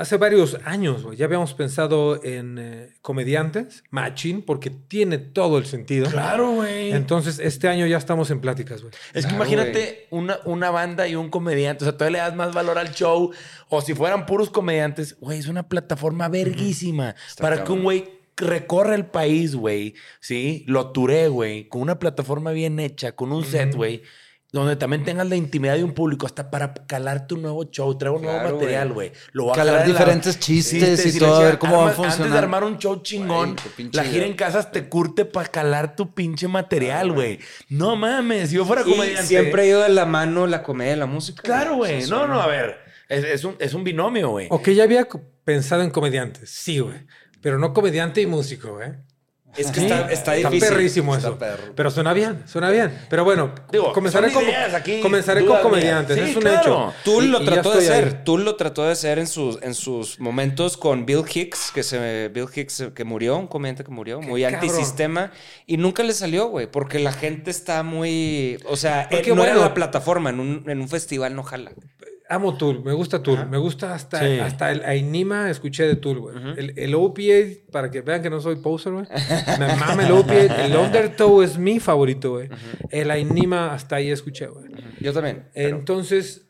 hace 0.00 0.16
varios 0.16 0.56
años, 0.64 1.02
güey, 1.02 1.18
ya 1.18 1.26
habíamos 1.26 1.52
pensado 1.52 2.24
en 2.24 2.56
eh, 2.58 2.94
comediantes, 3.02 3.84
matching, 3.90 4.42
porque 4.42 4.70
tiene 4.70 5.18
todo 5.18 5.58
el 5.58 5.66
sentido. 5.66 6.08
claro, 6.10 6.52
güey. 6.52 6.92
Entonces, 6.92 7.38
este 7.38 7.68
año 7.68 7.86
ya 7.86 7.98
estamos 7.98 8.30
en 8.30 8.40
pláticas, 8.40 8.80
güey. 8.80 8.94
Es 9.12 9.26
que 9.26 9.34
Claro, 9.34 9.36
imagínate 9.36 10.06
una, 10.10 10.38
una 10.46 10.70
banda 10.70 11.06
y 11.06 11.16
un 11.16 11.28
comediante. 11.28 11.84
O 11.84 11.86
sea, 11.86 11.96
todavía 11.96 12.18
le 12.18 12.28
das 12.30 12.34
más 12.34 12.54
valor 12.54 12.78
al 12.78 12.92
show. 12.92 13.30
O 13.68 13.82
si 13.82 13.94
fueran 13.94 14.24
puros 14.24 14.48
comediantes, 14.48 15.18
güey, 15.20 15.38
es 15.38 15.48
una 15.48 15.68
plataforma 15.68 16.28
verguísima. 16.28 17.14
para 17.38 17.62
que 17.62 17.72
un 17.72 17.82
güey 17.82 18.08
recorra 18.36 18.94
el 18.94 19.04
país, 19.06 19.54
güey. 19.54 19.94
Sí, 20.20 20.64
lo 20.66 20.92
turé, 20.92 21.28
güey. 21.28 21.68
Con 21.68 21.82
una 21.82 21.98
plataforma 21.98 22.52
bien 22.52 22.80
hecha, 22.80 23.12
con 23.12 23.32
un 23.32 23.44
set, 23.44 23.74
güey. 23.74 24.02
Donde 24.52 24.74
también 24.74 25.04
tengas 25.04 25.28
la 25.28 25.36
intimidad 25.36 25.76
de 25.76 25.84
un 25.84 25.92
público, 25.92 26.26
hasta 26.26 26.50
para 26.50 26.74
calar 26.74 27.28
tu 27.28 27.36
nuevo 27.36 27.70
show, 27.70 27.96
traigo 27.96 28.16
un 28.16 28.22
nuevo 28.24 28.42
material, 28.52 28.92
güey. 28.92 29.12
Lo 29.30 29.44
voy 29.44 29.52
a 29.52 29.54
Calar 29.54 29.74
calar 29.74 29.86
en 29.88 29.92
la- 29.94 29.98
diferentes 30.00 30.40
chistes 30.40 31.06
y 31.14 31.18
todo, 31.20 31.36
a 31.36 31.44
ver 31.44 31.58
cómo 31.58 31.76
va 31.76 31.78
a 31.78 31.82
Arma- 31.82 31.90
Antes 31.92 32.06
funcionar. 32.16 32.32
de 32.32 32.38
armar 32.38 32.64
un 32.64 32.78
show 32.78 33.00
chingón, 33.00 33.54
la 33.92 34.02
gira 34.02 34.26
en 34.26 34.34
casas 34.34 34.72
te 34.72 34.88
curte 34.88 35.24
para 35.24 35.48
calar 35.48 35.94
tu 35.94 36.14
pinche 36.14 36.48
material, 36.48 37.12
güey. 37.12 37.38
No 37.68 37.94
mames, 37.94 38.50
si 38.50 38.56
yo 38.56 38.64
fuera 38.64 38.82
comediante. 38.82 39.22
siempre 39.22 39.62
ha 39.62 39.66
ido 39.66 39.82
de 39.82 39.88
la 39.90 40.04
mano 40.04 40.48
la 40.48 40.64
comedia 40.64 40.94
y 40.94 40.96
la 40.96 41.06
música. 41.06 41.42
Claro, 41.42 41.76
güey. 41.76 42.06
No, 42.08 42.26
no, 42.26 42.40
a 42.40 42.48
ver. 42.48 42.76
Es, 43.08 43.24
es 43.24 43.44
un, 43.44 43.54
es 43.60 43.72
un 43.74 43.84
binomio, 43.84 44.30
güey. 44.30 44.48
Ok, 44.50 44.70
ya 44.70 44.82
había 44.82 45.06
pensado 45.44 45.82
en 45.82 45.90
comediantes, 45.90 46.50
sí, 46.50 46.80
güey. 46.80 47.06
Pero 47.40 47.58
no 47.58 47.72
comediante 47.72 48.20
y 48.20 48.26
músico, 48.26 48.74
güey. 48.74 48.90
Es 49.56 49.66
que 49.72 49.80
Sí, 49.80 49.86
está, 49.86 50.10
está 50.12 50.32
difícil. 50.34 50.60
perrísimo 50.60 51.14
Está 51.16 51.28
eso. 51.28 51.38
perro. 51.38 51.72
Pero 51.74 51.90
suena 51.90 52.12
bien, 52.12 52.42
suena 52.46 52.70
bien. 52.70 52.96
Pero 53.10 53.24
bueno, 53.24 53.52
Digo, 53.72 53.92
comenzaré, 53.92 54.32
con, 54.32 54.44
ideas 54.44 54.72
aquí, 54.74 55.00
comenzaré 55.00 55.44
con 55.44 55.60
comediantes. 55.60 56.16
Sí, 56.16 56.30
es 56.30 56.36
un 56.36 56.42
claro. 56.42 56.60
hecho. 56.60 56.94
Tú 57.04 57.20
lo 57.20 57.42
y 57.42 57.44
trató 57.44 57.72
de 57.72 57.78
ahí. 57.80 57.84
hacer. 57.88 58.24
Tú 58.24 58.38
lo 58.38 58.54
trató 58.56 58.84
de 58.84 58.92
hacer 58.92 59.18
en 59.18 59.26
sus, 59.26 59.60
en 59.62 59.74
sus 59.74 60.20
momentos 60.20 60.76
con 60.76 61.04
Bill 61.04 61.24
Hicks, 61.32 61.72
que 61.74 61.82
se 61.82 62.28
Bill 62.28 62.46
Hicks 62.54 62.80
eh, 62.80 62.92
que 62.94 63.04
murió, 63.04 63.36
un 63.38 63.48
comediante 63.48 63.82
que 63.82 63.90
murió, 63.90 64.20
muy 64.20 64.42
cabrón. 64.42 64.60
antisistema. 64.60 65.32
Y 65.66 65.76
nunca 65.78 66.02
le 66.04 66.12
salió, 66.12 66.46
güey, 66.48 66.70
porque 66.70 66.98
la 67.00 67.12
gente 67.12 67.50
está 67.50 67.82
muy. 67.82 68.58
O 68.68 68.76
sea, 68.76 69.08
Porque, 69.10 69.34
no 69.34 69.42
era 69.42 69.52
bueno, 69.54 69.68
la 69.68 69.74
plataforma, 69.74 70.30
en 70.30 70.38
un, 70.40 70.64
en 70.68 70.80
un 70.80 70.88
festival 70.88 71.34
no 71.34 71.42
jala. 71.42 71.72
Amo 72.32 72.56
Tool, 72.56 72.82
me 72.84 72.92
gusta 72.92 73.22
Tool, 73.22 73.46
me 73.50 73.58
gusta 73.58 73.92
hasta, 73.92 74.20
Sí. 74.20 74.38
hasta 74.38 74.70
el 74.70 74.84
Ainima 74.84 75.50
escuché 75.50 75.82
de 75.84 75.96
Tool, 75.96 76.20
güey. 76.20 76.36
el, 76.56 76.74
el 76.78 76.94
opiate, 76.94 77.64
para 77.72 77.90
que 77.90 78.02
vean 78.02 78.22
que 78.22 78.30
no 78.30 78.40
soy 78.40 78.54
poser, 78.56 78.92
güey. 78.92 79.06
Me 79.58 79.66
mama 79.76 80.06
el 80.06 80.12
opiate, 80.12 80.66
el 80.66 80.76
Undertow 80.76 81.42
es 81.42 81.58
mi 81.58 81.80
favorito, 81.80 82.30
güey. 82.30 82.48
El 82.90 83.10
Ainima 83.10 83.74
hasta 83.74 83.96
ahí 83.96 84.10
escuché, 84.10 84.46
güey. 84.46 84.66
Yo 85.00 85.12
también. 85.12 85.48
pero- 85.52 85.76
Entonces, 85.78 86.46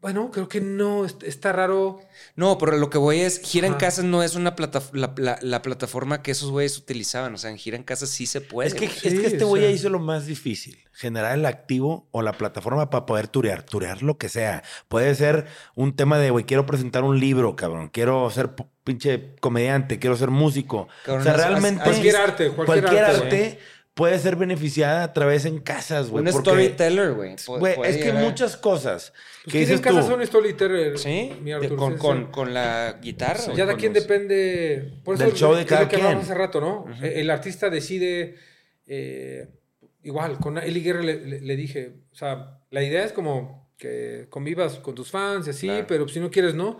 bueno, 0.00 0.30
creo 0.30 0.48
que 0.48 0.60
no, 0.60 1.04
est- 1.04 1.22
está 1.24 1.52
raro. 1.52 1.98
No, 2.36 2.56
pero 2.58 2.76
lo 2.76 2.88
que 2.88 2.98
voy 2.98 3.18
es, 3.20 3.40
Gira 3.40 3.66
en. 3.66 3.74
Casa 3.74 4.02
no 4.02 4.22
es 4.22 4.36
una 4.36 4.54
plata, 4.54 4.80
la, 4.92 5.12
la- 5.16 5.38
la 5.42 5.62
plataforma 5.62 6.22
que 6.22 6.30
esos 6.30 6.50
güeyes 6.50 6.78
utilizaban. 6.78 7.34
O 7.34 7.38
sea, 7.38 7.50
en 7.50 7.58
Gira 7.58 7.76
en 7.76 7.82
Casa 7.82 8.06
sí 8.06 8.26
se 8.26 8.40
puede. 8.40 8.68
Es 8.68 8.74
que, 8.74 8.84
es 8.84 8.92
que 9.02 9.26
este 9.26 9.44
o 9.44 9.48
güey 9.48 9.62
sea. 9.62 9.70
hizo 9.72 9.88
lo 9.88 9.98
más 9.98 10.26
difícil. 10.26 10.78
Generar 10.92 11.36
el 11.38 11.46
activo 11.46 12.08
o 12.12 12.22
la 12.22 12.32
plataforma 12.32 12.90
para 12.90 13.06
poder 13.06 13.28
turear. 13.28 13.62
Turear 13.64 14.02
lo 14.02 14.18
que 14.18 14.28
sea. 14.28 14.62
Puede 14.88 15.14
ser 15.14 15.46
un 15.74 15.94
tema 15.96 16.18
de, 16.18 16.30
güey, 16.30 16.44
quiero 16.44 16.64
presentar 16.66 17.02
un 17.04 17.18
libro, 17.18 17.56
cabrón. 17.56 17.88
Quiero 17.88 18.28
ser 18.30 18.50
pinche 18.84 19.34
comediante. 19.40 19.98
Quiero 19.98 20.16
ser 20.16 20.30
músico. 20.30 20.88
Cabrón, 21.04 21.22
o 21.22 21.24
sea, 21.24 21.34
realmente... 21.36 21.82
Cualquier 21.84 22.16
arte, 22.16 22.50
cualquier, 22.50 22.86
arte. 23.04 23.18
güey. 23.18 23.24
arte 23.26 23.58
puede 23.98 24.18
ser 24.18 24.36
beneficiada 24.36 25.02
a 25.02 25.12
través 25.12 25.44
en 25.44 25.58
casas, 25.58 26.08
güey. 26.08 26.24
un 26.24 26.30
porque- 26.32 26.48
storyteller, 26.50 27.12
güey. 27.12 27.34
es 27.34 27.44
que 27.98 28.04
llegar. 28.04 28.22
muchas 28.24 28.56
cosas 28.56 29.12
Pues 29.12 29.44
que 29.44 29.50
¿quién 29.50 29.62
en 29.64 29.68
dices 29.68 29.80
casa 29.82 30.00
tú... 30.00 30.06
son 30.06 30.26
storyteller? 30.26 30.98
Sí, 30.98 31.32
mi 31.42 31.52
Arthur, 31.52 31.76
con, 31.76 31.92
sí, 31.94 31.98
con, 31.98 32.18
sí. 32.18 32.26
con 32.30 32.54
la 32.54 32.98
guitarra. 33.02 33.52
Ya 33.54 33.66
de 33.66 33.76
quién 33.76 33.92
los- 33.92 34.02
depende. 34.02 35.00
Por 35.04 35.16
eso 35.16 35.24
Del 35.24 35.34
show 35.34 35.54
de 35.54 35.66
cada 35.66 35.86
que 35.88 35.96
hablamos 35.96 36.20
quien. 36.24 36.30
hace 36.32 36.38
rato, 36.38 36.60
¿no? 36.60 36.86
E- 37.02 37.20
El 37.20 37.28
artista 37.28 37.68
decide. 37.68 38.36
eh, 38.86 39.48
igual, 40.02 40.38
con 40.38 40.56
Eli 40.56 40.80
Guerra 40.80 41.02
le, 41.02 41.16
le- 41.26 41.40
le 41.40 41.56
dije. 41.56 41.92
O 42.12 42.14
sea, 42.14 42.60
la 42.70 42.82
idea 42.82 43.04
es 43.04 43.12
como 43.12 43.68
que 43.76 44.26
convivas 44.30 44.74
con 44.76 44.94
tus 44.94 45.10
fans 45.10 45.46
y 45.46 45.50
así, 45.50 45.66
Claro. 45.66 45.86
pero 45.86 46.08
si 46.08 46.20
no 46.20 46.30
quieres, 46.30 46.54
no. 46.54 46.78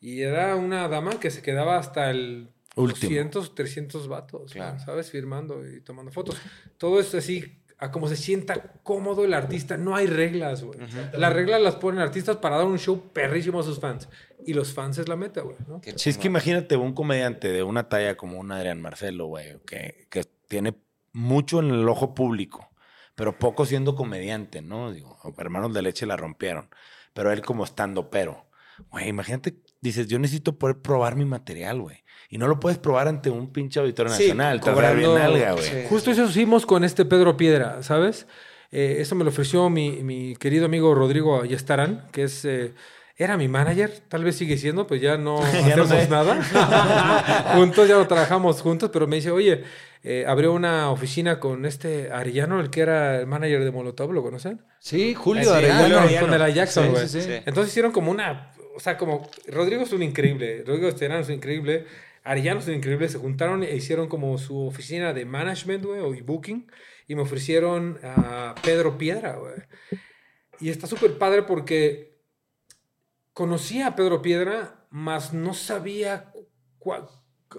Y 0.00 0.20
era 0.22 0.56
una 0.56 0.88
dama 0.88 1.20
que 1.20 1.30
se 1.30 1.42
quedaba 1.42 1.78
hasta 1.78 2.10
el. 2.10 2.50
Último. 2.76 3.08
200, 3.10 3.54
300 3.54 4.08
vatos, 4.08 4.52
Claro. 4.52 4.78
¿sabes? 4.80 5.10
Firmando 5.10 5.66
y 5.68 5.80
tomando 5.80 6.10
fotos. 6.10 6.36
Todo 6.78 6.98
es 7.00 7.14
así, 7.14 7.60
a 7.78 7.90
como 7.90 8.08
se 8.08 8.16
sienta 8.16 8.72
cómodo 8.82 9.24
el 9.24 9.32
artista. 9.34 9.76
No 9.76 9.94
hay 9.94 10.06
reglas, 10.06 10.62
güey. 10.64 10.78
Las 11.16 11.32
reglas 11.32 11.60
las 11.60 11.76
ponen 11.76 12.00
artistas 12.00 12.36
para 12.38 12.56
dar 12.56 12.66
un 12.66 12.78
show 12.78 13.10
perrísimo 13.12 13.60
a 13.60 13.62
sus 13.62 13.78
fans. 13.78 14.08
Y 14.46 14.54
los 14.54 14.72
fans 14.72 14.98
es 14.98 15.08
la 15.08 15.16
meta, 15.16 15.40
güey, 15.42 15.56
¿no? 15.68 15.80
Si 15.96 16.10
es 16.10 16.18
que 16.18 16.26
imagínate 16.26 16.76
un 16.76 16.92
comediante 16.94 17.48
de 17.48 17.62
una 17.62 17.88
talla 17.88 18.16
como 18.16 18.38
un 18.38 18.50
Adrián 18.52 18.82
Marcelo, 18.82 19.26
güey, 19.26 19.58
que, 19.66 20.06
que 20.10 20.24
tiene 20.48 20.74
mucho 21.12 21.60
en 21.60 21.70
el 21.70 21.88
ojo 21.88 22.14
público, 22.14 22.68
pero 23.14 23.38
poco 23.38 23.64
siendo 23.66 23.94
comediante, 23.94 24.60
¿no? 24.62 24.92
Digo, 24.92 25.16
hermanos 25.38 25.72
de 25.72 25.82
leche 25.82 26.04
la 26.06 26.16
rompieron, 26.16 26.68
pero 27.12 27.30
él 27.32 27.40
como 27.42 27.64
estando 27.64 28.10
pero. 28.10 28.46
Güey, 28.90 29.08
imagínate, 29.08 29.56
dices, 29.80 30.08
yo 30.08 30.18
necesito 30.18 30.58
poder 30.58 30.80
probar 30.80 31.14
mi 31.14 31.24
material, 31.24 31.80
güey. 31.80 32.03
Y 32.34 32.38
no 32.38 32.48
lo 32.48 32.58
puedes 32.58 32.78
probar 32.78 33.06
ante 33.06 33.30
un 33.30 33.52
pinche 33.52 33.78
auditorio 33.78 34.12
Sí, 34.12 34.22
nacional. 34.24 34.60
Cobrando- 34.60 35.16
nalga, 35.16 35.52
güey. 35.52 35.62
sí. 35.64 35.76
Justo 35.88 36.10
eso 36.10 36.24
hicimos 36.24 36.66
con 36.66 36.82
este 36.82 37.04
Pedro 37.04 37.36
Piedra, 37.36 37.80
¿sabes? 37.84 38.26
Eh, 38.72 38.96
eso 38.98 39.14
me 39.14 39.22
lo 39.22 39.30
ofreció 39.30 39.70
mi, 39.70 40.02
mi 40.02 40.34
querido 40.34 40.66
amigo 40.66 40.92
Rodrigo 40.96 41.40
Ayestarán, 41.42 42.08
que 42.10 42.24
es... 42.24 42.44
eh, 42.44 42.72
era 43.16 43.36
mi 43.36 43.46
manager, 43.46 43.92
tal 44.08 44.24
vez 44.24 44.34
sigue 44.34 44.56
siendo, 44.58 44.88
pues 44.88 45.00
ya 45.00 45.16
no 45.16 45.40
Ya 45.68 45.76
no 45.76 45.84
hacemos 45.84 46.08
nada. 46.08 47.52
juntos, 47.54 47.86
ya 47.88 47.94
no 47.94 48.08
trabajamos 48.08 48.60
juntos, 48.60 48.90
pero 48.92 49.06
me 49.06 49.14
dice, 49.14 49.30
oye, 49.30 49.62
eh, 50.02 50.24
abrió 50.26 50.52
una 50.52 50.90
oficina 50.90 51.38
con 51.38 51.64
este 51.64 52.10
Arellano, 52.10 52.58
el 52.60 52.70
que 52.70 52.80
era 52.80 53.20
el 53.20 53.28
manager 53.28 53.62
de 53.62 53.70
Molotov, 53.70 54.12
¿lo 54.12 54.24
conocen? 54.24 54.60
Sí, 54.80 55.14
Julio 55.14 55.44
Sí, 55.44 55.50
Arellano. 55.50 55.82
Julio 55.82 55.98
Arellano. 56.00 56.26
Con 56.26 56.34
el 56.34 56.42
Ajaxon, 56.42 56.90
güey. 56.90 57.06
sí, 57.08 57.20
sí. 57.20 57.28
Sí. 57.28 57.34
Entonces 57.46 57.68
hicieron 57.70 57.92
como 57.92 58.10
una, 58.10 58.50
o 58.76 58.80
sea, 58.80 58.98
como 58.98 59.30
Rodrigo 59.46 59.82
es 59.82 59.92
un 59.92 60.02
increíble, 60.02 60.64
Rodrigo 60.66 60.88
Esterán 60.88 61.20
es 61.20 61.28
un 61.28 61.34
increíble, 61.34 61.86
Arellano 62.24 62.60
es 62.60 62.66
un 62.66 62.74
increíble, 62.74 63.08
se 63.08 63.18
juntaron 63.18 63.62
e 63.62 63.76
hicieron 63.76 64.08
como 64.08 64.36
su 64.38 64.66
oficina 64.66 65.12
de 65.12 65.24
management, 65.26 65.84
güey, 65.84 66.00
o 66.00 66.12
booking, 66.24 66.70
y 67.06 67.14
me 67.14 67.22
ofrecieron 67.22 67.98
a 68.02 68.54
Pedro 68.62 68.98
Piedra, 68.98 69.36
güey. 69.36 69.54
Y 70.58 70.70
está 70.70 70.86
súper 70.86 71.18
padre 71.18 71.42
porque 71.42 72.18
conocía 73.34 73.88
a 73.88 73.96
Pedro 73.96 74.22
Piedra, 74.22 74.86
mas 74.90 75.34
no 75.34 75.52
sabía 75.52 76.32
cuál, 76.78 77.08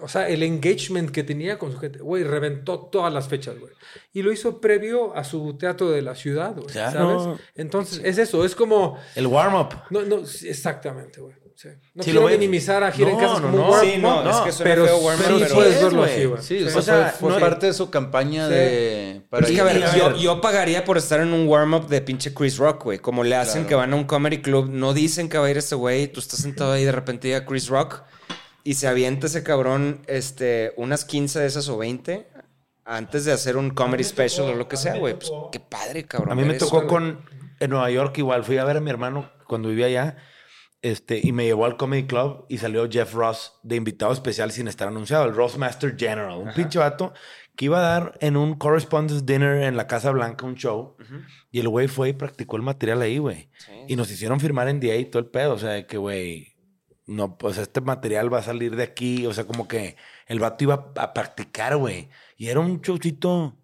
o 0.00 0.08
sea, 0.08 0.28
el 0.28 0.42
engagement 0.42 1.10
que 1.10 1.22
tenía 1.22 1.58
con 1.58 1.72
su 1.72 1.78
gente. 1.78 2.00
Güey, 2.00 2.24
reventó 2.24 2.80
todas 2.80 3.12
las 3.12 3.28
fechas, 3.28 3.58
güey. 3.58 3.72
Y 4.12 4.22
lo 4.22 4.32
hizo 4.32 4.60
previo 4.60 5.14
a 5.14 5.24
su 5.24 5.56
teatro 5.56 5.90
de 5.90 6.02
la 6.02 6.14
ciudad, 6.14 6.54
güey. 6.54 6.68
¿Sabes? 6.70 7.40
Entonces, 7.54 8.00
es 8.04 8.18
eso, 8.18 8.44
es 8.44 8.54
como... 8.54 8.98
El 9.14 9.26
warm-up. 9.26 9.74
No, 9.90 10.02
no, 10.02 10.18
exactamente, 10.18 11.20
güey. 11.20 11.34
Sí. 11.56 11.68
No 11.94 12.02
Sí, 12.02 12.10
quiero 12.10 12.20
lo 12.20 12.28
minimizar 12.28 12.84
a 12.84 12.92
Gira 12.92 13.10
en 13.12 13.16
No, 13.16 13.22
no, 13.22 13.34
como 13.46 13.56
no. 13.56 13.70
warm 13.70 13.86
Sí, 13.86 13.96
no, 13.98 14.20
up, 14.20 14.28
es 14.30 14.36
que 14.36 14.52
suena 14.52 14.70
pero, 14.74 14.84
feo 14.84 14.96
warm 14.98 15.18
up, 15.18 15.24
pero 15.24 15.38
sí 15.38 15.42
pero- 15.44 15.54
puedes 15.54 15.74
es, 15.76 15.82
verlo 15.82 15.98
güey. 16.00 16.12
así, 16.12 16.24
güey. 16.26 16.42
Sí, 16.42 16.62
o 16.62 16.78
O 16.78 16.82
sea, 16.82 17.08
fue, 17.08 17.18
fue 17.18 17.30
no- 17.32 17.40
parte 17.40 17.66
de 17.66 17.72
su 17.72 17.88
campaña 17.90 18.46
Sí. 18.46 18.52
de... 18.54 19.22
para 19.30 19.46
es 19.46 19.52
que, 19.52 19.60
a 19.62 19.64
ver, 19.64 19.82
yo, 19.96 20.16
yo 20.16 20.40
pagaría 20.42 20.84
por 20.84 20.98
estar 20.98 21.18
en 21.20 21.32
un 21.32 21.48
warm-up 21.48 21.88
de 21.88 22.02
pinche 22.02 22.34
Chris 22.34 22.58
Rock, 22.58 22.84
güey. 22.84 22.98
Como 22.98 23.24
le 23.24 23.36
hacen 23.36 23.62
Claro. 23.62 23.68
que 23.68 23.74
van 23.76 23.92
a 23.94 23.96
un 23.96 24.04
comedy 24.04 24.42
club, 24.42 24.68
no 24.70 24.92
dicen 24.92 25.30
que 25.30 25.38
va 25.38 25.46
a 25.46 25.50
ir 25.50 25.56
este 25.56 25.74
güey, 25.76 26.08
tú 26.08 26.20
estás 26.20 26.40
sentado 26.40 26.72
ahí 26.72 26.84
de 26.84 26.92
repente 26.92 27.28
llega 27.28 27.46
Chris 27.46 27.68
Rock 27.68 28.02
y 28.62 28.74
se 28.74 28.86
avienta 28.86 29.26
ese 29.28 29.42
cabrón 29.42 30.02
este, 30.08 30.74
unas 30.76 31.06
15 31.06 31.38
de 31.40 31.46
esas 31.46 31.70
o 31.70 31.78
20 31.78 32.26
antes 32.84 33.24
de 33.24 33.32
hacer 33.32 33.56
un 33.56 33.70
comedy 33.70 34.04
special 34.04 34.48
o 34.50 34.54
lo 34.54 34.68
que 34.68 34.76
sea, 34.76 34.96
güey. 34.98 35.14
Pues 35.14 35.32
qué 35.52 35.58
padre, 35.60 36.04
cabrón. 36.04 36.32
A 36.32 36.34
mí 36.34 36.44
me 36.44 36.54
eso, 36.56 36.66
tocó 36.66 36.76
güey. 36.82 36.88
con. 36.88 37.20
En 37.60 37.70
Nueva 37.70 37.90
York 37.90 38.18
igual. 38.18 38.44
Fui 38.44 38.58
a 38.58 38.64
ver 38.64 38.76
a 38.76 38.80
mi 38.80 38.90
hermano 38.90 39.30
cuando 39.48 39.70
vivía 39.70 39.86
allá. 39.86 40.16
Este, 40.82 41.20
y 41.22 41.32
me 41.32 41.44
llevó 41.44 41.64
al 41.64 41.76
Comedy 41.76 42.06
Club 42.06 42.46
y 42.48 42.58
salió 42.58 42.88
Jeff 42.88 43.14
Ross 43.14 43.54
de 43.62 43.76
invitado 43.76 44.12
especial 44.12 44.52
sin 44.52 44.68
estar 44.68 44.88
anunciado, 44.88 45.24
el 45.24 45.34
Ross 45.34 45.58
Master 45.58 45.96
General, 45.98 46.36
un 46.36 46.52
pinche 46.52 46.78
vato 46.78 47.12
que 47.56 47.64
iba 47.64 47.78
a 47.78 47.82
dar 47.82 48.18
en 48.20 48.36
un 48.36 48.54
Correspondence 48.54 49.24
Dinner 49.24 49.62
en 49.62 49.76
la 49.76 49.86
Casa 49.86 50.10
Blanca 50.10 50.46
un 50.46 50.54
show. 50.54 50.96
Y 51.50 51.60
el 51.60 51.68
güey 51.68 51.88
fue 51.88 52.10
y 52.10 52.12
practicó 52.12 52.56
el 52.56 52.62
material 52.62 53.00
ahí, 53.00 53.18
güey. 53.18 53.48
Sí. 53.58 53.72
Y 53.88 53.96
nos 53.96 54.10
hicieron 54.10 54.40
firmar 54.40 54.68
en 54.68 54.78
DA 54.78 54.96
y 54.96 55.06
todo 55.06 55.20
el 55.20 55.28
pedo. 55.28 55.54
O 55.54 55.58
sea, 55.58 55.70
de 55.70 55.86
que, 55.86 55.96
güey, 55.96 56.58
no, 57.06 57.38
pues 57.38 57.56
este 57.56 57.80
material 57.80 58.32
va 58.32 58.40
a 58.40 58.42
salir 58.42 58.76
de 58.76 58.82
aquí. 58.82 59.26
O 59.26 59.32
sea, 59.32 59.44
como 59.44 59.66
que 59.66 59.96
el 60.26 60.38
vato 60.38 60.64
iba 60.64 60.92
a 60.96 61.14
practicar, 61.14 61.78
güey. 61.78 62.10
Y 62.36 62.48
era 62.48 62.60
un 62.60 62.82
showcito 62.82 63.56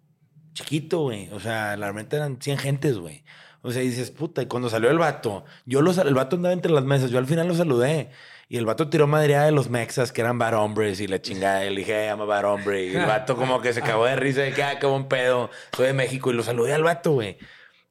chiquito, 0.53 1.01
güey. 1.01 1.29
O 1.29 1.39
sea, 1.39 1.77
la 1.77 1.85
realmente 1.85 2.15
eran 2.15 2.41
100 2.41 2.57
gentes, 2.57 2.97
güey. 2.97 3.23
O 3.63 3.71
sea, 3.71 3.81
dices, 3.81 4.11
puta, 4.11 4.41
y 4.41 4.45
cuando 4.45 4.69
salió 4.69 4.91
el 4.91 4.99
vato, 4.99 5.45
yo 5.65 5.81
lo, 5.81 5.91
sal- 5.93 6.07
el 6.07 6.13
vato 6.13 6.35
andaba 6.35 6.53
entre 6.53 6.71
las 6.71 6.83
mesas, 6.83 7.09
yo 7.09 7.17
al 7.17 7.25
final 7.25 7.47
lo 7.47 7.55
saludé. 7.55 8.09
Y 8.49 8.57
el 8.57 8.65
vato 8.65 8.89
tiró 8.89 9.07
madreada 9.07 9.45
de 9.45 9.51
los 9.53 9.69
mexas, 9.69 10.11
que 10.11 10.21
eran 10.21 10.37
bad 10.37 10.53
hombres, 10.55 10.99
y 10.99 11.07
la 11.07 11.21
chingada. 11.21 11.65
Y 11.65 11.69
le 11.71 11.77
dije, 11.77 12.05
llama 12.07 12.25
bad 12.25 12.45
hombre. 12.45 12.85
Y 12.87 12.95
el 12.95 13.05
vato 13.05 13.35
como 13.35 13.61
que 13.61 13.73
se 13.73 13.81
cagó 13.81 14.05
de 14.05 14.15
risa, 14.17 14.41
de 14.41 14.53
que, 14.53 14.61
ah, 14.63 14.77
qué 14.79 14.85
buen 14.85 15.07
pedo. 15.07 15.49
Soy 15.75 15.87
de 15.87 15.93
México. 15.93 16.29
Y 16.29 16.33
lo 16.35 16.43
saludé 16.43 16.73
al 16.73 16.83
vato, 16.83 17.13
güey. 17.13 17.37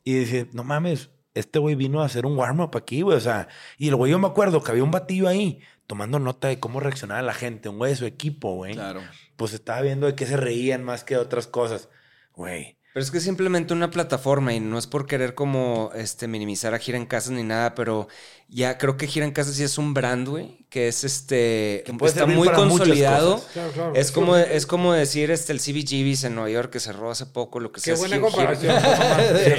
Y 0.05 0.15
dice, 0.15 0.47
no 0.53 0.63
mames, 0.63 1.11
este 1.35 1.59
güey 1.59 1.75
vino 1.75 2.03
a 2.03 2.05
hacer 2.05 2.27
un 2.27 2.37
warm-up 2.37 2.77
aquí, 2.77 3.01
güey. 3.01 3.17
O 3.17 3.21
sea, 3.21 3.49
y 3.79 3.89
el 3.89 3.97
güey, 3.97 4.13
yo 4.13 4.19
me 4.19 4.29
acuerdo 4.29 4.63
que 4.63 4.71
había 4.71 4.85
un 4.85 4.91
batillo 4.91 5.27
ahí 5.27 5.61
tomando 5.87 6.19
nota 6.19 6.49
de 6.49 6.61
cómo 6.61 6.79
reaccionaba 6.81 7.23
la 7.23 7.35
gente, 7.35 7.69
un 7.71 7.79
güey 7.79 7.93
de 7.93 7.97
su 7.97 8.05
equipo, 8.07 8.55
güey. 8.55 8.75
Claro. 8.75 9.01
Pues 9.37 9.55
estaba 9.55 9.81
viendo 9.81 10.07
de 10.07 10.15
qué 10.15 10.27
se 10.27 10.37
reían 10.37 10.85
más 10.85 11.03
que 11.03 11.15
de 11.15 11.21
otras 11.21 11.47
cosas. 11.47 11.89
Güey. 12.35 12.77
Pero 12.93 13.03
es 13.05 13.11
que 13.11 13.19
es 13.19 13.25
simplemente 13.25 13.73
una 13.73 13.91
plataforma 13.91 14.53
y 14.53 14.61
no 14.61 14.77
es 14.77 14.87
por 14.87 15.07
querer 15.07 15.35
como 15.35 15.91
este 15.95 16.29
minimizar 16.29 16.75
a 16.75 16.79
Gira 16.79 16.99
en 16.99 17.07
Casas 17.07 17.33
ni 17.33 17.43
nada, 17.43 17.75
pero 17.75 18.07
ya 18.55 18.77
creo 18.77 18.99
que 18.99 19.07
Gira 19.07 19.25
en 19.25 19.33
Casas 19.33 19.55
sí 19.57 19.63
es 19.65 19.79
un 19.79 19.95
brand, 19.95 20.29
güey, 20.29 20.59
que 20.69 20.87
es 20.89 21.05
este 21.05 21.83
Que 21.87 21.93
está 22.05 22.27
muy 22.27 22.49
consolidado. 22.49 23.37
cosas. 23.37 23.51
Claro, 23.53 23.73
claro. 23.73 23.93
Es 23.95 24.11
como 24.13 24.37
es 24.37 24.67
como 24.67 24.93
decir 24.93 25.31
este 25.31 25.53
el 25.55 25.59
CBGB's 25.61 26.25
en 26.25 26.35
Nueva 26.35 26.51
York 26.51 26.71
que 26.71 26.79
cerró 26.81 27.11
hace 27.11 27.25
poco, 27.27 27.61
lo 27.61 27.73
que 27.73 27.81
Qué 27.81 27.95
sea. 27.95 27.95
buena 27.97 28.17
Gira- 28.17 28.21
comparación. 28.21 28.77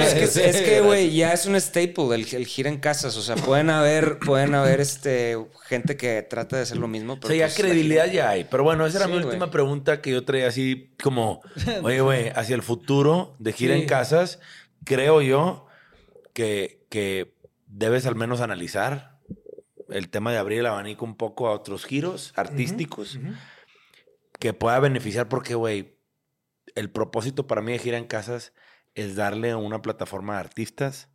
Es 0.03 0.14
que, 0.36 0.49
es 0.49 0.61
que, 0.61 0.82
güey, 0.82 1.14
ya 1.15 1.34
es 1.34 1.45
un 1.48 1.60
staple 1.60 2.14
el, 2.15 2.28
el 2.36 2.45
gira 2.45 2.70
en 2.70 2.78
casas. 2.80 3.18
O 3.18 3.22
sea, 3.24 3.36
pueden 3.36 3.70
haber, 3.72 4.20
pueden 4.20 4.53
haber 4.53 4.80
este, 4.80 5.38
gente 5.68 5.98
que 5.98 6.22
trata 6.22 6.57
de 6.57 6.61
hacer 6.64 6.78
lo 6.78 6.88
mismo. 6.88 7.14
O 7.14 7.20
Pero 7.20 7.30
sea, 7.30 7.38
ya 7.38 7.45
pues, 7.48 7.57
credibilidad 7.57 8.11
ya 8.11 8.30
hay. 8.30 8.44
Pero 8.44 8.64
bueno, 8.64 8.86
esa 8.86 8.98
era 8.99 9.07
Sí, 9.07 9.11
mi 9.14 9.18
última 9.18 9.49
pregunta 9.49 10.02
que 10.02 10.11
yo 10.11 10.24
traía 10.24 10.48
así 10.48 10.91
como, 11.02 11.41
oye, 11.84 12.02
güey, 12.02 12.30
hacia 12.30 12.56
el 12.56 12.61
futuro 12.64 13.36
de 13.40 13.53
gira 13.53 13.74
Sí. 13.76 13.82
en 13.82 13.88
casas, 13.88 14.40
creo 14.84 15.22
yo 15.22 15.65
que, 16.34 16.86
que 16.90 17.34
debes 17.76 18.06
al 18.06 18.16
menos 18.16 18.40
analizar 18.41 19.18
el 19.90 20.10
tema 20.10 20.32
de 20.32 20.38
abrir 20.38 20.60
el 20.60 20.66
abanico 20.68 21.06
un 21.06 21.18
poco 21.18 21.48
a 21.48 21.52
otros 21.52 21.86
giros 21.86 22.32
artísticos 22.36 23.20
que 24.40 24.54
pueda 24.54 24.80
beneficiar 24.80 25.28
porque, 25.28 25.56
güey, 25.56 25.98
el 26.76 26.91
propósito 26.91 27.48
para 27.48 27.62
mí 27.62 27.72
de 27.72 27.80
gira 27.80 27.98
en 27.98 28.06
casas 28.06 28.54
es 28.95 29.16
darle 29.16 29.56
una 29.56 29.82
plataforma 29.82 30.38
a 30.38 30.40
artistas 30.40 31.10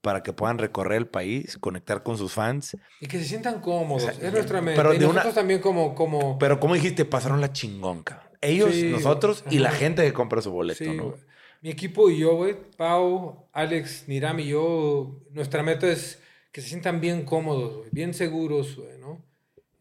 para 0.00 0.22
que 0.22 0.32
puedan 0.32 0.58
recorrer 0.58 0.98
el 0.98 1.08
país, 1.08 1.58
conectar 1.58 2.02
con 2.02 2.16
sus 2.16 2.32
fans. 2.32 2.76
Y 3.00 3.06
que 3.06 3.18
se 3.18 3.24
sientan 3.26 3.60
cómodos. 3.60 4.04
O 4.04 4.12
sea, 4.12 4.26
es 4.28 4.32
nuestra 4.32 4.60
mente. 4.62 4.80
pero 4.80 4.94
y 4.94 4.98
de 4.98 5.06
una- 5.06 5.30
también 5.32 5.60
como... 5.60 5.94
como 5.94 6.38
Pero 6.38 6.58
como 6.58 6.74
dijiste, 6.74 7.04
pasaron 7.04 7.40
la 7.40 7.52
chingón, 7.52 8.02
cabrón. 8.02 8.30
Ellos, 8.40 8.70
Sí, 8.72 8.90
nosotros 8.90 9.44
y 9.50 9.58
la 9.58 9.70
gente 9.70 10.02
que 10.02 10.12
compra 10.14 10.40
su 10.40 10.50
boleto, 10.50 10.82
Sí, 10.82 10.90
¿no? 10.96 11.14
Mi 11.62 11.70
equipo 11.70 12.08
y 12.10 12.18
yo, 12.18 12.36
güey, 12.36 12.56
Pau, 12.76 13.48
Alex, 13.52 14.04
Niram 14.08 14.40
y 14.40 14.48
yo, 14.48 15.20
nuestra 15.30 15.62
meta 15.62 15.86
es 15.88 16.22
que 16.52 16.60
se 16.62 16.68
sientan 16.68 17.00
bien 17.00 17.24
cómodos, 17.24 17.76
güey, 17.76 17.88
bien 17.92 18.14
seguros, 18.14 18.76
güey, 18.76 18.98
¿no? 18.98 19.22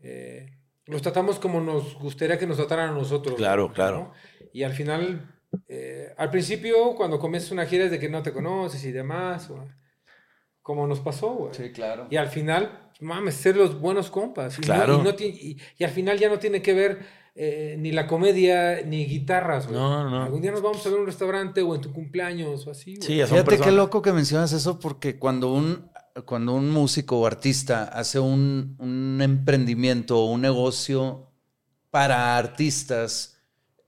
Eh, 0.01 0.57
los 0.85 1.01
tratamos 1.01 1.39
como 1.39 1.61
nos 1.61 1.95
gustaría 1.99 2.37
que 2.37 2.47
nos 2.47 2.57
trataran 2.57 2.89
a 2.89 2.93
nosotros. 2.93 3.35
Claro, 3.35 3.71
claro. 3.71 3.97
¿no? 3.97 4.13
Y 4.51 4.63
al 4.63 4.73
final, 4.73 5.33
eh, 5.67 6.13
al 6.17 6.29
principio, 6.31 6.95
cuando 6.95 7.17
comienzas 7.19 7.51
una 7.51 7.65
gira 7.65 7.85
es 7.85 7.91
de 7.91 7.99
que 7.99 8.09
no 8.09 8.21
te 8.23 8.33
conoces 8.33 8.83
y 8.85 8.91
demás, 8.91 9.47
güey. 9.49 9.61
como 10.61 10.85
nos 10.85 10.99
pasó, 10.99 11.29
güey. 11.33 11.53
Sí, 11.55 11.71
claro. 11.71 12.05
Y 12.11 12.17
al 12.17 12.27
final, 12.27 12.91
mames, 12.99 13.33
ser 13.35 13.55
los 13.57 13.79
buenos 13.79 14.11
compas. 14.11 14.55
Y, 14.59 14.61
no- 14.61 14.65
Claro. 14.67 14.99
y, 14.99 15.03
no 15.03 15.15
ti- 15.15 15.25
y- 15.25 15.57
y 15.79 15.83
al 15.83 15.89
final 15.89 16.19
ya 16.19 16.29
no 16.29 16.37
tiene 16.37 16.61
que 16.61 16.73
ver 16.75 16.99
eh, 17.35 17.75
ni 17.79 17.91
la 17.91 18.07
comedia 18.07 18.81
ni 18.85 19.05
guitarras, 19.05 19.67
güey. 19.67 19.79
No, 19.79 20.09
no. 20.09 20.23
Algún 20.23 20.41
día 20.41 20.51
nos 20.51 20.61
vamos 20.61 20.85
a 20.85 20.89
ver 20.89 20.95
en 20.95 21.01
un 21.01 21.07
restaurante 21.07 21.61
o 21.61 21.75
en 21.75 21.81
tu 21.81 21.93
cumpleaños 21.93 22.67
o 22.67 22.71
así, 22.71 22.95
güey. 22.95 23.07
Sí, 23.07 23.13
Fíjate 23.13 23.35
qué 23.37 23.43
personas. 23.43 23.73
loco 23.75 24.01
que 24.01 24.13
mencionas 24.13 24.51
eso 24.51 24.79
porque 24.79 25.17
cuando 25.17 25.53
un, 25.53 25.89
cuando 26.25 26.53
un 26.53 26.69
músico 26.71 27.19
o 27.19 27.25
artista 27.25 27.83
hace 27.85 28.19
un, 28.19 28.75
un 28.79 29.19
emprendimiento 29.21 30.19
o 30.19 30.31
un 30.31 30.41
negocio 30.41 31.31
para 31.91 32.37
artistas, 32.37 33.37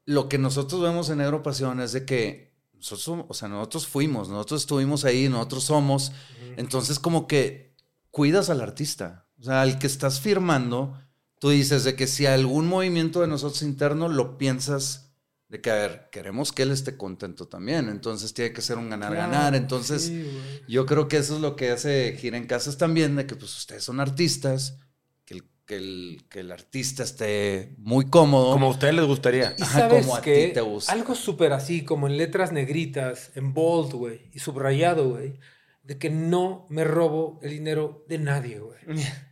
lo 0.05 0.27
que 0.29 0.37
nosotros 0.37 0.81
vemos 0.81 1.09
en 1.09 1.19
Negro 1.19 1.43
Pasión 1.43 1.79
es 1.81 1.91
de 1.91 2.05
que 2.05 2.51
nosotros, 2.73 3.25
o 3.27 3.33
sea, 3.33 3.47
nosotros 3.47 3.85
fuimos, 3.87 4.29
nosotros 4.29 4.61
estuvimos 4.61 5.05
ahí, 5.05 5.29
nosotros 5.29 5.63
somos, 5.63 6.11
entonces 6.57 6.99
como 6.99 7.27
que 7.27 7.75
cuidas 8.09 8.49
al 8.49 8.61
artista, 8.61 9.27
o 9.39 9.43
sea, 9.43 9.61
al 9.61 9.77
que 9.77 9.85
estás 9.87 10.19
firmando, 10.19 10.97
tú 11.41 11.49
dices 11.49 11.83
de 11.83 11.95
que 11.95 12.05
si 12.05 12.27
algún 12.27 12.67
movimiento 12.67 13.21
de 13.21 13.27
nosotros 13.27 13.63
interno 13.63 14.07
lo 14.09 14.37
piensas 14.37 15.11
de 15.49 15.59
que, 15.59 15.71
a 15.71 15.73
ver, 15.73 16.09
queremos 16.11 16.51
que 16.51 16.61
él 16.61 16.69
esté 16.71 16.97
contento 16.97 17.47
también, 17.47 17.89
entonces 17.89 18.31
tiene 18.35 18.53
que 18.53 18.61
ser 18.61 18.77
un 18.77 18.91
ganar-ganar, 18.91 19.49
Claro, 19.49 19.57
entonces 19.57 20.03
sí, 20.03 20.31
yo 20.67 20.85
creo 20.85 21.07
que 21.07 21.17
eso 21.17 21.35
es 21.35 21.41
lo 21.41 21.55
que 21.55 21.71
hace 21.71 22.15
Gira 22.19 22.37
en 22.37 22.45
Casas 22.45 22.77
también, 22.77 23.15
de 23.15 23.25
que 23.25 23.35
pues 23.35 23.57
ustedes 23.57 23.83
son 23.83 23.99
artistas, 23.99 24.77
que 25.25 25.33
el, 25.33 25.43
que 25.65 25.75
el, 25.77 26.25
que 26.29 26.39
el 26.41 26.51
artista 26.51 27.01
esté 27.01 27.73
muy 27.79 28.05
cómodo. 28.05 28.53
Como 28.53 28.67
a 28.67 28.69
ustedes 28.69 28.93
les 28.93 29.05
gustaría. 29.05 29.55
Y 29.57 29.63
Ajá, 29.63 29.79
sabes 29.79 30.05
como 30.05 30.17
a 30.17 30.21
que 30.21 30.47
ti 30.49 30.53
te 30.53 30.61
gusta. 30.61 30.91
algo 30.93 31.15
súper 31.15 31.53
así, 31.53 31.83
como 31.83 32.05
en 32.05 32.17
letras 32.17 32.51
negritas, 32.51 33.31
en 33.33 33.51
bold, 33.55 33.93
güey, 33.93 34.29
y 34.31 34.39
subrayado, 34.39 35.09
güey, 35.09 35.39
de 35.81 35.97
que 35.97 36.11
no 36.11 36.67
me 36.69 36.83
robo 36.83 37.39
el 37.41 37.49
dinero 37.49 38.05
de 38.07 38.19
nadie, 38.19 38.59
güey. 38.59 38.77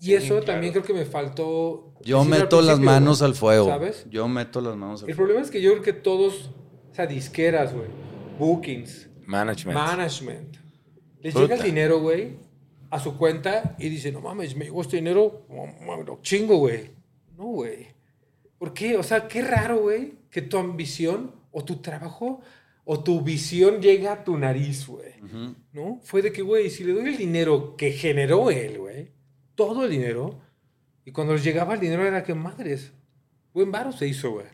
Y 0.00 0.14
eso 0.14 0.40
también 0.40 0.72
creo 0.72 0.84
que 0.84 0.94
me 0.94 1.04
faltó. 1.04 1.92
Yo 2.02 2.24
meto 2.24 2.62
las 2.62 2.80
manos 2.80 3.18
güey, 3.18 3.30
al 3.30 3.36
fuego. 3.36 3.66
¿Sabes? 3.66 4.06
Yo 4.10 4.26
meto 4.28 4.60
las 4.60 4.76
manos 4.76 5.02
al 5.02 5.10
El 5.10 5.14
fuego. 5.14 5.26
problema 5.28 5.44
es 5.44 5.50
que 5.50 5.60
yo 5.60 5.72
creo 5.72 5.82
que 5.82 5.92
todos, 5.92 6.50
o 6.90 6.94
sea, 6.94 7.06
disqueras, 7.06 7.74
güey, 7.74 7.88
bookings, 8.38 9.08
Management. 9.26 9.78
management, 9.78 10.56
les 11.20 11.34
llega 11.34 11.54
el 11.56 11.62
dinero, 11.62 12.00
güey, 12.00 12.36
a 12.90 12.98
su 12.98 13.16
cuenta 13.18 13.76
y 13.78 13.88
dice, 13.90 14.10
no 14.10 14.20
mames, 14.20 14.56
me 14.56 14.64
llegó 14.64 14.80
este 14.80 14.96
dinero, 14.96 15.46
lo 16.06 16.18
chingo, 16.22 16.56
güey. 16.56 16.90
No, 17.36 17.44
güey. 17.44 17.88
¿Por 18.58 18.72
qué? 18.72 18.96
O 18.96 19.02
sea, 19.02 19.28
qué 19.28 19.42
raro, 19.42 19.80
güey, 19.82 20.14
que 20.30 20.42
tu 20.42 20.56
ambición 20.58 21.34
o 21.52 21.64
tu 21.64 21.76
trabajo 21.76 22.40
o 22.84 23.04
tu 23.04 23.20
visión 23.20 23.80
llega 23.80 24.12
a 24.12 24.24
tu 24.24 24.36
nariz, 24.36 24.86
güey. 24.86 25.12
¿No? 25.72 26.00
Fue 26.02 26.22
de 26.22 26.32
que, 26.32 26.42
güey, 26.42 26.70
si 26.70 26.84
le 26.84 26.92
doy 26.94 27.08
el 27.08 27.16
dinero 27.16 27.76
que 27.76 27.92
generó 27.92 28.50
él, 28.50 28.78
güey, 28.78 29.12
todo 29.66 29.84
el 29.84 29.90
dinero, 29.90 30.40
y 31.04 31.12
cuando 31.12 31.34
les 31.34 31.44
llegaba 31.44 31.74
el 31.74 31.80
dinero 31.80 32.06
era 32.06 32.22
que, 32.22 32.32
madres, 32.34 32.92
buen 33.52 33.70
varo 33.70 33.92
se 33.92 34.06
hizo, 34.06 34.30
güey. 34.30 34.46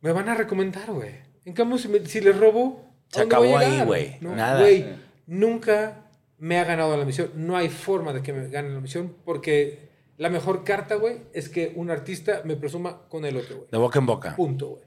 Me 0.00 0.10
van 0.12 0.28
a 0.30 0.34
recomendar, 0.34 0.90
güey. 0.90 1.16
En 1.44 1.52
cambio, 1.52 1.76
si, 1.76 1.88
me- 1.88 2.04
si 2.06 2.20
les 2.22 2.34
robo, 2.38 2.80
¿a 3.10 3.14
Se 3.14 3.20
dónde 3.20 3.36
voy 3.36 3.48
a 3.48 3.56
acabó 3.58 3.58
ahí, 3.74 3.84
güey. 3.86 4.16
¿No? 4.22 4.34
Nada. 4.34 4.60
Güey, 4.60 4.86
nunca 5.26 6.06
me 6.38 6.58
ha 6.58 6.64
ganado 6.64 6.96
la 6.96 7.04
misión. 7.04 7.30
No 7.34 7.56
hay 7.58 7.68
forma 7.68 8.12
de 8.14 8.22
que 8.22 8.32
me 8.32 8.48
gane 8.48 8.70
la 8.70 8.80
misión 8.80 9.14
porque 9.24 9.90
la 10.16 10.30
mejor 10.30 10.64
carta, 10.64 10.94
güey, 10.94 11.18
es 11.34 11.48
que 11.50 11.72
un 11.76 11.90
artista 11.90 12.40
me 12.46 12.56
presuma 12.56 13.06
con 13.08 13.26
el 13.26 13.36
otro, 13.36 13.56
güey. 13.58 13.68
De 13.70 13.76
boca 13.78 13.98
en 13.98 14.06
boca. 14.06 14.34
Punto, 14.34 14.68
güey. 14.70 14.82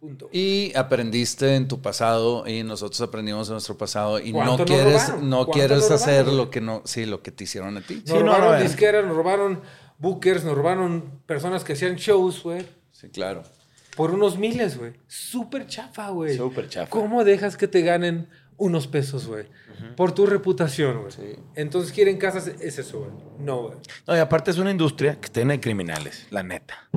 Punto. 0.00 0.30
Y 0.32 0.72
aprendiste 0.74 1.56
en 1.56 1.68
tu 1.68 1.82
pasado 1.82 2.46
y 2.48 2.62
nosotros 2.62 3.00
aprendimos 3.02 3.48
en 3.48 3.52
nuestro 3.52 3.76
pasado 3.76 4.18
y 4.18 4.32
no 4.32 4.38
¿Cuánto 4.38 4.56
nos 4.58 4.66
quieres, 4.66 5.08
no 5.20 5.36
¿Cuánto 5.44 5.52
quieres 5.52 5.90
hacer 5.90 6.26
lo 6.26 6.50
que 6.50 6.62
no, 6.62 6.80
sí, 6.86 7.04
lo 7.04 7.22
que 7.22 7.30
te 7.30 7.44
hicieron 7.44 7.76
a 7.76 7.82
ti. 7.82 7.96
Nos 8.06 8.16
Sí, 8.16 8.18
robaron 8.18 8.52
no, 8.52 8.62
disqueras, 8.62 9.04
nos 9.06 9.14
robaron 9.14 9.60
bookers, 9.98 10.44
nos 10.44 10.56
robaron 10.56 11.20
personas 11.26 11.64
que 11.64 11.74
hacían 11.74 11.96
shows, 11.96 12.42
güey. 12.42 12.66
Sí, 12.92 13.10
claro. 13.10 13.42
Por 13.94 14.12
unos 14.12 14.38
miles, 14.38 14.78
güey. 14.78 14.94
Súper 15.06 15.66
chafa, 15.66 16.08
güey. 16.08 16.34
Súper 16.34 16.68
chafa. 16.70 16.88
¿Cómo 16.88 17.22
dejas 17.22 17.58
que 17.58 17.68
te 17.68 17.82
ganen 17.82 18.26
unos 18.56 18.86
pesos, 18.86 19.26
güey. 19.26 19.46
Por 19.96 20.12
tu 20.12 20.26
reputación, 20.26 21.02
güey. 21.02 21.38
Entonces, 21.54 21.92
quieren 21.92 22.18
casas, 22.18 22.46
es 22.46 22.78
eso, 22.78 23.00
güey. 23.00 23.10
No, 23.38 23.62
güey. 23.62 23.78
No, 24.06 24.14
y 24.14 24.18
aparte 24.18 24.50
es 24.50 24.58
una 24.58 24.70
industria 24.70 25.18
que 25.18 25.30
tiene 25.30 25.60
criminales, 25.60 26.26
la 26.30 26.42
neta. 26.42 26.88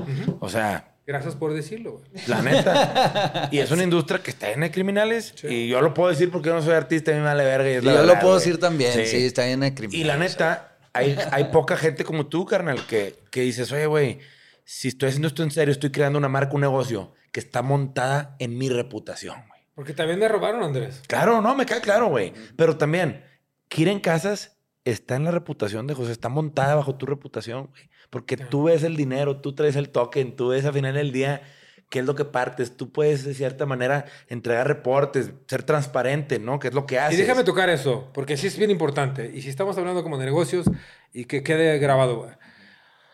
O 0.42 0.50
sea, 0.50 0.93
Gracias 1.06 1.36
por 1.36 1.54
decirlo, 1.54 1.94
güey. 1.94 2.06
la 2.28 2.42
neta. 2.42 3.50
y 3.52 3.60
es 3.60 3.70
una 3.72 3.84
industria 3.84 4.24
que 4.24 4.32
está 4.32 4.50
llena 4.50 4.68
de 4.68 4.72
criminales. 4.72 5.34
Sí. 5.36 5.48
Y 5.48 5.68
yo 5.68 5.82
lo 5.82 5.94
puedo 5.94 6.10
decir 6.10 6.32
porque 6.32 6.48
yo 6.50 6.56
no 6.56 6.62
soy 6.62 6.74
artista, 6.74 7.12
a 7.12 7.14
mí 7.16 7.20
me 7.20 7.26
vale 7.26 7.44
verga. 7.44 7.70
Y 7.70 7.74
es 7.74 7.84
Y 7.84 7.86
la 7.86 7.94
yo 7.96 8.04
lo 8.04 8.14
puedo 8.20 8.36
güey. 8.36 8.40
decir 8.40 8.60
también, 8.60 8.94
sí, 9.06 9.26
está 9.26 9.46
bien 9.46 9.60
de 9.60 9.74
criminal. 9.74 10.00
Y 10.00 10.04
la 10.06 10.18
neta, 10.18 10.78
hay, 10.94 11.18
hay 11.32 11.46
poca 11.46 11.76
gente 11.76 12.06
como 12.06 12.28
tú, 12.28 12.46
carnal, 12.46 12.86
que, 12.88 13.16
que 13.32 13.42
dices, 13.42 13.72
oye, 13.74 13.86
güey, 13.86 14.20
si 14.64 14.88
estoy 14.88 15.10
haciendo 15.10 15.28
esto 15.28 15.44
en 15.44 15.52
serio, 15.52 15.74
estoy 15.74 15.92
creando 15.92 16.18
una 16.18 16.30
marca, 16.30 16.54
un 16.56 16.62
negocio 16.62 17.14
que 17.34 17.42
está 17.42 17.62
montada 17.62 18.36
en 18.40 18.58
mi 18.58 18.70
reputación, 18.70 19.36
güey. 19.50 19.62
Porque 19.76 19.94
también 19.94 20.20
me 20.20 20.28
robaron, 20.30 20.64
Andrés. 20.64 21.02
Claro, 21.08 21.42
no, 21.42 21.56
me 21.56 21.66
cae 21.66 21.82
claro, 21.82 22.08
güey. 22.08 22.32
Pero 22.56 22.78
también, 22.78 23.24
Gira 23.70 23.92
en 23.92 24.00
Casas 24.00 24.56
está 24.86 25.16
en 25.16 25.26
la 25.26 25.32
reputación 25.32 25.88
de 25.88 25.96
José, 25.96 26.12
está 26.12 26.30
montada 26.30 26.76
bajo 26.76 26.96
tu 26.96 27.06
reputación, 27.08 27.66
güey. 27.68 27.90
Porque 28.14 28.38
tú 28.38 28.66
ves 28.66 28.84
el 28.84 28.96
dinero, 28.96 29.42
tú 29.42 29.56
traes 29.56 29.76
el 29.76 29.90
token, 29.90 30.36
tú 30.36 30.50
ves 30.50 30.66
al 30.66 30.74
final 30.74 30.94
del 30.94 31.12
día 31.12 31.42
qué 31.90 31.98
es 31.98 32.06
lo 32.06 32.14
que 32.14 32.26
partes. 32.26 32.78
Tú 32.78 32.92
puedes, 32.92 33.24
de 33.24 33.34
cierta 33.34 33.66
manera, 33.66 34.06
entregar 34.28 34.68
reportes, 34.68 35.32
ser 35.48 35.64
transparente, 35.64 36.38
¿no? 36.38 36.60
Que 36.60 36.68
es 36.68 36.76
lo 36.76 36.86
que 36.86 37.00
haces. 37.00 37.18
Y 37.18 37.22
déjame 37.24 37.44
tocar 37.44 37.72
eso, 37.72 38.12
porque 38.14 38.38
sí 38.38 38.46
es 38.46 38.56
bien 38.56 38.70
importante. 38.70 39.32
Y 39.34 39.42
si 39.42 39.50
estamos 39.50 39.80
hablando 39.80 40.04
como 40.04 40.20
de 40.20 40.26
negocios 40.26 40.70
y 41.12 41.26
que 41.26 41.42
quede 41.42 41.80
grabado, 41.80 42.18
güey. 42.18 42.32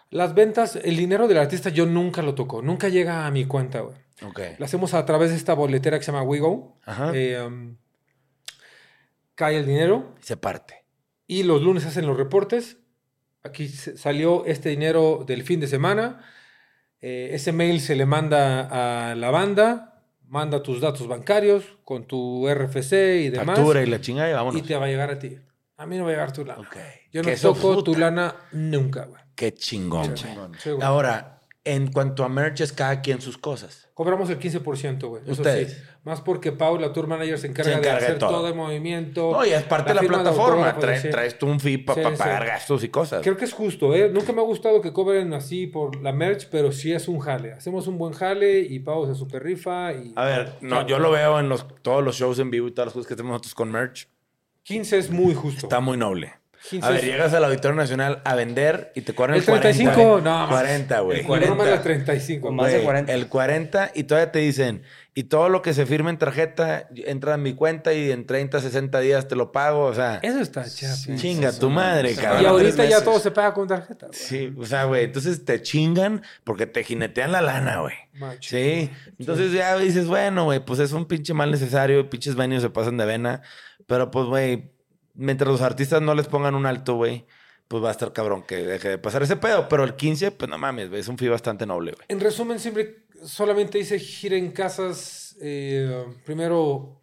Las 0.10 0.36
ventas, 0.36 0.76
el 0.76 0.98
dinero 0.98 1.30
del 1.30 1.38
artista 1.38 1.70
yo 1.70 1.86
nunca 1.86 2.22
lo 2.22 2.36
toco, 2.36 2.62
nunca 2.62 2.90
llega 2.90 3.26
a 3.26 3.32
mi 3.32 3.46
cuenta, 3.46 3.80
güey. 3.80 3.96
Ok. 4.22 4.42
Lo 4.58 4.66
hacemos 4.66 4.94
a 4.94 5.06
través 5.06 5.30
de 5.30 5.38
esta 5.38 5.54
boletera 5.54 5.98
que 5.98 6.04
se 6.04 6.12
llama 6.12 6.24
WeGo. 6.26 6.78
Ajá. 6.84 7.14
Eh, 7.16 7.42
um, 7.42 7.78
cae 9.36 9.56
el 9.60 9.66
dinero 9.66 10.14
Se 10.20 10.36
parte. 10.36 10.84
y 11.26 11.44
los 11.44 11.62
lunes 11.62 11.86
hacen 11.86 12.06
los 12.06 12.18
reportes. 12.18 12.79
Aquí 13.44 13.68
salió 13.68 14.46
este 14.46 14.70
dinero 14.70 15.24
del 15.26 15.44
fin 15.44 15.60
de 15.60 15.68
semana. 15.68 16.22
Eh, 17.02 17.30
ese 17.34 17.52
mail 17.52 17.80
se 17.80 17.96
le 17.96 18.06
manda 18.06 19.12
a 19.12 19.16
la 19.16 19.32
banda, 19.32 20.04
manda 20.28 20.62
tus 20.62 20.82
datos 20.82 21.08
bancarios 21.08 21.64
con 21.86 22.06
tu 22.06 22.48
RFC 22.50 22.94
y 23.22 23.30
demás. 23.30 23.58
Factura 23.58 23.82
y 23.82 23.86
la 23.86 24.02
chingada 24.02 24.30
y 24.30 24.34
vámonos. 24.34 24.62
y 24.62 24.64
te 24.66 24.76
va 24.76 24.86
a 24.86 24.90
llegar 24.90 25.10
a 25.10 25.20
ti. 25.20 25.38
A 25.78 25.86
mí 25.86 25.98
no 25.98 26.04
va 26.04 26.10
a 26.10 26.14
llegar 26.14 26.34
tu 26.34 26.44
lana. 26.44 26.60
Ok. 26.60 26.76
Yo 27.14 27.24
no 27.24 27.32
toco 27.42 27.84
tu 27.84 27.96
lana 27.96 28.36
nunca, 28.52 29.06
güey. 29.06 29.22
Qué 29.34 29.54
chingón, 29.54 30.08
güey. 30.08 30.14
chingón. 30.16 30.54
Ahora, 30.82 31.39
en 31.74 31.92
cuanto 31.92 32.24
a 32.24 32.30
merch, 32.30 32.62
es 32.62 32.74
cada 32.74 33.02
quien 33.02 33.22
sus 33.22 33.38
cosas. 33.38 33.88
Cobramos 33.94 34.30
el 34.30 34.40
15%, 34.40 35.08
güey. 35.08 35.22
Ustedes. 35.30 35.74
sí. 35.74 35.78
Más 36.04 36.22
porque 36.22 36.52
Paula, 36.52 36.94
tour 36.94 37.06
manager, 37.06 37.38
se 37.38 37.48
encarga, 37.48 37.72
Se 37.74 37.78
encarga 37.78 37.96
de 37.96 38.00
de 38.00 38.06
hacer 38.08 38.18
todo. 38.20 38.30
todo. 38.30 38.48
el 38.48 38.56
movimiento. 38.56 39.32
No, 39.34 39.46
y 39.46 39.50
es 39.50 39.64
parte 39.64 39.90
de 39.94 39.96
la 39.96 40.08
plataforma. 40.08 40.70
autógrafos, 40.70 41.12
Traes, 41.12 41.38
tú 41.38 41.48
un 41.48 41.60
fee 41.60 41.78
para 41.78 42.10
Sí, 42.10 42.18
pagar 42.18 42.46
gastos 42.46 42.84
y 42.84 42.90
cosas. 42.90 43.22
Creo 43.22 43.36
que 43.38 43.46
es 43.46 43.54
justo, 43.54 43.94
¿eh? 43.94 44.10
Nunca 44.10 44.32
me 44.34 44.40
ha 44.42 44.46
gustado 44.46 44.82
que 44.82 44.94
cobren 44.94 45.34
así 45.34 45.68
por 45.68 46.02
la 46.02 46.12
merch, 46.14 46.48
pero 46.50 46.72
sí 46.72 46.92
es 46.94 47.08
un 47.08 47.20
jale. 47.20 47.54
Hacemos 47.54 47.88
un 47.88 47.98
buen 47.98 48.14
jale 48.14 48.60
y 48.62 48.80
Pau 48.80 49.06
se 49.06 49.14
super 49.14 49.44
rifa. 49.44 49.94
Y... 49.94 50.14
A 50.16 50.26
ver, 50.26 50.54
no, 50.62 50.88
yo 50.88 50.98
lo 51.00 51.12
veo 51.12 51.40
en 51.40 51.50
los, 51.50 51.68
todos 51.82 52.04
los 52.04 52.16
shows 52.16 52.40
en 52.40 52.50
vivo 52.50 52.68
y 52.68 52.72
todas 52.72 52.88
las 52.88 52.94
cosas 52.94 53.08
que 53.08 53.14
hacemos 53.16 53.32
nosotros 53.32 53.54
con 53.56 53.72
merch. 53.72 54.08
15 54.64 54.98
es 54.98 55.12
muy 55.12 55.34
justo. 55.36 55.66
Está 55.68 55.82
muy 55.82 55.98
noble. 55.98 56.39
15 56.70 56.88
A 56.88 56.92
ver, 56.92 57.04
llegas 57.04 57.34
al 57.34 57.44
Auditorio 57.46 57.76
Nacional 57.76 58.22
a 58.24 58.36
vender 58.36 58.92
y 58.96 59.02
te 59.02 59.14
cobran 59.16 59.36
el, 59.36 59.40
El 59.42 59.46
35, 59.46 59.94
40. 59.96 60.30
no, 60.30 60.38
más. 60.40 60.50
40, 60.50 61.00
güey. 61.00 61.20
El 61.22 61.26
40 61.26 61.74
es 61.74 61.84
35. 61.84 62.48
Con 62.48 62.56
más 62.56 62.68
de 62.68 62.74
Güey, 62.74 62.84
40. 62.86 63.14
El 63.14 63.28
40 63.28 63.92
y 63.96 64.04
todavía 64.04 64.32
te 64.32 64.40
dicen, 64.40 64.84
y 65.16 65.24
todo 65.24 65.50
lo 65.50 65.62
que 65.62 65.74
se 65.74 65.86
firme 65.86 66.12
en 66.12 66.18
tarjeta 66.18 66.88
entra 66.96 67.34
en 67.34 67.42
mi 67.42 67.54
cuenta 67.54 67.94
y 67.94 68.12
en 68.12 68.26
30, 68.26 68.62
60 68.62 69.00
días 69.00 69.28
te 69.28 69.36
lo 69.36 69.52
pago. 69.52 69.86
O 69.86 69.94
sea, 69.94 70.20
Eso 70.22 70.40
está 70.40 70.64
chapi. 70.64 71.16
chinga 71.18 71.52
tu 71.52 71.70
madre, 71.70 72.14
cabrón. 72.16 72.44
Y 72.44 72.46
ahorita 72.46 72.86
ya 72.86 73.04
todo 73.04 73.20
se 73.20 73.32
paga 73.32 73.54
con 73.54 73.68
tarjeta. 73.68 74.08
güey. 74.08 74.18
Sí, 74.20 74.54
o 74.58 74.66
sea, 74.66 74.86
güey, 74.86 75.06
entonces 75.06 75.44
te 75.44 75.62
chingan 75.62 76.22
porque 76.44 76.68
te 76.68 76.84
jinetean 76.84 77.32
la 77.32 77.42
lana, 77.42 77.82
güey. 77.82 77.96
Macho. 78.14 78.50
Sí, 78.52 78.90
entonces 79.18 79.52
ya 79.52 79.78
dices, 79.78 80.08
bueno, 80.08 80.44
güey, 80.46 80.60
pues 80.64 80.80
es 80.80 80.92
un 80.92 81.06
pinche 81.06 81.34
mal 81.34 81.52
necesario, 81.52 82.10
pinches 82.10 82.36
venues 82.36 82.62
se 82.62 82.70
pasan 82.70 82.98
de 82.98 83.06
vena, 83.06 83.42
pero 83.88 84.12
pues, 84.12 84.26
güey, 84.28 84.72
mientras 85.20 85.48
los 85.50 85.62
artistas 85.62 86.02
no 86.02 86.16
les 86.16 86.28
pongan 86.28 86.56
un 86.56 86.66
alto, 86.66 86.96
güey, 86.96 87.26
pues 87.68 87.84
va 87.84 87.90
a 87.90 87.92
estar 87.92 88.12
cabrón 88.14 88.42
que 88.44 88.58
deje 88.58 88.90
de 88.90 88.98
pasar 88.98 89.22
ese 89.22 89.36
pedo, 89.36 89.68
pero 89.70 89.84
el 89.84 89.96
15, 89.96 90.32
pues 90.32 90.50
no 90.50 90.58
mames, 90.58 90.90
güey, 90.90 91.02
es 91.02 91.08
un 91.08 91.18
fee 91.18 91.28
bastante 91.30 91.66
noble, 91.66 91.92
güey. 91.92 92.06
En 92.08 92.20
resumen, 92.20 92.60
siempre 92.60 93.06
solamente 93.24 93.78
hice 93.78 94.00
gira 94.00 94.36
en 94.38 94.52
casas. 94.52 95.38
eh, 95.42 96.06
primero, 96.26 97.02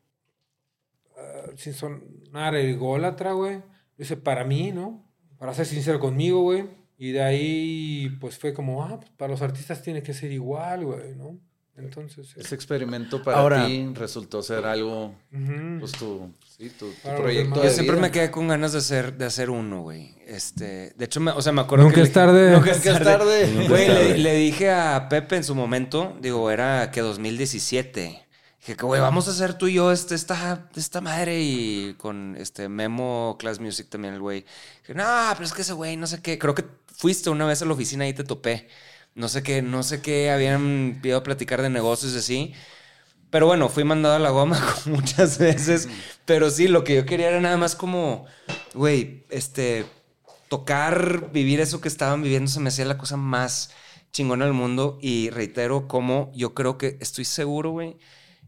ah, 1.17 1.51
sin 1.57 1.73
sonar 1.75 2.55
ególatra, 2.57 3.33
güey. 3.33 3.57
Lo 3.97 4.05
hice 4.05 4.17
para 4.17 4.45
mí, 4.45 4.73
¿no? 4.73 5.05
Para 5.39 5.55
ser 5.55 5.67
sincero 5.67 5.99
conmigo, 6.01 6.43
güey. 6.43 6.65
Y 6.99 7.13
de 7.13 7.23
ahí, 7.23 8.17
pues 8.21 8.39
fue 8.39 8.53
como, 8.55 8.83
ah, 8.85 8.99
pues, 8.99 9.11
para 9.17 9.31
los 9.33 9.43
artistas 9.43 9.83
tiene 9.83 10.03
que 10.03 10.13
ser 10.15 10.33
igual, 10.33 10.85
güey, 10.85 11.15
¿no? 11.15 11.39
Entonces, 11.77 12.35
Ese 12.37 12.55
experimento 12.55 13.23
para 13.23 13.39
Ahora- 13.39 13.67
ti 13.67 13.87
resultó 13.95 14.43
ser 14.43 14.65
algo, 14.65 15.15
pues 15.79 15.93
tu, 15.93 16.33
sí, 16.57 16.70
tu, 16.78 16.91
tu 16.91 17.09
proyecto 17.16 17.62
Yo 17.62 17.70
siempre 17.70 17.97
me 17.97 18.11
quedé 18.11 18.31
con 18.31 18.49
ganas 18.49 18.73
de 18.73 18.78
hacer, 18.78 19.16
de 19.16 19.24
hacer 19.27 19.51
uno, 19.51 19.83
güey. 19.83 20.15
Este, 20.27 20.93
de 20.97 21.05
hecho, 21.05 21.20
me- 21.20 21.31
o 21.33 21.43
sea, 21.43 21.53
me 21.53 21.61
acuerdo 21.61 21.85
Nunca 21.85 21.97
que 21.97 22.03
es 22.03 22.09
le- 22.09 22.15
tarde. 22.15 22.51
Nunca 22.53 22.70
es 22.73 22.78
Nunca 22.78 22.91
es 22.99 23.05
tarde. 23.05 23.53
Güey, 23.53 23.69
Nunca 23.69 23.81
es 23.83 23.89
le, 23.89 23.95
tarde. 23.95 24.19
le 24.19 24.35
dije 24.35 24.70
a 24.70 25.09
Pepe 25.09 25.37
en 25.37 25.45
su 25.45 25.55
momento, 25.55 26.16
digo, 26.20 26.51
era 26.51 26.91
que 26.91 27.01
2017. 27.01 28.23
Dije 28.61 28.77
que, 28.77 28.85
güey, 28.85 29.01
vamos 29.01 29.28
a 29.28 29.31
hacer 29.31 29.55
tú 29.55 29.69
y 29.69 29.74
yo 29.74 29.93
este, 29.93 30.16
esta, 30.16 30.69
esta 30.74 31.01
madre 31.01 31.41
y 31.41 31.95
con 31.99 32.35
este 32.37 32.69
Memo 32.69 33.37
Class 33.39 33.61
Music 33.61 33.87
también 33.89 34.15
el 34.15 34.20
güey. 34.20 34.45
Dije, 34.81 34.95
no, 34.95 35.05
pero 35.35 35.45
es 35.45 35.53
que 35.53 35.62
ese 35.62 35.73
güey, 35.73 35.97
no 35.97 36.07
sé 36.09 36.20
qué. 36.20 36.37
Creo 36.39 36.55
que 36.55 36.65
fuiste 36.97 37.31
una 37.31 37.47
vez 37.47 37.62
a 37.62 37.65
la 37.65 37.74
oficina 37.74 38.09
y 38.09 38.12
te 38.12 38.24
topé. 38.24 38.66
No 39.15 39.28
sé 39.28 39.43
qué, 39.45 39.62
no 39.62 39.83
sé 39.85 40.03
qué, 40.03 40.31
habían 40.31 40.99
pedido 41.01 41.23
platicar 41.23 41.62
de 41.62 41.70
negocios 41.70 42.12
y 42.15 42.19
así. 42.19 42.55
Pero 43.31 43.47
bueno, 43.47 43.69
fui 43.69 43.85
mandado 43.85 44.15
a 44.15 44.19
la 44.19 44.31
goma 44.31 44.62
muchas 44.86 45.39
veces. 45.39 45.89
Pero 46.24 46.51
sí, 46.51 46.69
lo 46.69 46.85
que 46.85 46.94
yo 46.94 47.07
quería 47.07 47.28
era 47.28 47.40
nada 47.40 47.57
más 47.57 47.74
como, 47.74 48.27
güey, 48.74 49.24
este, 49.31 49.85
tocar, 50.48 51.31
vivir 51.32 51.61
eso 51.61 51.81
que 51.81 51.89
estaban 51.89 52.23
viviendo 52.23 52.51
se 52.51 52.61
me 52.61 52.69
hacía 52.69 52.85
la 52.85 52.98
cosa 52.98 53.16
más 53.16 53.70
chingona 54.12 54.44
del 54.44 54.55
mundo. 54.55 54.98
Y 55.01 55.31
reitero, 55.31 55.89
como 55.89 56.31
yo 56.35 56.55
creo 56.55 56.78
que 56.78 56.98
estoy 57.01 57.24
seguro, 57.24 57.70
güey, 57.70 57.97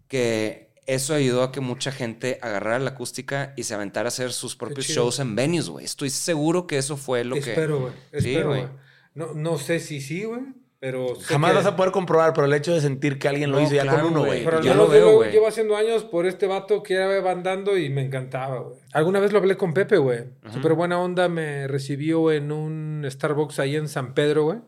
que 0.07 0.69
eso 0.87 1.15
ayudó 1.15 1.43
a 1.43 1.53
que 1.53 1.61
mucha 1.61 1.93
gente 1.93 2.39
agarrara 2.41 2.79
la 2.79 2.91
acústica 2.91 3.53
y 3.57 3.65
se 3.65 3.75
aventara 3.75 4.07
a 4.07 4.09
hacer 4.09 4.33
sus 4.33 4.57
propios 4.57 4.87
shows 4.87 5.19
en 5.19 5.37
venues, 5.37 5.69
güey. 5.69 5.85
Estoy 5.85 6.09
seguro 6.09 6.67
que 6.67 6.79
eso 6.79 6.97
fue 6.97 7.25
lo 7.25 7.35
que. 7.35 7.51
Espero, 7.51 7.81
güey. 7.81 7.93
Sí, 8.13 8.31
Espero, 8.31 8.49
güey. 8.49 8.63
güey. 8.63 8.73
No, 9.15 9.35
no 9.35 9.59
sé 9.59 9.81
si 9.81 10.01
sí, 10.01 10.25
güey, 10.25 10.41
pero... 10.81 11.15
Jamás 11.17 11.51
que- 11.51 11.57
vas 11.57 11.67
a 11.67 11.77
poder 11.77 11.93
comprobar, 11.93 12.33
pero 12.33 12.47
el 12.47 12.53
hecho 12.55 12.73
de 12.75 12.81
sentir 12.81 13.19
que 13.19 13.29
alguien 13.29 13.51
lo 13.51 13.59
No, 13.59 13.65
hizo 13.65 13.75
ya 13.75 13.83
claro, 13.83 14.03
con 14.05 14.13
uno, 14.13 14.25
güey. 14.27 14.45
Pero 14.45 14.61
Yo 14.63 14.75
lo 14.75 14.87
veo, 14.89 15.11
yo 15.11 15.17
güey. 15.17 15.33
llevo 15.33 15.49
haciendo 15.49 15.77
años 15.77 16.05
por 16.05 16.27
este 16.27 16.47
vato 16.47 16.83
que 16.83 16.95
iba 16.95 17.21
bandando 17.21 17.77
y 17.77 17.91
me 17.91 18.03
encantaba, 18.03 18.59
güey. 18.61 18.79
Alguna 18.93 19.21
vez 19.21 19.33
lo 19.33 19.39
hablé 19.39 19.57
con 19.57 19.75
Pepe, 19.75 19.97
güey. 19.99 20.25
Súper 20.53 20.75
buena 20.75 21.01
onda, 21.01 21.29
me 21.29 21.67
recibió 21.69 22.31
en 22.33 22.53
un 22.53 23.07
Starbucks 23.09 23.59
ahí 23.59 23.77
en 23.77 23.89
San 23.89 24.15
Pedro, 24.15 24.45
güey. 24.45 24.59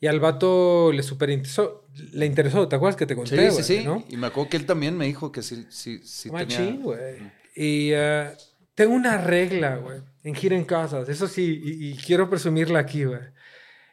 Y 0.00 0.08
al 0.08 0.20
vato 0.20 0.92
le 0.92 1.02
super 1.02 1.30
interesó, 1.30 1.86
le 2.12 2.26
interesó, 2.26 2.68
¿te 2.68 2.76
acuerdas 2.76 2.96
que 2.96 3.06
te 3.06 3.16
conté, 3.16 3.30
Sí, 3.30 3.36
güey? 3.36 3.50
sí, 3.64 3.78
sí. 3.78 3.84
¿no? 3.84 4.04
Y 4.10 4.16
me 4.18 4.26
acuerdo 4.26 4.50
que 4.50 4.58
él 4.58 4.66
también 4.66 4.94
me 4.98 5.06
dijo 5.06 5.32
que 5.32 5.40
sí, 5.42 5.64
sí, 5.70 6.00
sí 6.04 6.28
tenía... 6.28 6.44
Machín, 6.44 6.82
güey. 6.82 7.14
Y 7.54 7.92
eh, 7.94 8.30
tengo 8.74 8.92
una 8.94 9.16
regla, 9.16 9.76
güey, 9.76 10.00
en 10.22 10.34
gira 10.34 10.54
en 10.54 10.64
casas. 10.66 11.08
Eso 11.08 11.26
sí, 11.28 11.62
y, 11.64 11.92
y 11.92 11.96
quiero 11.96 12.28
presumirla 12.28 12.78
aquí, 12.80 13.04
güey. 13.04 13.20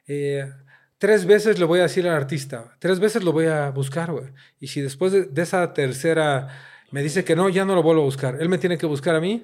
Eh, 0.08 0.46
tres 1.04 1.26
veces 1.26 1.60
le 1.60 1.66
voy 1.66 1.80
a 1.80 1.84
decir 1.84 2.08
al 2.08 2.16
artista, 2.16 2.78
tres 2.80 2.98
veces 3.02 3.26
lo 3.26 3.34
voy 3.34 3.48
a 3.48 3.72
buscar, 3.72 4.10
güey. 4.14 4.28
Y 4.62 4.68
si 4.68 4.80
después 4.80 5.12
de, 5.12 5.26
de 5.26 5.42
esa 5.42 5.74
tercera 5.74 6.48
me 6.92 7.04
dice 7.04 7.26
que 7.26 7.36
no, 7.36 7.50
ya 7.50 7.66
no 7.66 7.76
lo 7.76 7.84
vuelvo 7.84 8.04
a 8.04 8.06
buscar. 8.06 8.38
Él 8.40 8.48
me 8.48 8.58
tiene 8.58 8.78
que 8.78 8.86
buscar 8.86 9.14
a 9.14 9.20
mí, 9.20 9.44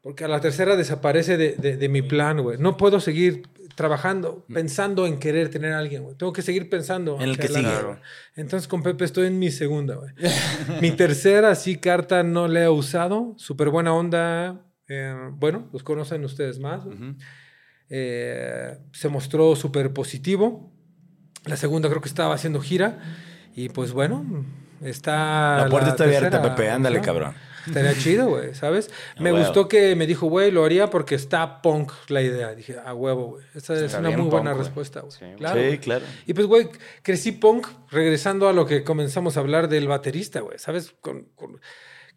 porque 0.00 0.24
a 0.24 0.28
la 0.28 0.40
tercera 0.40 0.74
desaparece 0.74 1.36
de, 1.36 1.54
de- 1.54 1.76
de 1.76 1.88
mi 1.88 2.02
plan, 2.02 2.42
güey. 2.42 2.58
No 2.58 2.76
puedo 2.76 2.98
seguir 2.98 3.42
trabajando, 3.76 4.44
pensando 4.52 5.06
en 5.06 5.20
querer 5.20 5.50
tener 5.50 5.72
a 5.72 5.78
alguien, 5.78 6.02
güey. 6.02 6.16
Tengo 6.16 6.32
que 6.32 6.42
seguir 6.42 6.68
pensando. 6.68 7.14
En 7.20 7.28
el 7.28 7.38
que 7.38 7.46
sigue. 7.46 7.60
Entonces 8.34 8.66
con 8.66 8.82
Pepe 8.82 9.04
estoy 9.04 9.28
en 9.28 9.38
mi 9.38 9.52
segunda, 9.52 9.94
güey. 9.94 10.10
mi 10.82 10.90
tercera, 10.90 11.54
sí, 11.54 11.76
carta 11.76 12.24
no 12.24 12.48
la 12.48 12.64
he 12.64 12.68
usado. 12.68 13.34
Súper 13.36 13.68
buena 13.68 13.94
onda. 13.94 14.66
Eh, 14.88 15.14
bueno, 15.34 15.68
los 15.72 15.84
conocen 15.84 16.24
ustedes 16.24 16.58
más. 16.58 16.82
Eh, 17.88 18.76
se 18.92 19.08
mostró 19.08 19.54
súper 19.54 19.92
positivo. 19.92 20.72
La 21.48 21.56
segunda 21.56 21.88
creo 21.88 22.00
que 22.00 22.08
estaba 22.08 22.34
haciendo 22.34 22.60
gira. 22.60 22.98
Y 23.56 23.70
pues 23.70 23.92
bueno, 23.92 24.24
está... 24.82 25.58
La 25.64 25.68
puerta 25.68 25.90
está 25.90 26.04
abierta, 26.04 26.40
Pepe, 26.42 26.70
ándale, 26.70 27.00
cabrón. 27.00 27.34
Estaría 27.66 27.92
chido, 27.98 28.28
güey, 28.28 28.54
¿sabes? 28.54 28.88
A 29.16 29.20
Me 29.22 29.30
huevo. 29.32 29.44
gustó 29.44 29.68
que 29.68 29.94
me 29.94 30.06
dijo, 30.06 30.26
güey, 30.28 30.50
lo 30.50 30.64
haría 30.64 30.88
porque 30.88 31.14
está 31.16 31.60
punk 31.60 31.92
la 32.08 32.22
idea. 32.22 32.54
Dije, 32.54 32.76
a 32.82 32.94
huevo, 32.94 33.26
güey. 33.26 33.44
Esa 33.54 33.74
es 33.84 33.92
una 33.94 34.10
muy 34.10 34.30
buena 34.30 34.54
respuesta, 34.54 35.00
güey. 35.00 35.12
Sí, 35.12 35.24
Claro, 35.36 35.60
sí, 35.70 35.78
claro. 35.78 36.04
Y 36.26 36.32
pues, 36.32 36.46
güey, 36.46 36.68
crecí 37.02 37.32
punk 37.32 37.66
regresando 37.90 38.48
a 38.48 38.54
lo 38.54 38.64
que 38.64 38.84
comenzamos 38.84 39.36
a 39.36 39.40
hablar 39.40 39.68
del 39.68 39.86
baterista, 39.86 40.40
güey. 40.40 40.58
¿Sabes? 40.58 40.94
Con, 41.02 41.24
con- 41.34 41.60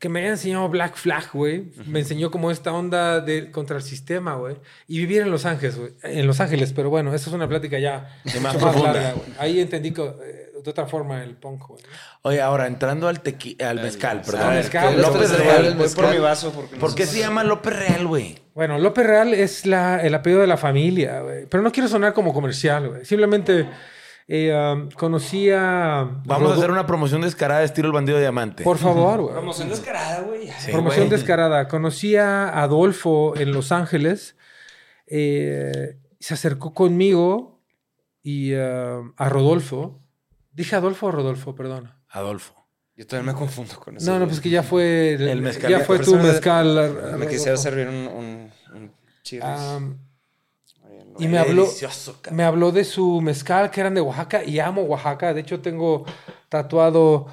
que 0.02 0.10
me 0.10 0.22
haya 0.22 0.30
enseñado 0.30 0.68
Black 0.68 0.96
Flag, 0.96 1.30
güey. 1.32 1.66
Me 1.86 2.00
enseñó 2.00 2.32
como 2.32 2.50
esta 2.50 2.74
onda 2.74 3.22
de, 3.22 3.52
contra 3.52 3.78
el 3.78 3.84
sistema, 3.84 4.34
güey. 4.34 4.56
Y 4.88 4.98
vivir 4.98 5.22
en 5.22 5.30
Los 5.30 5.46
Ángeles, 5.46 5.78
güey. 5.78 5.92
En 6.02 6.26
Los 6.26 6.40
Ángeles, 6.40 6.74
pero 6.74 6.90
bueno, 6.90 7.14
esa 7.14 7.30
es 7.30 7.36
una 7.36 7.48
plática 7.48 7.78
ya 7.78 8.20
De 8.24 8.40
más 8.40 8.56
profunda. 8.58 8.94
larga, 8.94 9.14
güey. 9.14 9.28
Ahí 9.38 9.60
entendí 9.60 9.92
que, 9.92 10.02
eh, 10.02 10.52
de 10.64 10.70
otra 10.72 10.88
forma 10.88 11.24
el 11.24 11.36
punk, 11.36 11.68
güey. 11.68 11.84
Oye, 12.24 12.42
ahora 12.42 12.66
entrando 12.66 13.08
al 13.08 13.22
tequi 13.22 13.56
al 13.62 13.76
mezcal, 13.80 14.24
perdón. 14.26 14.50
ver, 14.50 14.58
mezcal, 14.64 15.00
López 15.00 15.30
López 15.30 15.38
Real. 15.38 15.76
Voy 15.76 15.90
por 15.90 16.10
mi 16.10 16.18
vaso 16.18 16.52
porque 16.52 16.78
¿Por 16.78 16.90
no 16.90 16.96
qué 16.96 17.06
se 17.06 17.20
llama 17.20 17.44
López 17.44 17.76
Real, 17.78 18.08
güey? 18.08 18.40
Bueno, 18.56 18.80
López 18.80 19.06
Real 19.06 19.36
es 19.36 19.68
la, 19.68 20.02
el 20.02 20.16
apellido 20.16 20.42
de 20.42 20.48
la 20.48 20.58
familia, 20.58 21.22
güey. 21.22 21.46
Pero 21.46 21.62
no 21.62 21.72
quiero 21.72 21.88
sonar 21.88 22.14
como 22.14 22.34
comercial, 22.34 22.90
güey. 22.90 23.06
Simplemente 23.06 23.68
eh, 24.28 24.54
um, 24.76 24.90
conocí 24.92 25.50
a... 25.52 26.22
Vamos 26.26 26.52
a 26.52 26.56
hacer 26.56 26.72
una 26.72 26.86
promoción 26.86 27.22
descarada 27.22 27.64
estilo 27.64 27.88
el 27.88 27.94
bandido 27.94 28.18
de 28.18 28.24
diamante. 28.24 28.64
Por 28.64 28.78
favor, 28.78 29.22
güey. 29.22 29.34
Promoción 29.34 29.70
descarada, 29.70 30.22
güey. 30.22 30.48
Sí, 30.60 30.72
Promoción 30.72 31.08
güey. 31.08 31.18
descarada. 31.20 31.68
Conocí 31.68 32.16
a 32.16 32.50
Adolfo 32.62 33.36
en 33.36 33.52
Los 33.52 33.72
Ángeles. 33.72 34.36
eh, 35.08 35.98
se 36.20 36.34
acercó 36.36 36.74
conmigo 36.74 37.60
y 38.22 38.52
eh, 38.54 39.02
a 39.18 39.30
Rodolfo. 39.30 40.00
Dije 40.54 40.76
Adolfo 40.76 41.08
o 41.08 41.12
Rodolfo, 41.12 41.56
perdona. 41.56 42.00
Adolfo. 42.10 42.54
Yo 42.96 43.08
todavía 43.08 43.32
me 43.34 43.38
confundo 43.40 43.80
con 43.80 43.98
eso. 43.98 44.12
No, 44.12 44.20
no, 44.20 44.28
pues 44.28 44.40
que 44.40 44.50
ya 44.50 44.62
fue 44.64 45.14
el, 45.14 45.28
El 45.28 45.42
mezcal. 45.42 45.72
Ya 45.72 45.80
fue 45.80 45.98
tu 46.00 46.16
me- 46.18 46.24
mezcal. 46.24 47.16
Me 47.18 47.28
quisiera 47.28 47.58
servir 47.58 47.88
un, 47.88 47.96
un, 47.96 48.52
un. 48.76 48.92
Y 51.20 51.28
me 51.28 51.38
habló, 51.38 51.64
Delicioso, 51.64 52.20
me 52.32 52.44
habló 52.44 52.72
de 52.72 52.84
su 52.84 53.22
mezcal, 53.22 53.72
que 53.72 53.82
eran 53.82 53.94
de 53.94 54.02
Oaxaca, 54.02 54.44
y 54.44 54.60
amo 54.60 54.84
Oaxaca. 54.84 55.34
De 55.34 55.42
hecho, 55.42 55.62
tengo 55.62 56.06
tatuado 56.50 57.28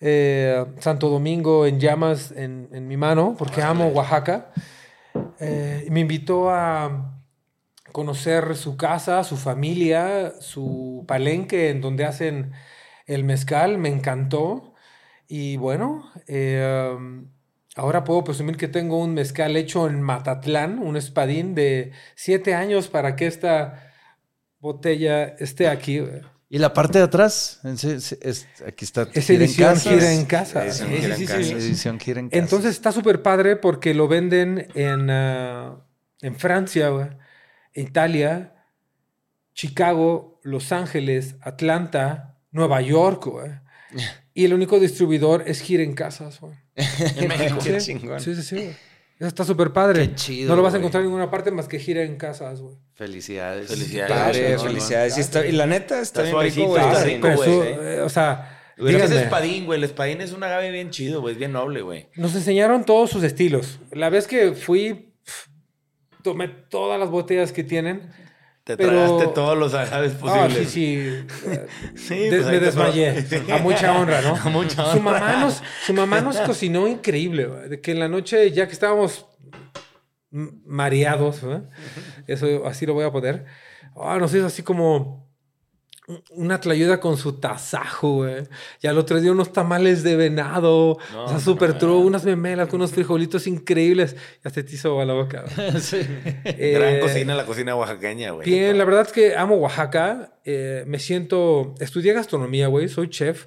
eh, 0.00 0.64
Santo 0.78 1.08
Domingo 1.08 1.66
en 1.66 1.78
llamas 1.80 2.32
en, 2.32 2.68
en 2.72 2.88
mi 2.88 2.96
mano, 2.96 3.34
porque 3.38 3.62
amo 3.62 3.88
Oaxaca. 3.88 4.52
Eh, 5.40 5.86
me 5.90 6.00
invitó 6.00 6.50
a 6.50 7.20
conocer 7.92 8.56
su 8.56 8.76
casa, 8.76 9.24
su 9.24 9.36
familia, 9.36 10.32
su 10.40 11.04
palenque 11.06 11.70
en 11.70 11.80
donde 11.80 12.04
hacen 12.04 12.52
el 13.06 13.24
mezcal. 13.24 13.78
Me 13.78 13.88
encantó. 13.88 14.74
Y 15.28 15.56
bueno, 15.56 16.10
eh, 16.26 16.96
ahora 17.76 18.04
puedo 18.04 18.22
presumir 18.24 18.56
que 18.56 18.68
tengo 18.68 18.98
un 18.98 19.14
mezcal 19.14 19.56
hecho 19.56 19.88
en 19.88 20.02
Matatlán, 20.02 20.78
un 20.78 20.96
espadín 20.96 21.54
de 21.54 21.92
siete 22.14 22.54
años 22.54 22.88
para 22.88 23.16
que 23.16 23.26
esta 23.26 23.92
botella 24.58 25.24
esté 25.38 25.68
aquí. 25.68 26.00
güey. 26.00 26.20
Y 26.48 26.58
la 26.58 26.74
parte 26.74 26.98
de 26.98 27.04
atrás, 27.04 27.60
en 27.64 27.78
sí- 27.78 27.98
sí, 28.00 28.14
es- 28.20 28.46
aquí 28.66 28.84
está. 28.84 29.08
Es 29.14 29.30
edición 29.30 29.72
casa. 29.74 29.90
gira 29.90 30.12
en 30.12 30.26
casa. 30.26 30.66
Entonces 32.38 32.72
está 32.72 32.92
súper 32.92 33.22
padre 33.22 33.56
porque 33.56 33.94
lo 33.94 34.06
venden 34.06 34.68
en, 34.74 35.08
ah, 35.10 35.76
en 36.20 36.36
Francia, 36.36 36.90
güey, 36.90 37.06
Italia, 37.74 38.52
Chicago, 39.54 40.40
Los 40.42 40.72
Ángeles, 40.72 41.36
Atlanta, 41.40 42.38
Nueva 42.50 42.80
York, 42.82 43.26
güey. 43.26 43.50
Y 44.34 44.46
el 44.46 44.54
único 44.54 44.80
distribuidor 44.80 45.44
es 45.46 45.60
Gira 45.60 45.82
en 45.82 45.92
Casas, 45.94 46.40
güey. 46.40 46.54
En 47.16 47.28
México. 47.28 47.60
Sí, 47.60 47.70
Qué 47.70 47.78
chingón. 47.78 48.20
Sí, 48.20 48.34
sí, 48.34 48.42
sí. 48.42 48.54
güey. 48.56 48.68
Eso 49.18 49.28
está 49.28 49.44
súper 49.44 49.72
padre. 49.72 50.08
Qué 50.08 50.14
chido, 50.16 50.48
no 50.50 50.56
lo 50.56 50.62
vas 50.62 50.70
a 50.74 50.78
güey. 50.78 50.80
encontrar 50.82 51.02
en 51.02 51.08
ninguna 51.08 51.30
parte 51.30 51.50
más 51.52 51.68
que 51.68 51.78
Gira 51.78 52.02
en 52.02 52.16
Casas, 52.16 52.60
güey. 52.60 52.74
Felicidades. 52.94 53.68
Felicidades. 53.68 54.10
Padre, 54.12 54.58
felicidades. 54.58 55.16
Y, 55.16 55.20
está- 55.20 55.46
y 55.46 55.52
la 55.52 55.66
neta 55.66 56.00
está, 56.00 56.24
Está 56.24 56.40
bien 56.42 56.54
rico, 56.54 56.68
güey. 56.68 56.82
está 56.84 57.04
rico, 57.04 57.28
güey, 57.36 57.48
sí. 57.48 57.68
eh, 57.80 58.00
o 58.02 58.08
sea, 58.08 58.58
Pero 58.76 58.88
es 58.88 58.96
que 58.96 59.02
es 59.04 59.10
díganme, 59.10 59.24
espadín, 59.26 59.64
güey. 59.66 59.78
El 59.78 59.84
espadín 59.84 60.20
es 60.22 60.32
un 60.32 60.42
agave 60.42 60.70
bien 60.72 60.90
chido, 60.90 61.20
güey. 61.20 61.34
Es 61.34 61.38
bien 61.38 61.52
noble, 61.52 61.82
güey. 61.82 62.08
Nos 62.16 62.34
enseñaron 62.34 62.84
todos 62.84 63.10
sus 63.10 63.22
estilos. 63.22 63.78
La 63.92 64.10
vez 64.10 64.26
que 64.26 64.52
fui, 64.54 65.14
tomé 66.22 66.48
todas 66.48 66.98
las 66.98 67.10
botellas 67.10 67.52
que 67.52 67.62
tienen. 67.62 68.10
Te 68.64 68.76
Pero- 68.76 68.90
tragaste 68.90 69.26
todos 69.34 69.58
los 69.58 69.74
agaves 69.74 70.12
Ah, 70.14 70.20
posibles. 70.20 70.68
sí, 70.70 71.24
sí. 71.26 71.56
Sí, 71.96 72.14
De- 72.18 72.36
pues 72.38 72.46
me 72.46 72.60
desmayé. 72.60 73.26
A 73.52 73.58
mucha 73.58 73.98
honra, 73.98 74.20
¿no? 74.22 74.36
A 74.44 74.48
mucha 74.50 74.84
Su 74.92 74.98
honra. 74.98 75.18
mamá 75.20 75.36
nos, 75.40 75.62
su 75.84 75.92
mamá 75.94 76.20
nos 76.20 76.38
cocinó 76.40 76.86
increíble. 76.86 77.46
De 77.68 77.80
que 77.80 77.90
en 77.90 77.98
la 78.00 78.08
noche, 78.08 78.50
ya 78.52 78.66
que 78.68 78.72
estábamos 78.72 79.26
mareados, 80.30 81.42
¿eh? 81.42 81.62
eso 82.26 82.66
así 82.66 82.86
lo 82.86 82.94
voy 82.94 83.04
a 83.04 83.10
poner. 83.12 83.44
Ah, 83.96 84.16
nos 84.18 84.32
hizo 84.34 84.46
así 84.46 84.62
como 84.62 85.28
una 86.30 86.60
tlayuda 86.60 86.98
con 87.00 87.16
su 87.16 87.34
tasajo, 87.34 88.16
güey. 88.16 88.42
Y 88.82 88.86
al 88.88 88.98
otro 88.98 89.20
día 89.20 89.30
unos 89.32 89.52
tamales 89.52 90.02
de 90.02 90.16
venado. 90.16 90.98
No, 91.12 91.24
o 91.24 91.28
sea, 91.28 91.38
súper 91.38 91.70
no, 91.74 91.78
true, 91.78 91.96
unas 91.96 92.24
memelas 92.24 92.68
con 92.68 92.80
unos 92.80 92.90
frijolitos 92.92 93.46
increíbles. 93.46 94.16
Ya 94.44 94.50
se 94.50 94.62
te 94.64 94.74
hizo 94.74 94.88
agua 94.90 95.04
la 95.04 95.14
boca. 95.14 95.44
Sí. 95.80 95.98
Gran 96.44 96.94
Eh, 96.96 97.00
cocina, 97.00 97.34
la 97.34 97.46
cocina 97.46 97.76
oaxaqueña, 97.76 98.32
güey. 98.32 98.48
Bien, 98.48 98.76
la 98.78 98.84
verdad 98.84 99.02
es 99.06 99.12
que 99.12 99.36
amo 99.36 99.56
Oaxaca. 99.56 100.34
Eh, 100.44 100.84
me 100.86 100.98
siento. 100.98 101.74
Estudié 101.80 102.12
gastronomía, 102.12 102.66
güey. 102.66 102.88
Soy 102.88 103.08
chef. 103.08 103.46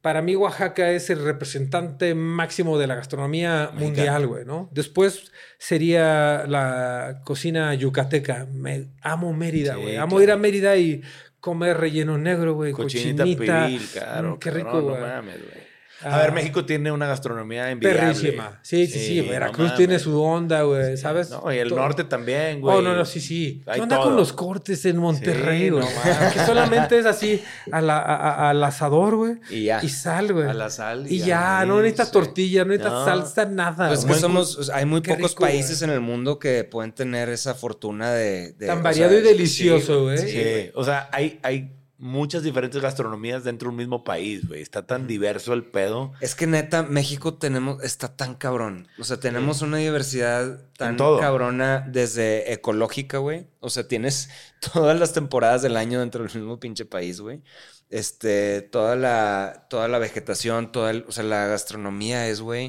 Para 0.00 0.20
mí, 0.20 0.34
Oaxaca 0.34 0.90
es 0.90 1.10
el 1.10 1.22
representante 1.24 2.16
máximo 2.16 2.76
de 2.76 2.88
la 2.88 2.96
gastronomía 2.96 3.70
mundial, 3.72 4.26
güey, 4.26 4.44
¿no? 4.44 4.68
Después 4.72 5.30
sería 5.58 6.44
la 6.48 7.20
cocina 7.24 7.72
yucateca. 7.74 8.48
Me 8.52 8.88
amo 9.00 9.32
Mérida, 9.32 9.76
Sí, 9.76 9.80
güey. 9.80 9.96
amo 9.96 10.16
claro. 10.16 10.22
ir 10.24 10.30
a 10.32 10.36
Mérida 10.36 10.76
y 10.76 11.02
comer 11.42 11.76
relleno 11.76 12.16
negro, 12.16 12.54
güey. 12.54 12.72
Cochinita, 12.72 13.24
Cochinita. 13.24 13.66
pibil, 13.66 13.86
claro. 13.92 14.36
Mm, 14.36 14.38
Qué 14.38 14.50
rico, 14.50 14.80
güey. 14.80 15.00
No 15.00 15.06
mames, 15.06 15.38
güey. 15.42 15.71
Ah, 16.04 16.16
A 16.16 16.18
ver, 16.22 16.32
México 16.32 16.64
tiene 16.64 16.90
una 16.92 17.06
gastronomía 17.06 17.70
envidiable. 17.70 18.00
Perrísima. 18.14 18.58
Sí, 18.62 18.86
sí, 18.86 18.98
sí. 18.98 19.22
no 19.22 19.28
Veracruz 19.30 19.74
tiene 19.76 19.98
su 19.98 20.20
onda, 20.20 20.62
güey, 20.62 20.96
¿sabes? 20.96 21.30
No, 21.30 21.52
y 21.52 21.58
el 21.58 21.68
norte 21.70 22.04
también, 22.04 22.60
güey. 22.60 22.76
Oh, 22.76 22.82
no, 22.82 22.94
no, 22.94 23.04
sí, 23.04 23.20
sí. 23.20 23.62
Hay 23.66 23.74
¿Qué 23.76 23.80
onda 23.82 23.96
todo. 23.96 24.06
con 24.06 24.16
los 24.16 24.32
cortes 24.32 24.84
en 24.84 24.96
Monterrey, 24.98 25.62
Sí, 25.64 25.68
güey? 25.70 25.84
no 25.84 25.90
mames. 25.90 26.32
que 26.32 26.38
solamente 26.46 26.98
es 26.98 27.06
así 27.06 27.42
a 27.70 27.80
la- 27.80 27.98
a- 27.98 28.16
a- 28.16 28.50
al 28.50 28.64
asador, 28.64 29.16
güey. 29.16 29.34
Y 29.50 29.64
ya. 29.64 29.80
Y 29.82 29.88
sal, 29.88 30.32
güey. 30.32 30.48
A 30.48 30.54
la 30.54 30.70
sal. 30.70 31.06
Y 31.10 31.18
ya, 31.20 31.64
no 31.66 31.76
necesitas 31.80 32.08
sí. 32.08 32.12
tortilla, 32.12 32.64
no 32.64 32.70
necesitas 32.70 32.92
No. 32.92 33.04
salsa, 33.04 33.44
nada. 33.46 33.88
Pues 33.88 34.04
que 34.04 34.14
somos, 34.14 34.56
o 34.58 34.64
sea, 34.64 34.76
hay 34.76 34.86
muy 34.86 35.02
Qué 35.02 35.14
pocos 35.14 35.32
rico, 35.32 35.40
países 35.42 35.78
güey. 35.80 35.90
en 35.90 35.94
el 35.94 36.00
mundo 36.00 36.38
que 36.38 36.64
pueden 36.64 36.92
tener 36.92 37.28
esa 37.28 37.54
fortuna 37.54 38.10
de... 38.12 38.52
de- 38.52 38.66
Tan 38.66 38.78
o 38.78 38.82
variado 38.82 39.10
sea, 39.12 39.20
y 39.20 39.22
delicioso, 39.22 40.02
güey. 40.04 40.18
Sí, 40.18 40.70
o 40.74 40.84
sea, 40.84 41.08
hay, 41.12 41.38
hay 41.42 41.70
muchas 42.02 42.42
diferentes 42.42 42.82
gastronomías 42.82 43.44
dentro 43.44 43.66
de 43.68 43.70
un 43.70 43.76
mismo 43.76 44.02
país, 44.02 44.48
güey. 44.48 44.60
Está 44.60 44.84
tan 44.84 45.06
diverso 45.06 45.52
el 45.54 45.64
pedo. 45.64 46.12
Es 46.20 46.34
que 46.34 46.48
neta, 46.48 46.82
México 46.82 47.34
tenemos, 47.34 47.80
está 47.84 48.16
tan 48.16 48.34
cabrón. 48.34 48.88
O 48.98 49.04
sea, 49.04 49.20
tenemos 49.20 49.62
una 49.62 49.76
diversidad 49.76 50.60
tan 50.76 50.96
cabrona 51.20 51.86
desde 51.88 52.52
ecológica, 52.52 53.18
güey. 53.18 53.46
O 53.60 53.70
sea, 53.70 53.86
tienes 53.86 54.30
todas 54.72 54.98
las 54.98 55.12
temporadas 55.12 55.62
del 55.62 55.76
año 55.76 56.00
dentro 56.00 56.24
del 56.24 56.34
mismo 56.34 56.58
pinche 56.58 56.84
país, 56.84 57.20
güey. 57.20 57.40
Este, 57.88 58.62
toda 58.62 58.96
la, 58.96 59.66
toda 59.70 59.86
la 59.86 59.98
vegetación, 59.98 60.72
toda 60.72 60.90
el- 60.90 61.04
o 61.06 61.12
sea, 61.12 61.22
la 61.24 61.46
gastronomía 61.46 62.26
es, 62.28 62.40
güey. 62.40 62.68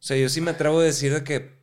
O 0.00 0.02
sea, 0.04 0.16
yo 0.16 0.28
sí 0.28 0.40
me 0.40 0.50
atrevo 0.50 0.80
a 0.80 0.84
decir 0.84 1.14
de 1.14 1.22
que 1.22 1.61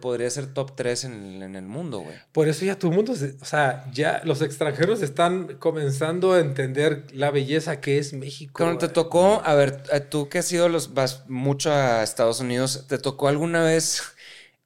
podría 0.00 0.28
ser 0.30 0.52
top 0.52 0.74
3 0.76 1.04
en 1.04 1.12
el, 1.12 1.42
en 1.42 1.56
el 1.56 1.64
mundo, 1.66 2.00
güey. 2.00 2.16
Por 2.32 2.48
eso 2.48 2.64
ya 2.64 2.78
todo 2.78 2.90
el 2.90 2.96
mundo, 2.96 3.14
se- 3.14 3.36
o 3.40 3.44
sea, 3.44 3.88
ya 3.92 4.20
los 4.24 4.42
extranjeros 4.42 5.00
están 5.02 5.56
comenzando 5.58 6.32
a 6.32 6.40
entender 6.40 7.06
la 7.12 7.30
belleza 7.30 7.80
que 7.80 7.98
es 7.98 8.12
México. 8.12 8.52
Cuando 8.64 8.78
te 8.78 8.88
tocó, 8.88 9.40
a 9.44 9.54
ver, 9.54 9.82
eh, 9.92 10.00
tú 10.00 10.28
que 10.28 10.38
has 10.40 10.52
ido 10.52 10.68
los, 10.68 10.92
vas 10.94 11.24
mucho 11.28 11.72
a 11.72 12.02
Estados 12.02 12.40
Unidos, 12.40 12.86
¿te 12.88 12.98
tocó 12.98 13.28
alguna 13.28 13.62
vez 13.62 14.02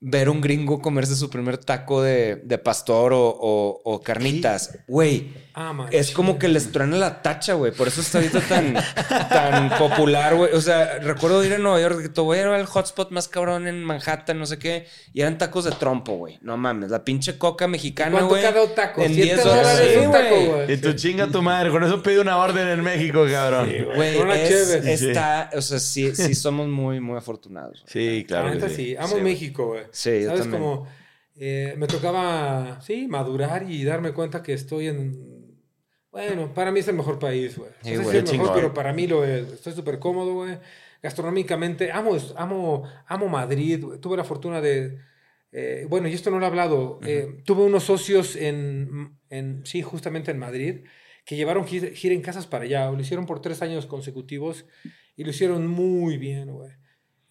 ver 0.01 0.29
un 0.29 0.41
gringo 0.41 0.81
comerse 0.83 1.15
su 1.17 1.31
primer 1.31 1.59
taco 1.59 2.03
de, 2.03 2.37
de 2.37 2.59
pastor 2.59 3.13
o, 3.13 3.29
o- 3.29 3.81
o 3.85 4.01
carnitas? 4.03 4.79
Güey, 4.89 5.33
Ah, 5.57 5.87
es 5.93 6.11
como 6.11 6.37
que 6.37 6.49
les 6.49 6.73
truena 6.73 6.97
la 6.97 7.23
tacha, 7.23 7.55
güey. 7.55 7.71
Por 7.71 7.87
eso 7.87 8.01
está 8.01 8.19
ahorita 8.19 8.41
tan, 8.41 8.75
tan 9.29 9.69
popular, 9.79 10.35
güey. 10.35 10.53
O 10.53 10.61
sea, 10.61 10.99
recuerdo 10.99 11.45
ir 11.45 11.55
a 11.55 11.59
Nueva 11.59 11.81
York, 11.81 12.03
que 12.03 12.09
te 12.09 12.21
voy 12.21 12.39
a 12.39 12.41
ir 12.41 12.47
al 12.49 12.67
hotspot 12.67 13.13
más 13.13 13.29
cabrón 13.29 13.69
en 13.69 13.85
Manhattan, 13.85 14.37
no 14.39 14.47
sé 14.47 14.59
qué, 14.59 14.87
y 15.13 15.21
eran 15.21 15.39
tacos 15.39 15.65
de 15.65 15.71
trompo, 15.71 16.17
güey. 16.17 16.39
No 16.43 16.57
mames, 16.57 16.91
la 16.91 17.05
pinche 17.05 17.39
coca 17.39 17.69
mexicana, 17.69 18.11
¿Cuánto 18.11 18.29
güey. 18.31 18.43
cada 18.43 18.75
taco? 18.75 19.03
En 19.03 19.15
¿Siete 19.15 19.35
10 19.35 19.45
dólares 19.45 19.79
dólares, 19.79 20.07
un 20.07 20.13
taco, 20.13 20.35
güey. 20.57 20.73
Y 20.73 20.77
tu 20.79 20.93
chinga 20.95 21.27
tu 21.29 21.41
madre. 21.41 21.71
Con 21.71 21.85
eso 21.85 22.03
pide 22.03 22.19
una 22.19 22.37
orden 22.37 22.67
en 22.67 22.83
México, 22.83 23.25
cabrón. 23.31 23.69
Sí, 23.71 23.85
Güey, 23.95 24.19
es- 24.43 25.03
está, 25.03 25.51
o 25.57 25.63
sea, 25.63 25.79
sí, 25.79 26.17
sí 26.17 26.35
somos 26.35 26.67
muy, 26.67 26.99
muy 27.01 27.17
afortunados. 27.17 27.85
güey. 27.95 28.25
claro. 28.25 28.47
La 28.47 28.51
que 28.51 28.57
neta 28.59 28.69
sí. 28.71 28.75
sí, 28.75 28.97
amo 28.97 29.17
Sí. 29.17 29.23
México, 29.23 29.67
güey. 29.69 29.83
Sí, 29.93 30.23
yo 30.23 30.27
¿Sabes? 30.31 30.41
también. 30.43 30.63
Como 30.63 30.89
eh, 31.37 31.75
me 31.77 31.87
tocaba, 31.87 32.81
sí, 32.81 33.07
madurar 33.09 33.69
y 33.69 33.85
darme 33.85 34.13
cuenta 34.13 34.43
que 34.43 34.53
estoy 34.53 34.89
en... 34.89 35.34
Bueno, 36.15 36.55
para 36.55 36.71
mí 36.71 36.81
es 36.81 36.89
el 36.89 36.95
mejor 36.95 37.19
país, 37.19 37.59
güey. 37.59 37.71
Sí, 37.83 37.95
No 37.95 38.05
sé 38.05 38.11
si 38.11 38.17
es 38.19 38.31
el 38.31 38.39
mejor, 38.39 38.55
pero 38.55 38.75
para 38.75 38.93
mí 38.93 39.07
lo 39.07 39.25
es. 39.25 39.53
Estoy 39.53 39.73
súper 39.73 39.99
cómodo, 39.99 40.35
güey. 40.35 40.59
Gastronómicamente, 41.03 41.91
amo, 41.93 42.17
amo, 42.37 42.85
amo 43.07 43.29
Madrid. 43.29 43.83
güey. 43.85 43.99
Tuve 44.01 44.17
la 44.17 44.25
fortuna 44.25 44.61
de... 44.61 44.99
eh, 45.53 45.87
bueno, 45.89 46.09
y 46.09 46.13
esto 46.15 46.31
no 46.31 46.39
lo 46.39 46.45
he 46.45 46.49
hablado. 46.49 47.01
eh, 47.05 47.43
tuve 47.45 47.65
unos 47.65 47.85
socios 47.85 48.37
en, 48.37 49.19
en, 49.29 49.67
sí, 49.67 49.83
justamente 49.83 50.31
en 50.31 50.39
Madrid, 50.39 50.85
que 51.25 51.37
llevaron 51.37 51.67
gira, 51.67 51.89
gira 51.89 52.15
en 52.15 52.23
casas 52.23 52.47
para 52.47 52.65
allá. 52.65 52.91
Lo 52.91 53.01
hicieron 53.01 53.27
por 53.27 53.41
tres 53.43 53.61
años 53.63 53.87
consecutivos 53.87 54.67
y 55.17 55.25
lo 55.25 55.31
hicieron 55.31 55.67
muy 55.67 56.17
bien, 56.17 56.53
güey. 56.53 56.71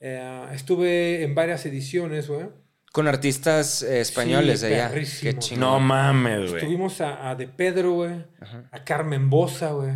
Eh, 0.01 0.45
estuve 0.53 1.23
en 1.23 1.34
varias 1.35 1.65
ediciones, 1.65 2.27
güey. 2.27 2.47
Con 2.93 3.07
artistas 3.09 3.81
eh, 3.83 3.99
españoles 3.99 4.61
Sí, 4.61 4.67
de 4.67 4.75
allá. 4.75 4.89
perrísimo. 4.89 5.31
Qué 5.33 5.39
chingón. 5.39 5.59
No 5.59 5.79
mames, 5.81 6.51
güey. 6.51 6.55
Estuvimos 6.61 7.01
a, 7.01 7.29
a 7.29 7.35
De 7.35 7.47
Pedro, 7.49 7.91
güey. 7.93 8.23
A 8.71 8.83
Carmen 8.85 9.29
Bosa, 9.29 9.71
güey. 9.71 9.91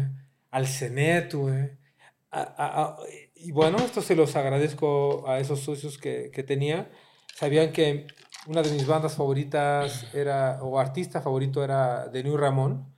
Al 0.52 0.68
Cenet, 0.68 1.34
güey. 1.34 1.70
Y 3.36 3.52
bueno, 3.52 3.78
esto 3.78 4.02
se 4.02 4.16
los 4.16 4.36
agradezco 4.36 5.30
a 5.30 5.40
esos 5.40 5.60
socios 5.62 5.98
que, 5.98 6.32
que 6.34 6.44
tenía. 6.44 6.90
Sabían 7.36 7.72
que 7.72 8.08
una 8.48 8.62
de 8.64 8.72
mis 8.72 8.88
bandas 8.88 9.16
favoritas 9.16 10.08
era, 10.14 10.60
o 10.64 10.80
artista 10.80 11.22
favorito 11.22 11.64
era 11.64 12.08
de 12.08 12.24
New 12.24 12.36
Ramón. 12.36 12.94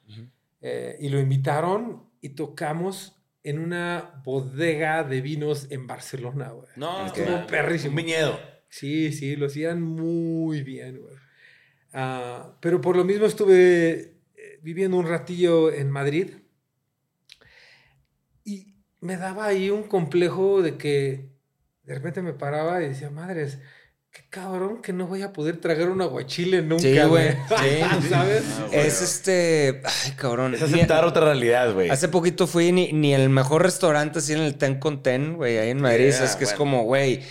Eh, 0.61 0.97
y 0.99 1.09
lo 1.09 1.19
invitaron 1.19 2.09
y 2.21 2.29
tocamos 2.29 3.15
en 3.43 3.59
una 3.59 4.21
bodega 4.25 5.03
de 5.03 5.21
vinos 5.21 5.67
en 5.71 5.87
Barcelona, 5.87 6.49
güey. 6.49 6.67
No, 6.75 7.05
Estuvo 7.05 7.47
perrísimo. 7.47 7.91
Un 7.91 7.95
viñedo. 7.97 8.39
Sí, 8.69 9.11
sí, 9.11 9.35
lo 9.35 9.47
hacían 9.47 9.81
muy 9.81 10.61
bien, 10.63 10.99
güey. 11.01 11.15
Ah, 11.93 12.55
pero 12.61 12.79
por 12.81 12.95
lo 12.95 13.03
mismo 13.03 13.25
estuve 13.25 14.13
eh, 14.35 14.59
viviendo 14.61 14.97
un 14.97 15.07
ratillo 15.07 15.73
en 15.73 15.89
Madrid 15.89 16.27
y 18.43 18.75
me 19.01 19.17
daba 19.17 19.45
ahí 19.47 19.69
un 19.69 19.83
complejo 19.83 20.61
de 20.61 20.77
que 20.77 21.29
de 21.83 21.95
repente 21.95 22.21
me 22.21 22.33
paraba 22.33 22.83
y 22.83 22.89
decía, 22.89 23.09
madres, 23.09 23.57
qué 24.11 24.21
cabrón 24.29 24.81
que 24.81 24.93
no 24.93 25.07
voy 25.07 25.21
a 25.23 25.33
poder 25.33 25.57
tragar 25.57 25.89
un 25.89 26.01
aguachile 26.01 26.61
nunca, 26.61 26.83
Sí, 26.83 26.99
güey. 27.07 27.31
Sí. 27.31 28.07
¿Sabes? 28.09 28.43
Es 28.71 29.01
este. 29.01 29.81
Ay, 29.83 30.11
cabrón. 30.15 30.53
Es 30.53 30.61
Ni- 30.69 30.75
aceptar 30.75 31.05
otra 31.05 31.25
realidad, 31.25 31.73
güey. 31.73 31.89
Hace 31.89 32.07
poquito 32.07 32.45
fui 32.45 32.71
ni, 32.71 32.91
ni 32.93 33.13
el 33.13 33.29
mejor 33.29 33.63
restaurante 33.63 34.19
así 34.19 34.33
en 34.33 34.41
el 34.41 34.55
Ten 34.55 34.79
con 34.79 35.01
Ten, 35.01 35.35
güey, 35.35 35.57
ahí 35.57 35.69
en 35.71 35.81
Madrid. 35.81 36.11
Yeah, 36.11 36.23
es 36.25 36.35
que 36.35 36.43
es 36.43 36.53
como, 36.53 36.83
güey. 36.83 37.21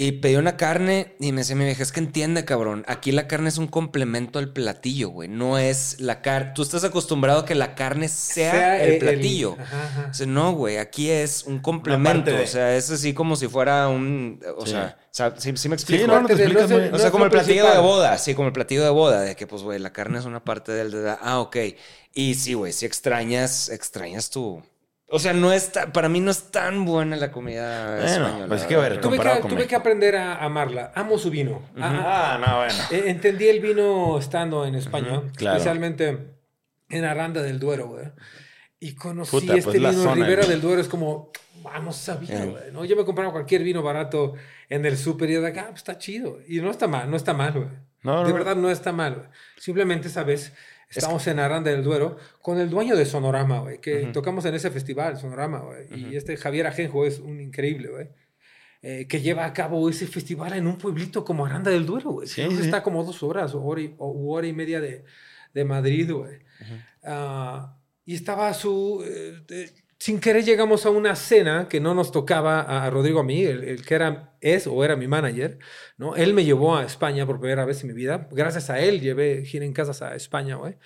Y 0.00 0.12
pedí 0.12 0.36
una 0.36 0.56
carne 0.56 1.16
y 1.18 1.32
me 1.32 1.40
decía 1.40 1.56
mi 1.56 1.64
vieja, 1.64 1.82
es 1.82 1.90
que 1.90 1.98
entiende, 1.98 2.44
cabrón. 2.44 2.84
Aquí 2.86 3.10
la 3.10 3.26
carne 3.26 3.48
es 3.48 3.58
un 3.58 3.66
complemento 3.66 4.38
al 4.38 4.52
platillo, 4.52 5.08
güey. 5.08 5.28
No 5.28 5.58
es 5.58 6.00
la 6.00 6.22
carne. 6.22 6.52
Tú 6.54 6.62
estás 6.62 6.84
acostumbrado 6.84 7.40
a 7.40 7.44
que 7.44 7.56
la 7.56 7.74
carne 7.74 8.08
sea, 8.08 8.52
Sea 8.52 8.84
el 8.84 8.92
el- 8.92 8.98
platillo. 9.00 9.56
Ajá, 9.58 9.84
ajá. 9.86 10.08
O 10.08 10.14
sea, 10.14 10.26
no, 10.28 10.52
güey, 10.52 10.76
aquí 10.78 11.10
es 11.10 11.42
un 11.42 11.58
complemento. 11.58 12.30
de. 12.30 12.44
O 12.44 12.46
sea, 12.46 12.76
es 12.76 12.88
así 12.92 13.12
como 13.12 13.34
si 13.34 13.48
fuera 13.48 13.88
un. 13.88 14.40
O 14.56 14.64
Sí. 14.66 14.76
sea, 15.10 15.34
¿sí, 15.36 15.52
sí 15.56 15.68
me 15.68 15.74
explico? 15.74 16.04
Sí, 16.04 16.08
no, 16.08 16.20
no 16.20 16.28
te 16.28 16.34
explicas 16.34 16.62
no 16.62 16.68
muy 16.68 16.76
el- 16.76 16.82
bien. 16.90 16.94
O 16.94 16.98
sea, 17.00 17.10
como 17.10 17.24
el 17.24 17.30
platillo 17.32 17.64
principal. 17.64 17.82
de 17.82 17.82
boda, 17.88 18.18
sí, 18.18 18.34
como 18.36 18.46
el 18.46 18.52
platillo 18.52 18.84
de 18.84 18.90
boda, 18.90 19.20
de 19.22 19.34
que 19.34 19.48
pues, 19.48 19.62
güey, 19.64 19.80
la 19.80 19.92
carne 19.92 20.20
es 20.20 20.26
una 20.26 20.44
parte 20.44 20.70
del... 20.70 20.92
de 20.92 21.02
la- 21.02 21.18
ah, 21.20 21.40
ok. 21.40 21.56
Y 22.14 22.34
sí, 22.36 22.54
güey, 22.54 22.72
si 22.72 22.86
extrañas, 22.86 23.68
extrañas 23.68 24.30
tu... 24.30 24.62
O 25.10 25.18
sea, 25.18 25.32
no 25.32 25.52
está, 25.52 25.90
para 25.92 26.08
mí 26.10 26.20
no 26.20 26.30
es 26.30 26.50
tan 26.50 26.84
buena 26.84 27.16
la 27.16 27.32
comida 27.32 27.96
Bueno, 27.96 28.06
española. 28.06 28.46
pues 28.46 28.60
es 28.60 28.66
que, 28.66 28.74
a 28.74 28.78
ver, 28.78 29.00
Tuve 29.00 29.18
que, 29.18 29.40
con 29.40 29.50
tuve 29.50 29.66
que 29.66 29.74
aprender 29.74 30.16
a 30.16 30.44
amarla. 30.44 30.92
Amo 30.94 31.16
su 31.16 31.30
vino. 31.30 31.62
Ah, 31.78 32.36
Ah, 32.36 32.38
no, 32.46 32.56
bueno. 32.58 32.74
Eh, 32.90 33.10
Entendí 33.10 33.48
el 33.48 33.60
vino 33.60 34.18
estando 34.18 34.66
en 34.66 34.74
España, 34.74 35.22
claro. 35.36 35.56
especialmente 35.56 36.34
en 36.90 37.04
Aranda 37.06 37.40
del 37.42 37.58
Duero, 37.58 37.88
güey. 37.88 38.04
Y 38.80 38.94
conocí 38.94 39.30
Puta, 39.30 39.54
pues, 39.54 39.66
este 39.66 39.80
la 39.80 39.90
vino 39.90 40.02
zona, 40.02 40.14
Ribera 40.26 40.46
del 40.46 40.60
Duero, 40.60 40.80
es 40.80 40.88
como, 40.88 41.30
vamos, 41.62 41.96
sabía, 41.96 42.44
Eh. 42.44 42.46
güey. 42.46 42.62
¿no? 42.72 42.84
Yo 42.84 42.94
me 42.94 43.04
compraba 43.06 43.32
cualquier 43.32 43.62
vino 43.62 43.82
barato 43.82 44.34
en 44.68 44.84
el 44.84 44.98
súper 44.98 45.30
y 45.30 45.34
de 45.36 45.46
acá, 45.48 45.66
pues 45.70 45.78
está 45.78 45.96
chido. 45.96 46.38
Y 46.46 46.60
no 46.60 46.70
está 46.70 46.86
mal, 46.86 47.10
no 47.10 47.16
está 47.16 47.32
mal, 47.32 47.52
güey. 47.54 47.68
No, 48.02 48.24
de 48.24 48.28
no. 48.28 48.34
verdad 48.34 48.56
no 48.56 48.70
está 48.70 48.92
mal, 48.92 49.14
güey. 49.14 49.26
Simplemente, 49.56 50.10
¿sabes? 50.10 50.52
Estamos 50.90 51.26
en 51.26 51.38
Aranda 51.38 51.70
del 51.70 51.84
Duero 51.84 52.16
con 52.40 52.58
el 52.58 52.70
dueño 52.70 52.96
de 52.96 53.04
Sonorama, 53.04 53.58
güey, 53.60 53.78
que 53.80 54.06
tocamos 54.12 54.44
en 54.46 54.54
ese 54.54 54.70
festival, 54.70 55.18
Sonorama, 55.18 55.58
güey. 55.60 55.86
Y 56.12 56.16
este 56.16 56.36
Javier 56.36 56.66
Ajenjo 56.66 57.04
es 57.04 57.18
un 57.18 57.40
increíble, 57.40 57.88
güey. 57.88 58.08
eh, 58.82 59.06
que 59.08 59.20
lleva 59.20 59.44
a 59.44 59.52
cabo 59.52 59.88
ese 59.90 60.06
festival 60.06 60.52
en 60.54 60.66
un 60.66 60.78
pueblito 60.78 61.24
como 61.24 61.44
Aranda 61.44 61.70
del 61.70 61.84
Duero, 61.84 62.10
güey. 62.12 62.28
Sí, 62.28 62.46
sí. 62.48 62.62
Está 62.62 62.82
como 62.82 63.04
dos 63.04 63.22
horas 63.22 63.54
o 63.54 63.62
hora 63.62 63.80
y, 63.82 63.94
o 63.98 64.32
hora 64.32 64.46
y 64.46 64.52
media 64.52 64.80
de, 64.80 65.04
de 65.52 65.64
Madrid, 65.64 66.10
güey. 66.12 66.38
Ah, 67.04 67.76
y 68.04 68.14
estaba 68.14 68.52
su... 68.54 69.02
eh, 69.04 69.42
eh, 69.50 69.70
sin 69.98 70.20
querer 70.20 70.44
llegamos 70.44 70.86
a 70.86 70.90
una 70.90 71.16
cena 71.16 71.68
que 71.68 71.80
no 71.80 71.92
nos 71.92 72.12
tocaba 72.12 72.60
a, 72.60 72.88
Rodrigo 72.88 73.20
a 73.20 73.24
mí, 73.24 73.42
el, 73.42 73.84
que 73.84 73.94
era, 73.94 74.36
es 74.40 74.66
o 74.66 74.84
era 74.84 74.94
mi 74.94 75.08
manager, 75.08 75.58
¿no? 75.96 76.14
Él 76.14 76.34
me 76.34 76.44
llevó 76.44 76.76
a 76.76 76.84
España 76.84 77.26
por 77.26 77.40
primera 77.40 77.64
vez 77.64 77.82
en 77.82 77.88
mi 77.88 77.94
vida. 77.94 78.28
Gracias 78.30 78.70
a 78.70 78.78
él 78.78 79.00
llevé 79.00 79.44
gira 79.44 79.64
en 79.64 79.72
casas 79.72 80.02
a 80.02 80.14
España, 80.14 80.54
güey. 80.54 80.76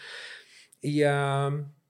Y 0.81 1.03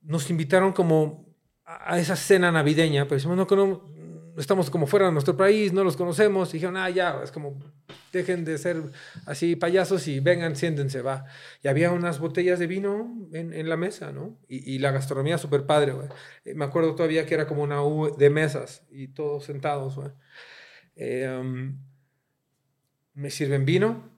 nos 0.03 0.31
invitaron 0.31 0.73
como 0.73 1.33
a 1.65 1.99
esa 1.99 2.17
cena 2.17 2.51
navideña, 2.51 3.05
pero 3.05 3.17
decimos, 3.17 3.37
no, 3.37 3.47
no, 3.57 3.93
estamos 4.37 4.69
como 4.69 4.87
fuera 4.87 5.07
de 5.07 5.13
nuestro 5.13 5.37
país, 5.37 5.73
no 5.73 5.85
los 5.85 5.97
conocemos. 5.97 6.51
Y 6.51 6.55
dijeron, 6.55 6.77
ah, 6.77 6.91
ya, 6.91 7.21
es 7.23 7.31
como, 7.31 7.59
dejen 8.13 8.45
de 8.45 8.59
ser 8.59 8.83
así 9.27 9.57
payasos 9.57 10.07
y 10.07 10.21
vengan, 10.21 10.55
siéntense, 10.55 11.03
va. 11.03 11.25
Y 11.63 11.69
había 11.69 11.91
unas 11.91 12.19
botellas 12.19 12.59
de 12.59 12.67
vino 12.67 13.29
en, 13.33 13.53
en 13.53 13.69
la 13.69 13.77
mesa, 13.77 14.13
¿no? 14.13 14.39
Y, 14.49 14.75
y 14.75 14.79
la 14.79 14.91
gastronomía 14.93 15.39
súper 15.39 15.67
padre, 15.67 15.93
güey. 15.93 16.09
Eh, 16.45 16.55
Me 16.55 16.65
acuerdo 16.65 16.95
todavía 16.95 17.27
que 17.27 17.35
era 17.35 17.47
como 17.47 17.63
una 17.63 17.83
U 17.83 18.15
de 18.17 18.31
mesas 18.31 18.83
y 18.91 19.09
todos 19.09 19.45
sentados, 19.45 19.97
güey. 19.97 20.11
Eh, 20.95 21.29
um, 21.41 21.79
me 23.15 23.31
sirven 23.31 23.65
vino. 23.65 24.11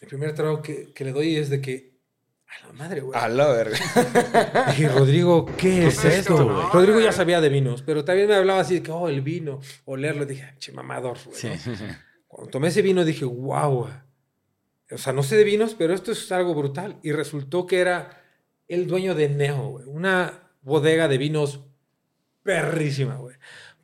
El 0.00 0.08
primer 0.08 0.34
trago 0.34 0.60
que, 0.62 0.92
que 0.92 1.04
le 1.04 1.12
doy 1.12 1.36
es 1.36 1.50
de 1.50 1.60
que, 1.60 1.94
a 2.46 2.66
la 2.66 2.72
madre, 2.72 3.00
güey. 3.00 3.18
A 3.18 3.28
la 3.28 3.48
verga. 3.48 3.76
Dije, 4.68 4.88
Rodrigo, 4.88 5.46
¿qué 5.56 5.86
es 5.88 6.04
esto, 6.04 6.44
güey? 6.44 6.66
Rodrigo 6.72 7.00
ya 7.00 7.12
sabía 7.12 7.40
de 7.40 7.48
vinos, 7.48 7.82
pero 7.82 8.04
también 8.04 8.28
me 8.28 8.34
hablaba 8.34 8.60
así 8.60 8.74
de 8.74 8.82
que, 8.82 8.90
oh, 8.90 9.08
el 9.08 9.22
vino, 9.22 9.60
olerlo. 9.84 10.24
Dije, 10.26 10.54
che, 10.58 10.72
mamador, 10.72 11.18
güey. 11.24 11.54
¿no? 11.66 11.96
Cuando 12.34 12.50
tomé 12.50 12.66
ese 12.66 12.82
vino 12.82 13.04
dije, 13.04 13.24
wow. 13.24 13.86
O 14.90 14.98
sea, 14.98 15.12
no 15.12 15.22
sé 15.22 15.36
de 15.36 15.44
vinos, 15.44 15.76
pero 15.78 15.94
esto 15.94 16.10
es 16.10 16.32
algo 16.32 16.52
brutal. 16.52 16.98
Y 17.04 17.12
resultó 17.12 17.64
que 17.64 17.78
era 17.78 18.24
el 18.66 18.88
dueño 18.88 19.14
de 19.14 19.28
Neo, 19.28 19.68
güey. 19.68 19.86
Una 19.86 20.50
bodega 20.62 21.06
de 21.06 21.16
vinos 21.16 21.60
perrísima, 22.42 23.14
güey. 23.18 23.36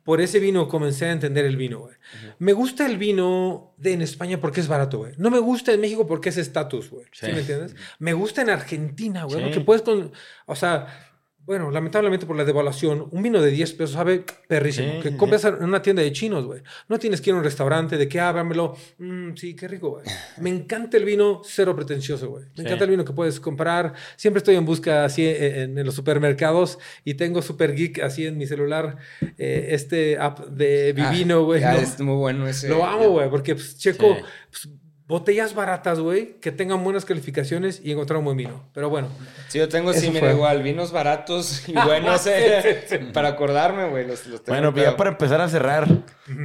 Por 0.03 0.19
ese 0.19 0.39
vino 0.39 0.67
comencé 0.67 1.05
a 1.05 1.13
entender 1.13 1.45
el 1.45 1.55
vino, 1.55 1.79
güey. 1.79 1.95
Me 2.39 2.51
gusta 2.51 2.85
el 2.85 2.97
vino 2.97 3.73
de 3.77 3.93
en 3.93 4.01
España 4.01 4.41
porque 4.41 4.59
es 4.59 4.67
barato, 4.67 4.97
güey. 4.97 5.13
No 5.17 5.31
me 5.31 5.39
gusta 5.39 5.71
en 5.71 5.79
México 5.79 6.05
porque 6.05 6.27
es 6.27 6.37
estatus, 6.37 6.89
güey. 6.89 7.05
¿Sí. 7.13 7.27
Sí. 7.27 7.31
me 7.31 7.39
entiendes? 7.39 7.75
Me 7.99 8.11
gusta 8.11 8.41
en 8.41 8.49
Argentina, 8.49 9.23
güey. 9.23 9.37
Sí. 9.37 9.43
Porque 9.45 9.61
puedes 9.61 9.81
con... 9.81 10.11
O 10.45 10.55
sea... 10.57 11.07
Bueno, 11.43 11.71
lamentablemente 11.71 12.25
por 12.25 12.35
la 12.37 12.45
devaluación, 12.45 13.07
un 13.11 13.23
vino 13.23 13.41
de 13.41 13.49
10 13.51 13.73
pesos 13.73 13.95
sabe 13.95 14.23
perrísimo. 14.47 14.93
Sí, 14.93 14.99
que 15.09 15.17
compras 15.17 15.43
en 15.45 15.63
una 15.63 15.81
tienda 15.81 16.01
de 16.03 16.11
chinos, 16.11 16.45
güey. 16.45 16.61
No 16.87 16.99
tienes 16.99 17.19
que 17.19 17.31
ir 17.31 17.33
a 17.35 17.39
un 17.39 17.43
restaurante 17.43 17.97
de 17.97 18.07
que, 18.07 18.19
ah, 18.19 18.31
dámelo. 18.31 18.75
Mm, 18.99 19.33
sí, 19.35 19.55
qué 19.55 19.67
rico, 19.67 19.89
güey. 19.89 20.05
Me 20.39 20.49
encanta 20.51 20.97
el 20.97 21.03
vino 21.05 21.41
cero 21.43 21.75
pretencioso, 21.75 22.29
güey. 22.29 22.43
Me 22.45 22.55
Sí. 22.57 22.61
encanta 22.61 22.83
el 22.85 22.91
vino 22.91 23.03
que 23.03 23.13
puedes 23.13 23.39
comprar. 23.39 23.93
Siempre 24.15 24.37
estoy 24.37 24.55
en 24.55 24.65
busca 24.65 25.03
así 25.03 25.25
en, 25.27 25.77
en 25.77 25.85
los 25.85 25.95
supermercados 25.95 26.77
y 27.03 27.15
tengo 27.15 27.41
Super 27.41 27.75
Geek 27.75 27.99
así 28.03 28.25
en 28.27 28.37
mi 28.37 28.45
celular, 28.45 28.97
eh, 29.37 29.69
este 29.71 30.17
app 30.19 30.39
de 30.47 30.93
Vivino, 30.93 31.43
güey. 31.43 31.63
Ah, 31.63 31.73
¿no? 31.73 31.79
es 31.79 31.99
muy 31.99 32.15
bueno 32.15 32.47
ese. 32.47 32.69
Lo 32.69 32.85
amo, 32.85 33.09
güey, 33.09 33.29
porque 33.29 33.55
pues, 33.55 33.77
checo 33.77 34.15
Sí. 34.15 34.21
pues, 34.51 34.69
botellas 35.11 35.53
baratas, 35.53 35.99
güey, 35.99 36.39
que 36.39 36.51
tengan 36.51 36.83
buenas 36.83 37.05
calificaciones 37.05 37.81
y 37.83 37.91
encontrar 37.91 38.17
un 38.19 38.25
buen 38.25 38.37
vino. 38.37 38.63
Pero 38.73 38.89
bueno, 38.89 39.09
Sí, 39.49 39.59
yo 39.59 39.67
tengo, 39.69 39.93
sí, 39.93 40.09
mira, 40.09 40.31
igual, 40.31 40.63
vinos 40.63 40.91
baratos 40.91 41.67
y 41.69 41.73
buenos. 41.85 42.25
eh, 42.27 43.09
para 43.13 43.29
acordarme, 43.29 43.89
güey, 43.89 44.07
los, 44.07 44.25
los 44.27 44.41
tengo. 44.43 44.55
Bueno, 44.57 44.73
pero- 44.73 44.91
ya 44.91 44.97
para 44.97 45.11
empezar 45.11 45.41
a 45.41 45.49
cerrar, 45.49 45.87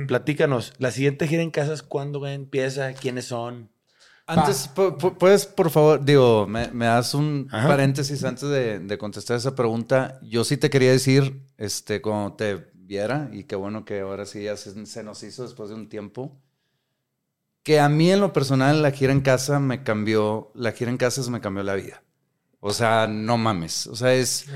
platícanos. 0.09 0.73
La 0.79 0.91
siguiente 0.91 1.27
gira 1.27 1.43
en 1.43 1.51
casas, 1.51 1.83
¿cuándo 1.83 2.27
empieza? 2.27 2.93
¿Quiénes 2.93 3.27
son? 3.27 3.71
Antes, 4.29 4.69
pu- 4.75 4.97
pu- 4.99 5.17
puedes, 5.17 5.47
por 5.47 5.71
favor, 5.71 6.05
digo, 6.05 6.49
me, 6.49 6.69
me 6.73 6.87
das 6.87 7.15
un 7.15 7.49
Ajá. 7.53 7.69
paréntesis 7.69 8.25
antes 8.25 8.49
de, 8.49 8.81
de 8.81 8.99
contestar 8.99 9.37
esa 9.37 9.55
pregunta. 9.55 10.19
Yo 10.23 10.43
sí 10.43 10.57
te 10.57 10.69
quería 10.69 10.91
decir, 10.91 11.43
este, 11.59 12.03
cuando 12.03 12.33
te 12.35 12.67
viera, 12.75 13.29
y 13.33 13.45
qué 13.45 13.55
bueno 13.55 13.85
que 13.85 14.01
ahora 14.01 14.27
sí 14.27 14.43
ya 14.43 14.57
se, 14.57 14.85
se 14.87 15.05
nos 15.05 15.23
hizo 15.23 15.45
después 15.45 15.69
de 15.69 15.77
un 15.77 15.89
tiempo, 15.89 16.37
que 17.67 17.81
a 17.81 17.89
mí 17.89 18.13
en 18.13 18.21
lo 18.21 18.33
personal 18.33 18.81
la 18.81 18.93
gira 18.93 19.11
en 19.11 19.23
casa 19.23 19.59
me 19.59 19.83
cambió, 19.83 20.53
la 20.55 20.71
gira 20.71 20.89
en 20.89 20.99
casas 20.99 21.29
me 21.31 21.41
cambió 21.41 21.65
la 21.65 21.75
vida. 21.75 22.01
O 22.61 22.73
sea, 22.73 23.09
no 23.09 23.37
mames. 23.39 23.89
O 23.89 23.97
sea, 23.97 24.15
es, 24.15 24.47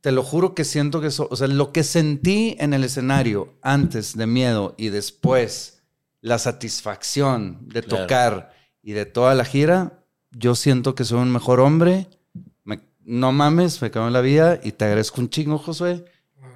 te 0.00 0.10
lo 0.10 0.22
juro 0.22 0.54
que 0.54 0.64
siento 0.64 1.02
que 1.02 1.08
eso, 1.08 1.28
o 1.30 1.36
sea, 1.36 1.46
lo 1.46 1.72
que 1.72 1.84
sentí 1.84 2.56
en 2.58 2.72
el 2.72 2.84
escenario 2.84 3.52
antes 3.60 4.16
de 4.16 4.26
miedo 4.26 4.74
y 4.78 4.88
después 4.88 5.82
la 6.22 6.38
satisfacción 6.38 7.68
de 7.68 7.82
Claro. 7.82 8.04
tocar 8.04 8.54
y 8.82 8.92
de 8.92 9.04
toda 9.04 9.34
la 9.34 9.44
gira, 9.44 10.02
yo 10.30 10.54
siento 10.54 10.94
que 10.94 11.04
soy 11.04 11.18
un 11.18 11.30
mejor 11.30 11.60
hombre. 11.60 12.06
Me- 12.64 12.80
no 13.04 13.30
mames, 13.32 13.82
me 13.82 13.90
cambió 13.90 14.08
la 14.08 14.22
vida 14.22 14.58
y 14.62 14.72
te 14.72 14.86
agradezco 14.86 15.20
un 15.20 15.28
chingo, 15.28 15.58
Josué. 15.58 16.06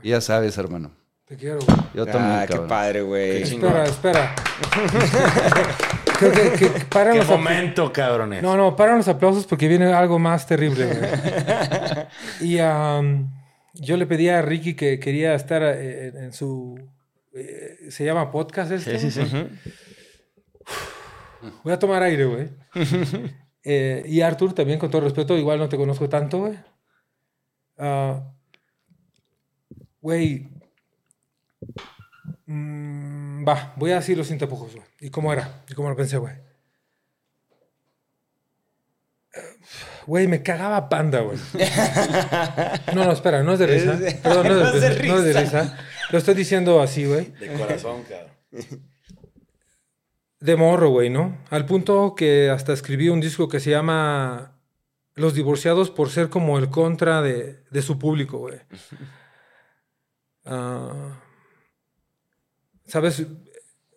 Y 0.03 0.09
ya 0.11 0.23
sabes, 0.23 0.57
hermano. 0.57 0.93
Te 1.27 1.37
quiero, 1.37 1.59
güey. 1.61 1.77
Yo 1.95 2.05
también, 2.07 2.33
Ah, 2.39 2.45
qué 2.47 2.53
cabrón. 2.53 2.69
padre, 2.69 3.03
güey. 3.03 3.43
Espera, 3.43 3.85
espera. 3.85 4.35
Creo 6.19 6.33
que, 6.33 6.51
que 6.53 6.67
paran 6.87 7.15
¿Qué 7.15 7.19
los 7.21 7.29
momento, 7.29 7.93
cabrones? 7.93 8.43
No, 8.43 8.57
no, 8.57 8.77
paran 8.77 8.99
los 8.99 9.09
aplausos 9.09 9.47
porque 9.47 9.67
viene 9.69 9.93
algo 9.93 10.19
más 10.19 10.47
terrible. 10.47 10.87
güey. 10.87 11.11
y 12.53 12.59
am, 12.61 13.33
yo 13.75 13.97
le 13.97 14.07
pedí 14.07 14.29
a 14.29 14.41
Ricky 14.43 14.75
que 14.75 15.01
quería 15.01 15.35
estar 15.35 15.63
eh, 15.63 16.09
en, 16.09 16.17
en 16.25 16.33
su 16.33 16.79
eh, 17.35 17.91
se 17.91 18.05
llama 18.05 18.31
podcast 18.31 18.71
esto. 18.73 18.97
Sí, 18.99 19.11
sí, 19.11 19.23
sí. 19.27 19.49
Voy 21.65 21.73
a 21.73 21.79
tomar 21.79 22.03
aire, 22.03 22.25
güey. 22.27 22.49
Eh, 23.67 24.05
y 24.07 24.21
Arthur, 24.21 24.53
también 24.53 24.79
con 24.79 24.91
todo 24.91 25.01
respeto, 25.01 25.39
igual 25.39 25.59
no 25.59 25.71
te 25.71 25.79
conozco 25.79 26.07
tanto, 26.07 26.41
güey. 26.41 26.59
Ah, 27.79 28.23
Güey. 30.03 30.51
Mm, 32.47 33.47
va, 33.49 33.73
voy 33.77 33.93
a 33.93 33.97
decir 33.97 34.17
los 34.19 34.27
sin 34.27 34.39
tapujos, 34.39 34.75
güey. 34.75 34.87
¿Y 35.01 35.11
cómo 35.11 35.33
era? 35.33 35.63
¿Y 35.69 35.75
cómo 35.75 35.89
lo 35.89 35.97
pensé, 35.97 36.17
güey? 36.19 36.35
Eh, 39.35 39.41
Güey, 40.07 40.29
me 40.29 40.43
cagaba 40.43 40.89
panda, 40.89 41.21
güey. 41.21 41.39
No, 42.95 43.05
no, 43.07 43.13
espera, 43.13 43.43
no 43.43 43.55
es 43.55 43.59
de 43.59 43.67
risa. 43.67 43.93
Es 43.95 44.01
de- 44.01 44.13
Perdón, 44.17 44.49
no, 44.49 44.55
no 44.61 44.69
es 44.69 44.81
de, 44.81 45.09
no 45.09 45.19
es 45.19 45.25
de 45.25 45.41
risa. 45.41 45.79
Lo 46.11 46.19
estoy 46.19 46.35
diciendo 46.35 46.81
así, 46.83 47.07
güey. 47.07 47.27
De 47.33 47.53
corazón, 47.55 48.03
cabrón. 48.05 48.33
De 50.41 50.57
morro, 50.57 50.91
güey, 50.91 51.09
¿no? 51.09 51.39
Al 51.51 51.65
punto 51.65 52.15
que 52.15 52.51
hasta 52.51 52.75
escribí 52.75 53.09
un 53.09 53.21
disco 53.21 53.49
que 53.49 53.61
se 53.61 53.71
llama 53.71 54.59
Los 55.15 55.33
divorciados 55.35 55.91
por 55.91 56.11
ser 56.11 56.29
como 56.29 56.59
el 56.59 56.69
contra 56.69 57.23
de, 57.23 57.65
de 57.71 57.83
su 57.83 57.99
público, 57.99 58.39
güey. 58.39 58.61
Ah, 60.45 61.23
¿Sabes? 62.87 63.27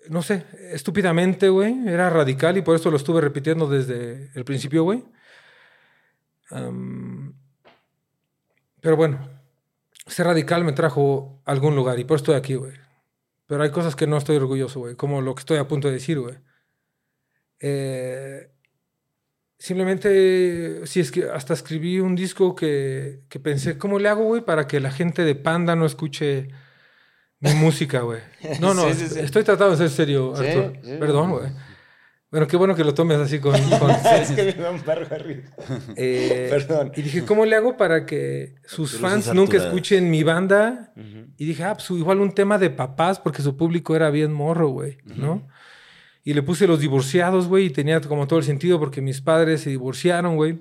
No 0.10 0.22
sé, 0.22 0.46
estúpidamente, 0.72 1.50
güey. 1.50 1.88
Era 1.88 2.10
radical 2.10 2.58
y 2.58 2.62
por 2.62 2.76
eso 2.76 2.90
lo 2.90 2.98
estuve 2.98 3.22
repitiendo 3.22 3.68
desde 3.68 4.32
el 4.34 4.46
principio, 4.46 4.84
güey. 4.84 5.04
Pero 8.82 8.96
bueno, 8.96 9.30
ser 10.06 10.28
radical 10.28 10.64
me 10.64 10.72
trajo 10.72 11.42
a 11.46 11.52
algún 11.52 11.76
lugar 11.76 12.00
y 12.00 12.06
por 12.06 12.16
eso 12.16 12.24
estoy 12.24 12.36
aquí, 12.36 12.56
güey. 12.56 12.74
Pero 13.46 13.64
hay 13.64 13.72
cosas 13.72 13.96
que 13.96 14.08
no 14.08 14.18
estoy 14.18 14.38
orgulloso, 14.38 14.80
güey. 14.80 14.96
Como 14.96 15.22
lo 15.22 15.36
que 15.36 15.40
estoy 15.40 15.58
a 15.58 15.68
punto 15.68 15.88
de 15.88 15.96
decir, 15.96 16.20
güey. 16.20 16.36
Eh, 17.60 18.50
simplemente, 19.58 20.86
si 20.86 21.00
es 21.00 21.12
que 21.12 21.30
hasta 21.30 21.54
escribí 21.54 22.00
un 22.00 22.16
disco 22.16 22.56
que, 22.56 23.24
que 23.30 23.40
pensé, 23.40 23.78
¿cómo 23.78 24.00
le 24.00 24.10
hago, 24.10 24.24
güey? 24.26 24.42
Para 24.42 24.68
que 24.68 24.80
la 24.80 24.92
gente 24.92 25.24
de 25.24 25.36
Panda 25.36 25.76
no 25.76 25.86
escuche 25.86 26.50
mi 27.40 27.54
música, 27.54 28.02
güey. 28.02 28.20
No, 28.60 28.74
no, 28.74 28.84
Sí, 28.94 28.94
sí, 28.94 29.08
sí. 29.10 29.20
estoy 29.20 29.44
tratando 29.44 29.72
de 29.72 29.78
ser 29.78 29.90
serio, 29.90 30.34
sí. 30.36 30.44
Perdón, 31.00 31.32
güey. 31.32 31.52
Bueno, 32.30 32.46
qué 32.46 32.58
bueno 32.58 32.76
que 32.76 32.84
lo 32.84 32.94
tomes 32.94 33.18
así 33.20 33.40
con... 33.40 33.54
con- 33.80 33.90
Es 33.92 34.32
que 34.32 34.44
me 34.58 34.64
da 34.64 34.72
un 34.72 34.84
barro 34.86 35.06
arriba. 35.16 35.44
Eh, 35.96 36.48
Perdón. 36.50 36.92
Y 36.96 37.02
dije, 37.02 37.24
¿cómo 37.24 37.46
le 37.46 37.56
hago 37.56 37.78
para 37.78 38.06
que 38.06 38.56
sus 38.66 38.96
Arturo 38.96 39.10
fans 39.10 39.34
nunca 39.34 39.58
escuchen 39.58 40.10
mi 40.12 40.24
banda? 40.24 40.92
Y 41.38 41.46
dije, 41.46 41.64
ah, 41.64 41.76
pues 41.76 41.90
igual 41.92 42.20
un 42.20 42.34
tema 42.34 42.58
de 42.58 42.70
papás, 42.70 43.20
porque 43.20 43.42
su 43.42 43.56
público 43.56 43.96
era 43.96 44.10
bien 44.10 44.34
morro, 44.34 44.70
güey, 44.70 44.98
¿no? 45.06 45.48
Y 46.26 46.34
le 46.34 46.44
puse 46.44 46.68
los 46.68 46.82
divorciados, 46.82 47.48
güey, 47.48 47.68
y 47.68 47.70
tenía 47.70 48.02
como 48.02 48.28
todo 48.28 48.40
el 48.40 48.46
sentido 48.46 48.78
porque 48.80 49.00
mis 49.02 49.22
padres 49.22 49.62
se 49.62 49.70
divorciaron, 49.70 50.36
güey. 50.36 50.60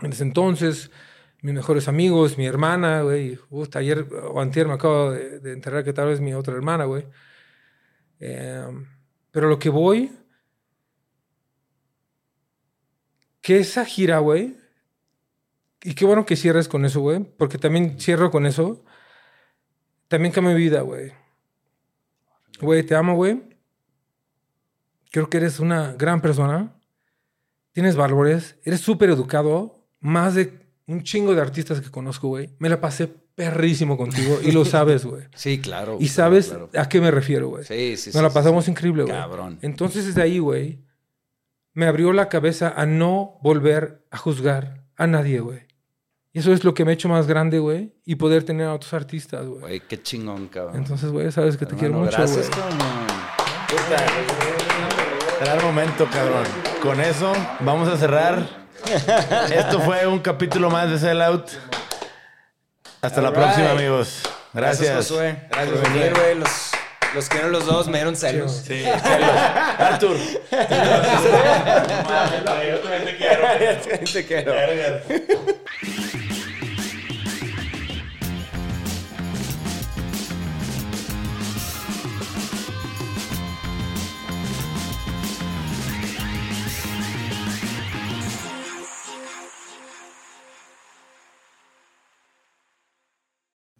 En 0.00 0.12
ese 0.12 0.22
entonces, 0.22 0.90
mis 1.42 1.54
mejores 1.54 1.88
amigos, 1.88 2.38
mi 2.38 2.46
hermana, 2.46 3.02
güey. 3.02 3.38
Uf, 3.50 3.74
ayer 3.76 4.06
o 4.12 4.40
antier 4.40 4.66
me 4.66 4.74
acabo 4.74 5.12
de, 5.12 5.40
de 5.40 5.52
enterar 5.52 5.84
que 5.84 5.92
tal 5.92 6.08
vez 6.08 6.20
mi 6.20 6.34
otra 6.34 6.54
hermana, 6.54 6.84
güey. 6.84 7.06
Eh, 8.20 8.66
pero 9.30 9.48
lo 9.48 9.58
que 9.58 9.70
voy... 9.70 10.12
Que 13.40 13.58
esa 13.58 13.86
gira, 13.86 14.18
güey, 14.18 14.54
y 15.82 15.94
qué 15.94 16.04
bueno 16.04 16.26
que 16.26 16.36
cierres 16.36 16.68
con 16.68 16.84
eso, 16.84 17.00
güey. 17.00 17.20
Porque 17.20 17.58
también 17.58 17.98
cierro 17.98 18.30
con 18.30 18.46
eso. 18.46 18.84
También 20.08 20.32
cambió 20.32 20.52
mi 20.54 20.60
vida, 20.60 20.82
güey. 20.82 21.12
Güey, 22.60 22.82
te 22.82 22.94
amo, 22.94 23.14
güey. 23.14 23.42
Creo 25.10 25.30
que 25.30 25.38
eres 25.38 25.58
una 25.58 25.94
gran 25.94 26.20
persona. 26.20 26.76
Tienes 27.72 27.96
valores. 27.96 28.58
Eres 28.64 28.80
súper 28.80 29.10
educado. 29.10 29.86
Más 30.00 30.34
de 30.34 30.59
un 30.90 31.02
chingo 31.02 31.34
de 31.34 31.40
artistas 31.40 31.80
que 31.80 31.90
conozco, 31.90 32.28
güey. 32.28 32.50
Me 32.58 32.68
la 32.68 32.80
pasé 32.80 33.06
perrísimo 33.06 33.96
contigo. 33.96 34.40
Y 34.42 34.50
lo 34.52 34.64
sabes, 34.66 35.04
güey. 35.04 35.24
Sí, 35.34 35.60
claro. 35.60 35.96
Y 36.00 36.08
sabes 36.08 36.48
claro. 36.48 36.70
a 36.76 36.88
qué 36.88 37.00
me 37.00 37.10
refiero, 37.10 37.48
güey. 37.48 37.64
Sí, 37.64 37.96
sí, 37.96 38.10
Nos 38.10 38.16
sí, 38.16 38.22
la 38.22 38.30
pasamos 38.30 38.64
sí. 38.64 38.72
increíble, 38.72 39.04
güey. 39.04 39.14
Cabrón. 39.14 39.58
Entonces 39.62 40.06
desde 40.06 40.22
ahí, 40.22 40.38
güey, 40.38 40.80
me 41.74 41.86
abrió 41.86 42.12
la 42.12 42.28
cabeza 42.28 42.72
a 42.76 42.86
no 42.86 43.38
volver 43.42 44.04
a 44.10 44.18
juzgar 44.18 44.84
a 44.96 45.06
nadie, 45.06 45.40
güey. 45.40 45.60
Y 46.32 46.38
eso 46.40 46.52
es 46.52 46.62
lo 46.64 46.74
que 46.74 46.84
me 46.84 46.90
ha 46.92 46.94
hecho 46.94 47.08
más 47.08 47.26
grande, 47.26 47.58
güey. 47.58 47.92
Y 48.04 48.16
poder 48.16 48.44
tener 48.44 48.66
a 48.66 48.74
otros 48.74 48.92
artistas, 48.92 49.46
güey. 49.46 49.60
Güey, 49.60 49.80
qué 49.80 50.02
chingón, 50.02 50.48
cabrón. 50.48 50.76
Entonces, 50.76 51.10
güey, 51.10 51.30
sabes 51.32 51.56
que 51.56 51.66
te 51.66 51.76
quiero 51.76 51.94
mucho, 51.94 52.16
güey. 52.16 52.26
Gracias, 52.26 52.50
cabrón. 52.50 52.78
Gran 55.40 55.64
momento, 55.64 56.06
cabrón. 56.12 56.44
Con 56.82 57.00
eso 57.00 57.32
vamos 57.60 57.88
a 57.88 57.96
cerrar. 57.96 58.59
Esto 59.54 59.80
fue 59.80 60.06
un 60.06 60.18
capítulo 60.18 60.68
más 60.70 60.90
de 60.90 60.98
Sellout. 60.98 61.48
Hasta 63.00 63.22
la 63.22 63.28
All 63.28 63.34
próxima, 63.34 63.72
right. 63.72 63.88
Gracias. 63.88 64.22
Gracias, 64.52 64.96
Josué. 64.96 65.36
Gracias, 65.48 65.78
por 65.78 65.88
venir, 65.90 66.12
güey. 66.14 66.34
Los, 66.34 66.70
los 67.14 67.28
que 67.28 67.38
eran 67.38 67.52
los 67.52 67.66
dos 67.66 67.86
me 67.86 67.98
dieron 67.98 68.16
celos. 68.16 68.64
Sí, 68.66 68.84
Artur. 69.78 70.16
Yo 70.50 70.58
también 72.80 73.04
te 73.04 73.16
quiero. 73.16 73.46
Te 74.12 74.26
quiero. 74.26 74.52